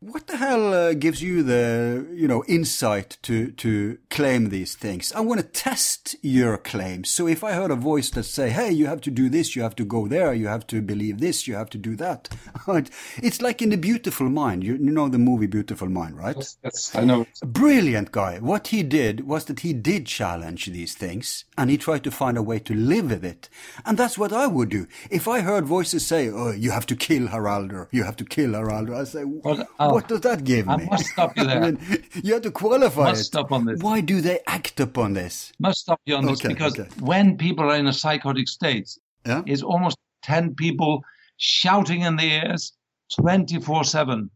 what 0.00 0.26
the 0.26 0.36
hell 0.36 0.74
uh, 0.74 0.92
gives 0.92 1.22
you 1.22 1.42
the, 1.42 2.06
you 2.12 2.28
know, 2.28 2.44
insight 2.46 3.16
to, 3.22 3.50
to 3.52 3.96
claim 4.10 4.50
these 4.50 4.74
things? 4.74 5.10
I 5.14 5.20
want 5.20 5.40
to 5.40 5.46
test 5.46 6.16
your 6.20 6.58
claims. 6.58 7.08
So 7.08 7.26
if 7.26 7.42
I 7.42 7.52
heard 7.52 7.70
a 7.70 7.76
voice 7.76 8.10
that 8.10 8.24
say, 8.24 8.50
hey, 8.50 8.70
you 8.70 8.86
have 8.86 9.00
to 9.02 9.10
do 9.10 9.30
this, 9.30 9.56
you 9.56 9.62
have 9.62 9.74
to 9.76 9.86
go 9.86 10.06
there, 10.06 10.34
you 10.34 10.48
have 10.48 10.66
to 10.66 10.82
believe 10.82 11.20
this, 11.20 11.48
you 11.48 11.54
have 11.54 11.70
to 11.70 11.78
do 11.78 11.96
that. 11.96 12.28
it's 13.16 13.40
like 13.40 13.62
in 13.62 13.70
The 13.70 13.78
Beautiful 13.78 14.28
Mind. 14.28 14.64
You, 14.64 14.74
you 14.74 14.90
know 14.90 15.08
the 15.08 15.18
movie 15.18 15.46
Beautiful 15.46 15.88
Mind, 15.88 16.18
right? 16.18 16.36
Yes, 16.36 16.58
yes 16.62 16.94
I 16.94 17.04
know. 17.04 17.26
Brilliant 17.42 18.12
guy. 18.12 18.38
What 18.38 18.68
he 18.68 18.82
did 18.82 19.26
was 19.26 19.46
that 19.46 19.60
he 19.60 19.72
did 19.72 20.04
challenge 20.04 20.66
these 20.66 20.94
things 20.94 21.46
and 21.56 21.70
he 21.70 21.78
tried 21.78 22.04
to 22.04 22.10
find 22.10 22.36
a 22.36 22.42
way 22.42 22.58
to 22.58 22.74
live 22.74 23.10
with 23.10 23.24
it. 23.24 23.48
And 23.86 23.96
that's 23.96 24.18
what 24.18 24.32
I 24.32 24.46
would 24.46 24.68
do. 24.68 24.88
If 25.10 25.26
I 25.26 25.40
heard 25.40 25.64
voices 25.64 26.06
say, 26.06 26.28
oh, 26.28 26.52
you 26.52 26.70
have 26.70 26.86
to 26.86 26.96
kill 26.96 27.28
Haraldur, 27.28 27.88
you 27.92 28.04
have 28.04 28.16
to 28.16 28.26
kill 28.26 28.50
Haraldur, 28.50 28.94
I 28.94 29.04
say, 29.04 29.24
well, 29.24 29.66
uh, 29.86 29.92
what 29.92 30.08
does 30.08 30.20
that 30.22 30.44
give 30.44 30.68
I 30.68 30.76
me? 30.76 30.86
must 30.86 31.06
stop 31.06 31.36
you 31.36 31.44
there. 31.50 31.62
I 31.62 31.70
mean, 31.72 32.04
you 32.22 32.32
have 32.34 32.42
to 32.42 32.50
qualify 32.50 33.04
must 33.04 33.20
it. 33.22 33.24
stop 33.24 33.52
on 33.52 33.64
this. 33.66 33.80
Why 33.80 34.00
do 34.00 34.20
they 34.20 34.40
act 34.46 34.80
upon 34.80 35.14
this? 35.14 35.52
Must 35.58 35.80
stop 35.80 36.00
you 36.06 36.16
on 36.16 36.26
this 36.26 36.40
because 36.42 36.78
okay. 36.78 36.88
when 37.00 37.36
people 37.36 37.64
are 37.70 37.76
in 37.76 37.86
a 37.86 37.92
psychotic 37.92 38.48
state, 38.48 38.88
Yeah? 39.26 39.42
it's 39.46 39.62
almost 39.62 39.96
10 40.22 40.54
people 40.54 41.02
shouting 41.38 42.02
in 42.02 42.16
the 42.16 42.24
ears 42.24 42.72
24 43.20 43.84
7. 43.84 44.30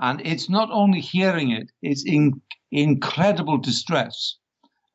And 0.00 0.20
it's 0.24 0.48
not 0.50 0.68
only 0.72 1.00
hearing 1.00 1.50
it, 1.50 1.70
it's 1.82 2.04
in 2.04 2.40
incredible 2.72 3.58
distress. 3.58 4.36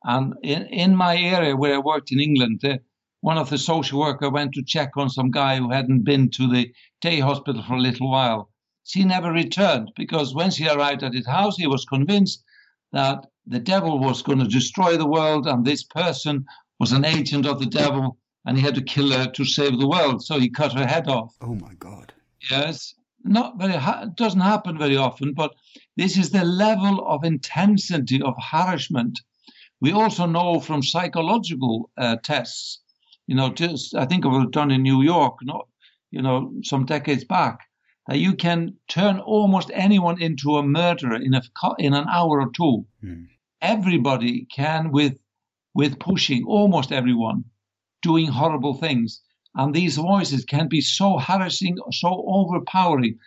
And 0.04 0.34
in, 0.42 0.66
in 0.66 0.94
my 0.96 1.16
area 1.16 1.56
where 1.56 1.74
I 1.74 1.78
worked 1.78 2.12
in 2.12 2.20
England, 2.20 2.64
uh, 2.64 2.78
one 3.20 3.38
of 3.38 3.50
the 3.50 3.58
social 3.58 3.98
worker 3.98 4.30
went 4.30 4.52
to 4.54 4.62
check 4.62 4.90
on 4.96 5.10
some 5.10 5.30
guy 5.30 5.56
who 5.56 5.70
hadn't 5.70 6.04
been 6.04 6.30
to 6.30 6.48
the 6.48 6.72
day 7.00 7.18
hospital 7.20 7.62
for 7.66 7.74
a 7.74 7.80
little 7.80 8.10
while. 8.10 8.50
She 8.88 9.04
never 9.04 9.30
returned 9.30 9.92
because 9.96 10.34
when 10.34 10.50
she 10.50 10.66
arrived 10.66 11.02
at 11.02 11.12
his 11.12 11.26
house, 11.26 11.58
he 11.58 11.66
was 11.66 11.84
convinced 11.84 12.42
that 12.92 13.26
the 13.46 13.58
devil 13.58 13.98
was 13.98 14.22
going 14.22 14.38
to 14.38 14.48
destroy 14.48 14.96
the 14.96 15.06
world 15.06 15.46
and 15.46 15.62
this 15.62 15.84
person 15.84 16.46
was 16.80 16.92
an 16.92 17.04
agent 17.04 17.44
of 17.44 17.58
the 17.58 17.66
devil 17.66 18.16
and 18.46 18.56
he 18.56 18.62
had 18.62 18.74
to 18.76 18.82
kill 18.82 19.10
her 19.12 19.26
to 19.26 19.44
save 19.44 19.78
the 19.78 19.86
world. 19.86 20.24
So 20.24 20.40
he 20.40 20.48
cut 20.48 20.72
her 20.72 20.86
head 20.86 21.06
off. 21.06 21.36
Oh 21.42 21.54
my 21.54 21.74
God. 21.74 22.14
Yes, 22.50 22.94
not 23.24 23.58
very. 23.58 23.74
Ha- 23.74 24.04
it 24.04 24.16
doesn't 24.16 24.40
happen 24.40 24.78
very 24.78 24.96
often, 24.96 25.34
but 25.34 25.54
this 25.98 26.16
is 26.16 26.30
the 26.30 26.44
level 26.44 27.06
of 27.06 27.24
intensity 27.24 28.22
of 28.22 28.34
harassment. 28.40 29.20
We 29.82 29.92
also 29.92 30.24
know 30.24 30.60
from 30.60 30.82
psychological 30.82 31.90
uh, 31.98 32.16
tests. 32.22 32.80
You 33.26 33.34
know, 33.34 33.50
just 33.50 33.94
I 33.94 34.06
think 34.06 34.24
it 34.24 34.28
was 34.28 34.46
done 34.50 34.70
in 34.70 34.82
New 34.82 35.02
York, 35.02 35.36
not 35.42 35.68
you 36.10 36.22
know, 36.22 36.52
some 36.62 36.86
decades 36.86 37.24
back, 37.24 37.67
that 38.08 38.18
you 38.18 38.34
can 38.34 38.74
turn 38.88 39.20
almost 39.20 39.70
anyone 39.74 40.20
into 40.20 40.56
a 40.56 40.62
murderer 40.62 41.16
in 41.16 41.34
a 41.34 41.42
in 41.78 41.92
an 41.92 42.06
hour 42.08 42.40
or 42.40 42.50
two. 42.56 42.86
Hmm. 43.02 43.24
Everybody 43.60 44.46
can 44.46 44.90
with 44.90 45.18
with 45.74 46.00
pushing, 46.00 46.44
almost 46.44 46.90
everyone, 46.90 47.44
doing 48.02 48.26
horrible 48.26 48.74
things. 48.74 49.20
And 49.54 49.74
these 49.74 49.96
voices 49.96 50.44
can 50.44 50.68
be 50.68 50.80
so 50.80 51.18
harassing, 51.18 51.76
so 51.92 52.24
overpowering. 52.26 53.18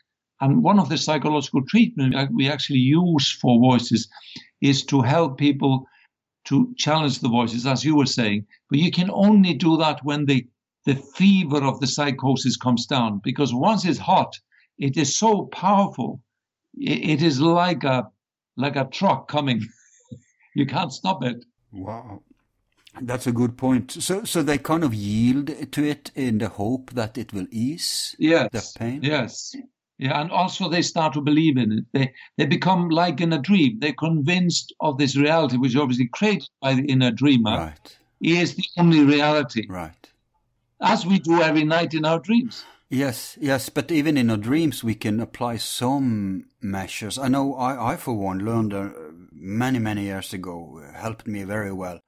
And 0.41 0.63
one 0.63 0.79
of 0.79 0.89
the 0.89 0.97
psychological 0.97 1.63
treatment 1.65 2.15
we 2.33 2.49
actually 2.49 2.79
use 2.79 3.31
for 3.31 3.59
voices 3.59 4.09
is 4.61 4.83
to 4.85 5.01
help 5.01 5.37
people 5.37 5.85
to 6.45 6.73
challenge 6.77 7.19
the 7.19 7.29
voices, 7.29 7.67
as 7.67 7.85
you 7.85 7.95
were 7.95 8.07
saying. 8.07 8.47
But 8.69 8.79
you 8.79 8.89
can 8.89 9.11
only 9.11 9.53
do 9.53 9.77
that 9.77 10.03
when 10.03 10.25
the, 10.25 10.47
the 10.85 10.95
fever 10.95 11.63
of 11.63 11.79
the 11.79 11.87
psychosis 11.87 12.57
comes 12.57 12.87
down, 12.87 13.21
because 13.23 13.53
once 13.53 13.85
it's 13.85 13.99
hot, 13.99 14.33
it 14.81 14.97
is 14.97 15.15
so 15.17 15.45
powerful. 15.45 16.21
It, 16.77 17.09
it 17.13 17.21
is 17.21 17.39
like 17.39 17.83
a, 17.83 18.07
like 18.57 18.75
a 18.75 18.85
truck 18.85 19.27
coming. 19.29 19.61
you 20.55 20.65
can't 20.65 20.91
stop 20.91 21.23
it. 21.23 21.45
Wow. 21.71 22.21
That's 23.01 23.27
a 23.27 23.31
good 23.31 23.57
point. 23.57 23.91
So, 23.91 24.25
so 24.25 24.43
they 24.43 24.57
kind 24.57 24.83
of 24.83 24.93
yield 24.93 25.71
to 25.71 25.83
it 25.83 26.11
in 26.15 26.39
the 26.39 26.49
hope 26.49 26.91
that 26.91 27.17
it 27.17 27.31
will 27.31 27.47
ease 27.49 28.15
Yes. 28.19 28.49
the 28.51 28.79
pain. 28.79 28.99
Yes. 29.01 29.55
Yeah, 29.97 30.19
and 30.19 30.31
also 30.31 30.67
they 30.67 30.81
start 30.81 31.13
to 31.13 31.21
believe 31.21 31.57
in 31.57 31.71
it. 31.71 31.85
They 31.93 32.13
they 32.37 32.47
become 32.47 32.89
like 32.89 33.21
in 33.21 33.33
a 33.33 33.37
dream. 33.39 33.77
They're 33.79 33.93
convinced 33.93 34.73
of 34.79 34.97
this 34.97 35.15
reality, 35.15 35.57
which 35.57 35.75
is 35.75 35.79
obviously 35.81 36.07
created 36.11 36.49
by 36.59 36.73
the 36.73 36.81
inner 36.93 37.11
dreamer, 37.11 37.55
Right. 37.55 37.97
is 38.19 38.55
the 38.55 38.65
only 38.79 39.03
reality, 39.05 39.67
Right. 39.69 40.09
as 40.81 41.05
we 41.05 41.19
do 41.19 41.43
every 41.43 41.63
night 41.63 41.93
in 41.93 42.03
our 42.03 42.19
dreams. 42.19 42.65
Yes, 42.93 43.37
yes, 43.39 43.69
but 43.69 43.89
even 43.89 44.17
in 44.17 44.29
our 44.29 44.35
dreams, 44.35 44.83
we 44.83 44.95
can 44.95 45.21
apply 45.21 45.55
some 45.55 46.47
measures. 46.59 47.17
I 47.17 47.29
know 47.29 47.55
I, 47.55 47.93
I 47.93 47.95
for 47.95 48.13
one, 48.13 48.39
learned 48.39 48.73
uh, 48.73 48.89
many, 49.31 49.79
many 49.79 50.03
years 50.03 50.33
ago, 50.33 50.83
uh, 50.83 50.99
helped 50.99 51.25
me 51.25 51.45
very 51.45 51.71
well. 51.71 52.01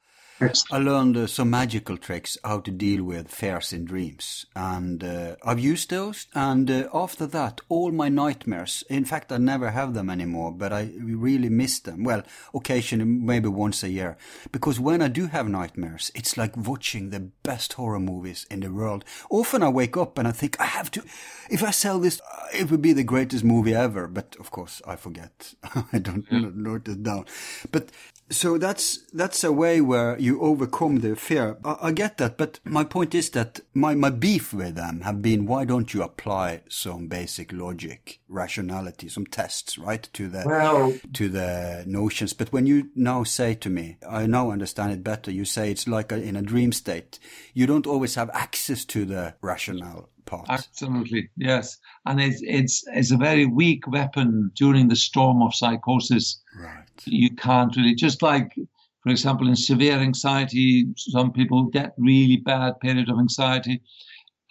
I 0.72 0.78
learned 0.78 1.18
uh, 1.18 1.28
some 1.28 1.50
magical 1.50 1.98
tricks 1.98 2.38
how 2.44 2.60
to 2.62 2.72
deal 2.72 3.04
with 3.04 3.30
fears 3.30 3.74
in 3.74 3.86
dreams, 3.86 4.46
and 4.56 5.04
uh, 5.04 5.36
I've 5.44 5.60
used 5.60 5.90
those. 5.90 6.28
And 6.34 6.70
uh, 6.70 6.90
after 6.94 7.26
that, 7.28 7.62
all 7.70 7.92
my 7.92 8.10
nightmares. 8.10 8.84
In 8.90 9.06
fact, 9.06 9.32
I 9.32 9.38
never 9.38 9.72
have 9.72 9.94
them 9.94 10.10
anymore, 10.10 10.52
but 10.52 10.74
I 10.74 10.92
really 11.00 11.50
miss 11.50 11.80
them. 11.80 12.04
Well, 12.04 12.24
occasionally, 12.54 13.10
maybe 13.10 13.48
once 13.48 13.84
a 13.84 13.90
year, 13.90 14.18
because 14.52 14.80
when 14.80 15.02
I 15.02 15.08
do 15.08 15.28
have 15.28 15.48
nightmares, 15.48 16.12
it's 16.16 16.38
like 16.38 16.58
watching 16.58 17.10
the 17.10 17.20
best 17.20 17.74
horror 17.74 18.00
movies 18.00 18.46
in 18.50 18.62
the 18.62 18.72
world. 18.72 19.06
Often 19.30 19.64
I 19.64 19.70
wake 19.70 19.98
up 19.98 20.18
and 20.18 20.28
I 20.28 20.32
think 20.32 20.60
I 20.60 20.66
have 20.66 20.92
to. 20.92 21.04
If 21.50 21.64
I 21.64 21.72
sell 21.72 22.00
this, 22.00 22.22
uh, 22.22 22.48
it 22.54 22.72
would 22.72 22.82
be 22.82 22.94
the 22.94 23.04
greatest 23.04 23.44
movie 23.44 23.76
ever. 23.76 24.08
But 24.08 24.36
of 24.40 24.52
course, 24.52 24.82
I 24.88 24.96
forget. 24.96 25.54
I 25.94 26.00
don't 26.00 26.30
note 26.32 26.88
it 26.88 27.04
down. 27.04 27.26
But 27.72 27.90
so 28.30 28.58
that's 28.58 29.00
that's 29.14 29.44
a 29.44 29.52
way 29.52 29.82
where 29.82 30.18
you 30.18 30.42
overcome 30.42 31.00
the 31.00 31.16
fear. 31.16 31.58
I, 31.64 31.78
I 31.82 31.92
get 31.92 32.18
that, 32.18 32.38
but 32.38 32.60
my 32.64 32.84
point 32.84 33.14
is 33.14 33.30
that 33.32 33.60
my, 33.74 33.96
my 33.96 34.10
beef 34.10 34.54
with 34.54 34.76
them 34.76 35.02
have 35.02 35.22
been 35.22 35.46
why 35.46 35.66
don't 35.66 35.94
you 35.94 36.02
apply 36.02 36.62
some 36.70 37.08
basic 37.08 37.52
logic, 37.52 38.20
rationality, 38.28 39.10
some 39.10 39.26
tests, 39.26 39.78
right, 39.78 40.08
to 40.14 40.28
the 40.28 40.44
Well, 40.46 40.94
to 41.14 41.30
the 41.30 41.84
notions. 41.86 42.34
But 42.34 42.52
when 42.52 42.66
you 42.66 42.90
now 42.96 43.24
say 43.24 43.54
to 43.56 43.70
me, 43.70 43.98
I 44.08 44.26
now 44.26 44.52
understand 44.52 44.94
it 44.94 45.04
better. 45.04 45.32
You 45.32 45.46
say 45.46 45.70
it's 45.72 45.88
like 45.88 46.12
a, 46.12 46.22
in 46.22 46.36
a 46.36 46.42
dream 46.42 46.72
state. 46.72 47.20
You 47.54 47.68
don't 47.68 47.88
always 47.88 48.16
have 48.16 48.30
access 48.34 48.86
to 48.86 49.06
the 49.06 49.36
rational 49.42 50.10
part. 50.26 50.46
absolutely, 50.50 51.30
yes. 51.36 51.78
And 52.06 52.22
it's 52.22 52.42
it's 52.42 52.84
it's 52.88 53.12
a 53.12 53.18
very 53.18 53.46
weak 53.46 53.88
weapon 53.88 54.52
during 54.56 54.88
the 54.88 54.96
storm 54.96 55.42
of 55.42 55.54
psychosis. 55.54 56.42
right. 56.58 56.83
You 57.06 57.30
can't 57.36 57.76
really 57.76 57.96
just 57.96 58.22
like 58.22 58.54
for 59.02 59.10
example 59.10 59.48
in 59.48 59.56
severe 59.56 59.98
anxiety 59.98 60.86
some 60.98 61.32
people 61.32 61.64
get 61.66 61.94
really 61.98 62.38
bad 62.38 62.80
period 62.80 63.10
of 63.10 63.20
anxiety 63.20 63.82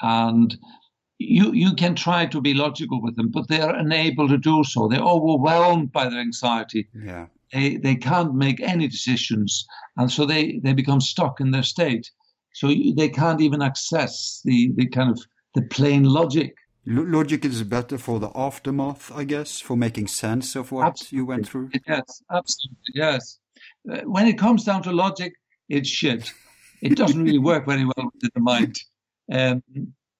and 0.00 0.58
you 1.18 1.52
you 1.52 1.74
can 1.74 1.94
try 1.94 2.26
to 2.26 2.40
be 2.40 2.54
logical 2.54 3.00
with 3.00 3.16
them 3.16 3.30
but 3.30 3.48
they're 3.48 3.74
unable 3.74 4.28
to 4.28 4.38
do 4.38 4.64
so. 4.64 4.88
They're 4.88 5.00
overwhelmed 5.00 5.92
by 5.92 6.08
their 6.08 6.20
anxiety. 6.20 6.88
Yeah. 6.94 7.26
they 7.52 7.76
they 7.76 7.96
can't 7.96 8.34
make 8.34 8.60
any 8.60 8.88
decisions 8.88 9.66
and 9.96 10.10
so 10.10 10.26
they 10.26 10.60
they 10.62 10.72
become 10.72 11.00
stuck 11.00 11.40
in 11.40 11.50
their 11.50 11.62
state. 11.62 12.10
So 12.54 12.68
they 12.68 13.08
can't 13.08 13.40
even 13.40 13.62
access 13.62 14.40
the 14.44 14.72
the 14.76 14.86
kind 14.86 15.10
of 15.10 15.20
the 15.54 15.62
plain 15.62 16.04
logic 16.04 16.54
Lo- 16.54 16.61
Logic 16.84 17.44
is 17.44 17.62
better 17.62 17.96
for 17.96 18.18
the 18.18 18.30
aftermath, 18.34 19.12
I 19.14 19.24
guess, 19.24 19.60
for 19.60 19.76
making 19.76 20.08
sense 20.08 20.56
of 20.56 20.72
what 20.72 21.12
you 21.12 21.24
went 21.24 21.46
through. 21.46 21.70
Yes, 21.86 22.22
absolutely. 22.30 22.94
Yes. 22.94 23.38
Uh, 23.90 24.00
when 24.00 24.26
it 24.26 24.38
comes 24.38 24.64
down 24.64 24.82
to 24.82 24.92
logic, 24.92 25.34
it's 25.68 25.88
shit. 25.88 26.32
It 26.80 26.96
doesn't 26.96 27.22
really 27.22 27.38
work 27.50 27.66
very 27.66 27.84
well 27.84 28.10
with 28.20 28.32
the 28.34 28.40
mind. 28.40 28.80
Um, 29.30 29.62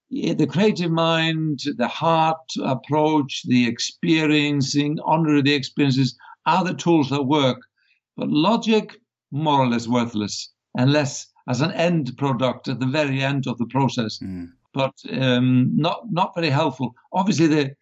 the 0.09 0.47
creative 0.47 0.91
mind, 0.91 1.61
the 1.77 1.87
heart 1.87 2.37
approach, 2.63 3.43
the 3.45 3.67
experiencing, 3.67 4.99
honor 5.03 5.41
the 5.41 5.53
experiences 5.53 6.17
are 6.45 6.63
the 6.63 6.73
tools 6.73 7.09
that 7.09 7.23
work. 7.23 7.59
But 8.15 8.29
logic, 8.29 8.95
more 9.31 9.59
or 9.59 9.67
less 9.67 9.87
worthless, 9.87 10.53
unless 10.75 11.27
as 11.49 11.61
an 11.61 11.71
end 11.71 12.15
product 12.17 12.67
at 12.67 12.79
the 12.79 12.85
very 12.85 13.21
end 13.21 13.47
of 13.47 13.57
the 13.57 13.65
process 13.65 14.19
Mm. 14.19 14.51
But 14.73 14.93
um, 15.11 15.71
not 15.75 16.11
not 16.11 16.33
very 16.35 16.49
helpful. 16.49 16.93
Obviously, 17.11 17.47
they 17.47 17.75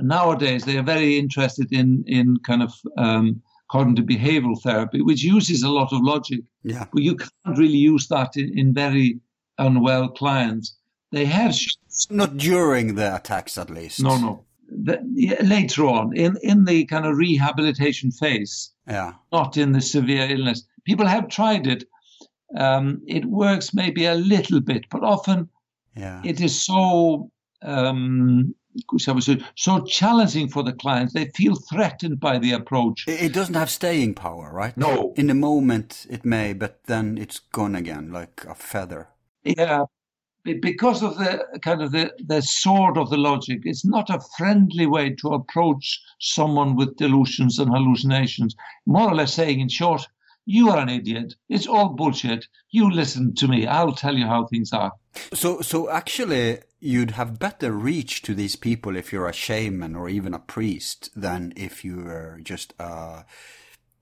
nowadays 0.00 0.64
they 0.64 0.76
are 0.78 0.82
very 0.82 1.18
interested 1.18 1.72
in 1.72 2.04
in 2.06 2.36
kind 2.46 2.62
of 2.62 2.72
um, 2.96 3.42
cognitive 3.70 4.06
behavioral 4.06 4.60
therapy, 4.62 5.02
which 5.02 5.22
uses 5.24 5.62
a 5.62 5.68
lot 5.70 5.92
of 5.92 6.00
logic, 6.02 6.40
Yeah. 6.62 6.86
but 6.92 7.02
you 7.02 7.16
can't 7.16 7.58
really 7.58 7.78
use 7.78 8.06
that 8.08 8.36
in, 8.36 8.56
in 8.58 8.72
very 8.74 9.18
unwell 9.58 10.08
clients, 10.08 10.76
they 11.12 11.24
have 11.24 11.54
not 12.10 12.36
during 12.36 12.94
the 12.94 13.16
attacks, 13.16 13.58
at 13.58 13.70
least. 13.70 14.02
No, 14.02 14.18
no. 14.18 14.44
The, 14.68 14.98
later 15.42 15.86
on, 15.86 16.16
in 16.16 16.36
in 16.42 16.64
the 16.64 16.84
kind 16.86 17.06
of 17.06 17.16
rehabilitation 17.16 18.10
phase, 18.10 18.70
yeah, 18.88 19.12
not 19.32 19.56
in 19.56 19.72
the 19.72 19.80
severe 19.80 20.28
illness. 20.30 20.64
People 20.84 21.06
have 21.06 21.28
tried 21.28 21.66
it. 21.66 21.84
Um, 22.56 23.00
it 23.06 23.24
works 23.24 23.74
maybe 23.74 24.04
a 24.06 24.14
little 24.14 24.60
bit, 24.60 24.84
but 24.90 25.02
often 25.02 25.48
yeah. 25.96 26.20
it 26.24 26.40
is 26.40 26.60
so 26.60 27.30
um, 27.62 28.54
so 29.56 29.84
challenging 29.84 30.48
for 30.48 30.62
the 30.62 30.72
clients. 30.72 31.14
They 31.14 31.26
feel 31.34 31.56
threatened 31.56 32.20
by 32.20 32.38
the 32.38 32.52
approach. 32.52 33.04
It 33.08 33.32
doesn't 33.32 33.54
have 33.54 33.70
staying 33.70 34.14
power, 34.14 34.50
right? 34.52 34.76
No. 34.76 35.14
In 35.16 35.28
the 35.28 35.34
moment, 35.34 36.06
it 36.10 36.24
may, 36.24 36.52
but 36.52 36.84
then 36.84 37.18
it's 37.18 37.38
gone 37.38 37.74
again, 37.74 38.12
like 38.12 38.44
a 38.46 38.54
feather. 38.54 39.08
Yeah, 39.44 39.84
because 40.54 41.02
of 41.02 41.18
the 41.18 41.44
kind 41.62 41.82
of 41.82 41.92
the, 41.92 42.12
the 42.24 42.40
sword 42.40 42.96
of 42.96 43.10
the 43.10 43.16
logic. 43.16 43.60
It's 43.64 43.84
not 43.84 44.10
a 44.10 44.20
friendly 44.36 44.86
way 44.86 45.10
to 45.10 45.28
approach 45.28 46.00
someone 46.20 46.76
with 46.76 46.96
delusions 46.96 47.58
and 47.58 47.70
hallucinations. 47.70 48.54
More 48.86 49.10
or 49.10 49.14
less 49.14 49.34
saying, 49.34 49.60
in 49.60 49.68
short, 49.68 50.06
you 50.46 50.70
are 50.70 50.78
an 50.78 50.88
idiot. 50.88 51.34
It's 51.48 51.66
all 51.66 51.90
bullshit. 51.90 52.46
You 52.70 52.90
listen 52.90 53.34
to 53.34 53.48
me. 53.48 53.66
I'll 53.66 53.92
tell 53.92 54.16
you 54.16 54.26
how 54.26 54.46
things 54.46 54.72
are. 54.72 54.92
So, 55.34 55.60
so 55.60 55.90
actually, 55.90 56.60
you'd 56.80 57.12
have 57.12 57.38
better 57.38 57.72
reach 57.72 58.22
to 58.22 58.34
these 58.34 58.56
people 58.56 58.96
if 58.96 59.12
you're 59.12 59.28
a 59.28 59.32
shaman 59.32 59.96
or 59.96 60.08
even 60.08 60.32
a 60.32 60.38
priest 60.38 61.10
than 61.16 61.52
if 61.56 61.84
you 61.84 61.96
were 61.96 62.38
just 62.42 62.74
a 62.78 63.24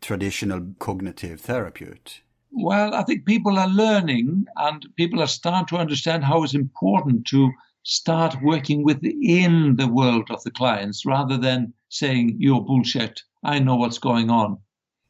traditional 0.01 0.75
cognitive 0.79 1.41
therapist. 1.41 2.21
Well, 2.53 2.95
I 2.95 3.03
think 3.03 3.25
people 3.25 3.59
are 3.59 3.69
learning 3.69 4.47
and 4.57 4.87
people 4.97 5.23
are 5.23 5.27
starting 5.27 5.66
to 5.69 5.79
understand 5.79 6.25
how 6.25 6.45
it's 6.45 6.55
important 6.55 7.27
to 7.29 7.51
start 7.85 8.37
working 8.43 8.85
within 8.85 9.77
the 9.77 9.89
world 9.89 10.31
of 10.31 10.43
the 10.45 10.51
clients 10.51 11.05
rather 11.05 11.37
than 11.37 11.73
saying, 11.89 12.37
you're 12.39 12.61
bullshit. 12.61 13.23
I 13.43 13.59
know 13.59 13.77
what's 13.77 13.99
going 13.99 14.31
on. 14.31 14.59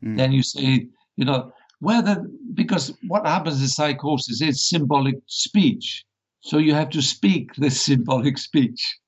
Mm. 0.03 0.17
Then 0.17 0.33
you 0.33 0.43
say, 0.43 0.89
you 1.17 1.25
know, 1.25 1.53
whether, 1.81 2.25
because 2.55 2.95
what 3.09 3.27
happens 3.27 3.61
in 3.61 3.69
psychosis 3.69 4.41
is 4.41 4.69
symbolic 4.69 5.17
speech. 5.27 6.05
So 6.41 6.59
you 6.59 6.75
have 6.75 6.91
to 6.91 7.03
speak 7.03 7.55
this 7.57 7.81
symbolic 7.89 8.39
speech. 8.39 8.99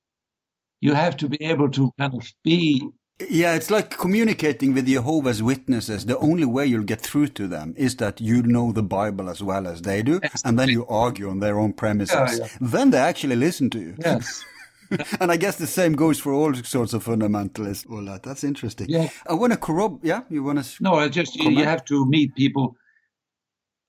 You 0.79 0.93
have 0.93 1.17
to 1.17 1.29
be 1.29 1.41
able 1.43 1.69
to 1.71 1.91
kind 1.97 2.13
of 2.13 2.31
be 2.43 2.83
yeah, 3.29 3.55
it's 3.55 3.71
like 3.71 3.97
communicating 3.97 4.75
with 4.75 4.85
Jehovah's 4.85 5.41
Witnesses. 5.41 6.05
The 6.05 6.19
only 6.19 6.45
way 6.45 6.67
you'll 6.67 6.83
get 6.83 7.01
through 7.01 7.29
to 7.29 7.47
them 7.47 7.73
is 7.75 7.95
that 7.95 8.21
you 8.21 8.43
know 8.43 8.71
the 8.71 8.83
Bible 8.83 9.27
as 9.27 9.41
well 9.41 9.67
as 9.67 9.81
they 9.81 10.03
do, 10.03 10.19
yes. 10.21 10.43
and 10.45 10.59
then 10.59 10.69
you 10.69 10.85
argue 10.85 11.27
on 11.27 11.39
their 11.39 11.57
own 11.57 11.73
premises. 11.73 12.13
Yeah, 12.13 12.45
yeah. 12.45 12.47
Then 12.61 12.91
they 12.91 12.99
actually 12.99 13.35
listen 13.35 13.71
to 13.71 13.79
you. 13.79 13.95
Yes. 13.99 14.45
and 15.19 15.31
I 15.31 15.37
guess 15.37 15.57
the 15.57 15.67
same 15.67 15.93
goes 15.93 16.19
for 16.19 16.33
all 16.33 16.53
sorts 16.53 16.93
of 16.93 17.03
fundamentalists. 17.03 17.89
All 17.89 18.03
that. 18.05 18.23
That's 18.23 18.43
interesting. 18.43 18.87
Yeah. 18.89 19.09
I 19.27 19.33
want 19.33 19.53
to 19.53 19.57
corroborate. 19.57 20.03
Yeah, 20.03 20.21
you 20.29 20.43
want 20.43 20.63
to? 20.63 20.83
No, 20.83 20.95
I 20.95 21.09
just 21.09 21.35
you, 21.35 21.49
you 21.51 21.63
have 21.63 21.85
to 21.85 22.05
meet 22.05 22.35
people 22.35 22.75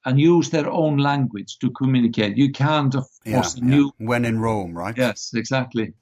and 0.04 0.20
use 0.20 0.50
their 0.50 0.70
own 0.70 0.98
language 0.98 1.58
to 1.58 1.70
communicate. 1.70 2.36
You 2.36 2.50
can't, 2.50 2.94
of 2.94 3.06
course, 3.24 3.56
yeah, 3.56 3.64
new. 3.64 3.92
When 3.98 4.24
in 4.24 4.40
Rome, 4.40 4.76
right? 4.76 4.96
Yes, 4.96 5.32
exactly. 5.34 5.92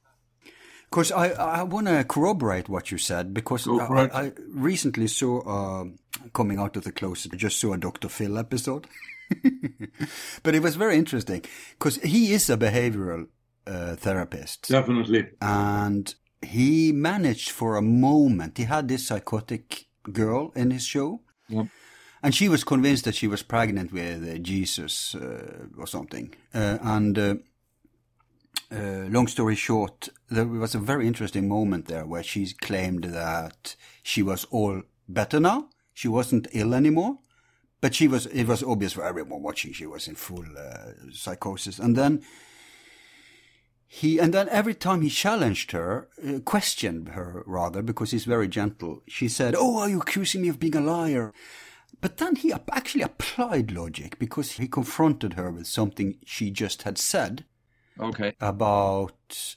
Because 0.90 1.10
I, 1.10 1.30
I 1.30 1.62
want 1.64 1.88
to 1.88 2.04
corroborate 2.04 2.68
what 2.68 2.92
you 2.92 2.98
said 2.98 3.34
because 3.34 3.66
I, 3.66 4.08
I, 4.14 4.32
recently 4.48 5.08
saw, 5.08 5.40
uh, 5.40 5.84
coming 6.32 6.60
out 6.60 6.76
of 6.76 6.84
the 6.84 6.92
closet, 6.92 7.34
I 7.34 7.36
just 7.36 7.58
saw 7.58 7.72
a 7.72 7.78
Dr. 7.78 8.08
Phil 8.08 8.38
episode. 8.38 8.86
but 10.44 10.54
it 10.54 10.62
was 10.62 10.76
very 10.76 10.96
interesting 10.96 11.44
because 11.76 11.96
he 11.96 12.32
is 12.32 12.48
a 12.48 12.56
behavioral 12.56 13.26
uh, 13.66 13.96
therapist. 13.96 14.68
Definitely. 14.68 15.28
And 15.40 16.14
he 16.42 16.92
managed 16.92 17.50
for 17.50 17.76
a 17.76 17.82
moment, 17.82 18.58
he 18.58 18.64
had 18.64 18.88
this 18.88 19.06
psychotic 19.06 19.86
girl 20.12 20.52
in 20.54 20.70
his 20.70 20.84
show. 20.84 21.20
Yep. 21.48 21.66
And 22.22 22.34
she 22.34 22.48
was 22.48 22.64
convinced 22.64 23.04
that 23.04 23.14
she 23.14 23.28
was 23.28 23.42
pregnant 23.42 23.92
with 23.92 24.28
uh, 24.28 24.38
Jesus 24.38 25.14
uh, 25.14 25.66
or 25.78 25.86
something. 25.86 26.34
Uh, 26.52 26.78
and 26.82 27.18
uh, 27.18 27.34
uh, 28.72 29.06
long 29.08 29.28
story 29.28 29.54
short, 29.54 30.08
there 30.28 30.46
was 30.46 30.74
a 30.74 30.78
very 30.78 31.06
interesting 31.06 31.48
moment 31.48 31.86
there 31.86 32.04
where 32.04 32.22
she 32.22 32.52
claimed 32.54 33.04
that 33.04 33.76
she 34.02 34.22
was 34.22 34.44
all 34.50 34.82
better 35.08 35.38
now. 35.38 35.68
She 35.94 36.08
wasn't 36.08 36.48
ill 36.52 36.74
anymore, 36.74 37.18
but 37.80 37.94
she 37.94 38.08
was. 38.08 38.26
It 38.26 38.44
was 38.46 38.62
obvious 38.62 38.94
for 38.94 39.04
everyone 39.04 39.42
watching. 39.42 39.72
She 39.72 39.86
was 39.86 40.08
in 40.08 40.14
full 40.14 40.44
uh, 40.58 40.92
psychosis, 41.12 41.78
and 41.78 41.96
then 41.96 42.22
he 43.96 44.18
and 44.18 44.34
then 44.34 44.48
every 44.50 44.74
time 44.74 45.00
he 45.02 45.08
challenged 45.08 45.72
her, 45.72 46.08
uh, 46.26 46.40
questioned 46.40 47.10
her 47.10 47.42
rather 47.46 47.82
because 47.82 48.10
he's 48.10 48.24
very 48.24 48.48
gentle. 48.48 49.02
She 49.08 49.28
said, 49.28 49.54
"Oh, 49.56 49.78
are 49.78 49.88
you 49.88 50.00
accusing 50.00 50.42
me 50.42 50.48
of 50.48 50.60
being 50.60 50.76
a 50.76 50.80
liar?" 50.80 51.32
But 52.00 52.18
then 52.18 52.36
he 52.36 52.52
actually 52.52 53.02
applied 53.02 53.72
logic 53.72 54.18
because 54.18 54.52
he 54.52 54.68
confronted 54.68 55.32
her 55.34 55.50
with 55.50 55.66
something 55.66 56.18
she 56.24 56.50
just 56.50 56.82
had 56.82 56.98
said 56.98 57.44
Okay. 57.98 58.34
About, 58.40 59.56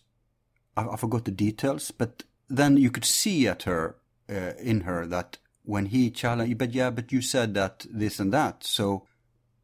I, 0.78 0.88
I 0.88 0.96
forgot 0.96 1.26
the 1.26 1.32
details, 1.32 1.92
but 1.92 2.24
then 2.50 2.78
you 2.78 2.90
could 2.92 3.06
see 3.06 3.48
at 3.48 3.64
her, 3.64 3.98
uh, 4.30 4.54
in 4.60 4.82
her, 4.82 5.06
that 5.08 5.38
when 5.64 5.88
he 5.88 6.10
challenged, 6.10 6.58
but 6.58 6.74
yeah, 6.74 6.90
but 6.90 7.12
you 7.12 7.22
said 7.22 7.54
that 7.56 7.86
this 7.90 8.20
and 8.20 8.34
that, 8.34 8.64
so 8.64 9.06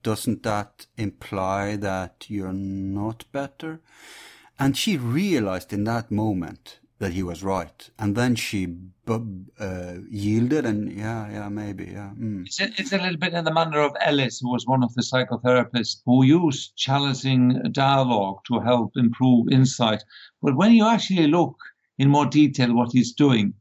doesn't 0.03 0.43
that 0.43 0.85
imply 0.97 1.75
that 1.77 2.25
you're 2.27 2.53
not 2.53 3.25
better? 3.31 3.81
And 4.57 4.77
she 4.77 4.97
realized 4.97 5.73
in 5.73 5.83
that 5.85 6.11
moment 6.11 6.79
that 6.99 7.11
he 7.11 7.23
was 7.23 7.43
right. 7.43 7.89
And 7.99 8.15
then 8.15 8.35
she 8.35 8.75
uh, 9.07 9.93
yielded 10.09 10.65
and 10.65 10.91
yeah, 10.91 11.29
yeah, 11.29 11.49
maybe, 11.49 11.85
yeah. 11.85 12.11
Mm. 12.17 12.45
It's, 12.45 12.61
a, 12.61 12.69
it's, 12.77 12.93
a, 12.93 12.97
little 12.97 13.17
bit 13.17 13.33
in 13.33 13.43
the 13.43 13.53
manner 13.53 13.81
of 13.81 13.95
Ellis, 14.01 14.39
who 14.39 14.51
was 14.51 14.65
one 14.65 14.83
of 14.83 14.93
the 14.95 15.01
psychotherapists 15.01 16.01
who 16.05 16.23
used 16.23 16.75
challenging 16.77 17.61
dialogue 17.71 18.39
to 18.47 18.59
help 18.59 18.93
improve 18.95 19.51
insight. 19.51 20.03
But 20.41 20.55
when 20.55 20.71
you 20.71 20.87
actually 20.87 21.27
look 21.27 21.57
in 21.97 22.09
more 22.09 22.25
detail 22.25 22.73
what 22.73 22.93
he's 22.93 23.13
doing, 23.13 23.53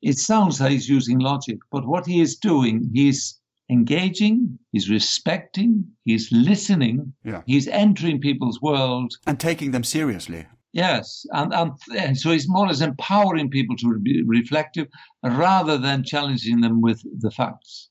it 0.00 0.18
sounds 0.18 0.60
like 0.60 0.72
he's 0.72 0.88
using 0.88 1.18
logic, 1.18 1.58
but 1.70 1.86
what 1.86 2.06
he 2.06 2.20
is 2.20 2.36
doing, 2.36 2.90
he's 2.92 3.38
engaging, 3.72 4.58
he's 4.70 4.90
respecting, 4.90 5.84
he's 6.04 6.30
listening, 6.30 7.12
yeah. 7.24 7.42
he's 7.46 7.68
entering 7.68 8.20
people's 8.20 8.60
world. 8.60 9.14
And 9.26 9.40
taking 9.40 9.70
them 9.72 9.84
seriously. 9.84 10.46
Yes, 10.72 11.26
and, 11.32 11.52
and, 11.98 12.16
so 12.16 12.30
he's 12.30 12.48
more 12.48 12.68
as 12.68 12.80
empowering 12.80 13.50
people 13.50 13.76
to 13.76 13.98
be 13.98 14.22
reflective 14.22 14.88
rather 15.22 15.76
than 15.76 16.02
challenging 16.02 16.62
them 16.62 16.80
with 16.80 17.02
the 17.20 17.30
facts. 17.30 17.90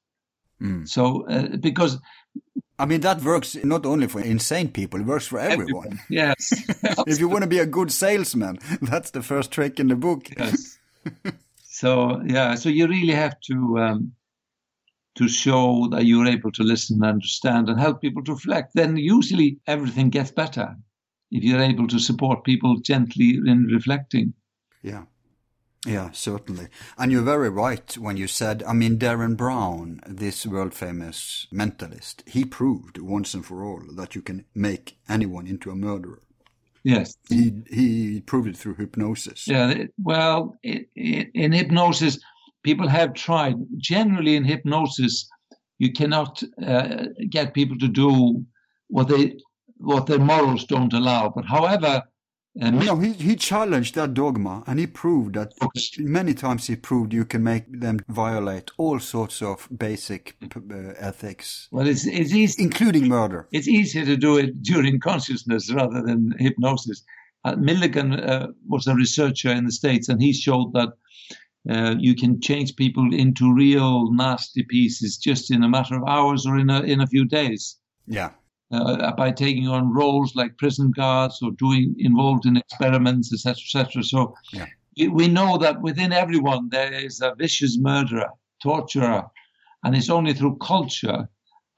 Mm. 0.59 0.87
So, 0.87 1.27
uh, 1.27 1.57
because 1.57 1.99
I 2.79 2.85
mean, 2.85 3.01
that 3.01 3.21
works 3.21 3.55
not 3.63 3.85
only 3.85 4.07
for 4.07 4.21
insane 4.21 4.69
people, 4.69 4.99
it 4.99 5.05
works 5.05 5.27
for 5.27 5.39
everyone. 5.39 5.67
everyone. 5.67 5.99
Yes. 6.09 6.51
if 7.05 7.19
you 7.19 7.27
want 7.27 7.43
to 7.43 7.47
be 7.47 7.59
a 7.59 7.67
good 7.67 7.91
salesman, 7.91 8.57
that's 8.81 9.11
the 9.11 9.21
first 9.21 9.51
trick 9.51 9.79
in 9.79 9.87
the 9.87 9.95
book. 9.95 10.27
Yes. 10.35 10.79
so, 11.63 12.21
yeah, 12.25 12.55
so 12.55 12.69
you 12.69 12.87
really 12.87 13.13
have 13.13 13.39
to 13.41 13.77
um, 13.77 14.13
to 15.15 15.27
show 15.27 15.87
that 15.91 16.05
you're 16.05 16.27
able 16.27 16.51
to 16.51 16.63
listen 16.63 16.95
and 16.97 17.05
understand 17.05 17.69
and 17.69 17.79
help 17.79 18.01
people 18.01 18.23
to 18.23 18.33
reflect. 18.33 18.73
Then 18.73 18.97
usually 18.97 19.59
everything 19.67 20.09
gets 20.09 20.31
better 20.31 20.75
if 21.31 21.43
you're 21.43 21.61
able 21.61 21.87
to 21.87 21.99
support 21.99 22.43
people 22.43 22.77
gently 22.77 23.39
in 23.45 23.67
reflecting. 23.71 24.33
Yeah. 24.83 25.03
Yeah, 25.85 26.11
certainly. 26.11 26.67
And 26.97 27.11
you're 27.11 27.23
very 27.23 27.49
right 27.49 27.97
when 27.97 28.15
you 28.15 28.27
said, 28.27 28.61
I 28.67 28.73
mean, 28.73 28.99
Derren 28.99 29.35
Brown, 29.35 29.99
this 30.05 30.45
world 30.45 30.75
famous 30.75 31.47
mentalist, 31.51 32.27
he 32.27 32.45
proved 32.45 32.99
once 32.99 33.33
and 33.33 33.43
for 33.43 33.63
all 33.63 33.81
that 33.95 34.13
you 34.13 34.21
can 34.21 34.45
make 34.53 34.99
anyone 35.09 35.47
into 35.47 35.71
a 35.71 35.75
murderer. 35.75 36.21
Yes. 36.83 37.17
He, 37.29 37.63
he 37.69 38.21
proved 38.21 38.47
it 38.47 38.57
through 38.57 38.75
hypnosis. 38.75 39.47
Yeah, 39.47 39.85
well, 40.01 40.55
it, 40.61 40.87
it, 40.95 41.31
in 41.33 41.51
hypnosis, 41.51 42.19
people 42.63 42.87
have 42.87 43.13
tried. 43.13 43.55
Generally, 43.77 44.35
in 44.35 44.43
hypnosis, 44.43 45.29
you 45.79 45.91
cannot 45.91 46.43
uh, 46.65 47.05
get 47.29 47.53
people 47.53 47.77
to 47.79 47.87
do 47.87 48.45
what 48.87 49.07
they 49.07 49.35
what 49.77 50.05
their 50.05 50.19
morals 50.19 50.65
don't 50.65 50.93
allow. 50.93 51.29
But 51.29 51.45
however, 51.45 52.03
um, 52.61 52.79
no, 52.79 52.97
he 52.97 53.13
he 53.13 53.35
challenged 53.37 53.95
that 53.95 54.13
dogma, 54.13 54.63
and 54.67 54.77
he 54.77 54.85
proved 54.85 55.35
that 55.35 55.53
many 55.97 56.33
times. 56.33 56.67
He 56.67 56.75
proved 56.75 57.13
you 57.13 57.23
can 57.23 57.43
make 57.43 57.79
them 57.79 57.99
violate 58.09 58.71
all 58.77 58.99
sorts 58.99 59.41
of 59.41 59.69
basic 59.75 60.35
uh, 60.55 60.93
ethics. 60.97 61.69
Well, 61.71 61.87
it's 61.87 62.05
it's 62.05 62.33
easy, 62.33 62.61
including 62.61 63.07
murder. 63.07 63.47
It's 63.51 63.69
easier 63.69 64.05
to 64.05 64.17
do 64.17 64.37
it 64.37 64.61
during 64.63 64.99
consciousness 64.99 65.71
rather 65.73 66.01
than 66.01 66.35
hypnosis. 66.39 67.03
Uh, 67.45 67.55
Milligan 67.55 68.13
uh, 68.13 68.47
was 68.67 68.85
a 68.85 68.95
researcher 68.95 69.49
in 69.49 69.65
the 69.65 69.71
states, 69.71 70.09
and 70.09 70.21
he 70.21 70.33
showed 70.33 70.73
that 70.73 70.89
uh, 71.69 71.95
you 71.99 72.15
can 72.15 72.39
change 72.41 72.75
people 72.75 73.13
into 73.13 73.53
real 73.53 74.11
nasty 74.13 74.63
pieces 74.63 75.17
just 75.17 75.51
in 75.51 75.63
a 75.63 75.69
matter 75.69 75.95
of 75.95 76.03
hours 76.07 76.45
or 76.45 76.57
in 76.57 76.69
a 76.69 76.81
in 76.81 77.01
a 77.01 77.07
few 77.07 77.25
days. 77.25 77.77
Yeah. 78.07 78.31
uh, 78.73 79.11
by 79.17 79.31
taking 79.31 79.67
on 79.67 79.93
roles 79.93 80.33
like 80.35 80.57
prison 80.57 80.91
guards 80.91 81.39
or 81.41 81.51
doing 81.51 81.93
involved 81.99 82.45
in 82.45 82.55
experiments, 82.57 83.31
etc., 83.33 83.51
etc. 83.83 84.03
So 84.03 84.33
Yeah. 84.53 84.67
we 85.19 85.27
know 85.27 85.57
that 85.57 85.81
within 85.81 86.11
everyone 86.13 86.69
there 86.69 86.93
is 86.93 87.21
a 87.21 87.35
vicious 87.35 87.77
murderer, 87.77 88.29
torturer, 88.63 89.23
and 89.83 89.93
it's 89.95 90.09
only 90.09 90.33
through 90.33 90.55
culture 90.57 91.27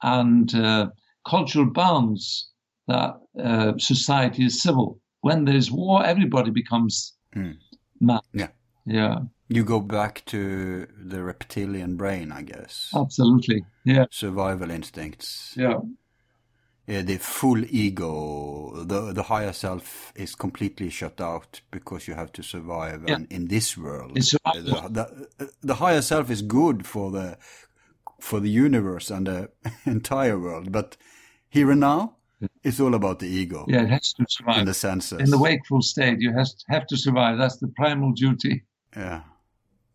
and 0.03 0.53
uh, 0.55 0.89
cultural 1.27 1.65
bonds 1.65 2.51
that 2.87 3.11
uh, 3.43 3.73
society 3.77 4.45
is 4.45 4.61
civil. 4.61 4.99
When 5.21 5.45
there's 5.45 5.71
war, 5.71 6.05
everybody 6.05 6.51
becomes 6.51 7.13
Mm. 7.35 7.55
mad. 7.99 8.21
Yeah. 8.33 8.49
Yeah, 8.85 9.15
You 9.55 9.63
go 9.63 9.79
back 9.79 10.23
to 10.25 10.87
the 10.97 11.23
reptilian 11.23 11.95
brain, 11.97 12.31
I 12.31 12.41
guess. 12.43 12.89
absolutely. 12.95 13.65
Yeah, 13.85 14.05
Survival 14.11 14.71
instincts. 14.71 15.53
yeah, 15.57 15.79
Uh, 16.87 17.01
the 17.01 17.17
full 17.17 17.63
ego, 17.69 18.83
the 18.85 19.13
the 19.13 19.23
higher 19.23 19.53
self 19.53 20.11
is 20.15 20.35
completely 20.35 20.89
shut 20.89 21.21
out 21.21 21.61
because 21.71 22.07
you 22.09 22.15
have 22.15 22.31
to 22.31 22.43
survive. 22.43 23.03
Yeah. 23.07 23.15
And 23.15 23.31
in 23.31 23.47
this 23.47 23.77
world, 23.77 24.15
the, 24.15 24.89
the, 25.37 25.51
the 25.61 25.75
higher 25.75 26.01
self 26.01 26.29
is 26.29 26.41
good 26.41 26.85
for 26.85 27.11
the 27.11 27.37
for 28.19 28.39
the 28.41 28.49
universe 28.49 29.09
and 29.15 29.27
the 29.27 29.49
entire 29.85 30.37
world, 30.39 30.71
but 30.71 30.97
here 31.49 31.71
and 31.71 31.79
now, 31.81 32.15
it's 32.63 32.79
all 32.79 32.93
about 32.95 33.19
the 33.19 33.27
ego 33.27 33.65
yeah. 33.69 33.83
It 33.83 33.89
has 33.89 34.13
to 34.13 34.25
survive. 34.27 34.65
the 34.65 34.73
senses. 34.73 35.19
In 35.19 35.29
the 35.29 35.37
wakeful 35.37 35.81
state, 35.81 36.19
you 36.19 36.33
has 36.33 36.55
have 36.69 36.85
to 36.87 36.97
survive. 36.97 37.37
That's 37.37 37.57
the 37.59 37.67
primal 37.67 38.11
duty. 38.13 38.63
Yeah. 38.95 39.21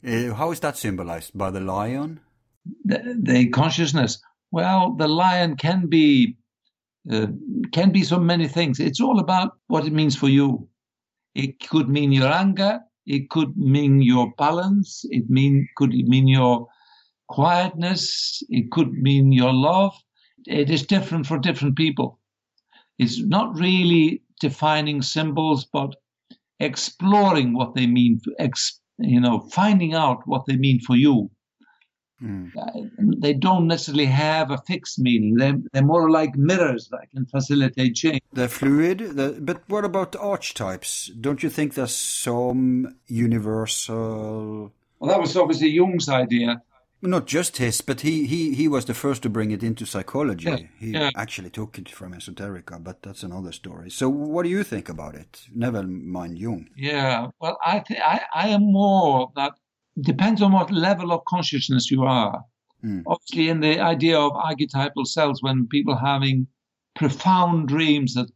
Uh, 0.07 0.35
how 0.35 0.53
is 0.53 0.61
that 0.61 0.77
symbolized 0.77 1.37
by 1.37 1.51
the 1.51 1.61
lion? 1.61 2.20
the, 2.85 3.19
the 3.20 3.49
consciousness. 3.49 4.20
Well, 4.51 4.95
the 4.97 5.09
lion 5.09 5.57
can 5.57 5.87
be 5.87 6.37
uh, 7.11 7.29
can 7.73 7.91
be 7.91 8.03
so 8.03 8.19
many 8.19 8.49
things. 8.49 8.81
It's 8.81 9.01
all 9.01 9.19
about 9.19 9.53
what 9.69 9.87
it 9.87 9.93
means 9.93 10.16
for 10.16 10.29
you. 10.29 10.69
It 11.35 11.66
could 11.69 11.89
mean 11.89 12.12
your 12.12 12.31
anger. 12.31 12.81
It 13.07 13.31
could 13.31 13.57
mean 13.57 14.03
your 14.03 14.33
balance. 14.37 15.05
It 15.11 15.31
mean 15.31 15.66
could 15.77 15.91
mean 15.91 16.29
your 16.29 16.66
quietness. 17.29 18.43
It 18.49 18.70
could 18.70 18.93
mean 18.93 19.33
your 19.33 19.53
love. 19.53 19.95
It 20.47 20.70
is 20.70 20.87
different 20.87 21.27
for 21.27 21.39
different 21.39 21.77
people. 21.77 22.19
It's 22.99 23.20
not 23.23 23.57
really 23.59 24.23
defining 24.41 25.03
symbols, 25.03 25.66
but 25.73 25.95
exploring 26.61 27.55
what 27.55 27.75
they 27.75 27.87
mean. 27.87 28.20
You 28.99 29.20
know, 29.20 29.41
finding 29.53 29.95
out 29.95 30.27
what 30.27 30.47
they 30.47 30.57
mean 30.57 30.81
for 30.81 30.97
you 30.97 31.31
Mm. 32.23 32.51
they 33.20 33.33
don't 33.33 33.69
necessarily 33.69 34.07
have 34.07 34.51
a 34.51 34.59
fixed 34.66 34.99
meaning. 34.99 35.37
They're, 35.37 35.59
they're 35.73 35.85
more 35.85 36.11
like 36.11 36.35
mirrors 36.35 36.89
that 36.89 37.09
can 37.12 37.27
facilitate 37.27 37.95
change. 37.95 38.20
They're 38.33 38.49
fluid, 38.49 38.99
the, 38.99 39.39
but 39.41 39.62
what 39.69 39.85
about 39.85 40.16
archetypes? 40.16 41.12
Don't 41.20 41.45
you 41.45 41.51
think 41.51 41.75
there's 41.75 41.95
some 41.95 42.97
universal? 43.07 44.73
Well, 44.99 45.11
that 45.11 45.20
was 45.20 45.37
obviously 45.37 45.69
Jung's 45.69 46.09
idea. 46.09 46.61
Not 47.01 47.27
just 47.27 47.59
his, 47.59 47.81
but 47.81 48.01
he, 48.01 48.27
he, 48.27 48.55
he 48.55 48.66
was 48.66 48.85
the 48.85 48.95
first 48.95 49.23
to 49.23 49.29
bring 49.29 49.53
it 49.53 49.62
into 49.62 49.87
psychology. 49.87 50.51
Yeah, 50.51 50.57
he 50.79 50.91
yeah. 50.91 51.11
actually 51.15 51.51
took 51.51 51.79
it 51.79 51.89
from 51.89 52.12
esoterica, 52.12 52.83
but 52.83 53.03
that's 53.03 53.23
another 53.23 53.53
story. 53.53 53.89
So, 53.89 54.09
what 54.09 54.43
do 54.43 54.49
you 54.49 54.65
think 54.65 54.89
about 54.89 55.15
it? 55.15 55.43
Never 55.55 55.85
mind 55.85 56.39
Jung. 56.39 56.69
Yeah. 56.77 57.29
Well, 57.41 57.57
I, 57.65 57.81
th- 57.87 58.01
I, 58.01 58.23
I 58.35 58.49
am 58.49 58.73
more 58.73 59.31
that 59.37 59.53
depends 60.01 60.43
on 60.43 60.53
what 60.53 60.73
level 60.73 61.12
of 61.12 61.25
consciousness 61.27 61.91
you 61.91 62.03
are. 62.03 62.43
Mm. 62.85 63.05
Obviously, 63.07 63.49
in 63.49 63.61
the 63.61 63.79
idea 63.81 64.19
of 64.19 64.33
archetypal 64.35 65.05
selves, 65.05 65.43
when 65.43 65.69
people 65.69 65.97
having 65.97 66.49
profound 66.97 67.69
dreams 67.69 68.16
at, 68.16 68.27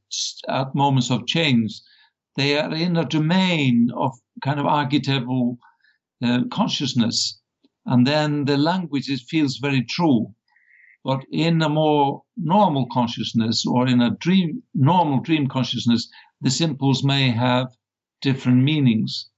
at 0.49 0.75
moments 0.75 1.11
of 1.11 1.27
change, 1.27 1.81
they 2.37 2.59
are 2.59 2.73
in 2.73 2.97
a 2.97 3.05
domain 3.05 3.91
of 3.97 4.13
kind 4.43 4.59
of 4.59 4.67
archetypal 4.67 5.59
uh, 6.25 6.43
consciousness. 6.51 7.41
And 7.87 8.07
then 8.07 8.45
the 8.45 8.57
language 8.57 9.09
it 9.09 9.21
feels 9.21 9.57
very 9.57 9.83
true. 9.83 10.35
But 11.05 11.25
in 11.33 11.63
a 11.63 11.69
more 11.69 12.23
normal 12.37 12.87
consciousness 12.93 13.67
or 13.67 13.89
in 13.89 14.01
a 14.01 14.11
dream, 14.11 14.63
normal 14.75 15.21
dream 15.21 15.49
consciousness, 15.49 16.09
the 16.41 16.51
symbols 16.51 17.03
may 17.03 17.31
have 17.31 17.69
different 18.21 18.63
meanings. 18.63 19.29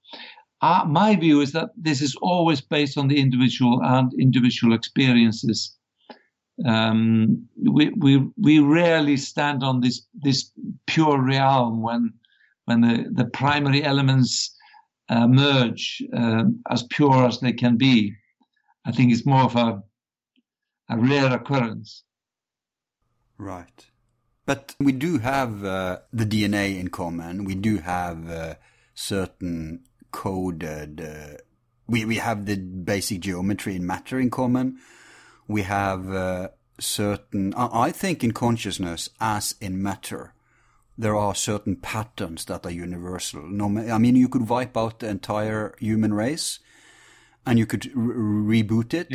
Uh, 0.60 0.84
my 0.86 1.16
view 1.16 1.40
is 1.40 1.52
that 1.52 1.70
this 1.76 2.00
is 2.00 2.14
always 2.22 2.60
based 2.60 2.96
on 2.98 3.08
the 3.08 3.18
individual 3.18 3.80
and 3.82 4.12
individual 4.18 4.74
experiences. 4.74 5.76
Um, 6.66 7.48
we, 7.56 7.90
we, 7.96 8.26
we 8.36 8.60
rarely 8.60 9.16
stand 9.16 9.62
on 9.64 9.80
this, 9.80 10.06
this 10.14 10.52
pure 10.86 11.20
realm 11.20 11.82
when, 11.82 12.12
when 12.66 12.80
the, 12.82 13.06
the 13.12 13.24
primary 13.26 13.82
elements 13.82 14.54
uh, 15.08 15.26
merge 15.26 16.02
um, 16.14 16.60
as 16.70 16.84
pure 16.84 17.26
as 17.26 17.40
they 17.40 17.52
can 17.52 17.76
be. 17.76 18.14
I 18.84 18.92
think 18.92 19.12
it's 19.12 19.26
more 19.26 19.42
of 19.44 19.56
a, 19.56 19.82
a 20.88 20.98
rare 20.98 21.32
occurrence. 21.32 22.04
Right. 23.38 23.86
But 24.46 24.74
we 24.78 24.92
do 24.92 25.18
have 25.18 25.64
uh, 25.64 25.98
the 26.12 26.26
DNA 26.26 26.78
in 26.78 26.88
common. 26.88 27.44
We 27.44 27.54
do 27.54 27.78
have 27.78 28.30
uh, 28.30 28.54
certain 28.94 29.84
coded. 30.10 31.00
Uh, 31.00 31.38
we 31.86 32.04
we 32.04 32.16
have 32.16 32.46
the 32.46 32.56
basic 32.56 33.20
geometry 33.20 33.76
in 33.76 33.86
matter 33.86 34.20
in 34.20 34.30
common. 34.30 34.78
We 35.48 35.62
have 35.62 36.10
uh, 36.10 36.48
certain. 36.78 37.54
I 37.54 37.88
I 37.88 37.90
think 37.90 38.22
in 38.22 38.32
consciousness, 38.32 39.08
as 39.18 39.54
in 39.60 39.82
matter, 39.82 40.34
there 40.96 41.16
are 41.16 41.34
certain 41.34 41.76
patterns 41.76 42.44
that 42.44 42.66
are 42.66 42.70
universal. 42.70 43.42
No, 43.42 43.66
I 43.90 43.98
mean, 43.98 44.16
you 44.16 44.28
could 44.28 44.48
wipe 44.48 44.76
out 44.76 45.00
the 45.00 45.08
entire 45.08 45.74
human 45.80 46.12
race, 46.12 46.60
and 47.46 47.58
you 47.58 47.66
could 47.66 47.86
r- 47.94 48.02
reboot 48.02 48.94
it 48.94 49.08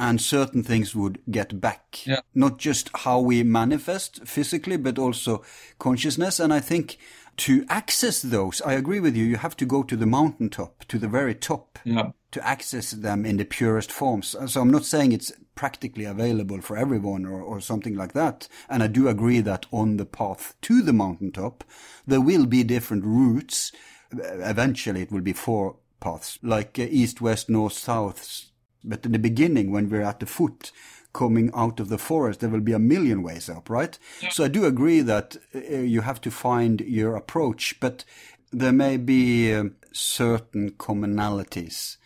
and 0.00 0.18
certain 0.18 0.62
things 0.62 0.96
would 0.96 1.20
get 1.30 1.60
back. 1.60 2.06
Yeah. 2.06 2.20
Not 2.34 2.58
just 2.58 2.90
how 2.94 3.20
we 3.20 3.42
manifest 3.42 4.26
physically, 4.26 4.78
but 4.78 4.98
also 4.98 5.44
consciousness. 5.78 6.40
And 6.40 6.54
I 6.54 6.60
think 6.60 6.96
to 7.36 7.66
access 7.68 8.22
those, 8.22 8.62
I 8.62 8.72
agree 8.72 8.98
with 8.98 9.14
you, 9.14 9.24
you 9.24 9.36
have 9.36 9.56
to 9.58 9.66
go 9.66 9.82
to 9.82 9.96
the 9.96 10.06
mountaintop, 10.06 10.86
to 10.88 10.98
the 10.98 11.06
very 11.06 11.34
top, 11.34 11.78
yeah. 11.84 12.12
to 12.30 12.46
access 12.46 12.92
them 12.92 13.26
in 13.26 13.36
the 13.36 13.44
purest 13.44 13.92
forms. 13.92 14.34
So 14.46 14.62
I'm 14.62 14.70
not 14.70 14.86
saying 14.86 15.12
it's 15.12 15.32
practically 15.54 16.06
available 16.06 16.62
for 16.62 16.78
everyone 16.78 17.26
or, 17.26 17.42
or 17.42 17.60
something 17.60 17.94
like 17.94 18.14
that. 18.14 18.48
And 18.70 18.82
I 18.82 18.86
do 18.86 19.06
agree 19.06 19.40
that 19.40 19.66
on 19.70 19.98
the 19.98 20.06
path 20.06 20.54
to 20.62 20.80
the 20.80 20.94
mountaintop, 20.94 21.62
there 22.06 22.22
will 22.22 22.46
be 22.46 22.64
different 22.64 23.04
routes. 23.04 23.70
Eventually 24.12 25.02
it 25.02 25.12
will 25.12 25.20
be 25.20 25.34
four 25.34 25.76
paths, 26.00 26.38
like 26.42 26.78
uh, 26.78 26.86
east, 26.90 27.20
west, 27.20 27.48
north, 27.48 27.74
south, 27.74 28.46
but 28.82 29.04
in 29.04 29.12
the 29.12 29.18
beginning, 29.18 29.70
when 29.70 29.88
we're 29.90 30.02
at 30.02 30.20
the 30.20 30.26
foot, 30.26 30.72
coming 31.12 31.50
out 31.54 31.80
of 31.80 31.88
the 31.88 31.98
forest, 31.98 32.40
there 32.40 32.48
will 32.50 32.60
be 32.60 32.72
a 32.72 32.78
million 32.78 33.22
ways 33.22 33.48
up, 33.48 33.68
right? 33.68 33.98
So 34.30 34.44
I 34.44 34.48
do 34.48 34.64
agree 34.64 35.00
that 35.00 35.36
uh, 35.54 35.58
you 35.58 36.02
have 36.02 36.20
to 36.22 36.30
find 36.30 36.80
your 36.80 37.16
approach, 37.16 37.80
but 37.80 38.04
there 38.52 38.72
may 38.72 38.96
be 38.96 39.52
um, 39.52 39.76
certain 39.92 40.70
commonalities 40.72 41.96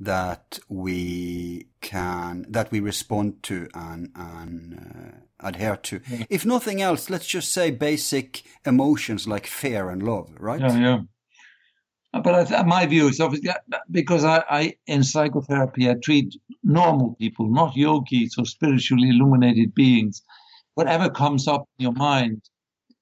that 0.00 0.58
we 0.68 1.66
can 1.82 2.46
that 2.48 2.70
we 2.72 2.80
respond 2.80 3.42
to 3.42 3.68
and 3.74 4.10
and 4.14 4.74
uh, 5.42 5.46
adhere 5.46 5.76
to. 5.76 6.00
If 6.30 6.46
nothing 6.46 6.80
else, 6.80 7.10
let's 7.10 7.26
just 7.26 7.52
say 7.52 7.70
basic 7.70 8.42
emotions 8.64 9.28
like 9.28 9.46
fear 9.46 9.90
and 9.90 10.02
love, 10.02 10.30
right? 10.38 10.60
Yeah, 10.60 10.78
yeah. 10.78 10.98
But 12.12 12.48
th- 12.48 12.66
my 12.66 12.86
view 12.86 13.08
is 13.08 13.20
obviously 13.20 13.50
because 13.90 14.24
I, 14.24 14.42
I 14.50 14.76
in 14.86 15.04
psychotherapy 15.04 15.88
I 15.88 15.94
treat 15.94 16.34
normal 16.64 17.14
people, 17.14 17.48
not 17.48 17.76
yogis 17.76 18.36
or 18.36 18.44
spiritually 18.46 19.10
illuminated 19.10 19.74
beings. 19.74 20.22
Whatever 20.74 21.08
comes 21.08 21.46
up 21.46 21.68
in 21.78 21.84
your 21.84 21.92
mind, 21.92 22.42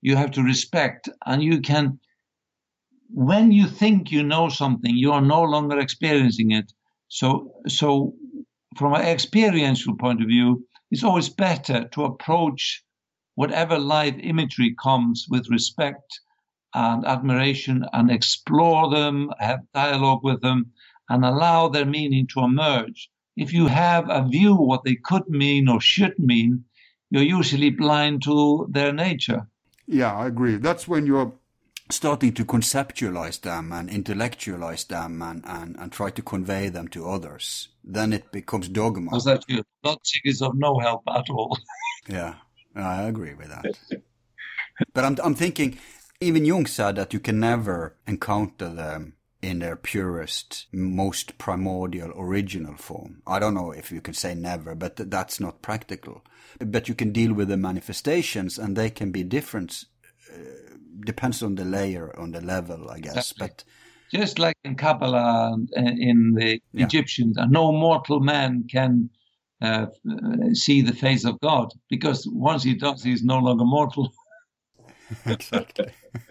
you 0.03 0.15
have 0.17 0.31
to 0.33 0.43
respect, 0.43 1.09
and 1.25 1.43
you 1.43 1.61
can. 1.61 1.99
When 3.11 3.51
you 3.51 3.67
think 3.67 4.11
you 4.11 4.23
know 4.23 4.51
something, 4.51 4.95
you 4.95 5.13
are 5.13 5.23
no 5.23 5.43
longer 5.43 5.79
experiencing 5.79 6.51
it. 6.51 6.71
So, 7.09 7.53
so 7.67 8.15
from 8.77 8.93
an 8.93 9.07
experiential 9.07 9.97
point 9.97 10.21
of 10.21 10.29
view, 10.29 10.67
it's 10.91 11.03
always 11.05 11.31
better 11.31 11.89
to 11.89 12.05
approach 12.05 12.85
whatever 13.37 13.79
live 13.79 14.19
imagery 14.19 14.75
comes 14.83 15.27
with 15.31 15.49
respect 15.49 16.21
and 16.75 17.05
admiration 17.07 17.85
and 17.93 18.11
explore 18.11 18.91
them, 18.91 19.31
have 19.39 19.61
dialogue 19.73 20.21
with 20.23 20.41
them, 20.43 20.73
and 21.09 21.25
allow 21.25 21.69
their 21.69 21.87
meaning 21.87 22.27
to 22.35 22.41
emerge. 22.41 23.11
If 23.37 23.53
you 23.53 23.67
have 23.67 24.11
a 24.11 24.27
view 24.29 24.55
what 24.55 24.85
they 24.85 24.97
could 24.97 25.29
mean 25.29 25.69
or 25.69 25.81
should 25.81 26.19
mean, 26.19 26.65
you're 27.11 27.23
usually 27.23 27.71
blind 27.71 28.23
to 28.25 28.67
their 28.71 28.93
nature. 28.93 29.49
Yeah, 29.87 30.15
I 30.15 30.27
agree. 30.27 30.57
That's 30.57 30.87
when 30.87 31.07
you're 31.07 31.33
starting 31.91 32.35
to 32.35 32.45
conceptualize 32.45 33.41
them 33.41 33.73
and 33.73 33.89
intellectualize 33.89 34.85
them 34.85 35.23
and, 35.23 35.43
and, 35.47 35.77
and 35.79 35.91
try 35.91 36.11
to 36.11 36.21
convey 36.21 36.69
them 36.69 36.89
to 36.89 37.09
others. 37.09 37.69
Then 37.83 38.13
it 38.13 38.31
becomes 38.31 38.69
dogma. 38.69 39.17
As 39.17 39.25
that 39.25 39.45
you 39.49 39.63
logic 39.83 40.23
is 40.25 40.43
of 40.43 40.55
no 40.55 40.79
help 40.79 41.03
at 41.09 41.31
all. 41.31 41.57
Yeah. 42.07 42.35
I 42.75 43.03
agree 43.03 43.35
with 43.35 43.49
that. 43.49 44.03
but 44.95 45.05
I'm, 45.05 45.19
I'm 45.23 45.35
thinking, 45.35 45.79
even 46.21 46.45
Jung 46.45 46.67
said 46.67 46.97
that 46.97 47.13
you 47.13 47.21
can 47.21 47.39
never 47.39 47.97
encounter 48.07 48.69
them 48.69 49.15
in 49.41 49.61
their 49.61 49.77
purest, 49.77 50.67
most 50.73 51.39
primordial, 51.39 52.13
original 52.17 52.77
form. 52.77 53.23
I 53.25 53.39
don't 53.39 53.55
know 53.55 53.71
if 53.71 53.93
you 53.93 54.01
can 54.01 54.15
say 54.15 54.35
never, 54.35 54.75
but 54.75 54.97
th- 54.97 55.11
that's 55.11 55.39
not 55.39 55.63
practical. 55.63 56.25
But 56.59 56.89
you 56.89 56.95
can 56.95 57.13
deal 57.13 57.33
with 57.33 57.49
the 57.49 57.57
manifestations, 57.57 58.59
and 58.59 58.77
they 58.77 58.91
can 58.91 59.13
be 59.13 59.23
different. 59.23 59.85
Uh, 60.33 60.39
depends 61.01 61.41
on 61.43 61.55
the 61.55 61.65
layer, 61.65 62.19
on 62.19 62.33
the 62.33 62.41
level, 62.41 62.91
I 62.91 62.99
guess. 62.99 63.31
Exactly. 63.31 63.47
But 63.47 63.65
just 64.11 64.41
like 64.41 64.57
in 64.65 64.75
Kabbalah 64.75 65.57
in 65.77 66.35
the 66.35 66.61
yeah. 66.73 66.87
Egyptians, 66.87 67.37
no 67.49 67.71
mortal 67.71 68.19
man 68.19 68.65
can 68.69 69.11
uh, 69.63 69.87
see 70.53 70.83
the 70.83 70.95
face 70.95 71.25
of 71.25 71.39
God 71.39 71.71
because 71.89 72.27
once 72.29 72.65
he 72.65 72.75
does, 72.75 73.05
he's 73.05 73.23
no 73.23 73.39
longer 73.39 73.65
mortal. 73.65 74.13
exactly. 75.27 75.93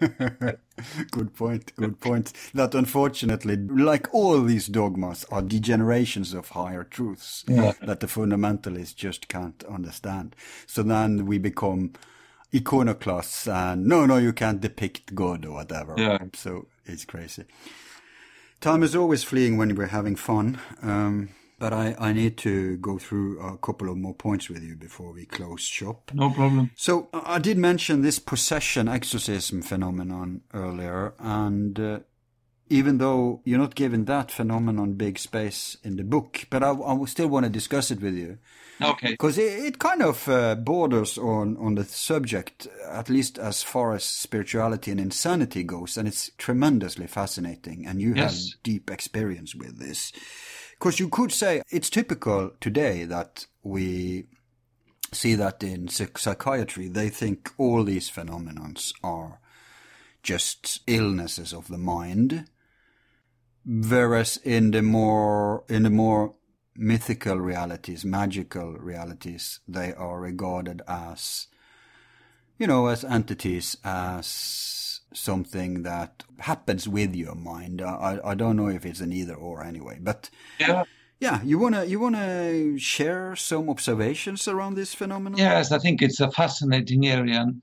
good 1.10 1.34
point. 1.34 1.72
Good 1.76 2.00
point. 2.00 2.32
That 2.54 2.74
unfortunately, 2.74 3.56
like 3.56 4.12
all 4.12 4.42
these 4.42 4.66
dogmas, 4.66 5.24
are 5.30 5.42
degenerations 5.42 6.34
of 6.34 6.50
higher 6.50 6.84
truths 6.84 7.44
yeah. 7.48 7.72
that 7.82 8.00
the 8.00 8.06
fundamentalists 8.06 8.94
just 8.94 9.28
can't 9.28 9.62
understand. 9.64 10.34
So 10.66 10.82
then 10.82 11.26
we 11.26 11.38
become 11.38 11.92
iconoclasts 12.54 13.46
and 13.46 13.86
no, 13.86 14.06
no, 14.06 14.16
you 14.16 14.32
can't 14.32 14.60
depict 14.60 15.14
God 15.14 15.44
or 15.44 15.54
whatever. 15.54 15.94
Yeah. 15.96 16.18
So 16.34 16.66
it's 16.86 17.04
crazy. 17.04 17.44
Time 18.60 18.82
is 18.82 18.96
always 18.96 19.22
fleeing 19.22 19.56
when 19.56 19.74
we're 19.74 19.86
having 19.86 20.16
fun. 20.16 20.58
Um, 20.82 21.28
but 21.58 21.72
I, 21.72 21.94
I 21.98 22.12
need 22.12 22.36
to 22.38 22.76
go 22.78 22.98
through 22.98 23.40
a 23.40 23.58
couple 23.58 23.90
of 23.90 23.96
more 23.96 24.14
points 24.14 24.48
with 24.48 24.62
you 24.62 24.76
before 24.76 25.12
we 25.12 25.26
close 25.26 25.62
shop. 25.62 26.10
No 26.14 26.30
problem. 26.30 26.70
So 26.76 27.08
I 27.12 27.38
did 27.38 27.58
mention 27.58 28.02
this 28.02 28.18
possession 28.18 28.88
exorcism 28.88 29.62
phenomenon 29.62 30.42
earlier, 30.54 31.14
and 31.18 31.78
uh, 31.78 31.98
even 32.70 32.98
though 32.98 33.40
you're 33.44 33.58
not 33.58 33.74
given 33.74 34.04
that 34.04 34.30
phenomenon 34.30 34.94
big 34.94 35.18
space 35.18 35.76
in 35.82 35.96
the 35.96 36.04
book, 36.04 36.46
but 36.50 36.62
I, 36.62 36.70
I 36.72 37.04
still 37.06 37.28
want 37.28 37.44
to 37.44 37.50
discuss 37.50 37.90
it 37.90 38.00
with 38.00 38.14
you. 38.14 38.38
Okay. 38.80 39.10
Because 39.10 39.38
it, 39.38 39.64
it, 39.64 39.78
kind 39.80 40.02
of 40.02 40.28
uh, 40.28 40.54
borders 40.54 41.18
on, 41.18 41.56
on 41.56 41.74
the 41.74 41.84
subject, 41.84 42.68
at 42.88 43.08
least 43.08 43.36
as 43.36 43.62
far 43.62 43.94
as 43.94 44.04
spirituality 44.04 44.92
and 44.92 45.00
insanity 45.00 45.64
goes, 45.64 45.96
and 45.96 46.06
it's 46.06 46.30
tremendously 46.38 47.08
fascinating, 47.08 47.86
and 47.86 48.00
you 48.00 48.14
yes. 48.14 48.50
have 48.50 48.62
deep 48.62 48.90
experience 48.90 49.54
with 49.54 49.78
this. 49.80 50.12
Because 50.78 51.00
you 51.00 51.08
could 51.08 51.32
say 51.32 51.62
it's 51.70 51.90
typical 51.90 52.52
today 52.60 53.04
that 53.04 53.46
we 53.62 54.26
see 55.12 55.34
that 55.34 55.62
in 55.62 55.88
psychiatry, 55.88 56.88
they 56.88 57.08
think 57.08 57.50
all 57.58 57.82
these 57.82 58.08
phenomena 58.08 58.74
are 59.02 59.40
just 60.22 60.80
illnesses 60.86 61.52
of 61.52 61.68
the 61.68 61.78
mind. 61.78 62.48
Whereas 63.66 64.38
in 64.44 64.70
the 64.70 64.82
more, 64.82 65.64
in 65.68 65.82
the 65.82 65.90
more 65.90 66.34
mythical 66.76 67.38
realities, 67.38 68.04
magical 68.04 68.74
realities, 68.74 69.60
they 69.66 69.92
are 69.94 70.20
regarded 70.20 70.80
as, 70.86 71.48
you 72.56 72.66
know, 72.68 72.86
as 72.86 73.04
entities, 73.04 73.76
as 73.82 74.77
something 75.12 75.82
that 75.82 76.24
happens 76.38 76.88
with 76.88 77.14
your 77.14 77.34
mind. 77.34 77.82
I, 77.82 78.18
I 78.24 78.34
don't 78.34 78.56
know 78.56 78.68
if 78.68 78.84
it's 78.84 79.00
an 79.00 79.12
either 79.12 79.34
or 79.34 79.62
anyway, 79.62 79.98
but 80.00 80.30
yeah. 80.58 80.84
Yeah, 81.20 81.42
you 81.42 81.58
wanna 81.58 81.84
you 81.84 81.98
wanna 81.98 82.78
share 82.78 83.34
some 83.34 83.68
observations 83.68 84.46
around 84.46 84.76
this 84.76 84.94
phenomenon? 84.94 85.36
Yes, 85.36 85.72
I 85.72 85.78
think 85.78 86.00
it's 86.00 86.20
a 86.20 86.30
fascinating 86.30 87.08
area. 87.08 87.40
And 87.40 87.60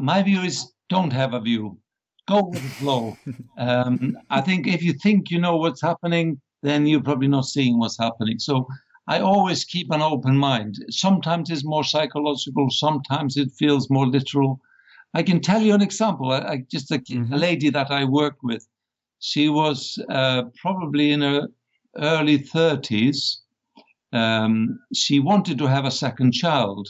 my 0.00 0.20
view 0.22 0.40
is 0.40 0.72
don't 0.88 1.12
have 1.12 1.32
a 1.32 1.40
view, 1.40 1.78
go 2.26 2.42
with 2.42 2.62
the 2.62 2.68
flow. 2.68 3.16
um, 3.58 4.18
I 4.30 4.40
think 4.40 4.66
if 4.66 4.82
you 4.82 4.94
think 4.94 5.30
you 5.30 5.40
know 5.40 5.56
what's 5.58 5.80
happening, 5.80 6.40
then 6.62 6.86
you're 6.86 7.02
probably 7.02 7.28
not 7.28 7.44
seeing 7.44 7.78
what's 7.78 7.98
happening. 7.98 8.40
So 8.40 8.66
I 9.06 9.20
always 9.20 9.64
keep 9.64 9.90
an 9.90 10.02
open 10.02 10.36
mind. 10.36 10.84
Sometimes 10.90 11.50
it's 11.50 11.64
more 11.64 11.84
psychological, 11.84 12.68
sometimes 12.70 13.36
it 13.36 13.52
feels 13.52 13.90
more 13.90 14.06
literal. 14.06 14.60
I 15.14 15.22
can 15.22 15.40
tell 15.40 15.60
you 15.60 15.74
an 15.74 15.82
example. 15.82 16.32
I, 16.32 16.38
I 16.38 16.64
just 16.70 16.90
a, 16.90 16.98
mm-hmm. 16.98 17.32
a, 17.32 17.36
lady 17.36 17.68
that 17.70 17.90
I 17.90 18.04
worked 18.04 18.42
with. 18.42 18.66
She 19.18 19.48
was 19.48 19.98
uh, 20.08 20.44
probably 20.56 21.12
in 21.12 21.20
her 21.20 21.48
early 21.96 22.38
30s. 22.38 23.36
Um, 24.12 24.78
she 24.94 25.20
wanted 25.20 25.58
to 25.58 25.66
have 25.66 25.84
a 25.84 25.90
second 25.90 26.32
child. 26.32 26.88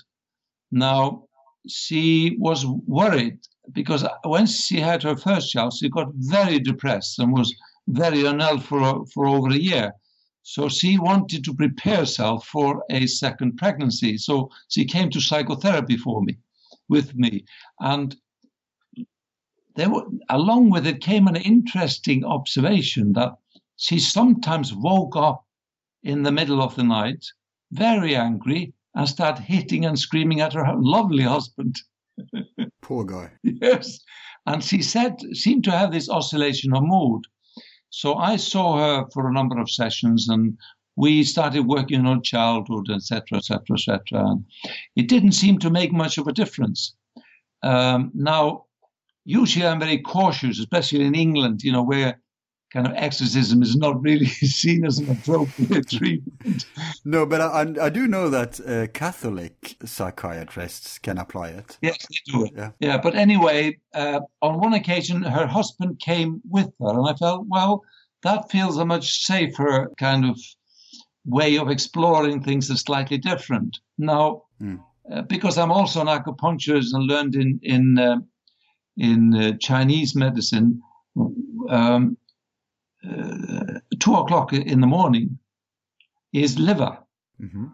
Now, 0.71 1.25
she 1.69 2.37
was 2.39 2.65
worried 2.67 3.39
because 3.73 4.05
when 4.25 4.47
she 4.47 4.81
had 4.81 5.03
her 5.03 5.17
first 5.17 5.53
child, 5.53 5.75
she 5.75 5.89
got 5.89 6.13
very 6.15 6.59
depressed 6.59 7.19
and 7.19 7.33
was 7.33 7.55
very 7.89 8.25
unwell 8.25 8.59
for, 8.59 9.05
for 9.07 9.27
over 9.27 9.51
a 9.51 9.57
year. 9.57 9.93
So 10.45 10.69
she 10.69 10.99
wanted 10.99 11.45
to 11.45 11.55
prepare 11.55 11.99
herself 11.99 12.47
for 12.47 12.83
a 12.91 13.07
second 13.07 13.57
pregnancy. 13.57 14.17
So 14.17 14.51
she 14.69 14.85
came 14.85 15.11
to 15.11 15.21
psychotherapy 15.21 15.97
for 15.97 16.23
me 16.23 16.39
with 16.93 17.15
me. 17.15 17.45
And 17.81 18.15
there 19.77 19.91
were, 19.91 20.05
along 20.29 20.71
with 20.71 20.87
it 20.87 21.01
came 21.01 21.27
an 21.27 21.37
interesting 21.37 22.25
observation 22.25 23.15
that 23.15 23.33
she 23.77 23.99
sometimes 23.99 24.75
woke 24.75 25.17
up 25.17 25.45
in 26.03 26.23
the 26.23 26.37
middle 26.39 26.61
of 26.63 26.77
the 26.77 26.85
night, 26.85 27.25
very 27.71 28.15
angry, 28.15 28.75
and 28.95 29.09
started 29.09 29.43
hitting 29.43 29.87
and 29.87 29.99
screaming 29.99 30.41
at 30.41 30.53
her 30.53 30.75
lovely 30.77 31.23
husband. 31.23 31.75
Poor 32.83 33.05
guy. 33.05 33.31
yes. 33.43 33.99
And 34.47 34.63
she 34.63 34.83
said, 34.83 35.17
seemed 35.33 35.65
to 35.65 35.71
have 35.71 35.93
this 35.93 36.11
oscillation 36.11 36.75
of 36.75 36.83
mood. 36.85 37.23
So 37.89 38.17
I 38.17 38.37
saw 38.37 38.67
her 38.79 39.07
for 39.15 39.29
a 39.29 39.33
number 39.33 39.59
of 39.59 39.71
sessions 39.71 40.29
and 40.29 40.59
we 40.97 41.25
started 41.25 41.67
working 41.67 42.07
on 42.07 42.23
childhood, 42.23 42.91
etc., 42.91 43.39
etc., 43.39 43.63
etc. 43.73 44.03
And 44.13 44.45
it 44.97 45.09
didn't 45.09 45.33
seem 45.33 45.59
to 45.61 45.71
make 45.71 45.93
much 45.93 46.19
of 46.19 46.27
a 46.27 46.33
difference. 46.33 46.95
Um, 47.63 48.11
now, 48.15 48.67
usually 49.25 49.67
I'm 49.67 49.81
very 49.81 49.99
cautious, 49.99 50.59
especially 50.59 51.05
in 51.05 51.15
England, 51.15 51.63
you 51.63 51.73
know, 51.73 51.83
where 51.83 52.21
kind 52.73 52.87
of 52.87 52.93
exorcism 52.97 53.63
is 53.63 53.77
not 53.77 54.03
really 54.03 54.27
seen 54.61 54.85
as 54.85 54.99
an 54.99 55.11
appropriate 55.11 55.89
treatment. 55.99 56.67
No, 57.05 57.27
but 57.27 57.41
I, 57.41 57.87
I 57.87 57.89
do 57.91 58.09
know 58.09 58.31
that 58.31 58.61
uh, 58.61 58.87
Catholic 58.93 59.77
psychiatrists 59.85 60.99
can 60.99 61.19
apply 61.19 61.49
it. 61.49 61.79
Yes, 61.83 61.99
they 62.09 62.33
do. 62.33 62.49
Yeah, 62.57 62.71
yeah. 62.81 62.99
But 62.99 63.15
anyway, 63.15 63.79
uh, 63.95 64.21
on 64.41 64.59
one 64.59 64.75
occasion, 64.75 65.23
her 65.23 65.47
husband 65.47 66.01
came 66.01 66.41
with 66.49 66.71
her, 66.81 66.91
and 66.91 67.09
I 67.09 67.15
felt, 67.15 67.47
well, 67.47 67.83
that 68.23 68.51
feels 68.51 68.79
a 68.79 68.85
much 68.85 69.25
safer 69.25 69.91
kind 69.99 70.25
of 70.25 70.39
way 71.25 71.59
of 71.59 71.71
exploring 71.71 72.43
things 72.43 72.71
is 72.71 72.81
slightly 72.81 73.19
different. 73.19 73.79
Now, 73.99 74.43
mm. 74.61 74.81
uh, 75.13 75.23
because 75.23 75.59
I'm 75.59 75.73
also 75.73 76.01
an 76.01 76.07
acupuncturist 76.09 76.95
and 76.95 77.05
learned 77.05 77.35
in 77.35 77.61
in 77.63 77.99
uh, 77.99 78.17
in 78.97 79.35
uh, 79.35 79.53
Chinese 79.59 80.15
medicine, 80.15 80.83
um, 81.69 82.17
uh, 83.09 83.79
two 83.99 84.15
o'clock 84.15 84.53
in 84.53 84.81
the 84.81 84.87
morning 84.87 85.39
is 86.33 86.59
liver, 86.59 86.99
mm-hmm. 87.41 87.67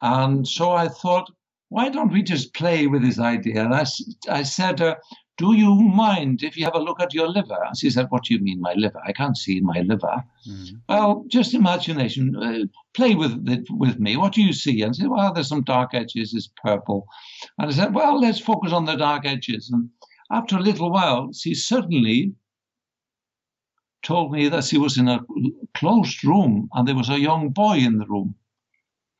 and 0.00 0.46
so 0.46 0.72
I 0.72 0.88
thought, 0.88 1.30
why 1.68 1.88
don't 1.88 2.12
we 2.12 2.22
just 2.22 2.54
play 2.54 2.86
with 2.86 3.02
this 3.02 3.18
idea? 3.18 3.64
And 3.64 3.74
I, 3.74 3.84
I 4.28 4.42
said, 4.44 4.80
uh, 4.80 4.96
do 5.36 5.54
you 5.54 5.74
mind 5.74 6.42
if 6.42 6.56
you 6.56 6.64
have 6.64 6.74
a 6.74 6.80
look 6.80 7.00
at 7.00 7.12
your 7.12 7.28
liver? 7.28 7.58
And 7.66 7.76
she 7.76 7.90
said, 7.90 8.06
What 8.10 8.24
do 8.24 8.34
you 8.34 8.40
mean, 8.40 8.60
my 8.60 8.72
liver? 8.74 9.00
I 9.06 9.12
can't 9.12 9.36
see 9.36 9.60
my 9.60 9.80
liver. 9.80 10.24
Mm-hmm. 10.48 10.76
Well, 10.88 11.24
just 11.28 11.54
imagination. 11.54 12.36
Uh, 12.36 12.66
play 12.94 13.14
with 13.14 13.46
it 13.48 13.66
with 13.70 13.98
me. 13.98 14.16
What 14.16 14.32
do 14.32 14.42
you 14.42 14.52
see? 14.52 14.82
And 14.82 14.94
she 14.94 15.02
said, 15.02 15.10
Well, 15.10 15.32
there's 15.32 15.48
some 15.48 15.62
dark 15.62 15.92
edges. 15.92 16.32
It's 16.34 16.50
purple. 16.64 17.06
And 17.58 17.70
I 17.70 17.74
said, 17.74 17.94
Well, 17.94 18.18
let's 18.20 18.40
focus 18.40 18.72
on 18.72 18.86
the 18.86 18.96
dark 18.96 19.26
edges. 19.26 19.70
And 19.70 19.90
after 20.30 20.56
a 20.56 20.60
little 20.60 20.90
while, 20.90 21.32
she 21.32 21.54
suddenly 21.54 22.34
told 24.02 24.32
me 24.32 24.48
that 24.48 24.64
she 24.64 24.78
was 24.78 24.96
in 24.96 25.08
a 25.08 25.20
closed 25.74 26.24
room 26.24 26.68
and 26.72 26.86
there 26.86 26.94
was 26.94 27.10
a 27.10 27.20
young 27.20 27.50
boy 27.50 27.76
in 27.78 27.98
the 27.98 28.06
room. 28.06 28.34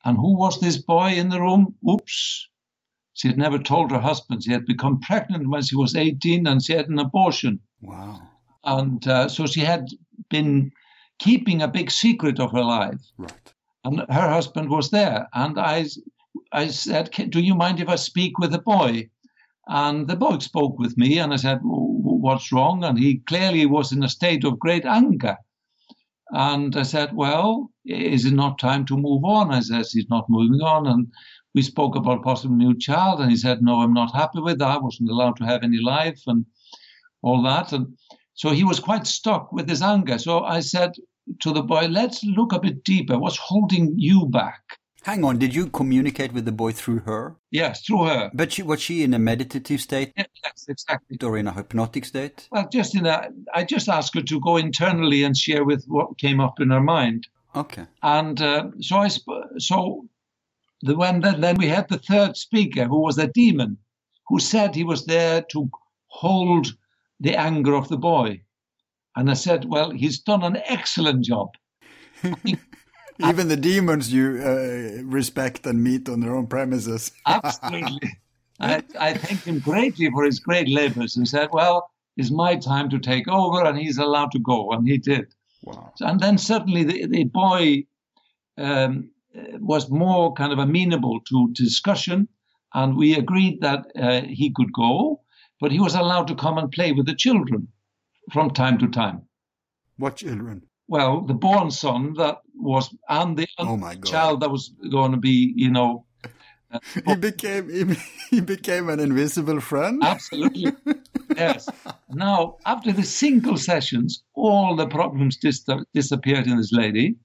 And 0.03 0.17
who 0.17 0.37
was 0.37 0.59
this 0.59 0.77
boy 0.77 1.09
in 1.09 1.29
the 1.29 1.41
room? 1.41 1.75
Oops. 1.87 2.47
She 3.17 3.27
had 3.27 3.37
never 3.37 3.57
told 3.57 3.89
her 3.89 3.99
husband. 3.99 4.43
She 4.43 4.51
had 4.51 4.67
become 4.67 4.99
pregnant 4.99 5.49
when 5.49 5.63
she 5.63 5.75
was 5.75 5.95
18 5.95 6.45
and 6.45 6.63
she 6.63 6.73
had 6.73 6.87
an 6.87 6.99
abortion. 6.99 7.59
Wow. 7.81 8.21
And 8.63 9.05
uh, 9.07 9.27
so 9.27 9.47
she 9.47 9.61
had 9.61 9.87
been 10.29 10.71
keeping 11.17 11.63
a 11.63 11.67
big 11.67 11.89
secret 11.89 12.39
of 12.39 12.51
her 12.51 12.63
life. 12.63 13.01
Right. 13.17 13.53
And 13.83 14.01
her 14.09 14.29
husband 14.29 14.69
was 14.69 14.91
there. 14.91 15.27
And 15.33 15.59
I, 15.59 15.87
I 16.51 16.67
said, 16.67 17.09
Do 17.29 17.39
you 17.39 17.55
mind 17.55 17.79
if 17.79 17.89
I 17.89 17.95
speak 17.95 18.37
with 18.37 18.51
the 18.51 18.59
boy? 18.59 19.09
And 19.67 20.07
the 20.07 20.15
boy 20.15 20.37
spoke 20.37 20.77
with 20.77 20.95
me, 20.95 21.17
and 21.17 21.33
I 21.33 21.37
said, 21.37 21.59
What's 21.63 22.51
wrong? 22.51 22.83
And 22.83 22.99
he 22.99 23.19
clearly 23.27 23.65
was 23.65 23.91
in 23.91 24.03
a 24.03 24.09
state 24.09 24.43
of 24.43 24.59
great 24.59 24.85
anger. 24.85 25.37
And 26.29 26.75
I 26.75 26.83
said, 26.83 27.15
Well, 27.15 27.71
is 27.83 28.25
it 28.25 28.33
not 28.33 28.59
time 28.59 28.85
to 28.85 28.97
move 28.97 29.25
on? 29.25 29.51
I 29.51 29.61
said, 29.61 29.85
He's 29.91 30.09
not 30.09 30.29
moving 30.29 30.61
on. 30.61 30.85
And 30.85 31.07
we 31.57 31.63
spoke 31.63 31.95
about 31.95 32.21
possible 32.21 32.55
new 32.55 32.77
child, 32.77 33.19
and 33.19 33.31
he 33.31 33.35
said, 33.35 33.63
"No, 33.63 33.81
I'm 33.81 33.95
not 34.01 34.13
happy 34.21 34.39
with 34.47 34.59
that. 34.59 34.75
I 34.75 34.77
wasn't 34.77 35.09
allowed 35.09 35.37
to 35.37 35.45
have 35.51 35.63
any 35.63 35.79
life 35.95 36.21
and 36.27 36.45
all 37.23 37.41
that." 37.49 37.73
And 37.73 37.97
so 38.35 38.51
he 38.51 38.63
was 38.63 38.79
quite 38.79 39.07
stuck 39.07 39.51
with 39.51 39.67
his 39.67 39.81
anger. 39.81 40.19
So 40.19 40.43
I 40.43 40.59
said 40.59 40.91
to 41.43 41.51
the 41.51 41.63
boy, 41.63 41.87
"Let's 41.87 42.23
look 42.23 42.53
a 42.53 42.59
bit 42.59 42.83
deeper. 42.83 43.17
What's 43.17 43.39
holding 43.49 43.85
you 43.97 44.27
back?" 44.27 44.61
Hang 45.09 45.23
on, 45.23 45.39
did 45.39 45.55
you 45.55 45.65
communicate 45.79 46.31
with 46.33 46.45
the 46.45 46.57
boy 46.63 46.73
through 46.73 46.99
her? 47.11 47.37
Yes, 47.49 47.81
through 47.85 48.03
her. 48.11 48.29
But 48.33 48.51
she, 48.51 48.61
was 48.61 48.79
she 48.79 49.03
in 49.03 49.13
a 49.15 49.19
meditative 49.19 49.81
state? 49.81 50.13
Yes, 50.17 50.65
exactly. 50.67 51.17
Or 51.23 51.37
in 51.37 51.47
a 51.47 51.53
hypnotic 51.53 52.05
state? 52.05 52.47
Well, 52.51 52.67
just 52.71 52.93
in 52.93 53.05
a, 53.05 53.29
I 53.59 53.63
just 53.63 53.87
asked 53.89 54.13
her 54.15 54.21
to 54.21 54.39
go 54.41 54.57
internally 54.57 55.23
and 55.23 55.35
share 55.35 55.63
with 55.63 55.85
what 55.87 56.19
came 56.19 56.39
up 56.39 56.59
in 56.59 56.69
her 56.71 56.81
mind. 56.81 57.27
Okay. 57.55 57.85
And 58.03 58.41
uh, 58.41 58.63
so 58.81 58.97
I, 58.97 59.07
so 59.57 60.09
the 60.81 60.95
when 60.95 61.21
then, 61.21 61.41
then 61.41 61.57
we 61.57 61.67
had 61.67 61.87
the 61.89 61.99
third 61.99 62.37
speaker 62.37 62.85
who 62.85 63.01
was 63.01 63.17
a 63.17 63.27
demon, 63.27 63.77
who 64.27 64.39
said 64.39 64.75
he 64.75 64.83
was 64.83 65.05
there 65.05 65.41
to 65.51 65.69
hold 66.07 66.75
the 67.19 67.35
anger 67.35 67.73
of 67.73 67.89
the 67.89 67.97
boy. 67.97 68.41
And 69.15 69.31
I 69.31 69.33
said, 69.33 69.65
well, 69.65 69.89
he's 69.89 70.19
done 70.19 70.43
an 70.43 70.61
excellent 70.65 71.25
job. 71.25 71.49
Even 73.19 73.47
the 73.47 73.57
demons 73.57 74.13
you 74.13 74.39
uh, 74.43 75.01
respect 75.03 75.65
and 75.65 75.83
meet 75.83 76.07
on 76.07 76.19
their 76.19 76.35
own 76.35 76.45
premises. 76.45 77.11
Absolutely. 77.25 78.11
I, 78.59 78.83
I 78.99 79.13
thanked 79.13 79.45
him 79.45 79.59
greatly 79.59 80.09
for 80.11 80.23
his 80.23 80.39
great 80.39 80.69
labors 80.69 81.17
and 81.17 81.27
said, 81.27 81.49
well, 81.51 81.89
it's 82.15 82.31
my 82.31 82.55
time 82.55 82.89
to 82.89 82.99
take 82.99 83.27
over 83.27 83.63
and 83.63 83.77
he's 83.77 83.97
allowed 83.97 84.31
to 84.31 84.39
go. 84.39 84.71
And 84.71 84.87
he 84.87 84.99
did. 84.99 85.33
Wow. 85.63 85.93
And 85.99 86.19
then 86.19 86.37
suddenly 86.37 86.83
the, 86.83 87.07
the 87.07 87.23
boy 87.23 87.85
um, 88.57 89.09
was 89.59 89.89
more 89.89 90.33
kind 90.33 90.53
of 90.53 90.59
amenable 90.59 91.19
to 91.29 91.51
discussion. 91.53 92.27
And 92.73 92.97
we 92.97 93.15
agreed 93.15 93.61
that 93.61 93.85
uh, 93.95 94.21
he 94.27 94.51
could 94.55 94.71
go, 94.73 95.21
but 95.59 95.71
he 95.71 95.79
was 95.79 95.95
allowed 95.95 96.27
to 96.27 96.35
come 96.35 96.57
and 96.57 96.71
play 96.71 96.91
with 96.91 97.05
the 97.05 97.15
children 97.15 97.67
from 98.31 98.51
time 98.51 98.77
to 98.79 98.87
time. 98.87 99.21
What 99.97 100.17
children? 100.17 100.63
well, 100.87 101.21
the 101.21 101.33
born 101.33 101.71
son 101.71 102.13
that 102.13 102.37
was, 102.55 102.95
and 103.09 103.37
the 103.37 103.47
oh 103.59 103.77
my 103.77 103.95
God. 103.95 104.05
child 104.05 104.41
that 104.41 104.51
was 104.51 104.73
going 104.91 105.11
to 105.11 105.17
be, 105.17 105.53
you 105.55 105.69
know. 105.69 106.05
Uh, 106.71 106.79
he 107.05 107.15
became 107.15 107.69
he, 107.69 107.97
he 108.29 108.41
became 108.41 108.89
an 108.89 108.99
invisible 108.99 109.59
friend. 109.59 110.01
Absolutely, 110.03 110.73
yes. 111.35 111.69
Now, 112.09 112.57
after 112.65 112.91
the 112.91 113.03
single 113.03 113.57
sessions, 113.57 114.23
all 114.33 114.75
the 114.75 114.87
problems 114.87 115.37
dis- 115.37 115.65
disappeared 115.93 116.47
in 116.47 116.57
this 116.57 116.71
lady. 116.71 117.15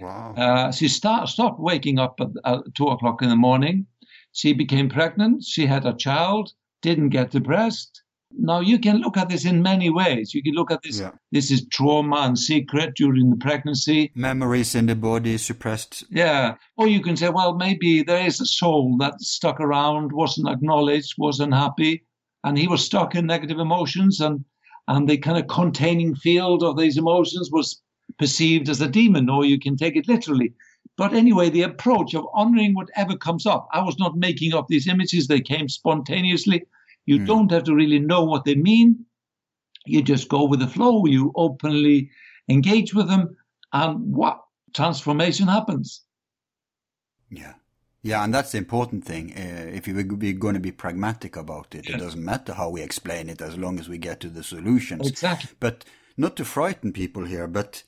Wow. 0.00 0.34
Uh, 0.36 0.72
she 0.72 0.88
start, 0.88 1.28
stopped 1.28 1.60
waking 1.60 1.98
up 1.98 2.20
at, 2.20 2.60
two 2.76 2.86
o'clock 2.86 3.22
in 3.22 3.28
the 3.28 3.36
morning. 3.36 3.86
She 4.32 4.52
became 4.52 4.88
pregnant. 4.88 5.44
She 5.44 5.66
had 5.66 5.86
a 5.86 5.94
child. 5.94 6.52
Didn't 6.82 7.08
get 7.08 7.30
depressed. 7.30 8.02
Now 8.30 8.60
you 8.60 8.78
can 8.78 8.98
look 8.98 9.16
at 9.16 9.30
this 9.30 9.44
in 9.44 9.62
many 9.62 9.88
ways. 9.90 10.34
You 10.34 10.42
can 10.42 10.52
look 10.52 10.70
at 10.70 10.82
this. 10.82 11.00
Yeah. 11.00 11.12
This 11.32 11.50
is 11.50 11.66
trauma 11.68 12.16
and 12.18 12.38
secret 12.38 12.94
during 12.94 13.30
the 13.30 13.36
pregnancy. 13.36 14.12
Memories 14.14 14.74
in 14.74 14.86
the 14.86 14.94
body 14.94 15.38
suppressed. 15.38 16.04
Yeah. 16.10 16.56
Or 16.76 16.86
you 16.86 17.00
can 17.00 17.16
say, 17.16 17.30
well, 17.30 17.54
maybe 17.54 18.02
there 18.02 18.24
is 18.24 18.40
a 18.40 18.46
soul 18.46 18.96
that 18.98 19.20
stuck 19.20 19.60
around, 19.60 20.12
wasn't 20.12 20.48
acknowledged, 20.48 21.14
wasn't 21.16 21.54
happy, 21.54 22.04
and 22.44 22.58
he 22.58 22.68
was 22.68 22.84
stuck 22.84 23.14
in 23.14 23.26
negative 23.26 23.58
emotions, 23.58 24.20
and 24.20 24.44
and 24.88 25.08
the 25.08 25.18
kind 25.18 25.38
of 25.38 25.46
containing 25.48 26.14
field 26.14 26.62
of 26.62 26.78
these 26.78 26.96
emotions 26.96 27.50
was 27.52 27.82
perceived 28.18 28.68
as 28.68 28.80
a 28.80 28.88
demon. 28.88 29.28
Or 29.28 29.44
you 29.44 29.58
can 29.58 29.76
take 29.76 29.96
it 29.96 30.08
literally. 30.08 30.54
But 30.96 31.14
anyway, 31.14 31.48
the 31.48 31.62
approach 31.62 32.14
of 32.14 32.26
honoring 32.34 32.74
whatever 32.74 33.16
comes 33.16 33.46
up. 33.46 33.68
I 33.72 33.82
was 33.82 33.98
not 33.98 34.16
making 34.16 34.54
up 34.54 34.66
these 34.68 34.88
images; 34.88 35.26
they 35.26 35.40
came 35.40 35.68
spontaneously. 35.68 36.64
You 37.06 37.20
mm. 37.20 37.26
don't 37.26 37.50
have 37.52 37.64
to 37.64 37.74
really 37.74 37.98
know 38.00 38.24
what 38.24 38.44
they 38.44 38.54
mean. 38.54 39.04
You 39.86 40.02
just 40.02 40.28
go 40.28 40.44
with 40.44 40.60
the 40.60 40.66
flow. 40.66 41.06
You 41.06 41.32
openly 41.36 42.10
engage 42.48 42.94
with 42.94 43.08
them, 43.08 43.36
and 43.72 44.12
what 44.12 44.42
transformation 44.74 45.48
happens? 45.48 46.02
Yeah. 47.30 47.54
Yeah, 48.02 48.22
and 48.22 48.32
that's 48.32 48.52
the 48.52 48.58
important 48.58 49.04
thing. 49.04 49.32
Uh, 49.36 49.70
if 49.74 49.86
we're 49.86 50.32
going 50.32 50.54
to 50.54 50.60
be 50.60 50.72
pragmatic 50.72 51.36
about 51.36 51.74
it, 51.74 51.88
yes. 51.88 51.96
it 51.96 52.04
doesn't 52.04 52.24
matter 52.24 52.54
how 52.54 52.70
we 52.70 52.80
explain 52.80 53.28
it 53.28 53.40
as 53.40 53.58
long 53.58 53.78
as 53.80 53.88
we 53.88 53.98
get 53.98 54.20
to 54.20 54.28
the 54.28 54.44
solutions. 54.44 55.08
Exactly. 55.08 55.50
But 55.58 55.84
not 56.16 56.36
to 56.36 56.44
frighten 56.44 56.92
people 56.92 57.24
here, 57.24 57.48
but 57.48 57.82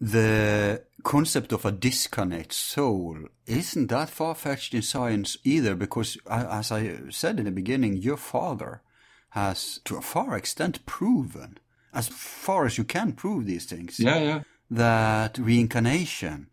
the 0.00 0.84
concept 1.02 1.52
of 1.52 1.64
a 1.64 1.72
disconnect 1.72 2.52
soul 2.52 3.18
isn't 3.46 3.88
that 3.88 4.10
far 4.10 4.34
fetched 4.34 4.74
in 4.74 4.82
science 4.82 5.36
either, 5.44 5.74
because 5.74 6.18
as 6.30 6.70
I 6.72 7.00
said 7.10 7.38
in 7.38 7.46
the 7.46 7.50
beginning, 7.50 7.96
your 7.96 8.16
father 8.16 8.82
has 9.30 9.80
to 9.84 9.96
a 9.96 10.02
far 10.02 10.36
extent 10.36 10.84
proven, 10.86 11.58
as 11.92 12.08
far 12.08 12.66
as 12.66 12.78
you 12.78 12.84
can 12.84 13.12
prove 13.12 13.46
these 13.46 13.66
things, 13.66 13.98
yeah, 13.98 14.18
yeah. 14.18 14.42
that 14.70 15.38
reincarnation 15.38 16.48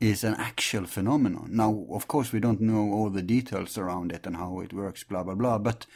is 0.00 0.24
an 0.24 0.34
actual 0.34 0.84
phenomenon. 0.84 1.48
Now, 1.52 1.86
of 1.90 2.08
course, 2.08 2.32
we 2.32 2.40
don't 2.40 2.60
know 2.60 2.92
all 2.92 3.08
the 3.10 3.22
details 3.22 3.78
around 3.78 4.12
it 4.12 4.26
and 4.26 4.36
how 4.36 4.60
it 4.60 4.72
works, 4.72 5.04
blah, 5.04 5.22
blah, 5.22 5.34
blah, 5.34 5.58
but 5.58 5.86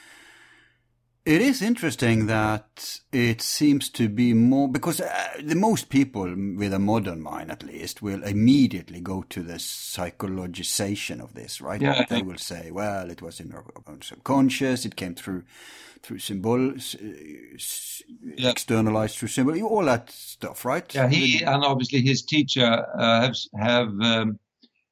it 1.26 1.40
is 1.42 1.60
interesting 1.60 2.26
that 2.26 3.00
it 3.12 3.42
seems 3.42 3.90
to 3.90 4.08
be 4.08 4.32
more 4.32 4.68
because 4.68 5.00
uh, 5.00 5.28
the 5.42 5.56
most 5.56 5.88
people 5.88 6.32
with 6.56 6.72
a 6.72 6.78
modern 6.78 7.20
mind, 7.20 7.50
at 7.50 7.64
least, 7.64 8.00
will 8.00 8.22
immediately 8.22 9.00
go 9.00 9.22
to 9.30 9.42
the 9.42 9.54
psychologization 9.54 11.20
of 11.20 11.34
this, 11.34 11.60
right? 11.60 11.82
Yeah, 11.82 12.04
they 12.08 12.22
will 12.22 12.38
say, 12.38 12.70
"Well, 12.70 13.10
it 13.10 13.22
was 13.22 13.40
in 13.40 13.52
our 13.52 13.64
subconscious; 14.02 14.86
it 14.86 14.94
came 14.94 15.16
through 15.16 15.42
through 16.00 16.20
symbols, 16.20 16.94
uh, 16.94 17.08
yeah. 18.22 18.50
externalized 18.50 19.18
through 19.18 19.28
symbol, 19.28 19.60
all 19.64 19.84
that 19.86 20.10
stuff, 20.10 20.64
right?" 20.64 20.94
Yeah, 20.94 21.08
he 21.08 21.42
and 21.42 21.64
obviously 21.64 22.02
his 22.02 22.22
teacher 22.22 22.86
uh, 22.96 23.22
have 23.22 23.36
have 23.58 24.00
um, 24.00 24.38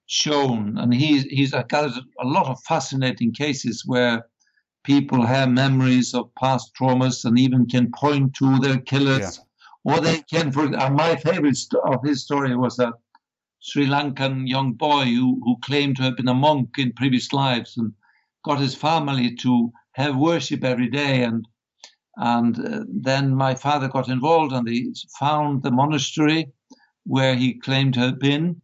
shown, 0.07 0.79
and 0.79 0.93
he's 0.93 1.23
he's 1.25 1.53
got 1.53 1.97
a 2.19 2.27
lot 2.27 2.47
of 2.47 2.61
fascinating 2.65 3.33
cases 3.33 3.85
where 3.87 4.27
people 4.85 5.27
have 5.27 5.49
memories 5.49 6.15
of 6.15 6.35
past 6.35 6.73
traumas 6.75 7.25
and 7.25 7.39
even 7.39 7.67
can 7.67 7.91
point 7.93 8.35
to 8.35 8.59
their 8.59 8.79
killers. 8.79 9.41
Yeah. 9.41 9.95
Or 9.95 10.01
they 10.01 10.23
can, 10.23 10.53
for 10.53 10.75
uh, 10.75 10.91
my 10.91 11.17
favorite 11.17 11.59
of 11.85 12.03
his 12.05 12.23
story 12.23 12.57
was 12.57 12.79
a 12.79 12.93
Sri 13.61 13.87
Lankan 13.87 14.47
young 14.47 14.75
boy 14.75 15.05
who, 15.07 15.41
who 15.43 15.57
claimed 15.63 15.97
to 15.97 16.03
have 16.03 16.17
been 16.17 16.29
a 16.29 16.35
monk 16.35 16.79
in 16.79 16.93
previous 16.93 17.33
lives 17.33 17.77
and 17.77 17.93
got 18.45 18.61
his 18.61 18.75
family 18.75 19.35
to 19.37 19.73
have 19.93 20.17
worship 20.17 20.65
every 20.65 20.89
day. 20.89 21.23
And 21.23 21.47
and 22.17 22.59
uh, 22.65 22.85
then 22.89 23.35
my 23.35 23.55
father 23.55 23.89
got 23.89 24.09
involved 24.09 24.53
and 24.53 24.67
they 24.67 24.87
found 25.19 25.63
the 25.63 25.71
monastery 25.71 26.53
where 27.05 27.35
he 27.35 27.55
claimed 27.55 27.95
to 27.95 28.01
have 28.01 28.19
been. 28.21 28.61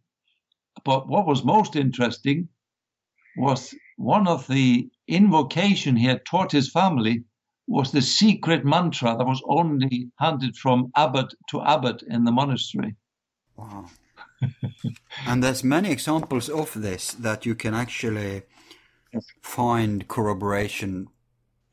But 0.85 1.07
what 1.07 1.27
was 1.27 1.43
most 1.43 1.75
interesting 1.75 2.47
was 3.35 3.73
one 3.97 4.27
of 4.27 4.47
the 4.47 4.89
invocation 5.11 5.95
he 5.95 6.05
had 6.05 6.25
taught 6.25 6.51
his 6.51 6.69
family 6.69 7.23
was 7.67 7.91
the 7.91 8.01
secret 8.01 8.65
mantra 8.65 9.15
that 9.17 9.25
was 9.25 9.41
only 9.45 10.09
handed 10.19 10.55
from 10.57 10.91
abbot 10.95 11.33
to 11.49 11.61
abbot 11.61 12.03
in 12.03 12.23
the 12.25 12.31
monastery. 12.31 12.95
Wow. 13.55 13.85
and 15.27 15.43
there's 15.43 15.63
many 15.63 15.91
examples 15.91 16.49
of 16.49 16.73
this 16.73 17.13
that 17.13 17.45
you 17.45 17.55
can 17.55 17.73
actually 17.73 18.43
yes. 19.13 19.25
find 19.41 20.07
corroboration. 20.07 21.07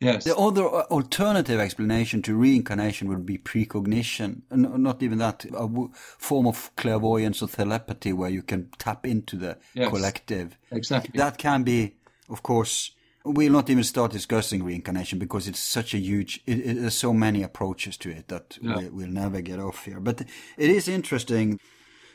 Yes. 0.01 0.25
The 0.25 0.37
other 0.37 0.69
uh, 0.69 0.83
alternative 0.91 1.59
explanation 1.59 2.23
to 2.23 2.37
reincarnation 2.37 3.09
would 3.09 3.27
be 3.27 3.39
precognition, 3.39 4.43
not 4.51 5.03
even 5.03 5.19
that, 5.19 5.47
a 5.53 5.69
form 5.97 6.47
of 6.47 6.71
clairvoyance 6.77 7.43
or 7.43 7.49
telepathy 7.49 8.13
where 8.13 8.31
you 8.31 8.43
can 8.43 8.71
tap 8.79 9.05
into 9.07 9.37
the 9.37 9.57
yes. 9.75 9.89
collective. 9.89 10.57
Exactly. 10.71 11.13
That 11.17 11.39
can 11.39 11.65
be, 11.65 11.97
of 12.29 12.43
course, 12.43 12.93
we'll 13.29 13.53
not 13.53 13.71
even 13.71 13.85
start 13.85 14.13
discussing 14.13 14.65
reincarnation 14.65 15.19
because 15.19 15.49
it's 15.49 15.61
such 15.61 15.95
a 15.95 15.99
huge 15.99 16.41
it, 16.47 16.59
it, 16.59 16.81
there's 16.81 16.95
so 16.95 17.13
many 17.13 17.43
approaches 17.43 17.97
to 17.99 18.11
it 18.11 18.29
that 18.29 18.59
yeah. 18.61 18.77
we, 18.77 18.89
will 18.89 19.13
never 19.13 19.41
get 19.41 19.61
off 19.61 19.85
here. 19.85 20.01
But 20.01 20.23
it 20.57 20.71
is 20.71 20.89
interesting. 20.89 21.61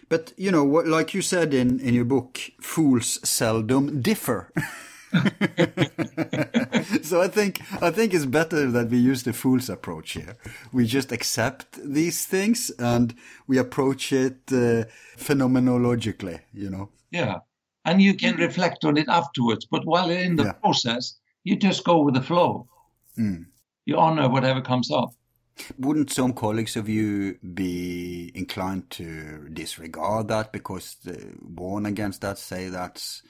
But 0.10 0.34
you 0.38 0.52
know 0.52 0.64
what 0.64 0.88
like 0.88 1.14
you 1.14 1.22
said 1.22 1.54
in 1.54 1.80
in 1.80 1.94
your 1.94 2.06
book 2.06 2.40
fools 2.60 3.20
seldom 3.28 4.02
differ. 4.02 4.52
So 7.04 7.22
i 7.22 7.28
think 7.28 7.62
i 7.84 7.92
think 7.92 8.14
it's 8.14 8.26
better 8.26 8.72
that 8.72 8.90
we 8.90 8.98
use 8.98 9.24
the 9.24 9.34
fool's 9.34 9.70
approach 9.70 10.14
here. 10.14 10.36
We 10.72 10.88
just 10.88 11.12
accept 11.12 11.80
these 11.84 12.26
things 12.26 12.72
and 12.80 13.14
we 13.48 13.60
approach 13.60 14.12
it 14.12 14.40
uh, 14.52 14.86
phenomenologically 15.18 16.40
you 16.54 16.70
know? 16.70 16.90
Yeah 17.12 17.40
and 17.86 18.02
you 18.02 18.14
can 18.14 18.38
reflect 18.38 18.86
on 18.86 18.98
it 18.98 19.08
afterwards. 19.10 19.66
But 19.66 19.86
while 19.86 20.10
in 20.10 20.36
the 20.36 20.44
yeah. 20.44 20.52
process, 20.54 21.16
you 21.44 21.56
just 21.56 21.84
go 21.84 22.02
with 22.02 22.16
the 22.16 22.22
flow. 22.22 22.68
Mm. 23.18 23.46
You 23.86 23.98
honor 23.98 24.30
whatever 24.30 24.62
comes 24.62 24.92
up. 24.92 25.10
Wouldn't 25.78 26.12
some 26.12 26.34
colleagues 26.34 26.76
of 26.76 26.90
you 26.90 27.38
be 27.54 28.32
inclined 28.34 28.90
to 28.92 29.50
disregard 29.54 30.28
that 30.30 30.52
because 30.52 30.98
warn 31.42 31.86
against 31.86 32.22
that, 32.22 32.40
say 32.40 32.70
that's 32.70 33.22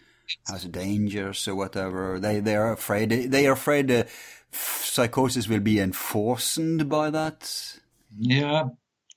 has 0.48 0.66
dangers 0.66 1.48
or 1.48 1.56
whatever. 1.56 2.20
They 2.20 2.40
they 2.40 2.56
are 2.56 2.72
afraid. 2.72 3.10
They 3.10 3.48
are 3.48 3.54
afraid 3.54 3.88
the 3.88 4.08
psychosis 4.52 5.48
will 5.48 5.60
be 5.60 5.80
enforced 5.80 6.88
by 6.88 7.10
that. 7.10 7.80
Yeah, 8.18 8.70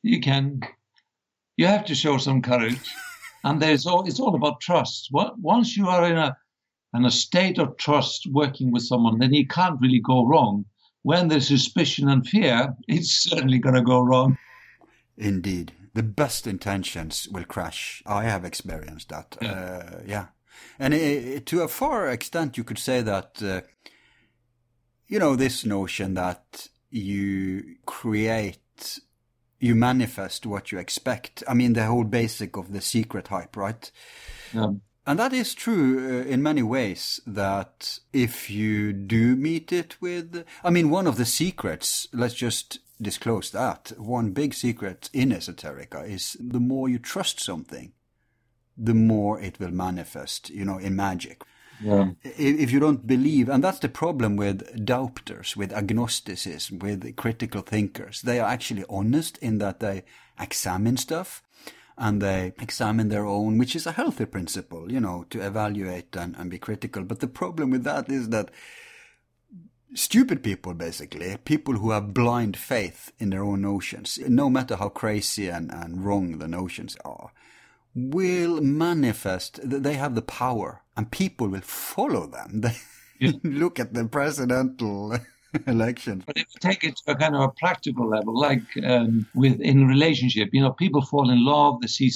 you 0.02 0.20
can. 0.20 0.62
You 1.56 1.66
have 1.66 1.86
to 1.86 1.94
show 1.94 2.18
some 2.18 2.42
courage, 2.42 2.90
and 3.46 3.62
there's 3.62 3.86
all. 3.86 4.06
It's 4.06 4.20
all 4.20 4.34
about 4.34 4.60
trust. 4.60 5.08
Once 5.12 5.76
you 5.76 5.88
are 5.88 6.04
in 6.04 6.16
a 6.16 6.36
in 6.94 7.04
a 7.04 7.10
state 7.10 7.58
of 7.58 7.76
trust 7.76 8.26
working 8.32 8.72
with 8.72 8.82
someone, 8.82 9.18
then 9.18 9.32
you 9.32 9.46
can't 9.46 9.80
really 9.80 10.00
go 10.00 10.26
wrong. 10.26 10.64
When 11.02 11.28
there's 11.28 11.46
suspicion 11.46 12.08
and 12.08 12.26
fear, 12.26 12.74
it's 12.88 13.22
certainly 13.22 13.58
going 13.58 13.76
to 13.76 13.82
go 13.82 14.00
wrong. 14.00 14.36
Indeed. 15.16 15.72
The 15.94 16.02
best 16.02 16.46
intentions 16.46 17.28
will 17.30 17.44
crash. 17.44 18.02
I 18.04 18.24
have 18.24 18.44
experienced 18.44 19.08
that. 19.08 19.36
Yeah. 19.40 19.52
Uh, 19.52 20.00
yeah. 20.06 20.26
And 20.78 20.92
it, 20.92 21.46
to 21.46 21.62
a 21.62 21.68
far 21.68 22.08
extent, 22.08 22.58
you 22.58 22.64
could 22.64 22.78
say 22.78 23.00
that, 23.02 23.42
uh, 23.42 23.62
you 25.06 25.18
know, 25.18 25.36
this 25.36 25.64
notion 25.64 26.14
that 26.14 26.68
you 26.90 27.76
create, 27.86 28.58
you 29.58 29.74
manifest 29.74 30.46
what 30.46 30.72
you 30.72 30.78
expect. 30.78 31.42
I 31.48 31.54
mean, 31.54 31.72
the 31.72 31.86
whole 31.86 32.04
basic 32.04 32.56
of 32.56 32.72
the 32.72 32.80
secret 32.80 33.28
hype, 33.28 33.56
right? 33.56 33.90
Yeah. 34.52 34.72
And 35.06 35.18
that 35.20 35.32
is 35.32 35.54
true 35.54 35.98
uh, 35.98 36.28
in 36.28 36.42
many 36.42 36.62
ways 36.62 37.20
that 37.26 38.00
if 38.12 38.50
you 38.50 38.92
do 38.92 39.36
meet 39.36 39.72
it 39.72 39.96
with, 40.00 40.44
I 40.64 40.70
mean, 40.70 40.90
one 40.90 41.06
of 41.06 41.16
the 41.16 41.24
secrets, 41.24 42.08
let's 42.12 42.34
just 42.34 42.80
disclose 43.00 43.50
that. 43.52 43.92
One 43.98 44.32
big 44.32 44.52
secret 44.52 45.08
in 45.12 45.30
esoterica 45.30 46.08
is 46.08 46.36
the 46.40 46.58
more 46.58 46.88
you 46.88 46.98
trust 46.98 47.38
something, 47.40 47.92
the 48.76 48.94
more 48.94 49.40
it 49.40 49.60
will 49.60 49.70
manifest, 49.70 50.50
you 50.50 50.64
know, 50.64 50.78
in 50.78 50.96
magic. 50.96 51.44
Yeah. 51.82 52.10
If 52.22 52.70
you 52.70 52.80
don't 52.80 53.06
believe, 53.06 53.48
and 53.48 53.62
that's 53.62 53.80
the 53.80 53.88
problem 53.88 54.36
with 54.36 54.84
doubters, 54.84 55.56
with 55.56 55.72
agnosticism, 55.72 56.78
with 56.78 57.16
critical 57.16 57.62
thinkers. 57.62 58.22
They 58.22 58.40
are 58.40 58.48
actually 58.48 58.84
honest 58.88 59.38
in 59.38 59.58
that 59.58 59.80
they 59.80 60.04
examine 60.38 60.96
stuff 60.96 61.42
and 61.98 62.20
they 62.20 62.52
examine 62.58 63.08
their 63.08 63.24
own, 63.24 63.58
which 63.58 63.74
is 63.74 63.86
a 63.86 63.92
healthy 63.92 64.26
principle, 64.26 64.92
you 64.92 65.00
know, 65.00 65.24
to 65.30 65.40
evaluate 65.40 66.14
and, 66.14 66.36
and 66.36 66.50
be 66.50 66.58
critical. 66.58 67.02
But 67.02 67.20
the 67.20 67.28
problem 67.28 67.70
with 67.70 67.84
that 67.84 68.10
is 68.10 68.28
that 68.30 68.50
stupid 69.94 70.42
people, 70.42 70.74
basically, 70.74 71.36
people 71.38 71.74
who 71.74 71.90
have 71.90 72.12
blind 72.12 72.56
faith 72.56 73.12
in 73.18 73.30
their 73.30 73.42
own 73.42 73.62
notions, 73.62 74.18
no 74.28 74.50
matter 74.50 74.76
how 74.76 74.90
crazy 74.90 75.48
and, 75.48 75.72
and 75.72 76.04
wrong 76.04 76.38
the 76.38 76.48
notions 76.48 76.96
are, 77.04 77.30
will 77.96 78.60
manifest, 78.60 79.68
that 79.68 79.82
they 79.82 79.94
have 79.94 80.14
the 80.14 80.22
power 80.22 80.82
and 80.96 81.10
people 81.10 81.48
will 81.48 81.62
follow 81.62 82.26
them. 82.26 82.62
Yeah. 83.18 83.32
look 83.44 83.80
at 83.80 83.94
the 83.94 84.04
presidential 84.04 85.16
election. 85.66 86.22
But 86.26 86.36
if 86.36 86.48
you 86.52 86.60
take 86.60 86.84
it 86.84 86.96
to 86.96 87.12
a 87.12 87.16
kind 87.16 87.34
of 87.34 87.40
a 87.40 87.48
practical 87.48 88.06
level, 88.10 88.38
like 88.38 88.60
um, 88.84 89.26
with 89.34 89.58
in 89.58 89.88
relationship, 89.88 90.50
you 90.52 90.60
know, 90.60 90.72
people 90.72 91.00
fall 91.00 91.30
in 91.30 91.42
love. 91.42 91.80
They 91.80 91.86
see 91.86 92.10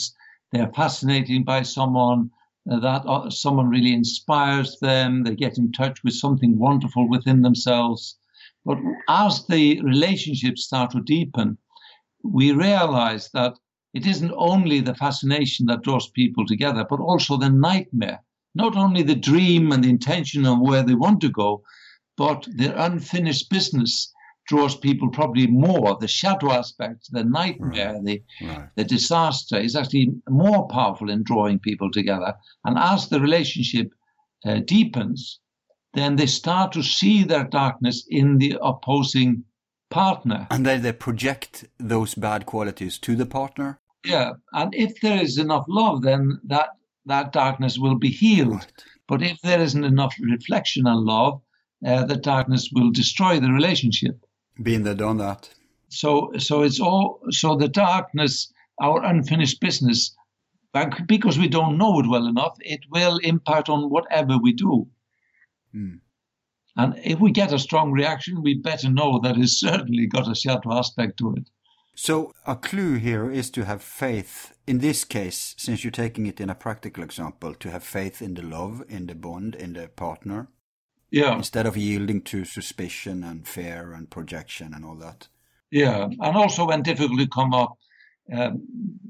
they're 0.52 0.70
fascinated 0.74 1.47
by 1.47 1.62
someone. 1.62 2.31
Uh, 2.70 2.81
that 2.81 3.07
uh, 3.07 3.31
someone 3.31 3.70
really 3.70 3.94
inspires 3.94 4.78
them. 4.81 5.24
They 5.24 5.35
get 5.35 5.57
in 5.57 5.73
touch 5.73 6.05
with 6.05 6.12
something 6.12 6.59
wonderful 6.59 7.09
within 7.09 7.40
themselves. 7.40 8.19
But 8.66 8.77
as 9.09 9.47
the 9.47 9.81
relationships 9.81 10.65
start 10.65 10.90
to 10.90 11.01
deepen, 11.01 11.57
we 12.23 12.52
realize 12.52 13.31
that 13.32 13.55
it 13.92 14.06
isn't 14.06 14.32
only 14.36 14.80
the 14.80 14.94
fascination 14.94 15.66
that 15.66 15.82
draws 15.82 16.08
people 16.10 16.46
together, 16.46 16.86
but 16.88 17.00
also 17.00 17.36
the 17.36 17.50
nightmare. 17.50 18.20
Not 18.54 18.76
only 18.76 19.02
the 19.02 19.14
dream 19.14 19.72
and 19.72 19.82
the 19.82 19.90
intention 19.90 20.46
of 20.46 20.60
where 20.60 20.82
they 20.82 20.94
want 20.94 21.20
to 21.22 21.28
go, 21.28 21.62
but 22.16 22.46
the 22.56 22.72
unfinished 22.84 23.50
business 23.50 24.12
draws 24.46 24.76
people 24.76 25.08
probably 25.08 25.46
more. 25.46 25.96
The 26.00 26.08
shadow 26.08 26.50
aspect, 26.52 27.08
the 27.12 27.24
nightmare, 27.24 27.94
right. 27.94 28.04
the 28.04 28.22
right. 28.42 28.68
the 28.76 28.84
disaster 28.84 29.56
is 29.56 29.76
actually 29.76 30.12
more 30.28 30.66
powerful 30.68 31.10
in 31.10 31.22
drawing 31.22 31.60
people 31.60 31.90
together. 31.90 32.34
And 32.64 32.76
as 32.78 33.08
the 33.08 33.20
relationship 33.20 33.92
uh, 34.44 34.60
deepens, 34.66 35.38
then 35.94 36.16
they 36.16 36.26
start 36.26 36.72
to 36.72 36.82
see 36.82 37.24
their 37.24 37.44
darkness 37.44 38.04
in 38.08 38.38
the 38.38 38.56
opposing 38.60 39.44
partner. 39.90 40.46
And 40.50 40.64
then 40.64 40.82
they 40.82 40.92
project 40.92 41.66
those 41.78 42.14
bad 42.14 42.46
qualities 42.46 42.98
to 42.98 43.16
the 43.16 43.26
partner. 43.26 43.80
Yeah, 44.04 44.32
and 44.52 44.74
if 44.74 45.00
there 45.00 45.22
is 45.22 45.36
enough 45.36 45.66
love, 45.68 46.02
then 46.02 46.40
that 46.44 46.70
that 47.06 47.32
darkness 47.32 47.78
will 47.78 47.96
be 47.96 48.08
healed. 48.08 48.54
Right. 48.54 48.84
But 49.08 49.22
if 49.22 49.40
there 49.42 49.60
isn't 49.60 49.84
enough 49.84 50.14
reflection 50.20 50.86
and 50.86 51.00
love, 51.00 51.42
uh, 51.84 52.04
that 52.06 52.22
darkness 52.22 52.70
will 52.72 52.90
destroy 52.90 53.40
the 53.40 53.52
relationship. 53.52 54.24
Being 54.62 54.84
there, 54.84 54.94
done 54.94 55.16
that. 55.18 55.50
So, 55.88 56.32
so 56.38 56.62
it's 56.62 56.78
all 56.78 57.20
so 57.30 57.56
the 57.56 57.68
darkness, 57.68 58.52
our 58.80 59.02
unfinished 59.04 59.60
business, 59.60 60.14
because 61.06 61.38
we 61.38 61.48
don't 61.48 61.78
know 61.78 61.98
it 61.98 62.06
well 62.08 62.26
enough, 62.26 62.56
it 62.60 62.80
will 62.90 63.18
impact 63.18 63.68
on 63.68 63.90
whatever 63.90 64.38
we 64.38 64.52
do. 64.52 64.86
Hmm. 65.72 65.96
And 66.76 66.94
if 67.02 67.18
we 67.20 67.32
get 67.32 67.52
a 67.52 67.59
strong 67.59 67.92
reaction, 67.92 68.42
we 68.42 68.55
better 68.55 68.90
know 68.90 69.20
that 69.22 69.36
it's 69.36 69.59
certainly 69.59 70.06
got 70.06 70.30
a 70.30 70.34
shadow 70.34 70.72
aspect 70.78 71.18
to 71.18 71.34
it. 71.36 71.48
So 71.94 72.32
a 72.47 72.56
clue 72.56 72.94
here 72.94 73.30
is 73.30 73.51
to 73.51 73.64
have 73.64 73.82
faith. 73.82 74.55
In 74.66 74.78
this 74.78 75.05
case, 75.05 75.55
since 75.59 75.84
you're 75.84 75.90
taking 75.90 76.26
it 76.26 76.40
in 76.40 76.48
a 76.48 76.55
practical 76.55 77.02
example, 77.02 77.55
to 77.55 77.70
have 77.70 77.82
faith 77.82 78.22
in 78.22 78.34
the 78.34 78.42
love, 78.42 78.82
in 78.88 79.06
the 79.06 79.14
bond, 79.14 79.55
in 79.55 79.74
the 79.74 79.88
partner. 79.88 80.48
Yeah. 81.10 81.36
Instead 81.36 81.66
of 81.66 81.76
yielding 81.76 82.22
to 82.22 82.44
suspicion 82.44 83.24
and 83.24 83.47
fear 83.47 83.92
and 83.92 84.09
projection 84.09 84.72
and 84.72 84.84
all 84.84 84.94
that. 84.97 85.28
Yeah. 85.70 86.05
And 86.05 86.36
also 86.36 86.68
when 86.68 86.82
difficulty 86.82 87.26
come 87.26 87.52
up, 87.52 87.76
um, 88.32 88.62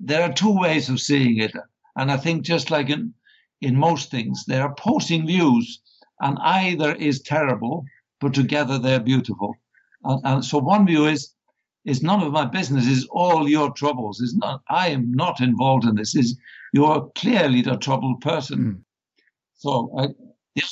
there 0.02 0.22
are 0.22 0.32
two 0.32 0.58
ways 0.58 0.88
of 0.88 0.98
seeing 0.98 1.38
it. 1.38 1.52
And 1.94 2.10
I 2.10 2.16
think 2.16 2.42
just 2.42 2.70
like 2.70 2.88
in, 2.88 3.12
in 3.60 3.76
most 3.76 4.10
things, 4.10 4.44
there 4.46 4.62
are 4.62 4.72
opposing 4.72 5.26
views 5.26 5.80
and 6.20 6.38
either 6.40 6.94
is 6.94 7.22
terrible, 7.22 7.84
but 8.20 8.34
together 8.34 8.78
they're 8.78 9.00
beautiful. 9.00 9.54
And, 10.04 10.20
and 10.24 10.44
so 10.44 10.58
one 10.58 10.86
view 10.86 11.06
is, 11.06 11.34
is 11.84 12.02
none 12.02 12.22
of 12.22 12.32
my 12.32 12.44
business 12.44 12.86
is 12.86 13.06
all 13.10 13.48
your 13.48 13.72
troubles. 13.72 14.20
Is 14.20 14.36
not 14.36 14.62
I 14.68 14.88
am 14.88 15.12
not 15.12 15.40
involved 15.40 15.84
in 15.84 15.94
this. 15.94 16.14
Is 16.14 16.38
you're 16.72 17.10
clearly 17.14 17.62
the 17.62 17.76
troubled 17.76 18.20
person. 18.20 18.58
Mm. 18.58 18.82
So 19.56 19.92
I, 19.98 20.08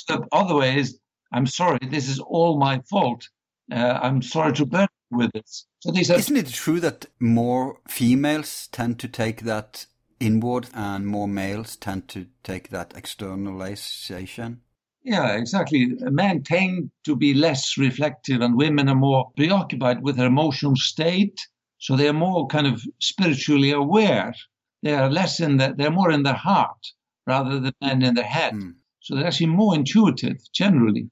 the 0.07 0.27
other 0.31 0.55
way 0.55 0.77
is 0.77 0.99
I'm 1.31 1.45
sorry, 1.45 1.79
this 1.89 2.07
is 2.09 2.19
all 2.19 2.57
my 2.57 2.81
fault. 2.89 3.27
Uh, 3.71 3.99
I'm 4.01 4.21
sorry 4.21 4.53
to 4.53 4.65
burden 4.65 4.87
with 5.11 5.31
this. 5.33 5.67
So 5.79 5.91
these 5.91 6.09
are- 6.09 6.17
Isn't 6.17 6.37
it 6.37 6.47
true 6.47 6.79
that 6.79 7.05
more 7.19 7.79
females 7.87 8.67
tend 8.71 8.99
to 8.99 9.07
take 9.07 9.43
that 9.43 9.85
inward 10.19 10.69
and 10.73 11.05
more 11.05 11.27
males 11.27 11.75
tend 11.75 12.07
to 12.09 12.27
take 12.43 12.69
that 12.69 12.93
externalization? 12.95 14.61
Yeah, 15.09 15.35
exactly. 15.35 15.87
Men 16.01 16.43
tend 16.43 16.91
to 17.05 17.15
be 17.15 17.33
less 17.33 17.77
reflective 17.77 18.41
and 18.41 18.55
women 18.55 18.87
are 18.87 18.95
more 18.95 19.31
preoccupied 19.35 20.03
with 20.03 20.17
their 20.17 20.27
emotional 20.27 20.75
state. 20.75 21.39
So 21.79 21.95
they're 21.95 22.13
more 22.13 22.45
kind 22.47 22.67
of 22.67 22.83
spiritually 22.99 23.71
aware. 23.71 24.33
They 24.83 24.93
are 24.93 25.09
less 25.09 25.39
in 25.39 25.57
the, 25.57 25.73
they're 25.75 25.89
more 25.89 26.11
in 26.11 26.23
their 26.23 26.41
heart 26.49 26.85
rather 27.25 27.59
than 27.59 27.73
men 27.81 28.03
in 28.03 28.13
their 28.13 28.23
head. 28.23 28.53
Mm. 28.53 28.75
So 29.01 29.15
they're 29.15 29.25
actually 29.25 29.47
more 29.47 29.73
intuitive 29.75 30.37
generally 30.53 31.09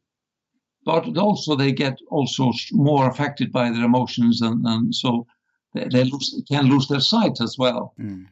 but 0.88 1.18
also 1.18 1.54
they 1.54 1.74
get 1.74 2.00
also 2.10 2.54
more 2.72 3.10
affected 3.10 3.52
by 3.52 3.70
their 3.70 3.84
emotions, 3.84 4.40
and, 4.40 4.66
and 4.66 4.96
so 4.96 5.28
they, 5.74 5.86
they 5.92 6.06
lose, 6.06 6.42
can 6.50 6.68
lose 6.68 6.88
their 6.88 7.02
sight 7.02 7.42
as 7.42 7.58
well. 7.58 7.94
Mm. 8.00 8.28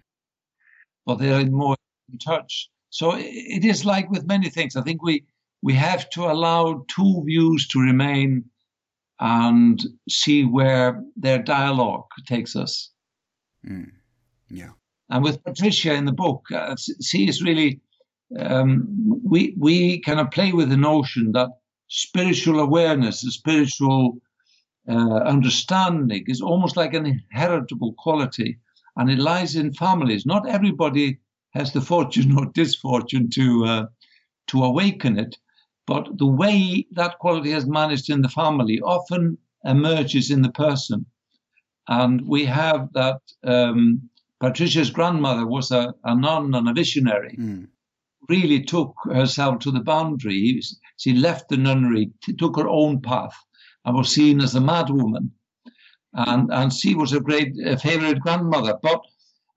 But 1.05 1.15
they're 1.15 1.45
more 1.47 1.75
in 2.09 2.17
touch. 2.17 2.69
So 2.91 3.13
it 3.17 3.65
is 3.65 3.83
like 3.83 4.09
with 4.09 4.25
many 4.25 4.49
things. 4.49 4.77
I 4.77 4.83
think 4.83 5.03
we 5.03 5.25
we 5.65 5.73
have 5.73 6.07
to 6.11 6.25
allow 6.25 6.85
two 6.95 7.23
views 7.25 7.67
to 7.67 7.79
remain 7.79 8.45
and 9.19 9.83
see 10.07 10.45
where 10.45 11.03
their 11.15 11.41
dialogue 11.41 12.05
takes 12.27 12.55
us. 12.55 12.91
Mm. 13.67 13.89
Yeah. 14.47 14.73
And 15.09 15.23
with 15.23 15.43
Patricia 15.43 15.95
in 15.95 16.05
the 16.05 16.11
book, 16.11 16.45
uh, 16.53 16.75
she 17.01 17.27
is 17.27 17.41
really 17.41 17.81
um, 18.37 18.69
we 19.23 19.55
we 19.57 20.01
kind 20.01 20.19
of 20.19 20.29
play 20.29 20.51
with 20.51 20.69
the 20.69 20.77
notion 20.77 21.31
that 21.31 21.49
spiritual 21.87 22.59
awareness, 22.59 23.23
a 23.23 23.31
spiritual 23.31 24.19
uh, 24.87 25.21
understanding 25.35 26.25
is 26.27 26.41
almost 26.41 26.77
like 26.77 26.93
an 26.93 27.07
inheritable 27.07 27.93
quality, 27.97 28.59
and 28.97 29.09
it 29.09 29.17
lies 29.17 29.55
in 29.55 29.73
families. 29.73 30.27
Not 30.27 30.47
everybody 30.47 31.17
has 31.55 31.73
the 31.73 31.81
fortune 31.91 32.37
or 32.37 32.45
disfortune 32.53 33.31
to 33.31 33.65
uh, 33.65 33.85
to 34.47 34.63
awaken 34.63 35.17
it, 35.17 35.35
but 35.87 36.17
the 36.17 36.27
way 36.27 36.85
that 36.91 37.19
quality 37.19 37.51
has 37.51 37.65
managed 37.65 38.09
in 38.09 38.21
the 38.21 38.29
family 38.29 38.81
often 38.81 39.37
emerges 39.63 40.31
in 40.31 40.41
the 40.41 40.51
person. 40.51 41.05
And 41.87 42.27
we 42.27 42.45
have 42.45 42.91
that 42.93 43.21
um, 43.43 44.09
Patricia's 44.39 44.89
grandmother 44.89 45.45
was 45.45 45.71
a, 45.71 45.93
a 46.03 46.15
nun 46.15 46.55
and 46.55 46.67
a 46.69 46.73
visionary. 46.73 47.35
Mm 47.39 47.67
really 48.29 48.63
took 48.63 48.95
herself 49.05 49.59
to 49.59 49.71
the 49.71 49.79
boundary. 49.79 50.61
She 50.97 51.13
left 51.13 51.49
the 51.49 51.57
nunnery, 51.57 52.11
took 52.37 52.57
her 52.57 52.67
own 52.67 53.01
path, 53.01 53.35
and 53.83 53.95
was 53.95 54.13
seen 54.13 54.41
as 54.41 54.55
a 54.55 54.59
madwoman. 54.59 55.31
And, 56.13 56.51
and 56.51 56.71
she 56.71 56.95
was 56.95 57.13
a 57.13 57.19
great 57.19 57.53
a 57.65 57.77
favorite 57.77 58.21
grandmother, 58.21 58.77
but 58.81 59.01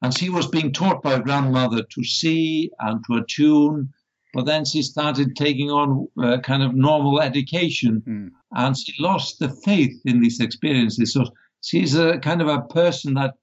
and 0.02 0.16
she 0.16 0.30
was 0.30 0.46
being 0.46 0.72
taught 0.72 1.02
by 1.02 1.16
her 1.16 1.22
grandmother 1.22 1.82
to 1.82 2.05
see 2.05 2.70
and 2.80 3.05
to 3.06 3.16
attune. 3.16 3.92
But 4.34 4.44
then 4.46 4.64
she 4.64 4.82
started 4.82 5.36
taking 5.36 5.70
on 5.70 6.06
uh, 6.22 6.38
kind 6.40 6.62
of 6.62 6.74
normal 6.74 7.20
education, 7.20 8.02
Mm. 8.06 8.30
and 8.52 8.76
she 8.76 8.94
lost 9.02 9.38
the 9.38 9.48
faith 9.48 9.96
in 10.05 10.20
these 10.20 10.40
experiences. 10.40 11.12
So 11.12 11.24
she's 11.62 11.94
a 11.94 12.18
kind 12.18 12.42
of 12.42 12.48
a 12.48 12.62
person 12.62 13.14
that 13.14 13.34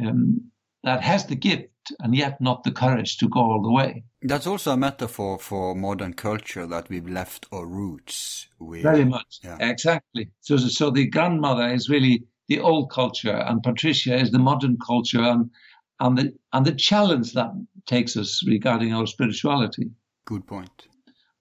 um, 0.00 0.50
that 0.82 1.02
has 1.02 1.26
the 1.26 1.36
gift 1.36 1.70
and 2.00 2.14
yet 2.14 2.40
not 2.40 2.62
the 2.64 2.70
courage 2.70 3.16
to 3.18 3.28
go 3.28 3.40
all 3.40 3.62
the 3.62 3.70
way. 3.70 4.04
That's 4.22 4.46
also 4.46 4.72
a 4.72 4.76
metaphor 4.76 5.38
for 5.38 5.74
modern 5.74 6.14
culture 6.14 6.66
that 6.66 6.88
we've 6.88 7.08
left 7.08 7.46
our 7.52 7.66
roots. 7.66 8.48
We, 8.58 8.82
Very 8.82 9.04
much. 9.04 9.40
Yeah. 9.42 9.56
Exactly. 9.60 10.30
So, 10.40 10.56
so 10.56 10.90
the 10.90 11.06
grandmother 11.06 11.72
is 11.72 11.88
really 11.88 12.24
the 12.48 12.60
old 12.60 12.90
culture, 12.90 13.36
and 13.36 13.62
Patricia 13.62 14.14
is 14.14 14.30
the 14.30 14.38
modern 14.38 14.76
culture, 14.86 15.22
and 15.22 15.50
and 16.00 16.18
the 16.18 16.32
and 16.52 16.66
the 16.66 16.74
challenge 16.74 17.32
that 17.32 17.50
takes 17.86 18.16
us 18.16 18.42
regarding 18.46 18.92
our 18.92 19.06
spirituality. 19.06 19.90
Good 20.26 20.46
point. 20.46 20.88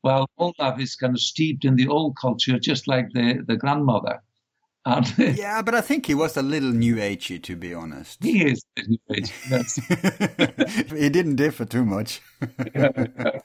Well, 0.03 0.27
Olaf 0.37 0.79
is 0.79 0.95
kind 0.95 1.15
of 1.15 1.21
steeped 1.21 1.63
in 1.63 1.75
the 1.75 1.87
old 1.87 2.17
culture, 2.19 2.59
just 2.59 2.87
like 2.87 3.07
the 3.13 3.43
the 3.47 3.55
grandmother, 3.55 4.21
and 4.85 5.13
Yeah, 5.37 5.61
but 5.61 5.75
I 5.75 5.81
think 5.81 6.05
he 6.05 6.13
was 6.13 6.37
a 6.37 6.41
little 6.41 6.71
new 6.71 6.95
agey, 6.95 7.41
to 7.43 7.55
be 7.55 7.73
honest. 7.73 8.23
he 8.23 8.43
is. 8.43 8.63
new 8.85 8.97
Yes. 9.07 9.75
he 10.91 11.09
didn't 11.09 11.35
differ 11.35 11.65
too 11.65 11.85
much. 11.85 12.21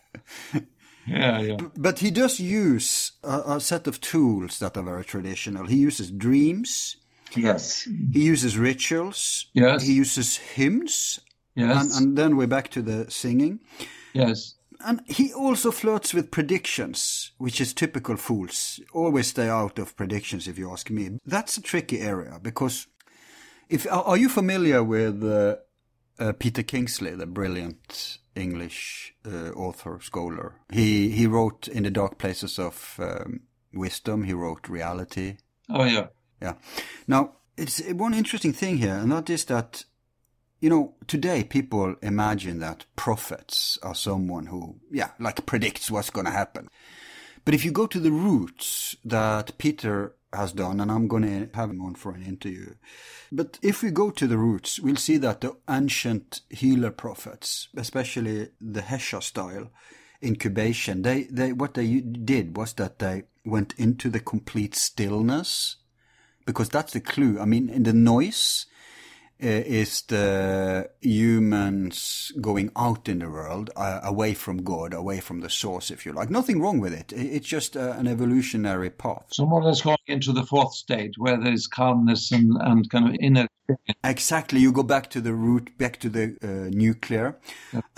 Yeah, 1.11 1.41
yeah. 1.41 1.57
But 1.75 2.01
he 2.01 2.11
does 2.11 2.39
use 2.39 3.13
a, 3.25 3.55
a 3.57 3.61
set 3.61 3.87
of 3.87 3.99
tools 3.99 4.59
that 4.59 4.77
are 4.77 4.83
very 4.83 5.07
traditional. 5.07 5.65
He 5.67 5.77
uses 5.77 6.11
dreams. 6.11 6.97
Yes. 7.37 7.89
He 8.13 8.25
uses 8.25 8.57
rituals. 8.59 9.47
Yes. 9.53 9.83
He 9.83 9.95
uses 9.95 10.37
hymns. 10.37 11.21
Yes. 11.55 11.97
And, 11.97 12.07
and 12.07 12.19
then 12.19 12.37
we're 12.37 12.47
back 12.47 12.69
to 12.71 12.83
the 12.83 13.11
singing. 13.11 13.61
yes. 14.13 14.55
And 14.81 15.01
he 15.07 15.33
also 15.33 15.73
flirts 15.73 16.15
with 16.15 16.31
predictions, 16.31 17.33
which 17.39 17.61
is 17.61 17.75
typical 17.75 18.17
fools. 18.17 18.79
Always 18.93 19.27
stay 19.27 19.49
out 19.49 19.77
of 19.81 19.97
predictions, 19.97 20.47
if 20.47 20.57
you 20.57 20.71
ask 20.71 20.89
me. 20.89 21.19
That's 21.27 21.57
a 21.57 21.63
tricky 21.63 21.99
area 22.01 22.39
because 22.41 22.87
if 23.69 23.87
are 23.91 24.17
you 24.17 24.29
familiar 24.29 24.85
with 24.85 25.25
uh, 25.25 25.57
uh, 26.21 26.33
Peter 26.39 26.63
Kingsley, 26.63 27.17
the 27.17 27.27
brilliant 27.27 28.19
English 28.37 29.15
uh, 29.27 29.51
author 29.51 29.99
scholar? 30.01 30.55
He 30.73 31.11
he 31.11 31.27
wrote 31.27 31.67
in 31.67 31.83
the 31.83 31.91
dark 31.91 32.19
places 32.19 32.59
of 32.59 33.01
um, 33.01 33.41
wisdom. 33.75 34.23
He 34.23 34.33
wrote 34.33 34.69
reality. 34.69 35.39
Oh, 35.69 35.85
yeah. 35.85 36.07
Yeah. 36.41 36.55
Now, 37.07 37.33
it's 37.57 37.83
one 37.89 38.15
interesting 38.15 38.53
thing 38.53 38.79
here, 38.79 38.95
and 38.95 39.11
that 39.13 39.29
is 39.29 39.45
that, 39.47 39.85
you 40.61 40.71
know, 40.71 40.95
today 41.07 41.43
people 41.45 41.97
imagine 42.03 42.61
that 42.61 42.87
prophets 42.97 43.79
are 43.83 43.95
someone 43.95 44.47
who, 44.47 44.77
yeah, 44.91 45.11
like 45.19 45.45
predicts 45.47 45.91
what's 45.91 46.11
going 46.11 46.27
to 46.27 46.33
happen. 46.33 46.69
But 47.45 47.55
if 47.55 47.65
you 47.65 47.73
go 47.73 47.87
to 47.87 47.99
the 47.99 48.13
roots 48.13 48.97
that 49.05 49.57
Peter 49.59 50.15
has 50.33 50.53
done, 50.53 50.81
and 50.81 50.93
I'm 50.93 51.09
going 51.09 51.23
to 51.23 51.57
have 51.57 51.71
him 51.71 51.83
on 51.83 51.95
for 51.95 52.13
an 52.13 52.23
interview, 52.23 52.75
but 53.33 53.59
if 53.63 53.83
we 53.83 53.91
go 53.91 54.11
to 54.11 54.27
the 54.27 54.39
roots, 54.39 54.79
we'll 54.79 54.97
see 54.97 55.17
that 55.17 55.41
the 55.41 55.57
ancient 55.69 56.43
healer 56.51 56.91
prophets, 56.91 57.69
especially 57.77 58.51
the 58.61 58.83
Hesha 58.83 59.23
style 59.23 59.71
incubation, 60.23 61.03
they, 61.03 61.25
they, 61.25 61.53
what 61.53 61.75
they 61.75 62.01
did 62.01 62.57
was 62.57 62.75
that 62.75 62.99
they 62.99 63.25
went 63.45 63.75
into 63.79 64.11
the 64.11 64.21
complete 64.21 64.75
stillness 64.75 65.77
because 66.49 66.71
that's 66.71 66.95
the 66.95 67.01
clue. 67.01 67.39
I 67.39 67.45
mean, 67.45 67.69
in 67.69 67.83
the 67.83 67.93
noise 67.93 68.65
uh, 69.43 69.47
is 69.49 70.01
the 70.01 70.89
humans 71.03 72.33
going 72.41 72.71
out 72.75 73.07
in 73.07 73.19
the 73.19 73.29
world, 73.29 73.69
uh, 73.77 74.01
away 74.03 74.33
from 74.33 74.63
God, 74.63 74.95
away 74.95 75.21
from 75.21 75.43
the 75.43 75.51
source, 75.51 75.91
if 75.91 76.07
you 76.07 76.15
like. 76.15 76.31
Nothing 76.31 76.63
wrong 76.63 76.81
with 76.81 76.95
it. 76.95 77.13
It's 77.13 77.47
just 77.47 77.77
uh, 77.77 77.97
an 77.99 78.07
evolutionary 78.07 78.89
path. 78.89 79.27
So 79.29 79.45
more 79.45 79.61
or 79.61 79.65
less 79.65 79.83
going 79.83 79.99
into 80.07 80.33
the 80.33 80.43
fourth 80.43 80.73
stage 80.73 81.19
where 81.19 81.37
there's 81.37 81.67
calmness 81.67 82.33
and, 82.33 82.57
and 82.59 82.89
kind 82.89 83.09
of 83.11 83.17
inner 83.21 83.47
Exactly. 84.03 84.61
You 84.61 84.73
go 84.73 84.83
back 84.83 85.11
to 85.11 85.21
the 85.21 85.35
root, 85.35 85.77
back 85.77 86.01
to 86.01 86.09
the 86.09 86.39
uh, 86.43 86.75
nuclear. 86.75 87.37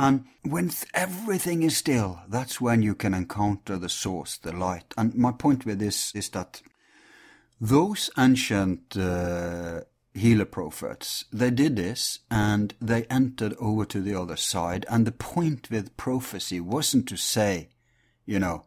And 0.01 0.25
when 0.43 0.71
th- 0.71 0.91
everything 0.95 1.63
is 1.63 1.77
still, 1.77 2.19
that's 2.29 2.61
when 2.61 2.83
you 2.83 2.97
can 2.97 3.15
encounter 3.15 3.77
the 3.77 3.89
source, 3.89 4.37
the 4.37 4.53
light. 4.53 4.93
And 4.99 5.15
my 5.15 5.31
point 5.31 5.65
with 5.65 5.79
this 5.79 6.13
is 6.17 6.29
that 6.31 6.61
those 7.61 8.11
ancient 8.17 8.97
uh, 8.97 9.81
healer 10.15 10.45
prophets, 10.45 11.25
they 11.33 11.51
did 11.51 11.77
this 11.77 12.21
and 12.31 12.75
they 12.81 13.05
entered 13.05 13.55
over 13.61 13.85
to 13.85 14.01
the 14.01 14.15
other 14.15 14.37
side. 14.37 14.87
And 14.89 15.07
the 15.07 15.13
point 15.13 15.71
with 15.71 15.97
prophecy 15.97 16.61
wasn't 16.61 17.07
to 17.09 17.17
say, 17.17 17.69
you 18.25 18.39
know, 18.39 18.65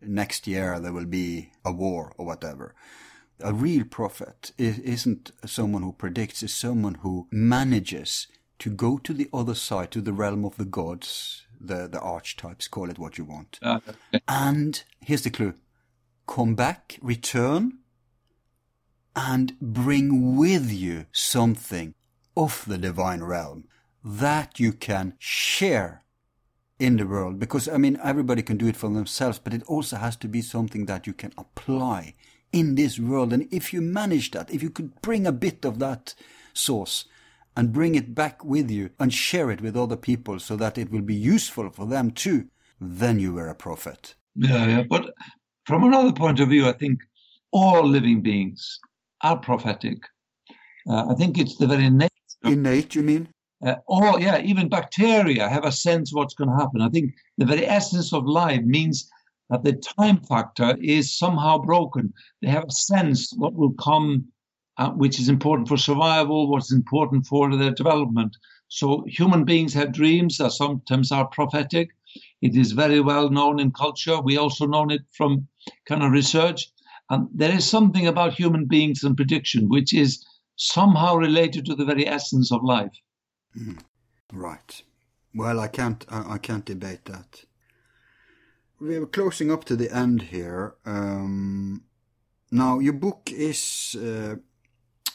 next 0.00 0.46
year 0.46 0.78
there 0.78 0.92
will 0.92 1.06
be 1.06 1.52
a 1.64 1.72
war 1.72 2.12
or 2.16 2.26
whatever. 2.26 2.74
A 3.42 3.52
real 3.52 3.84
prophet 3.84 4.52
isn't 4.58 5.32
someone 5.46 5.82
who 5.82 5.92
predicts, 5.92 6.42
is 6.42 6.54
someone 6.54 6.96
who 6.96 7.26
manages 7.30 8.26
to 8.58 8.70
go 8.70 8.98
to 8.98 9.14
the 9.14 9.28
other 9.32 9.54
side, 9.54 9.90
to 9.92 10.02
the 10.02 10.12
realm 10.12 10.44
of 10.44 10.56
the 10.56 10.66
gods, 10.66 11.46
the, 11.58 11.88
the 11.88 12.00
archetypes, 12.00 12.68
call 12.68 12.90
it 12.90 12.98
what 12.98 13.16
you 13.16 13.24
want. 13.24 13.58
uh, 13.62 13.80
And 14.28 14.82
here's 15.00 15.22
the 15.22 15.30
clue 15.30 15.54
come 16.26 16.54
back, 16.54 16.98
return, 17.02 17.78
and 19.14 19.56
bring 19.60 20.36
with 20.36 20.70
you 20.70 21.06
something 21.12 21.94
of 22.36 22.64
the 22.66 22.78
divine 22.78 23.22
realm 23.22 23.64
that 24.04 24.58
you 24.58 24.72
can 24.72 25.14
share 25.18 26.04
in 26.78 26.96
the 26.96 27.06
world. 27.06 27.38
Because, 27.38 27.68
I 27.68 27.76
mean, 27.76 27.98
everybody 28.02 28.42
can 28.42 28.56
do 28.56 28.66
it 28.66 28.76
for 28.76 28.88
themselves, 28.88 29.38
but 29.38 29.52
it 29.52 29.62
also 29.64 29.96
has 29.96 30.16
to 30.16 30.28
be 30.28 30.40
something 30.40 30.86
that 30.86 31.06
you 31.06 31.12
can 31.12 31.32
apply 31.36 32.14
in 32.52 32.74
this 32.74 32.98
world. 32.98 33.32
And 33.32 33.46
if 33.52 33.72
you 33.72 33.80
manage 33.80 34.30
that, 34.30 34.50
if 34.50 34.62
you 34.62 34.70
could 34.70 35.00
bring 35.02 35.26
a 35.26 35.32
bit 35.32 35.64
of 35.64 35.78
that 35.80 36.14
source 36.54 37.04
and 37.56 37.72
bring 37.72 37.94
it 37.94 38.14
back 38.14 38.44
with 38.44 38.70
you 38.70 38.90
and 38.98 39.12
share 39.12 39.50
it 39.50 39.60
with 39.60 39.76
other 39.76 39.96
people 39.96 40.38
so 40.38 40.56
that 40.56 40.78
it 40.78 40.90
will 40.90 41.02
be 41.02 41.14
useful 41.14 41.68
for 41.70 41.86
them 41.86 42.10
too, 42.10 42.46
then 42.80 43.18
you 43.18 43.34
were 43.34 43.48
a 43.48 43.54
prophet. 43.54 44.14
Yeah, 44.34 44.66
yeah. 44.66 44.82
But 44.88 45.12
from 45.66 45.84
another 45.84 46.12
point 46.12 46.40
of 46.40 46.48
view, 46.48 46.66
I 46.68 46.72
think 46.72 47.00
all 47.50 47.86
living 47.86 48.22
beings 48.22 48.78
are 49.22 49.38
prophetic. 49.38 49.98
Uh, 50.88 51.06
I 51.10 51.14
think 51.14 51.38
it's 51.38 51.56
the 51.56 51.66
very 51.66 51.90
nature. 51.90 52.10
Innate, 52.44 52.94
you 52.94 53.02
mean? 53.02 53.28
Uh, 53.64 53.76
all, 53.86 54.18
yeah, 54.18 54.38
even 54.40 54.68
bacteria 54.68 55.48
have 55.48 55.64
a 55.64 55.72
sense 55.72 56.10
of 56.10 56.16
what's 56.16 56.34
going 56.34 56.48
to 56.48 56.56
happen. 56.56 56.80
I 56.80 56.88
think 56.88 57.12
the 57.36 57.44
very 57.44 57.66
essence 57.66 58.12
of 58.12 58.24
life 58.24 58.62
means 58.62 59.10
that 59.50 59.64
the 59.64 59.74
time 59.74 60.18
factor 60.22 60.76
is 60.80 61.18
somehow 61.18 61.58
broken. 61.58 62.12
They 62.40 62.48
have 62.48 62.64
a 62.64 62.72
sense 62.72 63.32
what 63.36 63.52
will 63.52 63.72
come, 63.72 64.24
uh, 64.78 64.90
which 64.90 65.20
is 65.20 65.28
important 65.28 65.68
for 65.68 65.76
survival, 65.76 66.48
what's 66.48 66.72
important 66.72 67.26
for 67.26 67.54
their 67.54 67.72
development. 67.72 68.36
So 68.68 69.04
human 69.06 69.44
beings 69.44 69.74
have 69.74 69.92
dreams 69.92 70.38
that 70.38 70.52
sometimes 70.52 71.12
are 71.12 71.26
prophetic. 71.26 71.90
It 72.40 72.56
is 72.56 72.72
very 72.72 73.00
well 73.00 73.28
known 73.28 73.60
in 73.60 73.72
culture. 73.72 74.20
We 74.20 74.38
also 74.38 74.66
know 74.66 74.86
it 74.88 75.02
from 75.12 75.48
kind 75.86 76.02
of 76.02 76.12
research. 76.12 76.70
And 77.10 77.28
there 77.34 77.52
is 77.54 77.68
something 77.68 78.06
about 78.06 78.34
human 78.34 78.66
beings 78.66 79.02
and 79.02 79.16
prediction 79.16 79.68
which 79.68 79.92
is 79.92 80.24
somehow 80.56 81.16
related 81.16 81.66
to 81.66 81.74
the 81.74 81.84
very 81.84 82.06
essence 82.06 82.52
of 82.52 82.62
life. 82.62 82.96
Right. 84.32 84.82
Well, 85.34 85.60
I 85.60 85.68
can't. 85.68 86.04
I, 86.08 86.34
I 86.34 86.38
can't 86.38 86.64
debate 86.64 87.04
that. 87.06 87.44
We're 88.80 89.06
closing 89.06 89.50
up 89.50 89.64
to 89.64 89.76
the 89.76 89.94
end 89.94 90.22
here. 90.22 90.74
Um, 90.86 91.84
now, 92.50 92.78
your 92.78 92.94
book 92.94 93.30
is 93.30 93.96
uh, 93.96 94.36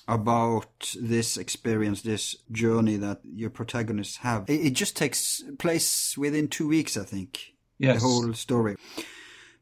about 0.07 0.95
this 0.99 1.37
experience, 1.37 2.01
this 2.01 2.35
journey 2.51 2.97
that 2.97 3.21
your 3.23 3.49
protagonists 3.49 4.17
have. 4.17 4.49
It, 4.49 4.67
it 4.67 4.73
just 4.73 4.95
takes 4.95 5.43
place 5.57 6.17
within 6.17 6.47
two 6.47 6.67
weeks, 6.67 6.95
I 6.95 7.03
think. 7.03 7.55
Yes. 7.79 8.01
The 8.01 8.07
whole 8.07 8.33
story. 8.33 8.75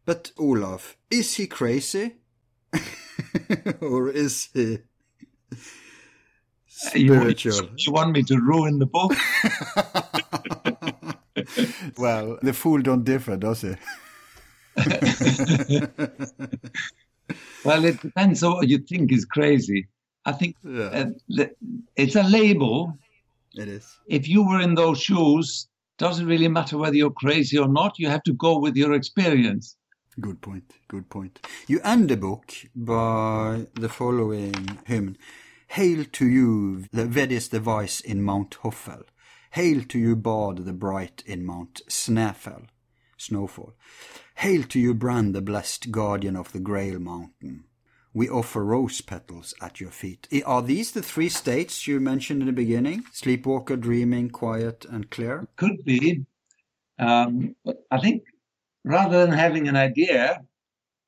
But 0.05 0.31
Olaf, 0.37 0.97
is 1.09 1.35
he 1.35 1.47
crazy, 1.47 2.17
or 3.81 4.09
is 4.09 4.49
he 4.53 4.79
You 6.95 7.13
spiritual? 7.15 7.69
you 7.77 7.91
want 7.91 8.11
me 8.11 8.23
to 8.23 8.37
ruin 8.39 8.79
the 8.79 8.85
book? 8.85 9.13
well, 11.97 12.37
the 12.41 12.53
fool 12.53 12.81
don't 12.81 13.03
differ, 13.03 13.37
does 13.37 13.61
he? 13.61 13.75
well, 17.65 17.85
it 17.85 18.01
depends 18.01 18.43
on 18.43 18.53
what 18.53 18.67
you 18.67 18.79
think 18.79 19.11
is 19.11 19.25
crazy. 19.25 19.87
I 20.25 20.31
think 20.31 20.55
Yeah. 20.63 21.11
uh, 21.37 21.45
it's 21.95 22.15
a 22.15 22.23
label. 22.23 22.97
It 23.55 23.67
is. 23.67 23.85
If 24.07 24.27
you 24.27 24.43
were 24.47 24.61
in 24.61 24.75
those 24.75 24.99
shoes, 25.01 25.67
doesn't 25.99 26.25
really 26.25 26.47
matter 26.47 26.77
whether 26.77 26.95
you're 26.95 27.11
crazy 27.11 27.57
or 27.57 27.67
not. 27.67 27.99
You 27.99 28.09
have 28.09 28.23
to 28.23 28.33
go 28.33 28.57
with 28.59 28.75
your 28.75 28.93
experience. 28.93 29.77
Good 30.19 30.41
point. 30.41 30.73
Good 30.87 31.09
point. 31.09 31.45
You 31.67 31.79
end 31.83 32.09
the 32.09 32.17
book 32.17 32.53
by 32.75 33.67
the 33.73 33.89
following 33.89 34.79
hymn. 34.85 35.17
Hail 35.69 36.05
to 36.05 36.27
you, 36.27 36.85
the 36.91 37.05
Vedis 37.05 37.49
device 37.49 37.99
in 37.99 38.21
Mount 38.21 38.55
Hoffel. 38.61 39.03
Hail 39.51 39.83
to 39.83 39.97
you, 39.97 40.15
Bard 40.15 40.65
the 40.65 40.73
bright 40.73 41.23
in 41.25 41.45
Mount 41.45 41.81
Snæfell. 41.89 42.67
Snowfall. 43.17 43.73
Hail 44.35 44.63
to 44.63 44.79
you, 44.79 44.93
Brand 44.93 45.33
the 45.33 45.41
blessed 45.41 45.91
guardian 45.91 46.35
of 46.35 46.51
the 46.51 46.59
Grail 46.59 46.99
Mountain. 46.99 47.63
We 48.13 48.29
offer 48.29 48.63
rose 48.63 49.01
petals 49.01 49.55
at 49.61 49.79
your 49.79 49.89
feet. 49.89 50.27
Are 50.45 50.61
these 50.61 50.91
the 50.91 51.01
three 51.01 51.29
states 51.29 51.87
you 51.87 51.99
mentioned 51.99 52.41
in 52.41 52.47
the 52.47 52.53
beginning? 52.53 53.05
Sleepwalker, 53.11 53.75
dreaming, 53.75 54.29
quiet, 54.29 54.85
and 54.85 55.09
clear? 55.09 55.47
Could 55.55 55.83
be. 55.83 56.25
Um, 56.99 57.55
I 57.89 57.99
think 57.99 58.23
rather 58.83 59.25
than 59.25 59.35
having 59.35 59.67
an 59.67 59.75
idea, 59.75 60.41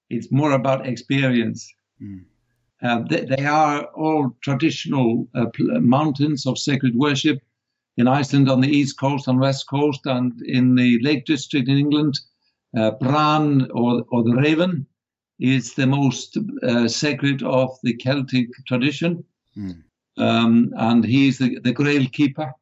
it's 0.10 0.32
more 0.32 0.52
about 0.52 0.88
experience. 0.88 1.74
Mm. 2.02 2.26
Uh, 2.82 3.04
they, 3.10 3.26
they, 3.26 3.46
are 3.46 3.86
all 3.96 4.36
traditional 4.44 5.28
uh, 5.34 5.46
mountains 5.80 6.46
of 6.46 6.58
sacred 6.58 6.94
worship 6.96 7.40
in 7.98 8.08
Iceland 8.08 8.50
on 8.50 8.62
the 8.62 8.68
east 8.70 9.00
coast 9.00 9.28
and 9.28 9.40
west 9.40 9.68
coast, 9.70 10.02
and 10.06 10.34
in 10.42 10.76
the 10.76 11.00
Lake 11.02 11.26
District 11.26 11.68
in 11.68 11.78
England, 11.78 12.20
uh, 12.78 12.92
Bran 12.92 13.70
or, 13.72 14.04
or 14.10 14.24
the 14.24 14.36
Raven 14.36 14.86
is 15.40 15.74
the 15.74 15.88
most 15.88 16.38
uh, 16.64 16.88
sacred 16.88 17.44
of 17.44 17.78
the 17.84 17.94
Celtic 17.94 18.50
tradition. 18.68 19.24
Mm. 19.58 19.84
Um, 20.18 20.74
and 20.78 21.04
he 21.04 21.28
is 21.28 21.38
the, 21.38 21.60
the 21.60 21.74
Grail 21.74 22.06
keeper. 22.12 22.54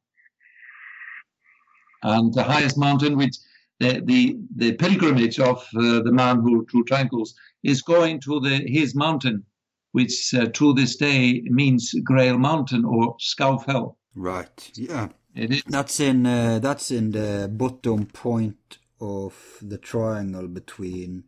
And 2.04 2.34
the 2.34 2.44
highest 2.44 2.78
mountain, 2.78 3.18
which 3.18 3.36
the, 3.84 4.02
the, 4.06 4.38
the 4.56 4.74
pilgrimage 4.74 5.40
of 5.40 5.58
uh, 5.76 6.02
the 6.02 6.12
man 6.12 6.42
who 6.42 6.66
drew 6.66 6.84
triangles 6.84 7.36
is 7.64 7.82
going 7.82 8.20
to 8.22 8.40
the 8.40 8.64
his 8.66 8.96
mountain, 8.96 9.44
which 9.92 10.34
uh, 10.34 10.48
to 10.54 10.74
this 10.74 10.96
day 10.96 11.42
means 11.46 11.94
Grail 12.04 12.38
Mountain 12.38 12.86
or 12.86 13.16
Scafell. 13.18 13.96
Right. 14.16 14.72
Yeah. 14.76 15.10
It 15.36 15.52
is. 15.52 15.64
That's 15.68 16.00
in 16.00 16.26
uh, 16.26 16.60
that's 16.60 16.92
in 16.92 17.12
the 17.12 17.50
bottom 17.52 18.06
point 18.06 18.78
of 19.02 19.58
the 19.62 19.78
triangle 19.78 20.48
between 20.48 21.24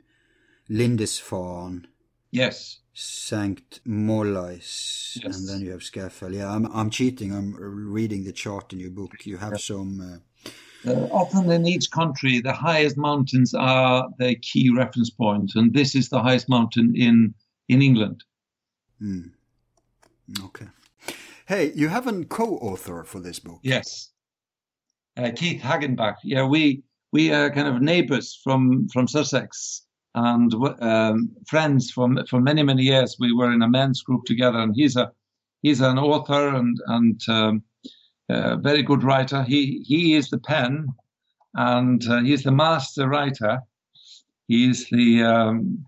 Lindisfarne. 0.70 1.88
Yes. 2.32 2.80
Sankt 2.96 3.82
Mollais, 3.86 5.18
yes. 5.22 5.38
and 5.38 5.50
then 5.50 5.62
you 5.62 5.72
have 5.72 5.82
Scafell. 5.82 6.34
Yeah, 6.34 6.50
I'm 6.50 6.66
I'm 6.68 6.90
cheating. 6.90 7.34
I'm 7.34 7.54
reading 7.58 8.24
the 8.24 8.32
chart 8.32 8.72
in 8.72 8.80
your 8.80 8.92
book. 8.92 9.26
You 9.26 9.38
have 9.38 9.54
yes. 9.54 9.66
some. 9.66 10.22
Uh, 10.88 11.08
often 11.12 11.50
in 11.52 11.66
each 11.66 11.90
country, 11.92 12.40
the 12.42 12.54
highest 12.54 12.98
mountains 12.98 13.54
are 13.54 14.08
the 14.20 14.36
key 14.36 14.70
reference 14.70 15.10
points, 15.10 15.54
point, 15.54 15.66
and 15.66 15.74
this 15.74 15.96
is 15.96 16.10
the 16.10 16.22
highest 16.22 16.50
mountain 16.50 16.94
in 16.96 17.34
in 17.68 17.82
England. 17.82 18.24
Mm. 19.02 19.32
Okay. 20.44 20.68
Hey, 21.48 21.72
you 21.76 21.88
have 21.90 22.08
a 22.08 22.26
co-author 22.26 23.04
for 23.04 23.20
this 23.20 23.40
book. 23.40 23.60
Yes, 23.64 24.12
uh, 25.18 25.32
Keith 25.36 25.62
Hagenbach. 25.62 26.16
Yeah, 26.24 26.46
we 26.46 26.84
we 27.12 27.32
are 27.32 27.50
kind 27.50 27.68
of 27.68 27.82
neighbours 27.82 28.40
from 28.44 28.88
from 28.90 29.08
Sussex 29.08 29.86
and 30.16 30.54
um, 30.80 31.30
friends 31.48 31.92
for 31.92 32.10
for 32.30 32.40
many 32.40 32.64
many 32.64 32.84
years. 32.84 33.18
We 33.20 33.34
were 33.34 33.52
in 33.52 33.62
a 33.62 33.70
men's 33.70 34.02
group 34.02 34.26
together, 34.26 34.60
and 34.60 34.74
he's 34.76 34.96
a 34.96 35.12
he's 35.62 35.82
an 35.82 35.98
author 35.98 36.50
and 36.50 36.78
and 36.88 37.22
um, 37.28 37.64
a 38.30 38.58
very 38.58 38.84
good 38.84 39.04
writer. 39.04 39.44
He 39.44 39.84
he 39.86 40.16
is 40.16 40.30
the 40.30 40.40
pen, 40.40 40.88
and 41.54 42.06
uh, 42.08 42.22
he's 42.22 42.44
the 42.44 42.52
master 42.52 43.08
writer. 43.08 43.60
He's 44.48 44.88
the 44.90 45.24
um, 45.24 45.86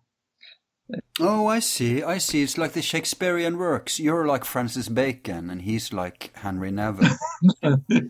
Oh, 1.19 1.47
I 1.47 1.59
see. 1.59 2.01
I 2.01 2.17
see. 2.17 2.43
It's 2.43 2.57
like 2.57 2.71
the 2.71 2.81
Shakespearean 2.81 3.57
works. 3.57 3.99
You're 3.99 4.25
like 4.25 4.45
Francis 4.45 4.87
Bacon, 4.87 5.49
and 5.49 5.63
he's 5.63 5.91
like 5.91 6.31
Henry 6.35 6.71
Neville. 6.71 7.17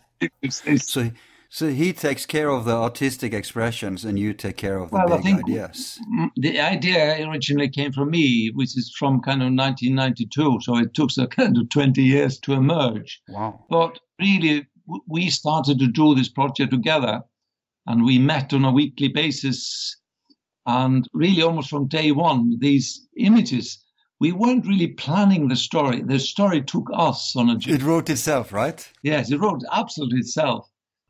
so, 0.50 1.12
so 1.50 1.70
he 1.70 1.94
takes 1.94 2.26
care 2.26 2.50
of 2.50 2.66
the 2.66 2.76
artistic 2.76 3.34
expressions, 3.34 4.06
and 4.06 4.20
you 4.20 4.34
take 4.34 4.58
care 4.58 4.78
of 4.78 4.92
the 4.92 4.96
well, 4.96 5.22
big 5.22 5.36
ideas. 5.36 6.00
The 6.36 6.60
idea 6.60 7.28
originally 7.28 7.70
came 7.70 7.92
from 7.94 8.12
me, 8.12 8.52
which 8.54 8.78
is 8.78 8.94
from 8.98 9.22
kind 9.22 9.42
of 9.42 9.54
1992. 9.54 10.60
So 10.62 10.78
it 10.78 10.94
took 10.94 11.10
a 11.18 11.28
kind 11.28 11.58
of 11.58 11.70
20 11.70 12.04
years 12.04 12.40
to 12.40 12.54
emerge. 12.54 13.22
Wow! 13.30 13.66
But 13.70 14.00
really, 14.20 14.68
we 15.08 15.30
started 15.30 15.80
to 15.80 15.88
do 15.88 16.16
this 16.16 16.30
project 16.30 16.72
together, 16.72 17.22
and 17.86 18.04
we 18.04 18.20
met 18.20 18.54
on 18.54 18.66
a 18.66 18.72
weekly 18.72 19.08
basis. 19.08 19.96
And 20.66 21.08
really, 21.14 21.42
almost 21.42 21.70
from 21.70 21.88
day 21.88 22.12
one, 22.12 22.58
these 22.60 23.08
images 23.18 23.82
we 24.20 24.32
weren't 24.32 24.66
really 24.66 24.88
planning 24.88 25.48
the 25.48 25.56
story. 25.56 26.02
The 26.02 26.20
story 26.20 26.62
took 26.64 26.90
us 26.94 27.36
on 27.36 27.50
a 27.50 27.56
journey. 27.56 27.78
It 27.78 27.84
wrote 27.84 28.10
itself, 28.10 28.52
right? 28.52 28.88
Yes, 29.04 29.32
it 29.32 29.40
wrote 29.40 29.62
absolutely 29.72 30.20
itself. 30.20 30.68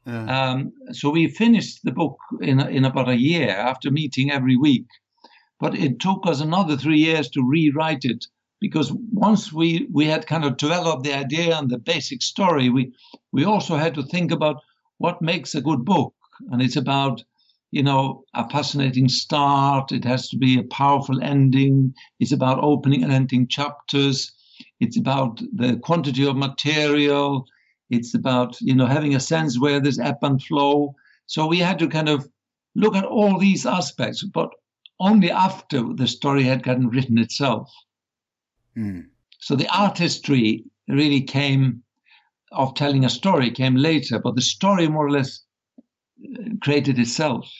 Um, 0.07 0.71
so 0.91 1.09
we 1.09 1.27
finished 1.27 1.83
the 1.83 1.91
book 1.91 2.17
in, 2.41 2.59
in 2.61 2.85
about 2.85 3.09
a 3.09 3.19
year 3.19 3.49
after 3.49 3.91
meeting 3.91 4.31
every 4.31 4.55
week. 4.55 4.85
But 5.59 5.75
it 5.75 5.99
took 5.99 6.25
us 6.25 6.39
another 6.39 6.77
three 6.77 6.99
years 6.99 7.29
to 7.31 7.43
rewrite 7.47 8.05
it 8.05 8.25
because 8.61 8.91
once 9.11 9.51
we, 9.51 9.87
we 9.91 10.05
had 10.05 10.25
kind 10.25 10.45
of 10.45 10.57
developed 10.57 11.03
the 11.03 11.13
idea 11.13 11.57
and 11.57 11.69
the 11.69 11.77
basic 11.77 12.21
story, 12.21 12.69
we, 12.69 12.93
we 13.31 13.43
also 13.43 13.75
had 13.75 13.95
to 13.95 14.03
think 14.03 14.31
about 14.31 14.61
what 14.97 15.21
makes 15.21 15.55
a 15.55 15.61
good 15.61 15.83
book. 15.83 16.13
And 16.51 16.61
it's 16.61 16.75
about, 16.75 17.23
you 17.71 17.83
know, 17.83 18.23
a 18.33 18.49
fascinating 18.49 19.09
start. 19.09 19.91
It 19.91 20.05
has 20.05 20.29
to 20.29 20.37
be 20.37 20.57
a 20.57 20.63
powerful 20.63 21.21
ending. 21.21 21.93
It's 22.19 22.31
about 22.31 22.63
opening 22.63 23.03
and 23.03 23.11
ending 23.11 23.47
chapters. 23.47 24.31
It's 24.79 24.97
about 24.97 25.41
the 25.53 25.77
quantity 25.77 26.25
of 26.25 26.37
material. 26.37 27.45
It's 27.89 28.13
about 28.13 28.59
you 28.61 28.75
know 28.75 28.85
having 28.85 29.15
a 29.15 29.19
sense 29.19 29.59
where 29.59 29.79
there's 29.79 29.99
ebb 29.99 30.19
and 30.21 30.41
flow. 30.41 30.95
So 31.25 31.47
we 31.47 31.59
had 31.59 31.79
to 31.79 31.87
kind 31.87 32.09
of 32.09 32.27
look 32.75 32.95
at 32.95 33.05
all 33.05 33.37
these 33.37 33.65
aspects, 33.65 34.23
but 34.23 34.49
only 34.99 35.31
after 35.31 35.93
the 35.93 36.07
story 36.07 36.43
had 36.43 36.63
gotten 36.63 36.89
written 36.89 37.17
itself. 37.17 37.71
Mm. 38.77 39.07
So 39.39 39.55
the 39.55 39.67
artistry 39.67 40.63
really 40.87 41.21
came 41.21 41.83
of 42.51 42.73
telling 42.75 43.03
a 43.05 43.09
story 43.09 43.51
came 43.51 43.75
later, 43.75 44.19
but 44.19 44.35
the 44.35 44.41
story 44.41 44.87
more 44.87 45.05
or 45.05 45.11
less 45.11 45.41
uh, 45.79 46.43
created 46.61 46.97
itself. 46.97 47.51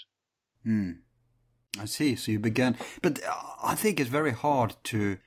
Mm. 0.65 0.97
I 1.79 1.85
see. 1.85 2.15
So 2.15 2.31
you 2.31 2.39
began, 2.39 2.77
but 3.01 3.19
I 3.63 3.75
think 3.75 3.99
it's 3.99 4.09
very 4.09 4.31
hard 4.31 4.75
to 4.85 5.17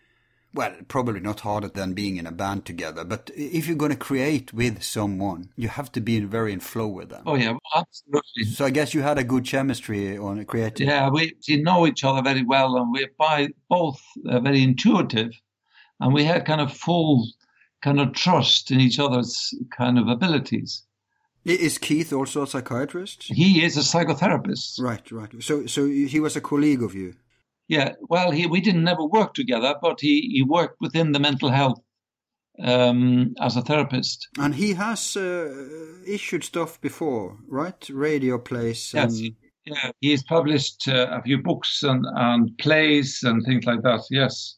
well, 0.52 0.74
probably 0.88 1.20
not 1.20 1.40
harder 1.40 1.68
than 1.68 1.94
being 1.94 2.16
in 2.16 2.26
a 2.26 2.32
band 2.32 2.64
together, 2.64 3.04
but 3.04 3.30
if 3.36 3.66
you're 3.66 3.76
going 3.76 3.92
to 3.92 3.96
create 3.96 4.52
with 4.52 4.82
someone, 4.82 5.50
you 5.56 5.68
have 5.68 5.92
to 5.92 6.00
be 6.00 6.18
very 6.20 6.52
in 6.52 6.60
flow 6.60 6.88
with 6.88 7.10
them. 7.10 7.22
Oh 7.26 7.36
yeah, 7.36 7.54
absolutely. 7.74 8.44
So 8.44 8.64
I 8.64 8.70
guess 8.70 8.92
you 8.92 9.02
had 9.02 9.18
a 9.18 9.24
good 9.24 9.46
chemistry 9.46 10.18
on 10.18 10.44
creating. 10.46 10.88
Yeah, 10.88 11.08
we, 11.08 11.34
we 11.48 11.62
know 11.62 11.86
each 11.86 12.02
other 12.02 12.22
very 12.22 12.44
well, 12.44 12.76
and 12.76 12.92
we're 12.92 13.12
by 13.16 13.48
both 13.68 14.00
uh, 14.28 14.40
very 14.40 14.62
intuitive, 14.62 15.32
and 16.00 16.12
we 16.12 16.24
had 16.24 16.46
kind 16.46 16.60
of 16.60 16.72
full 16.72 17.26
kind 17.82 18.00
of 18.00 18.12
trust 18.12 18.70
in 18.70 18.80
each 18.80 18.98
other's 18.98 19.54
kind 19.76 19.98
of 19.98 20.08
abilities. 20.08 20.82
Is 21.44 21.78
Keith 21.78 22.12
also 22.12 22.42
a 22.42 22.46
psychiatrist? 22.46 23.22
He 23.22 23.64
is 23.64 23.76
a 23.76 23.80
psychotherapist. 23.80 24.78
Right, 24.78 25.10
right. 25.10 25.30
So, 25.42 25.64
so 25.66 25.86
he 25.86 26.20
was 26.20 26.36
a 26.36 26.40
colleague 26.40 26.82
of 26.82 26.94
you. 26.94 27.14
Yeah, 27.70 27.92
well, 28.08 28.32
he, 28.32 28.46
we 28.46 28.60
didn't 28.60 28.82
never 28.82 29.06
work 29.06 29.32
together, 29.32 29.76
but 29.80 30.00
he, 30.00 30.28
he 30.32 30.42
worked 30.42 30.78
within 30.80 31.12
the 31.12 31.20
mental 31.20 31.50
health 31.50 31.78
um, 32.60 33.32
as 33.40 33.56
a 33.56 33.62
therapist. 33.62 34.26
And 34.40 34.56
he 34.56 34.72
has 34.72 35.16
uh, 35.16 35.54
issued 36.04 36.42
stuff 36.42 36.80
before, 36.80 37.38
right? 37.46 37.88
Radio 37.88 38.38
plays. 38.38 38.92
Yes. 38.92 39.22
Yeah, 39.64 39.92
he's 40.00 40.24
published 40.24 40.88
uh, 40.88 41.06
a 41.12 41.22
few 41.22 41.38
books 41.38 41.84
and, 41.84 42.04
and 42.16 42.58
plays 42.58 43.20
and 43.22 43.44
things 43.44 43.64
like 43.66 43.82
that. 43.82 44.00
Yes. 44.10 44.56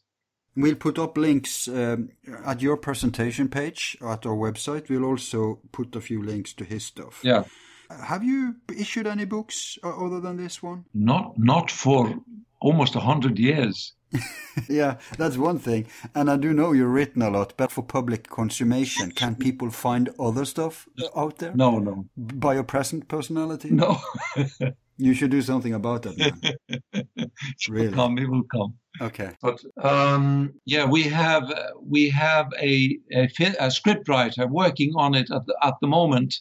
We'll 0.55 0.73
put 0.73 0.97
up 0.97 1.15
links 1.15 1.67
um, 1.67 2.09
at 2.43 2.63
your 2.63 2.77
presentation 2.77 3.47
page 3.47 3.95
at 4.01 4.25
our 4.25 4.35
website. 4.35 4.89
We'll 4.89 5.05
also 5.05 5.59
put 5.71 5.95
a 5.95 6.01
few 6.01 6.23
links 6.23 6.51
to 6.53 6.63
his 6.63 6.83
stuff. 6.83 7.19
Yeah. 7.23 7.43
Have 7.91 8.23
you 8.23 8.55
issued 8.75 9.05
any 9.05 9.25
books 9.25 9.77
uh, 9.83 10.03
other 10.03 10.19
than 10.19 10.37
this 10.37 10.63
one? 10.63 10.85
Not, 10.95 11.35
not 11.37 11.69
for 11.69 12.15
almost 12.63 12.95
100 12.95 13.37
years. 13.37 13.93
yeah, 14.69 14.97
that's 15.17 15.37
one 15.37 15.59
thing. 15.59 15.87
And 16.15 16.29
I 16.29 16.37
do 16.37 16.53
know 16.53 16.71
you've 16.71 16.89
written 16.89 17.21
a 17.21 17.29
lot, 17.29 17.53
but 17.57 17.71
for 17.71 17.83
public 17.83 18.29
consummation, 18.29 19.11
can 19.11 19.35
people 19.35 19.69
find 19.69 20.09
other 20.19 20.45
stuff 20.45 20.87
out 21.15 21.39
there? 21.39 21.53
No, 21.55 21.79
no. 21.79 22.05
By 22.15 22.53
your 22.53 22.63
present 22.63 23.07
personality? 23.07 23.69
No. 23.71 23.99
you 24.97 25.13
should 25.13 25.31
do 25.31 25.41
something 25.41 25.73
about 25.73 26.03
that, 26.03 26.17
man. 26.17 27.31
really? 27.69 27.87
Will 27.87 27.95
come, 27.95 28.17
it 28.17 28.29
will 28.29 28.43
come. 28.43 28.75
Okay. 29.01 29.31
But 29.41 29.59
um, 29.81 30.53
yeah, 30.65 30.85
we 30.85 31.03
have 31.03 31.51
we 31.81 32.09
have 32.11 32.47
a, 32.61 32.97
a, 33.11 33.27
a 33.59 33.71
script 33.71 34.07
writer 34.07 34.45
working 34.47 34.93
on 34.95 35.15
it 35.15 35.31
at 35.31 35.45
the, 35.47 35.57
at 35.63 35.73
the 35.81 35.87
moment, 35.87 36.35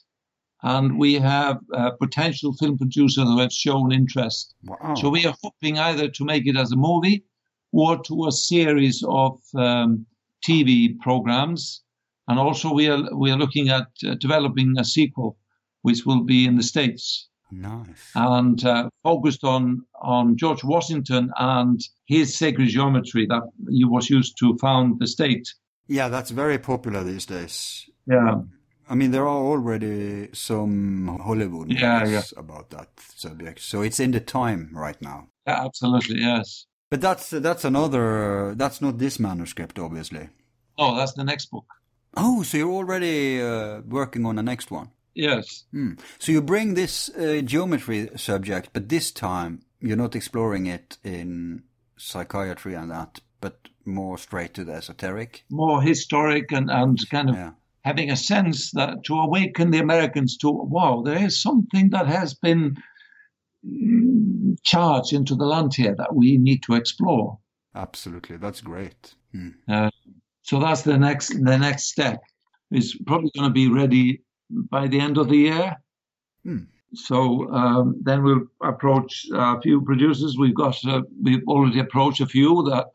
and 0.62 0.98
we 0.98 1.14
have 1.14 1.59
uh, 1.74 1.90
potential 2.01 2.52
film 2.55 2.78
producers 2.78 3.24
who 3.24 3.39
have 3.39 3.52
shown 3.52 3.93
interest. 3.93 4.55
Wow. 4.64 4.94
So 4.94 5.10
we 5.10 5.26
are 5.26 5.34
hoping 5.43 5.78
either 5.78 6.09
to 6.09 6.24
make 6.24 6.47
it 6.47 6.56
as 6.56 6.72
a 6.72 6.76
movie 6.76 7.24
or 7.72 8.01
to 8.05 8.26
a 8.26 8.32
series 8.32 9.02
of 9.09 9.40
um, 9.56 10.06
TV 10.47 10.98
programs, 11.01 11.82
and 12.28 12.39
also 12.39 12.72
we 12.72 12.89
are 12.89 13.02
we 13.14 13.30
are 13.30 13.39
looking 13.39 13.68
at 13.68 13.89
uh, 14.06 14.14
developing 14.14 14.74
a 14.78 14.84
sequel, 14.84 15.39
which 15.82 16.05
will 16.06 16.22
be 16.22 16.47
in 16.47 16.56
the 16.56 16.62
states 16.62 17.28
nice. 17.51 18.10
and 18.14 18.64
uh, 18.64 18.89
focused 19.02 19.44
on 19.44 19.82
on 20.01 20.36
George 20.36 20.64
Washington 20.64 21.30
and 21.39 21.80
his 22.06 22.36
sacred 22.36 22.68
geometry 22.68 23.26
that 23.26 23.43
he 23.70 23.84
was 23.84 24.10
used 24.10 24.36
to 24.39 24.56
found 24.59 24.98
the 24.98 25.06
state. 25.06 25.48
yeah, 25.89 26.09
that's 26.09 26.30
very 26.30 26.59
popular 26.59 27.02
these 27.05 27.26
days. 27.26 27.89
Yeah, 28.06 28.43
I 28.88 28.94
mean, 28.94 29.10
there 29.10 29.22
are 29.26 29.42
already 29.44 30.28
some 30.32 31.18
Hollywood 31.24 31.68
movies 31.68 31.80
Yeah, 31.80 32.22
about 32.36 32.70
that 32.70 32.88
subject, 33.16 33.60
so 33.60 33.82
it's 33.82 34.00
in 34.00 34.10
the 34.12 34.20
time 34.20 34.70
right 34.72 35.00
now. 35.02 35.28
yeah 35.46 35.64
absolutely, 35.64 36.20
yes. 36.20 36.66
But 36.90 37.00
that's 37.00 37.30
that's 37.30 37.64
another. 37.64 38.54
That's 38.54 38.80
not 38.80 38.98
this 38.98 39.18
manuscript, 39.18 39.78
obviously. 39.78 40.28
Oh, 40.76 40.96
that's 40.96 41.14
the 41.14 41.24
next 41.24 41.50
book. 41.50 41.64
Oh, 42.16 42.42
so 42.42 42.59
you're 42.59 42.70
already 42.76 43.40
uh, 43.40 43.80
working 43.88 44.26
on 44.26 44.36
the 44.36 44.42
next 44.42 44.70
one. 44.70 44.90
Yes. 45.14 45.64
Hmm. 45.72 45.92
So 46.18 46.32
you 46.32 46.42
bring 46.42 46.74
this 46.74 47.09
uh, 47.16 47.40
geometry 47.44 48.10
subject, 48.16 48.70
but 48.72 48.88
this 48.88 49.10
time 49.12 49.60
you're 49.80 49.96
not 50.02 50.14
exploring 50.16 50.66
it 50.66 50.98
in 51.02 51.62
psychiatry 51.96 52.74
and 52.74 52.90
that, 52.90 53.20
but 53.40 53.68
more 53.84 54.18
straight 54.18 54.52
to 54.54 54.64
the 54.64 54.72
esoteric. 54.74 55.44
more 55.50 55.80
historic 55.82 56.52
and, 56.52 56.70
and 56.70 56.98
kind 57.10 57.30
of 57.30 57.36
Yeah. 57.36 57.52
Having 57.84 58.10
a 58.10 58.16
sense 58.16 58.70
that 58.72 59.04
to 59.04 59.14
awaken 59.14 59.70
the 59.70 59.78
Americans 59.78 60.36
to 60.38 60.50
wow, 60.50 61.02
there 61.04 61.24
is 61.24 61.40
something 61.40 61.90
that 61.90 62.06
has 62.06 62.34
been 62.34 62.76
mm, 63.66 64.56
charged 64.62 65.12
into 65.12 65.34
the 65.34 65.44
land 65.44 65.74
here 65.74 65.94
that 65.96 66.14
we 66.14 66.38
need 66.38 66.62
to 66.64 66.74
explore. 66.74 67.38
Absolutely, 67.74 68.36
that's 68.36 68.60
great. 68.60 69.14
Hmm. 69.32 69.48
Uh, 69.68 69.90
so 70.42 70.60
that's 70.60 70.82
the 70.82 70.98
next 70.98 71.28
the 71.28 71.59
next 71.59 71.84
step. 71.84 72.22
Is 72.70 72.96
probably 73.06 73.30
going 73.36 73.48
to 73.48 73.52
be 73.52 73.68
ready 73.68 74.22
by 74.50 74.88
the 74.88 75.00
end 75.00 75.18
of 75.18 75.28
the 75.28 75.36
year. 75.36 75.76
Hmm. 76.44 76.64
So 76.94 77.50
um, 77.52 77.96
then 78.02 78.22
we'll 78.22 78.46
approach 78.62 79.26
a 79.32 79.60
few 79.60 79.80
producers. 79.80 80.36
We've 80.38 80.54
got 80.54 80.76
uh, 80.84 81.02
we've 81.22 81.42
already 81.48 81.80
approached 81.80 82.20
a 82.20 82.26
few 82.26 82.62
that 82.64 82.88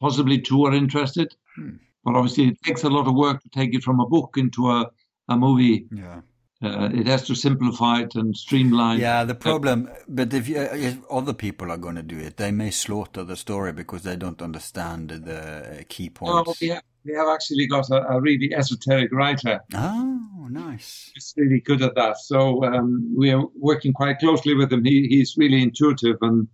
possibly 0.00 0.40
two 0.40 0.64
are 0.64 0.74
interested. 0.74 1.34
Hmm. 1.56 1.76
But 2.04 2.16
obviously, 2.16 2.48
it 2.48 2.62
takes 2.62 2.82
a 2.84 2.88
lot 2.90 3.06
of 3.06 3.14
work 3.14 3.42
to 3.42 3.48
take 3.50 3.74
it 3.74 3.82
from 3.82 4.00
a 4.00 4.06
book 4.06 4.34
into 4.36 4.70
a 4.70 4.90
a 5.28 5.36
movie. 5.36 5.86
Yeah. 5.92 6.20
Uh, 6.62 6.90
it 6.92 7.06
has 7.06 7.22
to 7.26 7.34
simplify 7.34 8.00
it 8.02 8.14
and 8.16 8.36
streamline. 8.36 9.00
Yeah, 9.00 9.24
the 9.24 9.34
problem, 9.34 9.88
but 10.06 10.34
if, 10.34 10.46
you, 10.46 10.56
if 10.60 10.98
other 11.10 11.32
people 11.32 11.72
are 11.72 11.78
going 11.78 11.94
to 11.94 12.02
do 12.02 12.18
it, 12.18 12.36
they 12.36 12.50
may 12.50 12.70
slaughter 12.70 13.24
the 13.24 13.36
story 13.36 13.72
because 13.72 14.02
they 14.02 14.14
don't 14.16 14.42
understand 14.42 15.08
the 15.08 15.86
key 15.88 16.10
Oh, 16.20 16.42
points. 16.44 16.60
we 16.60 16.68
have, 16.68 16.82
we 17.06 17.14
have 17.14 17.28
actually 17.28 17.66
got 17.66 17.88
a, 17.88 18.06
a 18.10 18.20
really 18.20 18.52
esoteric 18.54 19.10
writer 19.10 19.60
Oh, 19.74 20.48
nice. 20.50 21.10
He's 21.14 21.32
really 21.38 21.60
good 21.60 21.80
at 21.80 21.94
that. 21.94 22.18
So 22.18 22.62
um, 22.64 23.10
we 23.16 23.30
are 23.30 23.42
working 23.56 23.94
quite 23.94 24.18
closely 24.18 24.52
with 24.54 24.70
him. 24.70 24.84
He, 24.84 25.06
he's 25.08 25.36
really 25.38 25.62
intuitive 25.62 26.16
and 26.20 26.46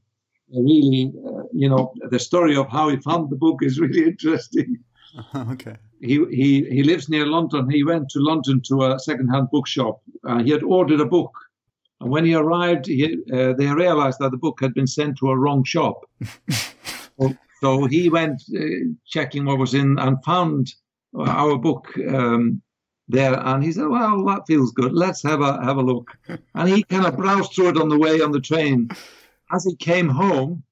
really, 0.55 1.13
uh, 1.27 1.43
you 1.53 1.69
know, 1.69 1.93
the 2.11 2.21
story 2.21 2.55
of 2.57 2.69
how 2.69 2.91
he 2.91 2.97
found 2.99 3.29
the 3.31 3.37
book 3.37 3.59
is 3.63 3.81
really 3.81 4.05
interesting. 4.13 4.79
okay. 5.35 5.77
He, 6.01 6.25
he, 6.31 6.65
he 6.65 6.83
lives 6.83 7.09
near 7.09 7.27
London. 7.27 7.71
He 7.71 7.85
went 7.85 8.09
to 8.11 8.21
London 8.21 8.61
to 8.69 8.83
a 8.83 8.99
second-hand 8.99 9.49
bookshop. 9.51 10.01
Uh, 10.27 10.43
he 10.43 10.51
had 10.51 10.63
ordered 10.63 11.01
a 11.01 11.07
book. 11.07 11.33
And 12.01 12.11
when 12.11 12.25
he 12.25 12.35
arrived, 12.35 12.87
he, 12.87 13.17
uh, 13.33 13.55
they 13.55 13.67
realized 13.67 14.19
that 14.21 14.31
the 14.31 14.37
book 14.37 14.59
had 14.61 14.75
been 14.75 14.87
sent 14.87 15.17
to 15.19 15.31
a 15.31 15.37
wrong 15.37 15.65
shop. 15.65 16.05
so, 16.51 17.35
so 17.61 17.85
he 17.87 18.11
went 18.11 18.43
uh, 18.55 18.61
checking 19.07 19.47
what 19.47 19.59
was 19.59 19.73
in 19.73 19.99
and 19.99 20.23
found 20.23 20.75
our 21.19 21.57
book 21.57 21.89
um, 22.09 22.61
there. 23.09 23.35
And 23.35 23.65
he 23.65 23.73
said, 23.73 23.89
"Well, 23.89 24.25
that 24.27 24.47
feels 24.47 24.73
good. 24.73 24.93
Let's 24.93 25.23
have 25.23 25.41
a 25.41 25.65
have 25.65 25.79
a 25.79 25.83
look." 25.83 26.11
And 26.55 26.69
he 26.69 26.83
kind 26.83 27.07
of 27.07 27.17
browsed 27.17 27.55
through 27.55 27.71
it 27.71 27.81
on 27.81 27.89
the 27.89 27.99
way 27.99 28.21
on 28.21 28.33
the 28.33 28.41
train. 28.41 28.91
As 29.53 29.65
he 29.65 29.77
came 29.77 30.09
home, 30.09 30.63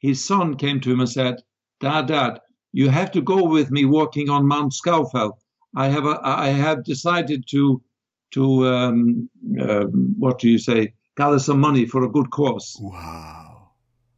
his 0.00 0.24
son 0.24 0.56
came 0.56 0.80
to 0.80 0.92
him 0.92 1.00
and 1.00 1.08
said, 1.08 1.42
"Dad, 1.80 2.06
Dad, 2.06 2.40
you 2.76 2.90
have 2.90 3.10
to 3.12 3.22
go 3.22 3.42
with 3.42 3.70
me 3.70 3.86
walking 3.86 4.28
on 4.28 4.46
Mount 4.46 4.74
Scafell. 4.74 5.38
I 5.74 5.88
have 5.88 6.04
a, 6.04 6.20
I 6.22 6.48
have 6.48 6.84
decided 6.84 7.48
to 7.48 7.80
to 8.32 8.66
um, 8.66 9.30
um, 9.66 10.14
what 10.18 10.38
do 10.40 10.50
you 10.50 10.58
say 10.58 10.92
gather 11.16 11.38
some 11.38 11.58
money 11.58 11.86
for 11.86 12.04
a 12.04 12.10
good 12.16 12.30
cause." 12.30 12.76
Wow. 12.78 13.70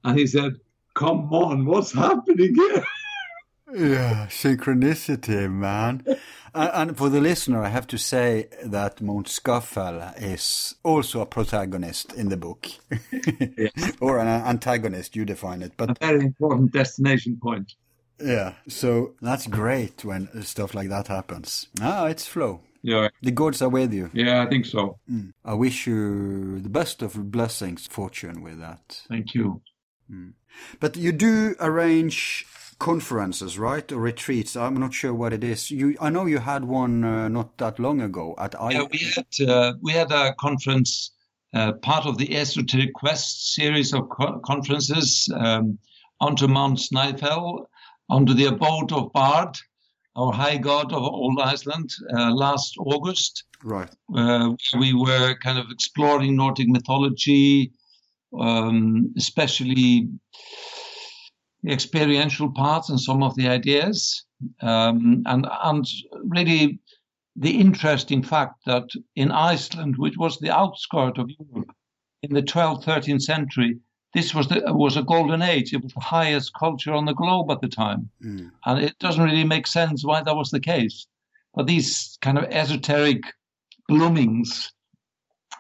And 0.03 0.19
he 0.19 0.27
said, 0.27 0.55
"Come 0.95 1.33
on, 1.33 1.67
what's 1.67 1.93
happening 1.93 2.55
here?" 2.55 2.85
Yeah, 3.75 4.29
synchronicity, 4.29 5.53
man. 5.53 6.03
and, 6.55 6.97
for 6.97 7.11
the 7.11 7.21
listener, 7.21 7.63
I 7.63 7.69
have 7.69 7.87
to 7.89 7.99
say 7.99 8.49
that 8.65 9.03
Mount 9.03 9.27
Scafell 9.27 10.15
is 10.17 10.75
also 10.83 11.21
a 11.21 11.27
protagonist 11.27 12.15
in 12.15 12.31
the 12.31 12.39
book, 12.39 12.67
or 14.01 14.21
an 14.21 14.27
antagonist. 14.27 15.17
You 15.17 15.27
define 15.27 15.61
it. 15.61 15.73
But 15.77 15.91
A 15.91 15.93
but 15.93 16.01
very 16.01 16.25
important 16.25 16.73
destination 16.73 17.39
point. 17.43 17.75
Yeah. 18.21 18.55
So 18.69 19.15
that's 19.23 19.47
great 19.47 20.05
when 20.05 20.29
stuff 20.43 20.75
like 20.75 20.89
that 20.89 21.09
happens. 21.09 21.69
Ah, 21.81 22.07
it's 22.07 22.27
flow. 22.27 22.61
Yeah, 22.83 23.09
The 23.23 23.33
gods 23.33 23.61
are 23.61 23.69
with 23.69 23.93
you. 23.93 24.09
yeah, 24.15 24.43
I 24.43 24.47
think 24.49 24.65
so. 24.65 24.99
Mm. 25.11 25.33
I 25.45 25.55
wish 25.55 25.87
you 25.87 26.61
the 26.61 26.69
best 26.69 27.03
of 27.03 27.31
blessings, 27.33 27.87
fortune 27.89 28.41
with 28.41 28.61
that. 28.61 29.03
Thank 29.09 29.35
you. 29.35 29.61
But 30.81 30.97
you 30.97 31.13
do 31.13 31.55
arrange 31.61 32.47
conferences, 32.79 33.59
right, 33.59 33.91
or 33.93 33.99
retreats? 34.01 34.57
I'm 34.57 34.79
not 34.79 34.95
sure 34.95 35.13
what 35.13 35.33
it 35.33 35.43
is. 35.45 35.71
You, 35.71 35.97
I 36.01 36.11
know 36.11 36.27
you 36.27 36.39
had 36.39 36.65
one 36.65 37.05
uh, 37.05 37.29
not 37.29 37.59
that 37.59 37.79
long 37.79 38.01
ago 38.01 38.35
at 38.39 38.55
I. 38.61 38.71
Yeah, 38.71 38.87
we 38.91 38.99
had 39.15 39.49
uh, 39.51 39.73
we 39.83 39.93
had 39.93 40.11
a 40.13 40.35
conference, 40.35 41.11
uh, 41.53 41.73
part 41.73 42.07
of 42.07 42.17
the 42.17 42.37
Esoteric 42.37 42.95
Quest 42.95 43.55
series 43.55 43.93
of 43.93 44.09
co- 44.09 44.39
conferences, 44.45 45.29
um, 45.35 45.79
onto 46.21 46.47
Mount 46.49 46.79
Snæfell, 46.79 47.67
onto 48.09 48.35
the 48.35 48.47
abode 48.47 48.93
of 48.93 49.13
Bard, 49.13 49.57
our 50.17 50.33
high 50.33 50.57
god 50.57 50.93
of 50.93 51.03
old 51.03 51.39
Iceland, 51.41 51.91
uh, 52.13 52.33
last 52.33 52.75
August. 52.79 53.45
Right. 53.63 53.91
Uh, 54.15 54.55
we 54.79 54.95
were 54.95 55.35
kind 55.43 55.59
of 55.59 55.67
exploring 55.71 56.37
Nordic 56.37 56.69
mythology, 56.69 57.73
um, 58.39 59.13
especially 59.17 60.09
the 61.63 61.73
experiential 61.73 62.53
parts 62.53 62.89
and 62.89 63.01
some 63.01 63.23
of 63.23 63.35
the 63.35 63.49
ideas, 63.49 64.25
um, 64.63 65.23
and 65.27 65.47
and 65.65 65.85
really 66.25 66.81
the 67.37 67.59
interesting 67.59 68.23
fact 68.23 68.65
that 68.67 68.89
in 69.15 69.31
Iceland, 69.31 69.97
which 69.97 70.17
was 70.17 70.39
the 70.39 70.51
outskirt 70.51 71.19
of 71.19 71.31
Europe 71.39 71.71
in 72.23 72.35
the 72.35 72.43
12th, 72.43 72.85
13th 72.85 73.23
century, 73.23 73.79
this 74.15 74.35
was 74.35 74.49
the, 74.49 74.63
was 74.73 74.97
a 74.97 75.03
golden 75.03 75.43
age. 75.43 75.73
It 75.73 75.83
was 75.83 75.93
the 75.93 76.01
highest 76.01 76.53
culture 76.55 76.93
on 76.93 77.05
the 77.05 77.15
globe 77.15 77.51
at 77.51 77.61
the 77.61 77.69
time, 77.69 78.11
Mm. 78.25 78.51
and 78.67 78.83
it 78.83 78.99
doesn't 78.99 79.23
really 79.25 79.45
make 79.45 79.67
sense 79.67 80.05
why 80.05 80.23
that 80.23 80.37
was 80.37 80.51
the 80.51 80.61
case. 80.61 81.07
But 81.55 81.67
these 81.67 82.19
kind 82.23 82.39
of 82.39 82.45
esoteric 82.45 83.21
bloomings, 83.89 84.73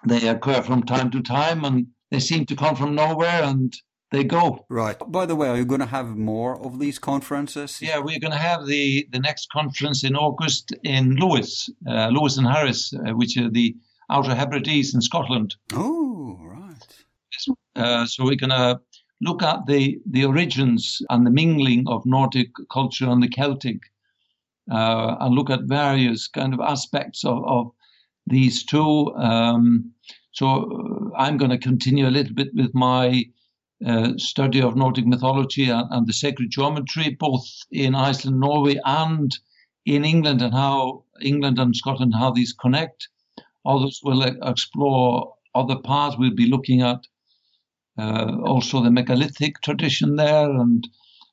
they 0.07 0.29
occur 0.29 0.63
from 0.63 0.83
time 0.83 1.11
to 1.11 1.23
time, 1.23 1.65
and 1.65 1.87
they 2.11 2.21
seem 2.21 2.47
to 2.47 2.57
come 2.57 2.77
from 2.77 2.95
nowhere, 2.95 3.43
and 3.43 3.73
they 4.11 4.25
go. 4.25 4.65
Right. 4.71 4.97
By 5.09 5.27
the 5.27 5.37
way, 5.37 5.49
are 5.49 5.57
you 5.57 5.65
going 5.65 5.81
to 5.81 5.87
have 5.87 6.17
more 6.17 6.59
of 6.65 6.79
these 6.79 6.99
conferences? 6.99 7.81
Yeah, 7.83 7.99
we're 7.99 8.19
going 8.21 8.33
to 8.33 8.39
have 8.39 8.67
the, 8.67 9.07
the 9.13 9.19
next 9.19 9.51
conference 9.51 10.05
in 10.05 10.17
August 10.17 10.73
in 10.85 11.17
Lewis, 11.17 11.69
uh, 11.87 12.09
Lewis 12.09 12.39
and 12.39 12.47
Harris, 12.47 12.93
uh, 12.95 13.13
which 13.13 13.37
are 13.37 13.51
the 13.51 13.77
Outer 14.11 14.35
Hebrides 14.35 14.95
in 14.95 15.01
Scotland. 15.03 15.57
Oh, 15.75 16.39
right. 16.43 16.68
Uh, 17.77 18.05
so 18.07 18.25
we're 18.25 18.37
going 18.37 18.51
to 18.51 18.81
look 19.21 19.43
at 19.43 19.67
the, 19.67 19.99
the 20.11 20.25
origins 20.25 21.03
and 21.11 21.27
the 21.27 21.31
mingling 21.31 21.85
of 21.89 22.07
Nordic 22.07 22.51
culture 22.71 23.09
and 23.09 23.23
the 23.23 23.29
Celtic, 23.29 23.81
uh, 24.71 25.17
and 25.21 25.35
look 25.35 25.51
at 25.51 25.63
various 25.63 26.29
kind 26.29 26.55
of 26.55 26.61
aspects 26.61 27.25
of, 27.25 27.45
of 27.47 27.71
these 28.27 28.65
two. 28.65 29.15
Um, 29.17 29.93
so 30.33 30.47
uh, 30.47 31.17
I'm 31.17 31.37
going 31.37 31.51
to 31.51 31.59
continue 31.59 32.07
a 32.07 32.11
little 32.11 32.35
bit 32.35 32.55
with 32.55 32.75
my 32.75 33.25
uh, 33.87 34.13
study 34.17 34.61
of 34.61 34.77
Nordic 34.77 35.07
mythology 35.07 35.71
and, 35.71 35.87
and 35.91 36.07
the 36.07 36.13
sacred 36.13 36.51
geometry, 36.51 37.17
both 37.19 37.47
in 37.71 37.95
Iceland, 37.95 38.41
Norway, 38.41 38.79
and 38.85 39.37
in 39.87 40.05
England, 40.05 40.43
and 40.43 40.53
how 40.53 41.05
England 41.23 41.59
and 41.59 41.75
Scotland 41.75 42.15
how 42.15 42.31
these 42.31 42.53
connect. 42.53 43.09
Others 43.65 44.01
will 44.03 44.23
uh, 44.23 44.33
explore 44.43 45.35
other 45.55 45.77
parts. 45.77 46.17
We'll 46.19 46.35
be 46.35 46.49
looking 46.49 46.83
at 46.83 47.01
also 47.99 48.83
the 48.83 48.91
megalithic 48.91 49.61
tradition 49.61 50.17
there, 50.17 50.51
and 50.51 50.89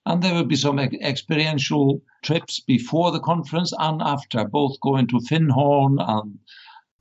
and 0.06 0.22
there 0.22 0.34
will 0.34 0.46
be 0.46 0.56
some 0.56 0.80
experiential 0.80 2.02
trips 2.24 2.60
before 2.60 3.12
the 3.12 3.20
conference 3.20 3.74
and 3.80 4.02
after, 4.02 4.46
both 4.46 4.80
going 4.82 5.08
to 5.08 5.20
Findhorn 5.30 5.98
and 6.00 6.40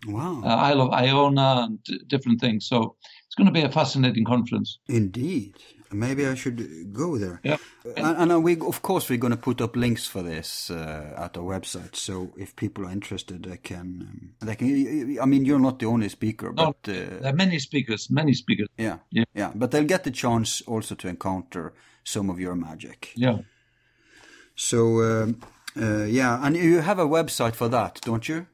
Wow. 0.06 0.42
uh, 0.44 0.48
Isle 0.48 0.82
of 0.82 0.90
Iona, 0.92 1.66
and 1.68 1.78
different 2.08 2.40
things. 2.40 2.66
So 2.66 2.96
it's 3.26 3.34
going 3.34 3.46
to 3.46 3.52
be 3.52 3.62
a 3.62 3.70
fascinating 3.70 4.24
conference. 4.24 4.78
Indeed. 4.88 5.54
Maybe 5.92 6.26
I 6.26 6.34
should 6.34 6.92
go 6.92 7.16
there. 7.18 7.40
Yeah. 7.44 7.56
And, 7.96 8.16
and 8.16 8.32
uh, 8.32 8.40
we, 8.40 8.58
of 8.60 8.82
course, 8.82 9.08
we're 9.08 9.18
going 9.18 9.30
to 9.32 9.36
put 9.36 9.60
up 9.60 9.76
links 9.76 10.06
for 10.06 10.22
this 10.22 10.70
uh, 10.70 11.14
at 11.16 11.36
our 11.36 11.44
website. 11.44 11.94
So 11.94 12.32
if 12.36 12.56
people 12.56 12.86
are 12.86 12.90
interested, 12.90 13.44
they 13.44 13.58
can. 13.58 14.08
Um, 14.10 14.30
they 14.46 14.56
can. 14.56 15.18
I 15.20 15.26
mean, 15.26 15.44
you're 15.44 15.60
not 15.60 15.78
the 15.78 15.86
only 15.86 16.08
speaker, 16.08 16.52
No, 16.52 16.74
but 16.82 16.90
uh, 16.90 17.20
There 17.20 17.32
are 17.32 17.32
many 17.36 17.58
speakers, 17.58 18.10
many 18.10 18.34
speakers. 18.34 18.68
yeah, 18.76 18.98
Yeah. 19.10 19.24
yeah. 19.34 19.52
But 19.54 19.70
they'll 19.70 19.84
get 19.84 20.04
the 20.04 20.10
chance 20.10 20.62
also 20.62 20.94
to 20.96 21.08
encounter 21.08 21.72
some 22.02 22.30
of 22.30 22.38
your 22.40 22.54
magic. 22.56 23.12
Yeah. 23.14 23.38
So 24.56 25.00
um, 25.02 25.40
uh, 25.80 26.04
yeah, 26.04 26.38
and 26.44 26.56
you 26.56 26.80
have 26.80 26.98
a 26.98 27.06
website 27.06 27.54
for 27.54 27.68
that, 27.68 28.00
don't 28.02 28.28
you? 28.28 28.46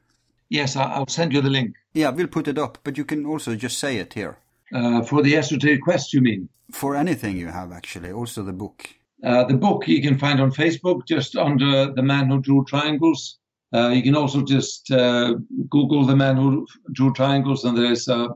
Yes, 0.49 0.75
I'll 0.75 1.07
send 1.07 1.31
you 1.33 1.41
the 1.41 1.49
link. 1.49 1.75
Yeah, 1.93 2.09
we'll 2.09 2.27
put 2.27 2.47
it 2.47 2.57
up, 2.57 2.77
but 2.83 2.97
you 2.97 3.05
can 3.05 3.25
also 3.25 3.55
just 3.55 3.77
say 3.77 3.97
it 3.97 4.13
here 4.13 4.37
Uh, 4.73 5.01
for 5.03 5.21
the 5.21 5.35
esoteric 5.35 5.81
quest, 5.81 6.13
you 6.13 6.21
mean? 6.21 6.47
for 6.71 6.95
anything 6.95 7.37
you 7.37 7.47
have 7.47 7.71
actually. 7.71 8.11
Also 8.11 8.43
the 8.43 8.53
book. 8.53 8.87
Uh, 9.23 9.43
the 9.43 9.53
book 9.53 9.87
you 9.87 10.01
can 10.01 10.17
find 10.17 10.39
on 10.39 10.51
Facebook 10.51 11.05
just 11.05 11.35
under 11.35 11.91
The 11.93 12.01
Man 12.01 12.27
Who 12.27 12.41
Drew 12.41 12.65
Triangles. 12.65 13.37
Uh, 13.73 13.89
you 13.89 14.01
can 14.01 14.15
also 14.15 14.41
just 14.41 14.91
uh, 14.91 15.35
Google 15.69 16.05
The 16.05 16.15
Man 16.15 16.37
Who 16.37 16.67
Drew 16.91 17.13
Triangles, 17.13 17.63
and 17.63 17.77
there's 17.77 18.07
a, 18.07 18.29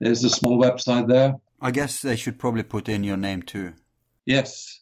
there's 0.00 0.22
a 0.24 0.30
small 0.30 0.58
website 0.62 1.08
there. 1.08 1.34
I 1.60 1.70
guess 1.72 2.00
they 2.00 2.16
should 2.16 2.38
probably 2.38 2.62
put 2.62 2.88
in 2.88 3.04
your 3.04 3.16
name 3.16 3.42
too. 3.42 3.74
Yes, 4.24 4.80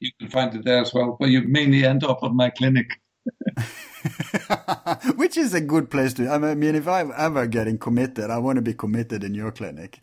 you 0.00 0.10
can 0.18 0.30
find 0.30 0.54
it 0.54 0.64
there 0.64 0.80
as 0.80 0.94
well. 0.94 1.16
But 1.20 1.28
you 1.28 1.42
mainly 1.42 1.84
end 1.84 2.04
up 2.04 2.20
at 2.22 2.32
my 2.32 2.50
clinic. 2.50 2.86
Which 5.16 5.36
is 5.36 5.54
a 5.54 5.60
good 5.60 5.90
place 5.90 6.14
to. 6.14 6.28
I 6.28 6.38
mean, 6.54 6.74
if 6.74 6.86
I'm 6.88 7.12
ever 7.16 7.46
getting 7.46 7.78
committed, 7.78 8.30
I 8.30 8.38
want 8.38 8.56
to 8.56 8.62
be 8.62 8.74
committed 8.74 9.24
in 9.24 9.34
your 9.34 9.50
clinic. 9.52 10.00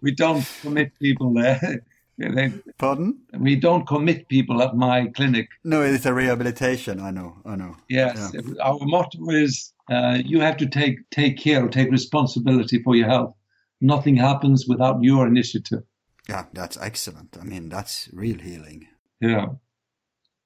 We 0.00 0.12
don't 0.14 0.46
commit 0.62 0.92
people 0.98 1.32
there. 1.34 1.84
They- 2.18 2.52
Pardon? 2.78 3.18
we 3.38 3.56
don't 3.56 3.86
commit 3.86 4.28
people 4.28 4.62
at 4.62 4.76
my 4.76 5.06
clinic. 5.16 5.48
No, 5.64 5.80
it's 5.82 6.04
a 6.06 6.12
rehabilitation. 6.14 7.00
I 7.00 7.10
know. 7.10 7.38
I 7.44 7.56
know. 7.56 7.74
Yes, 7.88 8.32
our 8.62 8.78
motto 8.82 9.30
is 9.30 9.72
uh, 9.90 10.18
you 10.24 10.38
have 10.40 10.58
to 10.58 10.66
take 10.68 10.98
take 11.10 11.38
care 11.38 11.64
or 11.64 11.68
take 11.68 11.90
responsibility 11.90 12.80
for 12.82 12.94
your 12.94 13.08
health. 13.08 13.34
Nothing 13.80 14.14
happens 14.16 14.66
without 14.68 15.02
your 15.02 15.26
initiative. 15.26 15.82
Yeah, 16.28 16.44
that's 16.52 16.76
excellent. 16.76 17.36
I 17.40 17.44
mean, 17.44 17.70
that's 17.70 18.08
real 18.12 18.38
healing. 18.38 18.86
Yeah, 19.20 19.46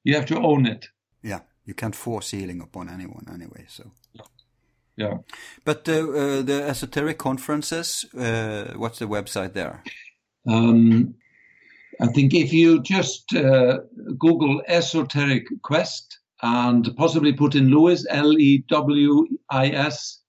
you 0.04 0.14
have 0.14 0.26
to 0.26 0.38
own 0.38 0.66
it. 0.66 0.88
Yeah, 1.22 1.40
you 1.64 1.74
can't 1.74 1.94
force 1.96 2.30
healing 2.30 2.60
upon 2.60 2.88
anyone 2.88 3.26
anyway. 3.32 3.66
So, 3.68 3.90
Yeah, 4.96 5.18
but 5.64 5.88
uh, 5.88 5.92
uh, 5.92 6.42
the 6.42 6.64
esoteric 6.68 7.18
conferences. 7.18 8.04
Uh, 8.16 8.72
what's 8.76 8.98
the 8.98 9.06
website 9.08 9.52
there? 9.52 9.82
um, 10.48 11.14
I 12.00 12.06
think 12.08 12.34
if 12.34 12.52
you 12.52 12.82
just 12.82 13.34
uh, 13.34 13.78
Google 14.18 14.62
esoteric 14.68 15.44
quest 15.62 16.18
and 16.42 16.88
possibly 16.96 17.32
put 17.32 17.54
in 17.54 17.68
Lewis 17.70 18.06
L 18.10 18.38
E 18.38 18.64
W 18.68 19.26
I 19.50 19.68
S, 19.68 20.20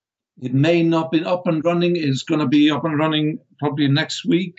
it 0.42 0.54
may 0.54 0.84
not 0.84 1.12
be 1.12 1.24
up 1.26 1.46
and 1.48 1.64
running. 1.66 1.96
It's 1.98 2.24
going 2.24 2.40
to 2.40 2.48
be 2.48 2.72
up 2.72 2.86
and 2.86 2.98
running 2.98 3.40
probably 3.60 3.88
next 3.88 4.26
week. 4.26 4.56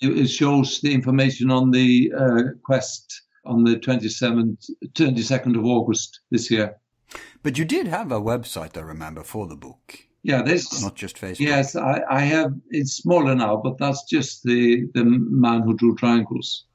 It 0.00 0.18
it 0.18 0.28
shows 0.28 0.80
the 0.80 0.92
information 0.94 1.50
on 1.50 1.70
the 1.70 2.12
uh, 2.16 2.42
quest 2.64 3.22
on 3.44 3.64
the 3.64 3.76
27th, 3.76 4.70
22nd 4.94 5.58
of 5.58 5.64
August 5.64 6.20
this 6.30 6.50
year. 6.50 6.76
But 7.42 7.58
you 7.58 7.64
did 7.64 7.88
have 7.88 8.12
a 8.12 8.20
website, 8.20 8.76
I 8.76 8.80
remember, 8.82 9.24
for 9.24 9.48
the 9.48 9.56
book, 9.56 9.98
Yeah, 10.22 10.42
this. 10.42 10.80
not 10.80 10.94
just 10.94 11.16
Facebook. 11.16 11.40
Yes, 11.40 11.74
I, 11.74 12.02
I 12.08 12.20
have. 12.20 12.52
It's 12.70 12.92
smaller 12.92 13.34
now, 13.34 13.56
but 13.56 13.78
that's 13.78 14.04
just 14.04 14.44
the 14.44 14.88
the 14.94 15.04
man 15.04 15.62
who 15.62 15.74
drew 15.74 15.96
triangles. 15.96 16.66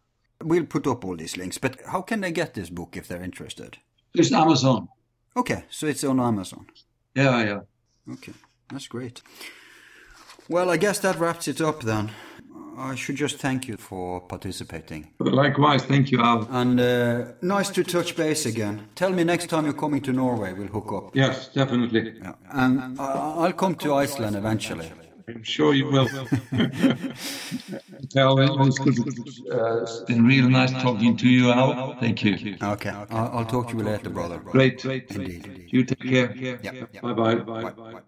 We'll 0.44 0.65
put 0.65 0.86
up 0.86 1.06
all 1.06 1.15
these 1.15 1.38
links. 1.38 1.57
But 1.57 1.80
how 1.86 2.02
can 2.02 2.22
they 2.22 2.32
get 2.32 2.53
this 2.53 2.69
book 2.69 2.98
if 2.98 3.07
they're 3.07 3.24
interested? 3.24 3.78
There's 4.18 4.31
Amazon. 4.31 4.88
Okay, 5.35 5.65
so 5.69 5.85
it's 5.85 6.03
on 6.03 6.19
Amazon. 6.19 6.65
Yeah, 7.14 7.44
yeah. 7.44 8.14
Okay, 8.14 8.34
that's 8.72 8.88
great. 8.88 9.22
Well, 10.49 10.72
I 10.72 10.77
guess 10.77 10.98
that 10.99 11.19
wraps 11.19 11.48
it 11.48 11.61
up 11.61 11.84
then. 11.84 12.10
I 12.80 12.95
should 12.95 13.15
just 13.15 13.38
thank 13.38 13.68
you 13.68 13.77
for 13.77 14.22
participating. 14.22 15.11
Likewise, 15.19 15.84
thank 15.84 16.11
you, 16.11 16.19
Al. 16.19 16.48
And 16.49 16.80
uh, 16.80 17.26
nice 17.44 17.69
to 17.69 17.84
touch 17.84 18.15
base 18.15 18.48
again. 18.48 18.88
Tell 18.95 19.11
me 19.11 19.23
next 19.23 19.49
time 19.49 19.65
you're 19.65 19.73
coming 19.73 20.02
to 20.02 20.14
Norway, 20.14 20.53
we'll 20.53 20.68
hook 20.68 20.91
up. 20.91 21.15
Yes, 21.15 21.49
definitely. 21.49 22.15
Yeah. 22.19 22.34
And 22.52 22.99
I'll 22.99 23.53
come 23.53 23.76
to 23.76 23.94
Iceland 23.94 24.35
eventually. 24.35 24.91
I'm 25.27 25.43
sure 25.43 25.73
you 25.73 25.87
will. 25.87 26.07
Tell 28.09 28.39
it 28.39 28.57
was 28.57 28.79
good. 28.79 28.97
Uh, 29.51 29.81
it's 29.81 29.99
been 30.07 30.25
real 30.25 30.49
nice 30.49 30.71
talking 30.71 31.17
to 31.17 31.27
you, 31.27 31.51
Al. 31.51 31.99
Thank 31.99 32.23
you. 32.23 32.55
Okay, 32.63 32.89
I'll, 32.89 33.39
I'll 33.39 33.45
talk 33.45 33.67
to 33.69 33.77
you 33.77 33.83
later, 33.83 34.09
brother. 34.09 34.37
Great. 34.37 34.85
Indeed. 34.85 35.65
You 35.67 35.83
take 35.83 35.99
care. 35.99 36.33
Yeah, 36.33 36.57
yeah. 36.63 36.85
Bye 37.01 37.13
bye. 37.13 37.35
Bye, 37.35 37.71
bye. 37.71 37.99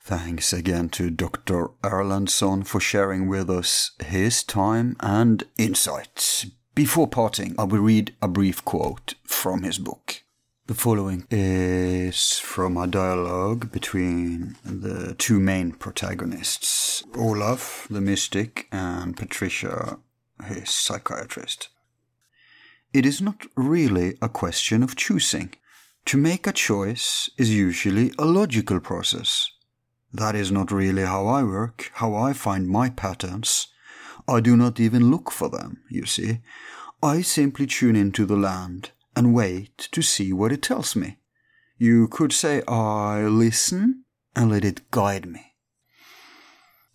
Thanks 0.00 0.52
again 0.52 0.90
to 0.90 1.10
Dr. 1.10 1.68
Erlendsson 1.82 2.66
for 2.66 2.80
sharing 2.80 3.28
with 3.28 3.48
us 3.48 3.92
his 4.04 4.44
time 4.44 4.96
and 5.00 5.42
insights. 5.58 6.46
Before 6.74 7.08
parting, 7.08 7.54
I 7.58 7.64
will 7.64 7.80
read 7.80 8.14
a 8.20 8.28
brief 8.28 8.62
quote 8.64 9.14
from 9.24 9.62
his 9.62 9.78
book. 9.78 10.22
The 10.66 10.74
following 10.74 11.28
is 11.30 12.40
from 12.40 12.76
a 12.76 12.88
dialogue 12.88 13.70
between 13.70 14.56
the 14.64 15.14
two 15.14 15.38
main 15.38 15.70
protagonists, 15.70 17.04
Olaf, 17.14 17.86
the 17.88 18.00
mystic, 18.00 18.66
and 18.72 19.16
Patricia, 19.16 20.00
his 20.44 20.68
psychiatrist. 20.70 21.68
It 22.92 23.06
is 23.06 23.22
not 23.22 23.46
really 23.54 24.18
a 24.20 24.28
question 24.28 24.82
of 24.82 24.96
choosing. 24.96 25.54
To 26.06 26.16
make 26.16 26.48
a 26.48 26.52
choice 26.52 27.30
is 27.38 27.54
usually 27.54 28.10
a 28.18 28.24
logical 28.24 28.80
process. 28.80 29.48
That 30.12 30.34
is 30.34 30.50
not 30.50 30.72
really 30.72 31.04
how 31.04 31.28
I 31.28 31.44
work, 31.44 31.92
how 31.94 32.16
I 32.16 32.32
find 32.32 32.68
my 32.68 32.90
patterns. 32.90 33.68
I 34.26 34.40
do 34.40 34.56
not 34.56 34.80
even 34.80 35.12
look 35.12 35.30
for 35.30 35.48
them, 35.48 35.84
you 35.88 36.06
see. 36.06 36.40
I 37.04 37.22
simply 37.22 37.68
tune 37.68 37.94
into 37.94 38.26
the 38.26 38.36
land 38.36 38.90
and 39.16 39.34
wait 39.34 39.88
to 39.90 40.02
see 40.02 40.32
what 40.32 40.52
it 40.52 40.62
tells 40.62 40.94
me. 40.94 41.16
You 41.78 42.06
could 42.06 42.32
say 42.32 42.62
I 42.68 43.22
listen 43.22 44.04
and 44.36 44.50
let 44.50 44.64
it 44.64 44.90
guide 44.90 45.26
me. 45.26 45.54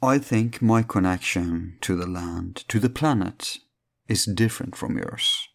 I 0.02 0.20
think 0.20 0.62
my 0.62 0.84
connection 0.84 1.78
to 1.82 1.96
the 1.96 2.08
land, 2.08 2.64
to 2.70 2.80
the 2.80 2.90
planet, 2.90 3.58
is 4.08 4.26
different 4.26 4.76
from 4.76 4.98
yours. 4.98 5.48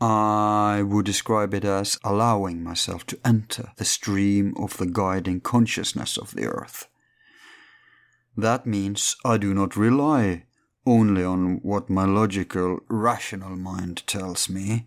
I 0.00 0.82
would 0.82 1.06
describe 1.06 1.54
it 1.54 1.64
as 1.64 1.98
allowing 2.04 2.62
myself 2.62 3.04
to 3.06 3.18
enter 3.24 3.72
the 3.76 3.84
stream 3.84 4.54
of 4.56 4.76
the 4.76 4.86
guiding 4.86 5.40
consciousness 5.40 6.16
of 6.16 6.34
the 6.34 6.46
earth. 6.46 6.88
That 8.36 8.66
means 8.66 9.16
I 9.24 9.36
do 9.38 9.52
not 9.52 9.76
rely 9.76 10.44
only 10.88 11.22
on 11.22 11.58
what 11.62 11.90
my 11.90 12.04
logical, 12.04 12.80
rational 12.88 13.56
mind 13.56 14.06
tells 14.06 14.48
me. 14.48 14.86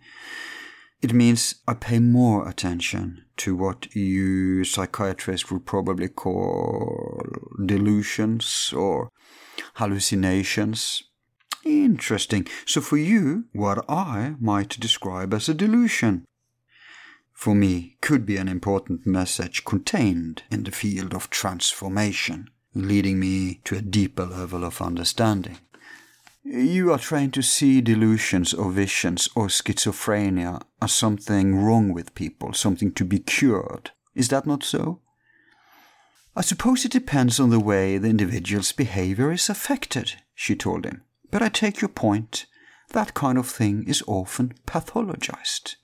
It 1.02 1.14
means 1.14 1.56
I 1.68 1.74
pay 1.76 2.00
more 2.00 2.48
attention 2.48 3.24
to 3.38 3.56
what 3.56 3.96
you 3.96 4.64
psychiatrists 4.64 5.52
would 5.52 5.66
probably 5.66 6.08
call 6.08 7.24
delusions 7.66 8.74
or 8.76 9.10
hallucinations. 9.76 11.04
Interesting. 11.64 12.48
So 12.66 12.82
for 12.82 12.98
you, 12.98 13.46
what 13.54 13.86
I 13.90 14.36
might 14.40 14.80
describe 14.80 15.34
as 15.34 15.48
a 15.50 15.54
delusion, 15.54 16.26
for 17.32 17.56
me, 17.56 17.98
could 18.02 18.26
be 18.26 18.38
an 18.38 18.48
important 18.48 19.06
message 19.06 19.66
contained 19.66 20.44
in 20.52 20.64
the 20.64 20.72
field 20.72 21.14
of 21.14 21.30
transformation, 21.30 22.50
leading 22.76 23.20
me 23.20 23.62
to 23.66 23.76
a 23.78 23.82
deeper 23.82 24.26
level 24.26 24.64
of 24.64 24.82
understanding. 24.82 25.58
You 26.44 26.92
are 26.92 26.98
trained 26.98 27.34
to 27.36 27.44
see 27.44 27.82
delusions 27.82 28.54
or 28.54 28.72
visions 28.72 29.30
or 29.36 29.48
schizophrenia 29.48 30.62
as 30.82 30.92
something 30.92 31.56
wrong 31.56 31.94
with 31.94 32.16
people, 32.16 32.54
something 32.54 32.92
to 32.94 33.06
be 33.06 33.20
cured. 33.20 33.92
Is 34.16 34.30
that 34.30 34.46
not 34.48 34.64
so? 34.64 35.02
I 36.36 36.42
suppose 36.42 36.84
it 36.84 36.92
depends 36.92 37.40
on 37.40 37.50
the 37.50 37.60
way 37.60 37.98
the 37.98 38.10
individual's 38.10 38.72
behavior 38.72 39.32
is 39.32 39.50
affected, 39.50 40.14
she 40.34 40.56
told 40.56 40.86
him. 40.86 41.04
But 41.30 41.42
I 41.42 41.50
take 41.50 41.82
your 41.82 41.90
point. 41.90 42.46
That 42.90 43.14
kind 43.14 43.38
of 43.38 43.48
thing 43.48 43.84
is 43.88 44.04
often 44.08 44.54
pathologized. 44.66 45.76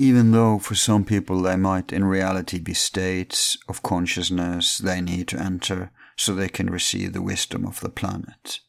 even 0.00 0.30
though 0.30 0.60
for 0.60 0.76
some 0.76 1.04
people 1.04 1.42
they 1.42 1.56
might 1.56 1.92
in 1.92 2.04
reality 2.04 2.58
be 2.60 2.72
states 2.72 3.58
of 3.68 3.82
consciousness 3.82 4.78
they 4.78 5.00
need 5.00 5.26
to 5.26 5.40
enter 5.40 5.90
so 6.16 6.34
they 6.34 6.48
can 6.48 6.70
receive 6.70 7.12
the 7.12 7.22
wisdom 7.22 7.66
of 7.66 7.80
the 7.80 7.88
planet. 7.88 8.60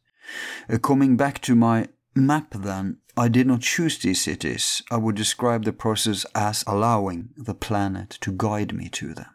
Uh, 0.70 0.78
coming 0.78 1.18
back 1.18 1.40
to 1.42 1.56
my 1.56 1.88
map 2.16 2.52
then, 2.52 2.98
I 3.18 3.28
did 3.28 3.48
not 3.48 3.62
choose 3.62 3.98
these 3.98 4.22
cities. 4.22 4.82
I 4.90 4.98
would 4.98 5.16
describe 5.16 5.66
the 5.66 5.74
process 5.74 6.26
as 6.36 6.64
allowing 6.66 7.30
the 7.36 7.54
planet 7.54 8.18
to 8.22 8.32
guide 8.32 8.74
me 8.74 8.90
to 8.90 9.14
them. 9.14 9.32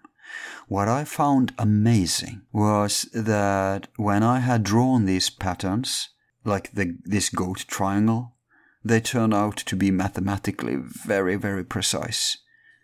What 0.68 0.88
I 0.88 1.04
found 1.04 1.52
amazing 1.58 2.42
was 2.52 3.02
that 3.12 3.88
when 3.96 4.22
I 4.22 4.40
had 4.40 4.62
drawn 4.62 5.04
these 5.04 5.28
patterns, 5.28 6.08
like 6.44 6.72
the, 6.72 6.96
this 7.04 7.28
goat 7.28 7.64
triangle, 7.68 8.34
they 8.82 9.00
turned 9.00 9.34
out 9.34 9.56
to 9.56 9.76
be 9.76 9.90
mathematically 9.90 10.76
very, 10.76 11.36
very 11.36 11.64
precise. 11.64 12.38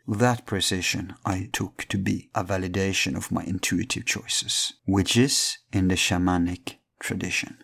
That 0.07 0.47
precision 0.47 1.15
I 1.25 1.49
took 1.53 1.87
to 1.89 1.99
be 1.99 2.31
a 2.35 2.45
validation 2.45 3.17
of 3.17 3.31
my 3.31 3.45
intuitive 3.45 4.07
choices, 4.07 4.73
which 4.87 5.17
is 5.17 5.59
in 5.73 5.89
the 5.89 5.95
shamanic 5.95 6.77
tradition. 6.99 7.59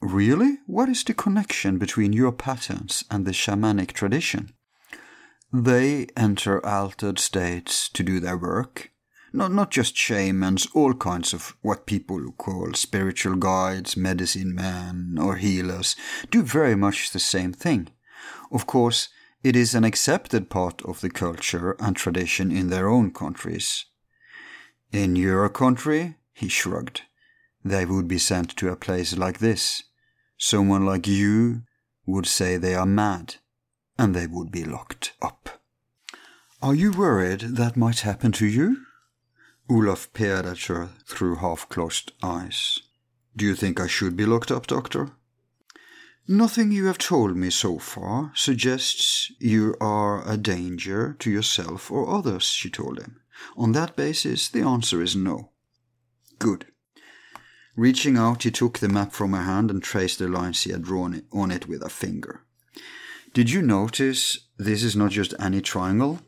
Really? 0.00 0.58
What 0.66 0.88
is 0.88 1.02
the 1.04 1.14
connection 1.14 1.78
between 1.78 2.12
your 2.12 2.32
patterns 2.32 3.04
and 3.10 3.24
the 3.24 3.32
shamanic 3.32 3.92
tradition? 3.92 4.52
They 5.52 6.08
enter 6.16 6.64
altered 6.64 7.18
states 7.18 7.88
to 7.90 8.02
do 8.02 8.20
their 8.20 8.36
work, 8.36 8.90
not, 9.32 9.52
not 9.52 9.70
just 9.70 9.96
shamans, 9.96 10.66
all 10.74 10.92
kinds 10.94 11.32
of 11.32 11.56
what 11.62 11.86
people 11.86 12.32
call 12.32 12.74
spiritual 12.74 13.36
guides, 13.36 13.96
medicine 13.96 14.54
men, 14.54 15.16
or 15.20 15.36
healers 15.36 15.96
do 16.30 16.42
very 16.42 16.74
much 16.74 17.10
the 17.10 17.18
same 17.18 17.52
thing. 17.52 17.88
Of 18.52 18.66
course, 18.66 19.08
it 19.42 19.56
is 19.56 19.74
an 19.74 19.84
accepted 19.84 20.50
part 20.50 20.82
of 20.82 21.00
the 21.00 21.10
culture 21.10 21.76
and 21.80 21.96
tradition 21.96 22.50
in 22.50 22.68
their 22.68 22.88
own 22.88 23.12
countries. 23.12 23.86
In 24.92 25.16
your 25.16 25.48
country, 25.48 26.16
he 26.32 26.48
shrugged, 26.48 27.02
they 27.64 27.84
would 27.84 28.06
be 28.06 28.18
sent 28.18 28.56
to 28.56 28.68
a 28.68 28.76
place 28.76 29.16
like 29.16 29.38
this. 29.38 29.82
Someone 30.38 30.84
like 30.84 31.06
you 31.06 31.62
would 32.04 32.26
say 32.26 32.56
they 32.56 32.74
are 32.74 32.86
mad, 32.86 33.36
and 33.98 34.14
they 34.14 34.26
would 34.26 34.50
be 34.50 34.64
locked 34.64 35.14
up. 35.22 35.62
Are 36.62 36.74
you 36.74 36.92
worried 36.92 37.40
that 37.40 37.76
might 37.76 38.00
happen 38.00 38.32
to 38.32 38.46
you? 38.46 38.78
Olaf 39.68 40.12
peered 40.12 40.46
at 40.46 40.62
her 40.64 40.90
through 41.06 41.36
half 41.36 41.68
closed 41.68 42.12
eyes. 42.22 42.80
Do 43.36 43.44
you 43.44 43.54
think 43.54 43.80
I 43.80 43.86
should 43.86 44.16
be 44.16 44.26
locked 44.26 44.50
up, 44.50 44.66
Doctor? 44.66 45.10
Nothing 46.28 46.72
you 46.72 46.86
have 46.86 46.98
told 46.98 47.36
me 47.36 47.50
so 47.50 47.78
far 47.78 48.32
suggests 48.34 49.30
you 49.38 49.76
are 49.80 50.28
a 50.28 50.36
danger 50.36 51.14
to 51.20 51.30
yourself 51.30 51.90
or 51.90 52.08
others, 52.08 52.44
she 52.44 52.68
told 52.68 52.98
him. 52.98 53.20
On 53.56 53.72
that 53.72 53.96
basis, 53.96 54.48
the 54.48 54.62
answer 54.62 55.02
is 55.02 55.14
no. 55.14 55.50
Good. 56.38 56.66
Reaching 57.76 58.16
out, 58.16 58.44
he 58.44 58.50
took 58.50 58.78
the 58.78 58.88
map 58.88 59.12
from 59.12 59.32
her 59.32 59.42
hand 59.42 59.70
and 59.70 59.82
traced 59.82 60.18
the 60.18 60.28
lines 60.28 60.62
he 60.62 60.72
had 60.72 60.82
drawn 60.82 61.22
on 61.30 61.50
it 61.50 61.68
with 61.68 61.82
a 61.82 61.90
finger. 61.90 62.42
Did 63.34 63.50
you 63.50 63.60
notice 63.60 64.48
this 64.56 64.82
is 64.82 64.96
not 64.96 65.10
just 65.10 65.34
any 65.38 65.60
triangle? 65.60 66.20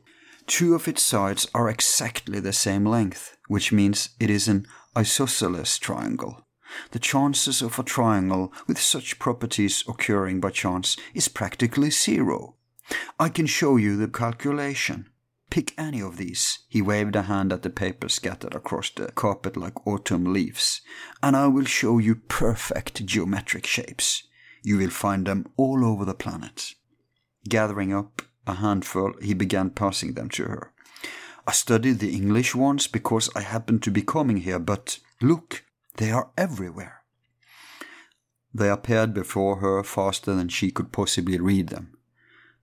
Two 0.46 0.74
of 0.74 0.86
its 0.86 1.02
sides 1.02 1.46
are 1.54 1.70
exactly 1.70 2.38
the 2.38 2.52
same 2.52 2.84
length, 2.84 3.36
which 3.48 3.72
means 3.72 4.10
it 4.20 4.28
is 4.28 4.46
an 4.46 4.66
isosceles 4.96 5.78
triangle. 5.78 6.46
The 6.90 6.98
chances 6.98 7.62
of 7.62 7.78
a 7.78 7.82
triangle 7.82 8.52
with 8.66 8.78
such 8.78 9.18
properties 9.18 9.84
occurring 9.88 10.40
by 10.40 10.50
chance 10.50 10.98
is 11.14 11.28
practically 11.28 11.90
zero. 11.90 12.56
I 13.18 13.30
can 13.30 13.46
show 13.46 13.76
you 13.76 13.96
the 13.96 14.08
calculation. 14.08 15.08
Pick 15.50 15.72
any 15.78 16.00
of 16.02 16.18
these. 16.18 16.60
He 16.68 16.82
waved 16.82 17.16
a 17.16 17.22
hand 17.22 17.52
at 17.52 17.62
the 17.62 17.70
papers 17.70 18.14
scattered 18.14 18.54
across 18.54 18.90
the 18.90 19.10
carpet 19.12 19.56
like 19.56 19.86
autumn 19.86 20.32
leaves, 20.32 20.82
and 21.22 21.34
I 21.34 21.46
will 21.46 21.64
show 21.64 21.98
you 21.98 22.16
perfect 22.16 23.06
geometric 23.06 23.66
shapes. 23.66 24.24
You 24.62 24.76
will 24.76 24.90
find 24.90 25.26
them 25.26 25.46
all 25.56 25.84
over 25.84 26.04
the 26.04 26.14
planet. 26.14 26.74
Gathering 27.48 27.94
up 27.94 28.22
a 28.46 28.54
handful, 28.54 29.14
he 29.22 29.34
began 29.34 29.70
passing 29.70 30.14
them 30.14 30.28
to 30.30 30.44
her. 30.44 30.72
I 31.46 31.52
studied 31.52 32.00
the 32.00 32.14
English 32.14 32.54
ones 32.54 32.86
because 32.86 33.30
I 33.34 33.40
happened 33.40 33.82
to 33.84 33.90
be 33.90 34.02
coming 34.02 34.38
here, 34.38 34.58
but 34.58 34.98
look, 35.22 35.64
they 35.96 36.10
are 36.10 36.30
everywhere. 36.36 37.02
They 38.52 38.68
appeared 38.68 39.14
before 39.14 39.56
her 39.56 39.82
faster 39.82 40.34
than 40.34 40.48
she 40.48 40.70
could 40.70 40.92
possibly 40.92 41.38
read 41.38 41.68
them. 41.68 41.97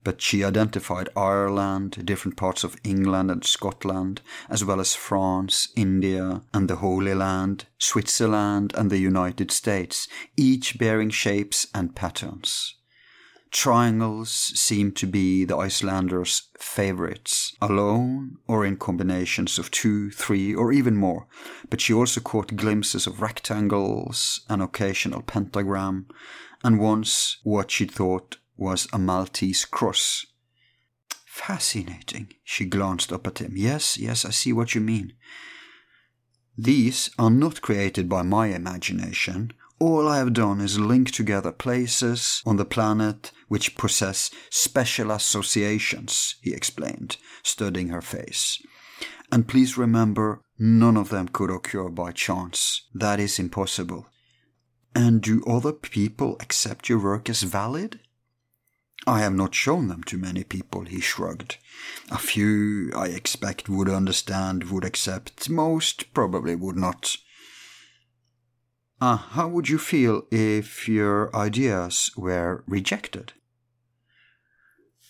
But 0.06 0.22
she 0.22 0.44
identified 0.44 1.10
Ireland, 1.18 2.06
different 2.06 2.38
parts 2.38 2.64
of 2.64 2.77
England 2.84 3.32
and 3.32 3.44
Scotland, 3.44 4.22
as 4.49 4.64
well 4.64 4.80
as 4.80 4.94
France, 4.94 5.68
India, 5.76 6.44
and 6.53 6.69
the 6.69 6.76
Holy 6.77 7.15
Land, 7.15 7.65
Switzerland, 7.80 8.72
and 8.77 8.91
the 8.91 8.99
United 8.99 9.49
States, 9.49 10.07
each 10.38 10.77
bearing 10.77 11.10
shapes 11.10 11.65
and 11.73 11.95
patterns. 11.95 12.76
Triangles 13.49 14.30
seem 14.30 14.91
to 14.91 15.07
be 15.07 15.44
the 15.44 15.57
Icelanders' 15.57 16.49
favorites, 16.60 17.56
alone 17.60 18.38
or 18.48 18.64
in 18.64 18.77
combinations 18.77 19.57
of 19.57 19.72
two, 19.72 20.11
three, 20.11 20.53
or 20.53 20.72
even 20.72 20.95
more. 20.95 21.26
But 21.72 21.82
she 21.82 21.94
also 21.94 22.22
caught 22.22 22.56
glimpses 22.56 23.07
of 23.07 23.22
rectangles, 23.23 24.41
an 24.49 24.61
occasional 24.61 25.23
pentagram, 25.23 26.06
and 26.64 26.80
once 26.80 27.38
what 27.44 27.72
she 27.72 27.86
thought 27.86 28.38
was 28.57 28.88
a 28.94 28.98
Maltese 28.98 29.65
cross. 29.65 30.26
Fascinating. 31.26 32.34
She 32.44 32.65
glanced 32.65 33.11
up 33.11 33.27
at 33.27 33.40
him. 33.40 33.53
Yes, 33.56 33.98
yes, 33.98 34.26
I 34.26 34.32
see 34.32 34.53
what 34.53 34.73
you 34.76 34.82
mean. 34.82 35.14
These 36.57 37.10
are 37.19 37.30
not 37.30 37.61
created 37.61 38.07
by 38.07 38.22
my 38.22 38.48
imagination 38.48 39.52
all 39.80 40.07
I 40.07 40.18
have 40.18 40.34
done 40.34 40.61
is 40.61 40.80
link 40.80 41.11
together 41.11 41.52
places 41.52 42.41
on 42.45 42.56
the 42.56 42.65
planet 42.65 43.32
which 43.49 43.76
possess 43.76 44.32
special 44.49 45.11
associations, 45.11 46.36
he 46.41 46.53
explained, 46.53 47.18
studying 47.44 47.90
her 47.90 48.02
face. 48.02 48.61
And 49.32 49.48
please 49.48 49.77
remember, 49.77 50.41
none 50.57 50.95
of 50.95 51.10
them 51.10 51.27
could 51.27 51.49
occur 51.49 51.90
by 51.90 52.14
chance. 52.14 52.88
That 52.94 53.19
is 53.19 53.38
impossible. 53.38 54.07
And 54.94 55.22
do 55.22 55.44
other 55.45 55.73
people 55.73 56.38
accept 56.40 56.88
your 56.88 57.03
work 57.03 57.30
as 57.30 57.44
valid? 57.44 57.99
I 59.07 59.19
have 59.19 59.34
not 59.34 59.53
shown 59.53 59.88
them 59.88 60.03
to 60.06 60.18
many 60.18 60.44
people, 60.44 60.86
he 60.86 60.99
shrugged. 60.99 61.57
A 62.10 62.18
few, 62.18 62.91
I 62.95 63.07
expect, 63.07 63.69
would 63.69 63.90
understand, 63.90 64.72
would 64.72 64.84
accept. 64.84 65.48
Most 65.49 66.14
probably 66.14 66.56
would 66.56 66.76
not. 66.76 67.15
Uh, 68.99 69.18
how 69.18 69.48
would 69.48 69.69
you 69.69 69.77
feel 69.77 70.23
if 70.32 70.88
your 70.88 71.36
ideas 71.36 72.10
were 72.18 72.64
rejected? 72.68 73.34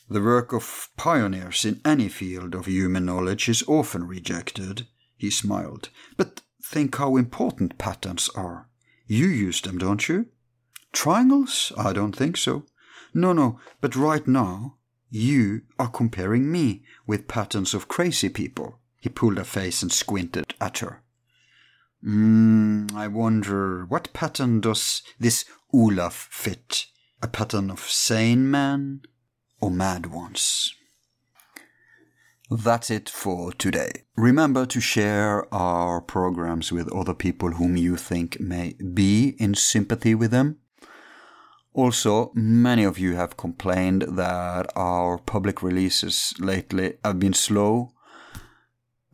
The 0.10 0.22
work 0.22 0.54
of 0.54 0.90
pioneers 0.98 1.64
in 1.66 1.82
any 1.86 2.10
field 2.10 2.54
of 2.54 2.66
human 2.66 3.06
knowledge 3.06 3.48
is 3.48 3.64
often 3.68 4.06
rejected, 4.06 4.88
he 5.16 5.32
smiled. 5.32 5.90
But 6.18 6.42
think 6.62 6.96
how 6.98 7.16
important 7.16 7.78
patterns 7.78 8.30
are. 8.36 8.68
You 9.08 9.28
use 9.28 9.62
them, 9.62 9.78
don't 9.78 10.08
you? 10.10 10.28
Triangles? 10.92 11.72
I 11.78 11.94
don't 11.94 12.16
think 12.16 12.38
so. 12.38 12.66
No, 13.18 13.32
no, 13.32 13.62
but 13.80 13.96
right 13.96 14.28
now, 14.28 14.76
you 15.10 15.62
are 15.80 15.88
comparing 15.88 16.52
me 16.52 16.84
with 17.08 17.30
patterns 17.30 17.74
of 17.74 17.88
crazy 17.88 18.28
people. 18.28 18.80
He 19.00 19.08
pulled 19.08 19.40
a 19.40 19.46
face 19.46 19.82
and 19.82 19.90
squinted 19.90 20.54
at 20.60 20.80
her. 20.80 21.02
Mm, 22.06 22.94
I 22.94 23.08
wonder, 23.08 23.86
what 23.86 24.12
pattern 24.12 24.60
does 24.60 25.02
this 25.18 25.46
Olaf 25.74 26.28
fit? 26.30 26.88
A 27.22 27.30
pattern 27.30 27.72
of 27.72 27.80
sane 27.80 28.52
men 28.52 29.04
or 29.62 29.72
mad 29.72 30.08
ones? 30.08 30.76
That's 32.52 32.92
it 32.92 33.10
for 33.10 33.54
today. 33.54 34.04
Remember 34.18 34.66
to 34.66 34.82
share 34.82 35.52
our 35.54 36.02
programs 36.02 36.70
with 36.70 36.92
other 36.92 37.14
people 37.14 37.52
whom 37.52 37.78
you 37.78 37.96
think 37.96 38.42
may 38.42 38.74
be 38.74 39.36
in 39.40 39.56
sympathy 39.56 40.14
with 40.14 40.32
them. 40.32 40.58
Also, 41.76 42.32
many 42.34 42.86
of 42.86 42.98
you 42.98 43.16
have 43.16 43.38
complained 43.38 44.04
that 44.04 44.72
our 44.76 45.18
public 45.18 45.62
releases 45.62 46.34
lately 46.40 46.94
have 47.04 47.20
been 47.20 47.34
slow 47.34 47.92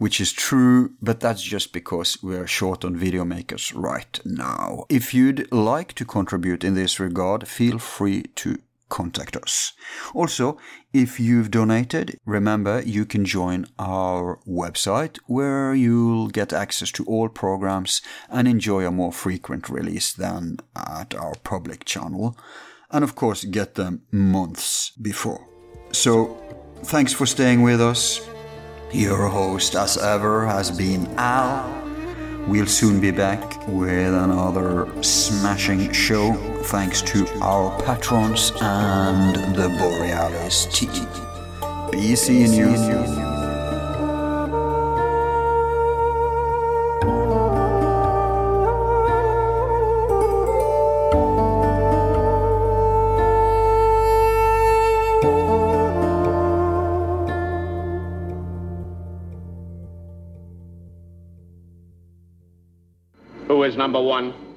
which 0.02 0.20
is 0.20 0.34
true, 0.34 0.96
but 1.00 1.20
that's 1.20 1.44
just 1.44 1.72
because 1.72 2.18
we're 2.24 2.48
short 2.48 2.84
on 2.84 2.96
video 2.96 3.24
makers 3.24 3.72
right 3.76 4.20
now. 4.26 4.84
If 4.90 5.14
you'd 5.14 5.48
like 5.52 5.94
to 5.94 6.06
contribute 6.06 6.64
in 6.64 6.74
this 6.74 7.00
regard, 7.00 7.48
feel 7.48 7.78
free 7.78 8.24
to 8.38 8.58
contact 8.92 9.36
us. 9.36 9.74
Also, 10.14 10.60
if 10.94 11.20
you've 11.20 11.50
donated, 11.50 12.20
remember 12.26 12.84
you 12.86 13.06
can 13.06 13.26
join 13.26 13.66
our 13.80 14.40
website 14.48 15.18
where 15.26 15.74
you'll 15.74 16.28
get 16.28 16.54
access 16.54 16.92
to 16.92 17.06
all 17.06 17.30
programs 17.30 18.02
and 18.30 18.48
enjoy 18.48 18.86
a 18.86 18.92
more 18.92 19.14
frequent 19.14 19.70
release 19.70 20.14
than 20.14 20.58
at 20.76 21.16
our 21.16 21.34
public 21.44 21.86
channel. 21.86 22.38
And 22.92 23.04
of 23.04 23.16
course, 23.16 23.46
get 23.46 23.76
them 23.76 24.04
months 24.12 24.92
before. 25.02 25.48
So, 25.92 26.38
Thanks 26.84 27.14
for 27.14 27.28
staying 27.28 27.62
with 27.62 27.80
us. 27.80 28.28
Your 28.92 29.28
host, 29.28 29.76
as 29.76 29.98
ever, 29.98 30.48
has 30.48 30.72
been 30.72 31.08
Al. 31.18 31.81
We'll 32.48 32.66
soon 32.66 33.00
be 33.00 33.12
back 33.12 33.68
with 33.68 34.14
another 34.14 34.88
smashing 35.02 35.92
show 35.92 36.34
thanks 36.64 37.02
to 37.04 37.28
our 37.42 37.80
patrons 37.84 38.52
and 38.62 39.56
the 39.56 39.70
Borealis 39.80 40.66
team. 40.66 41.08
Be 41.92 42.16
seeing 42.16 42.54
you. 42.54 43.31
Number 63.92 64.08
one. 64.08 64.51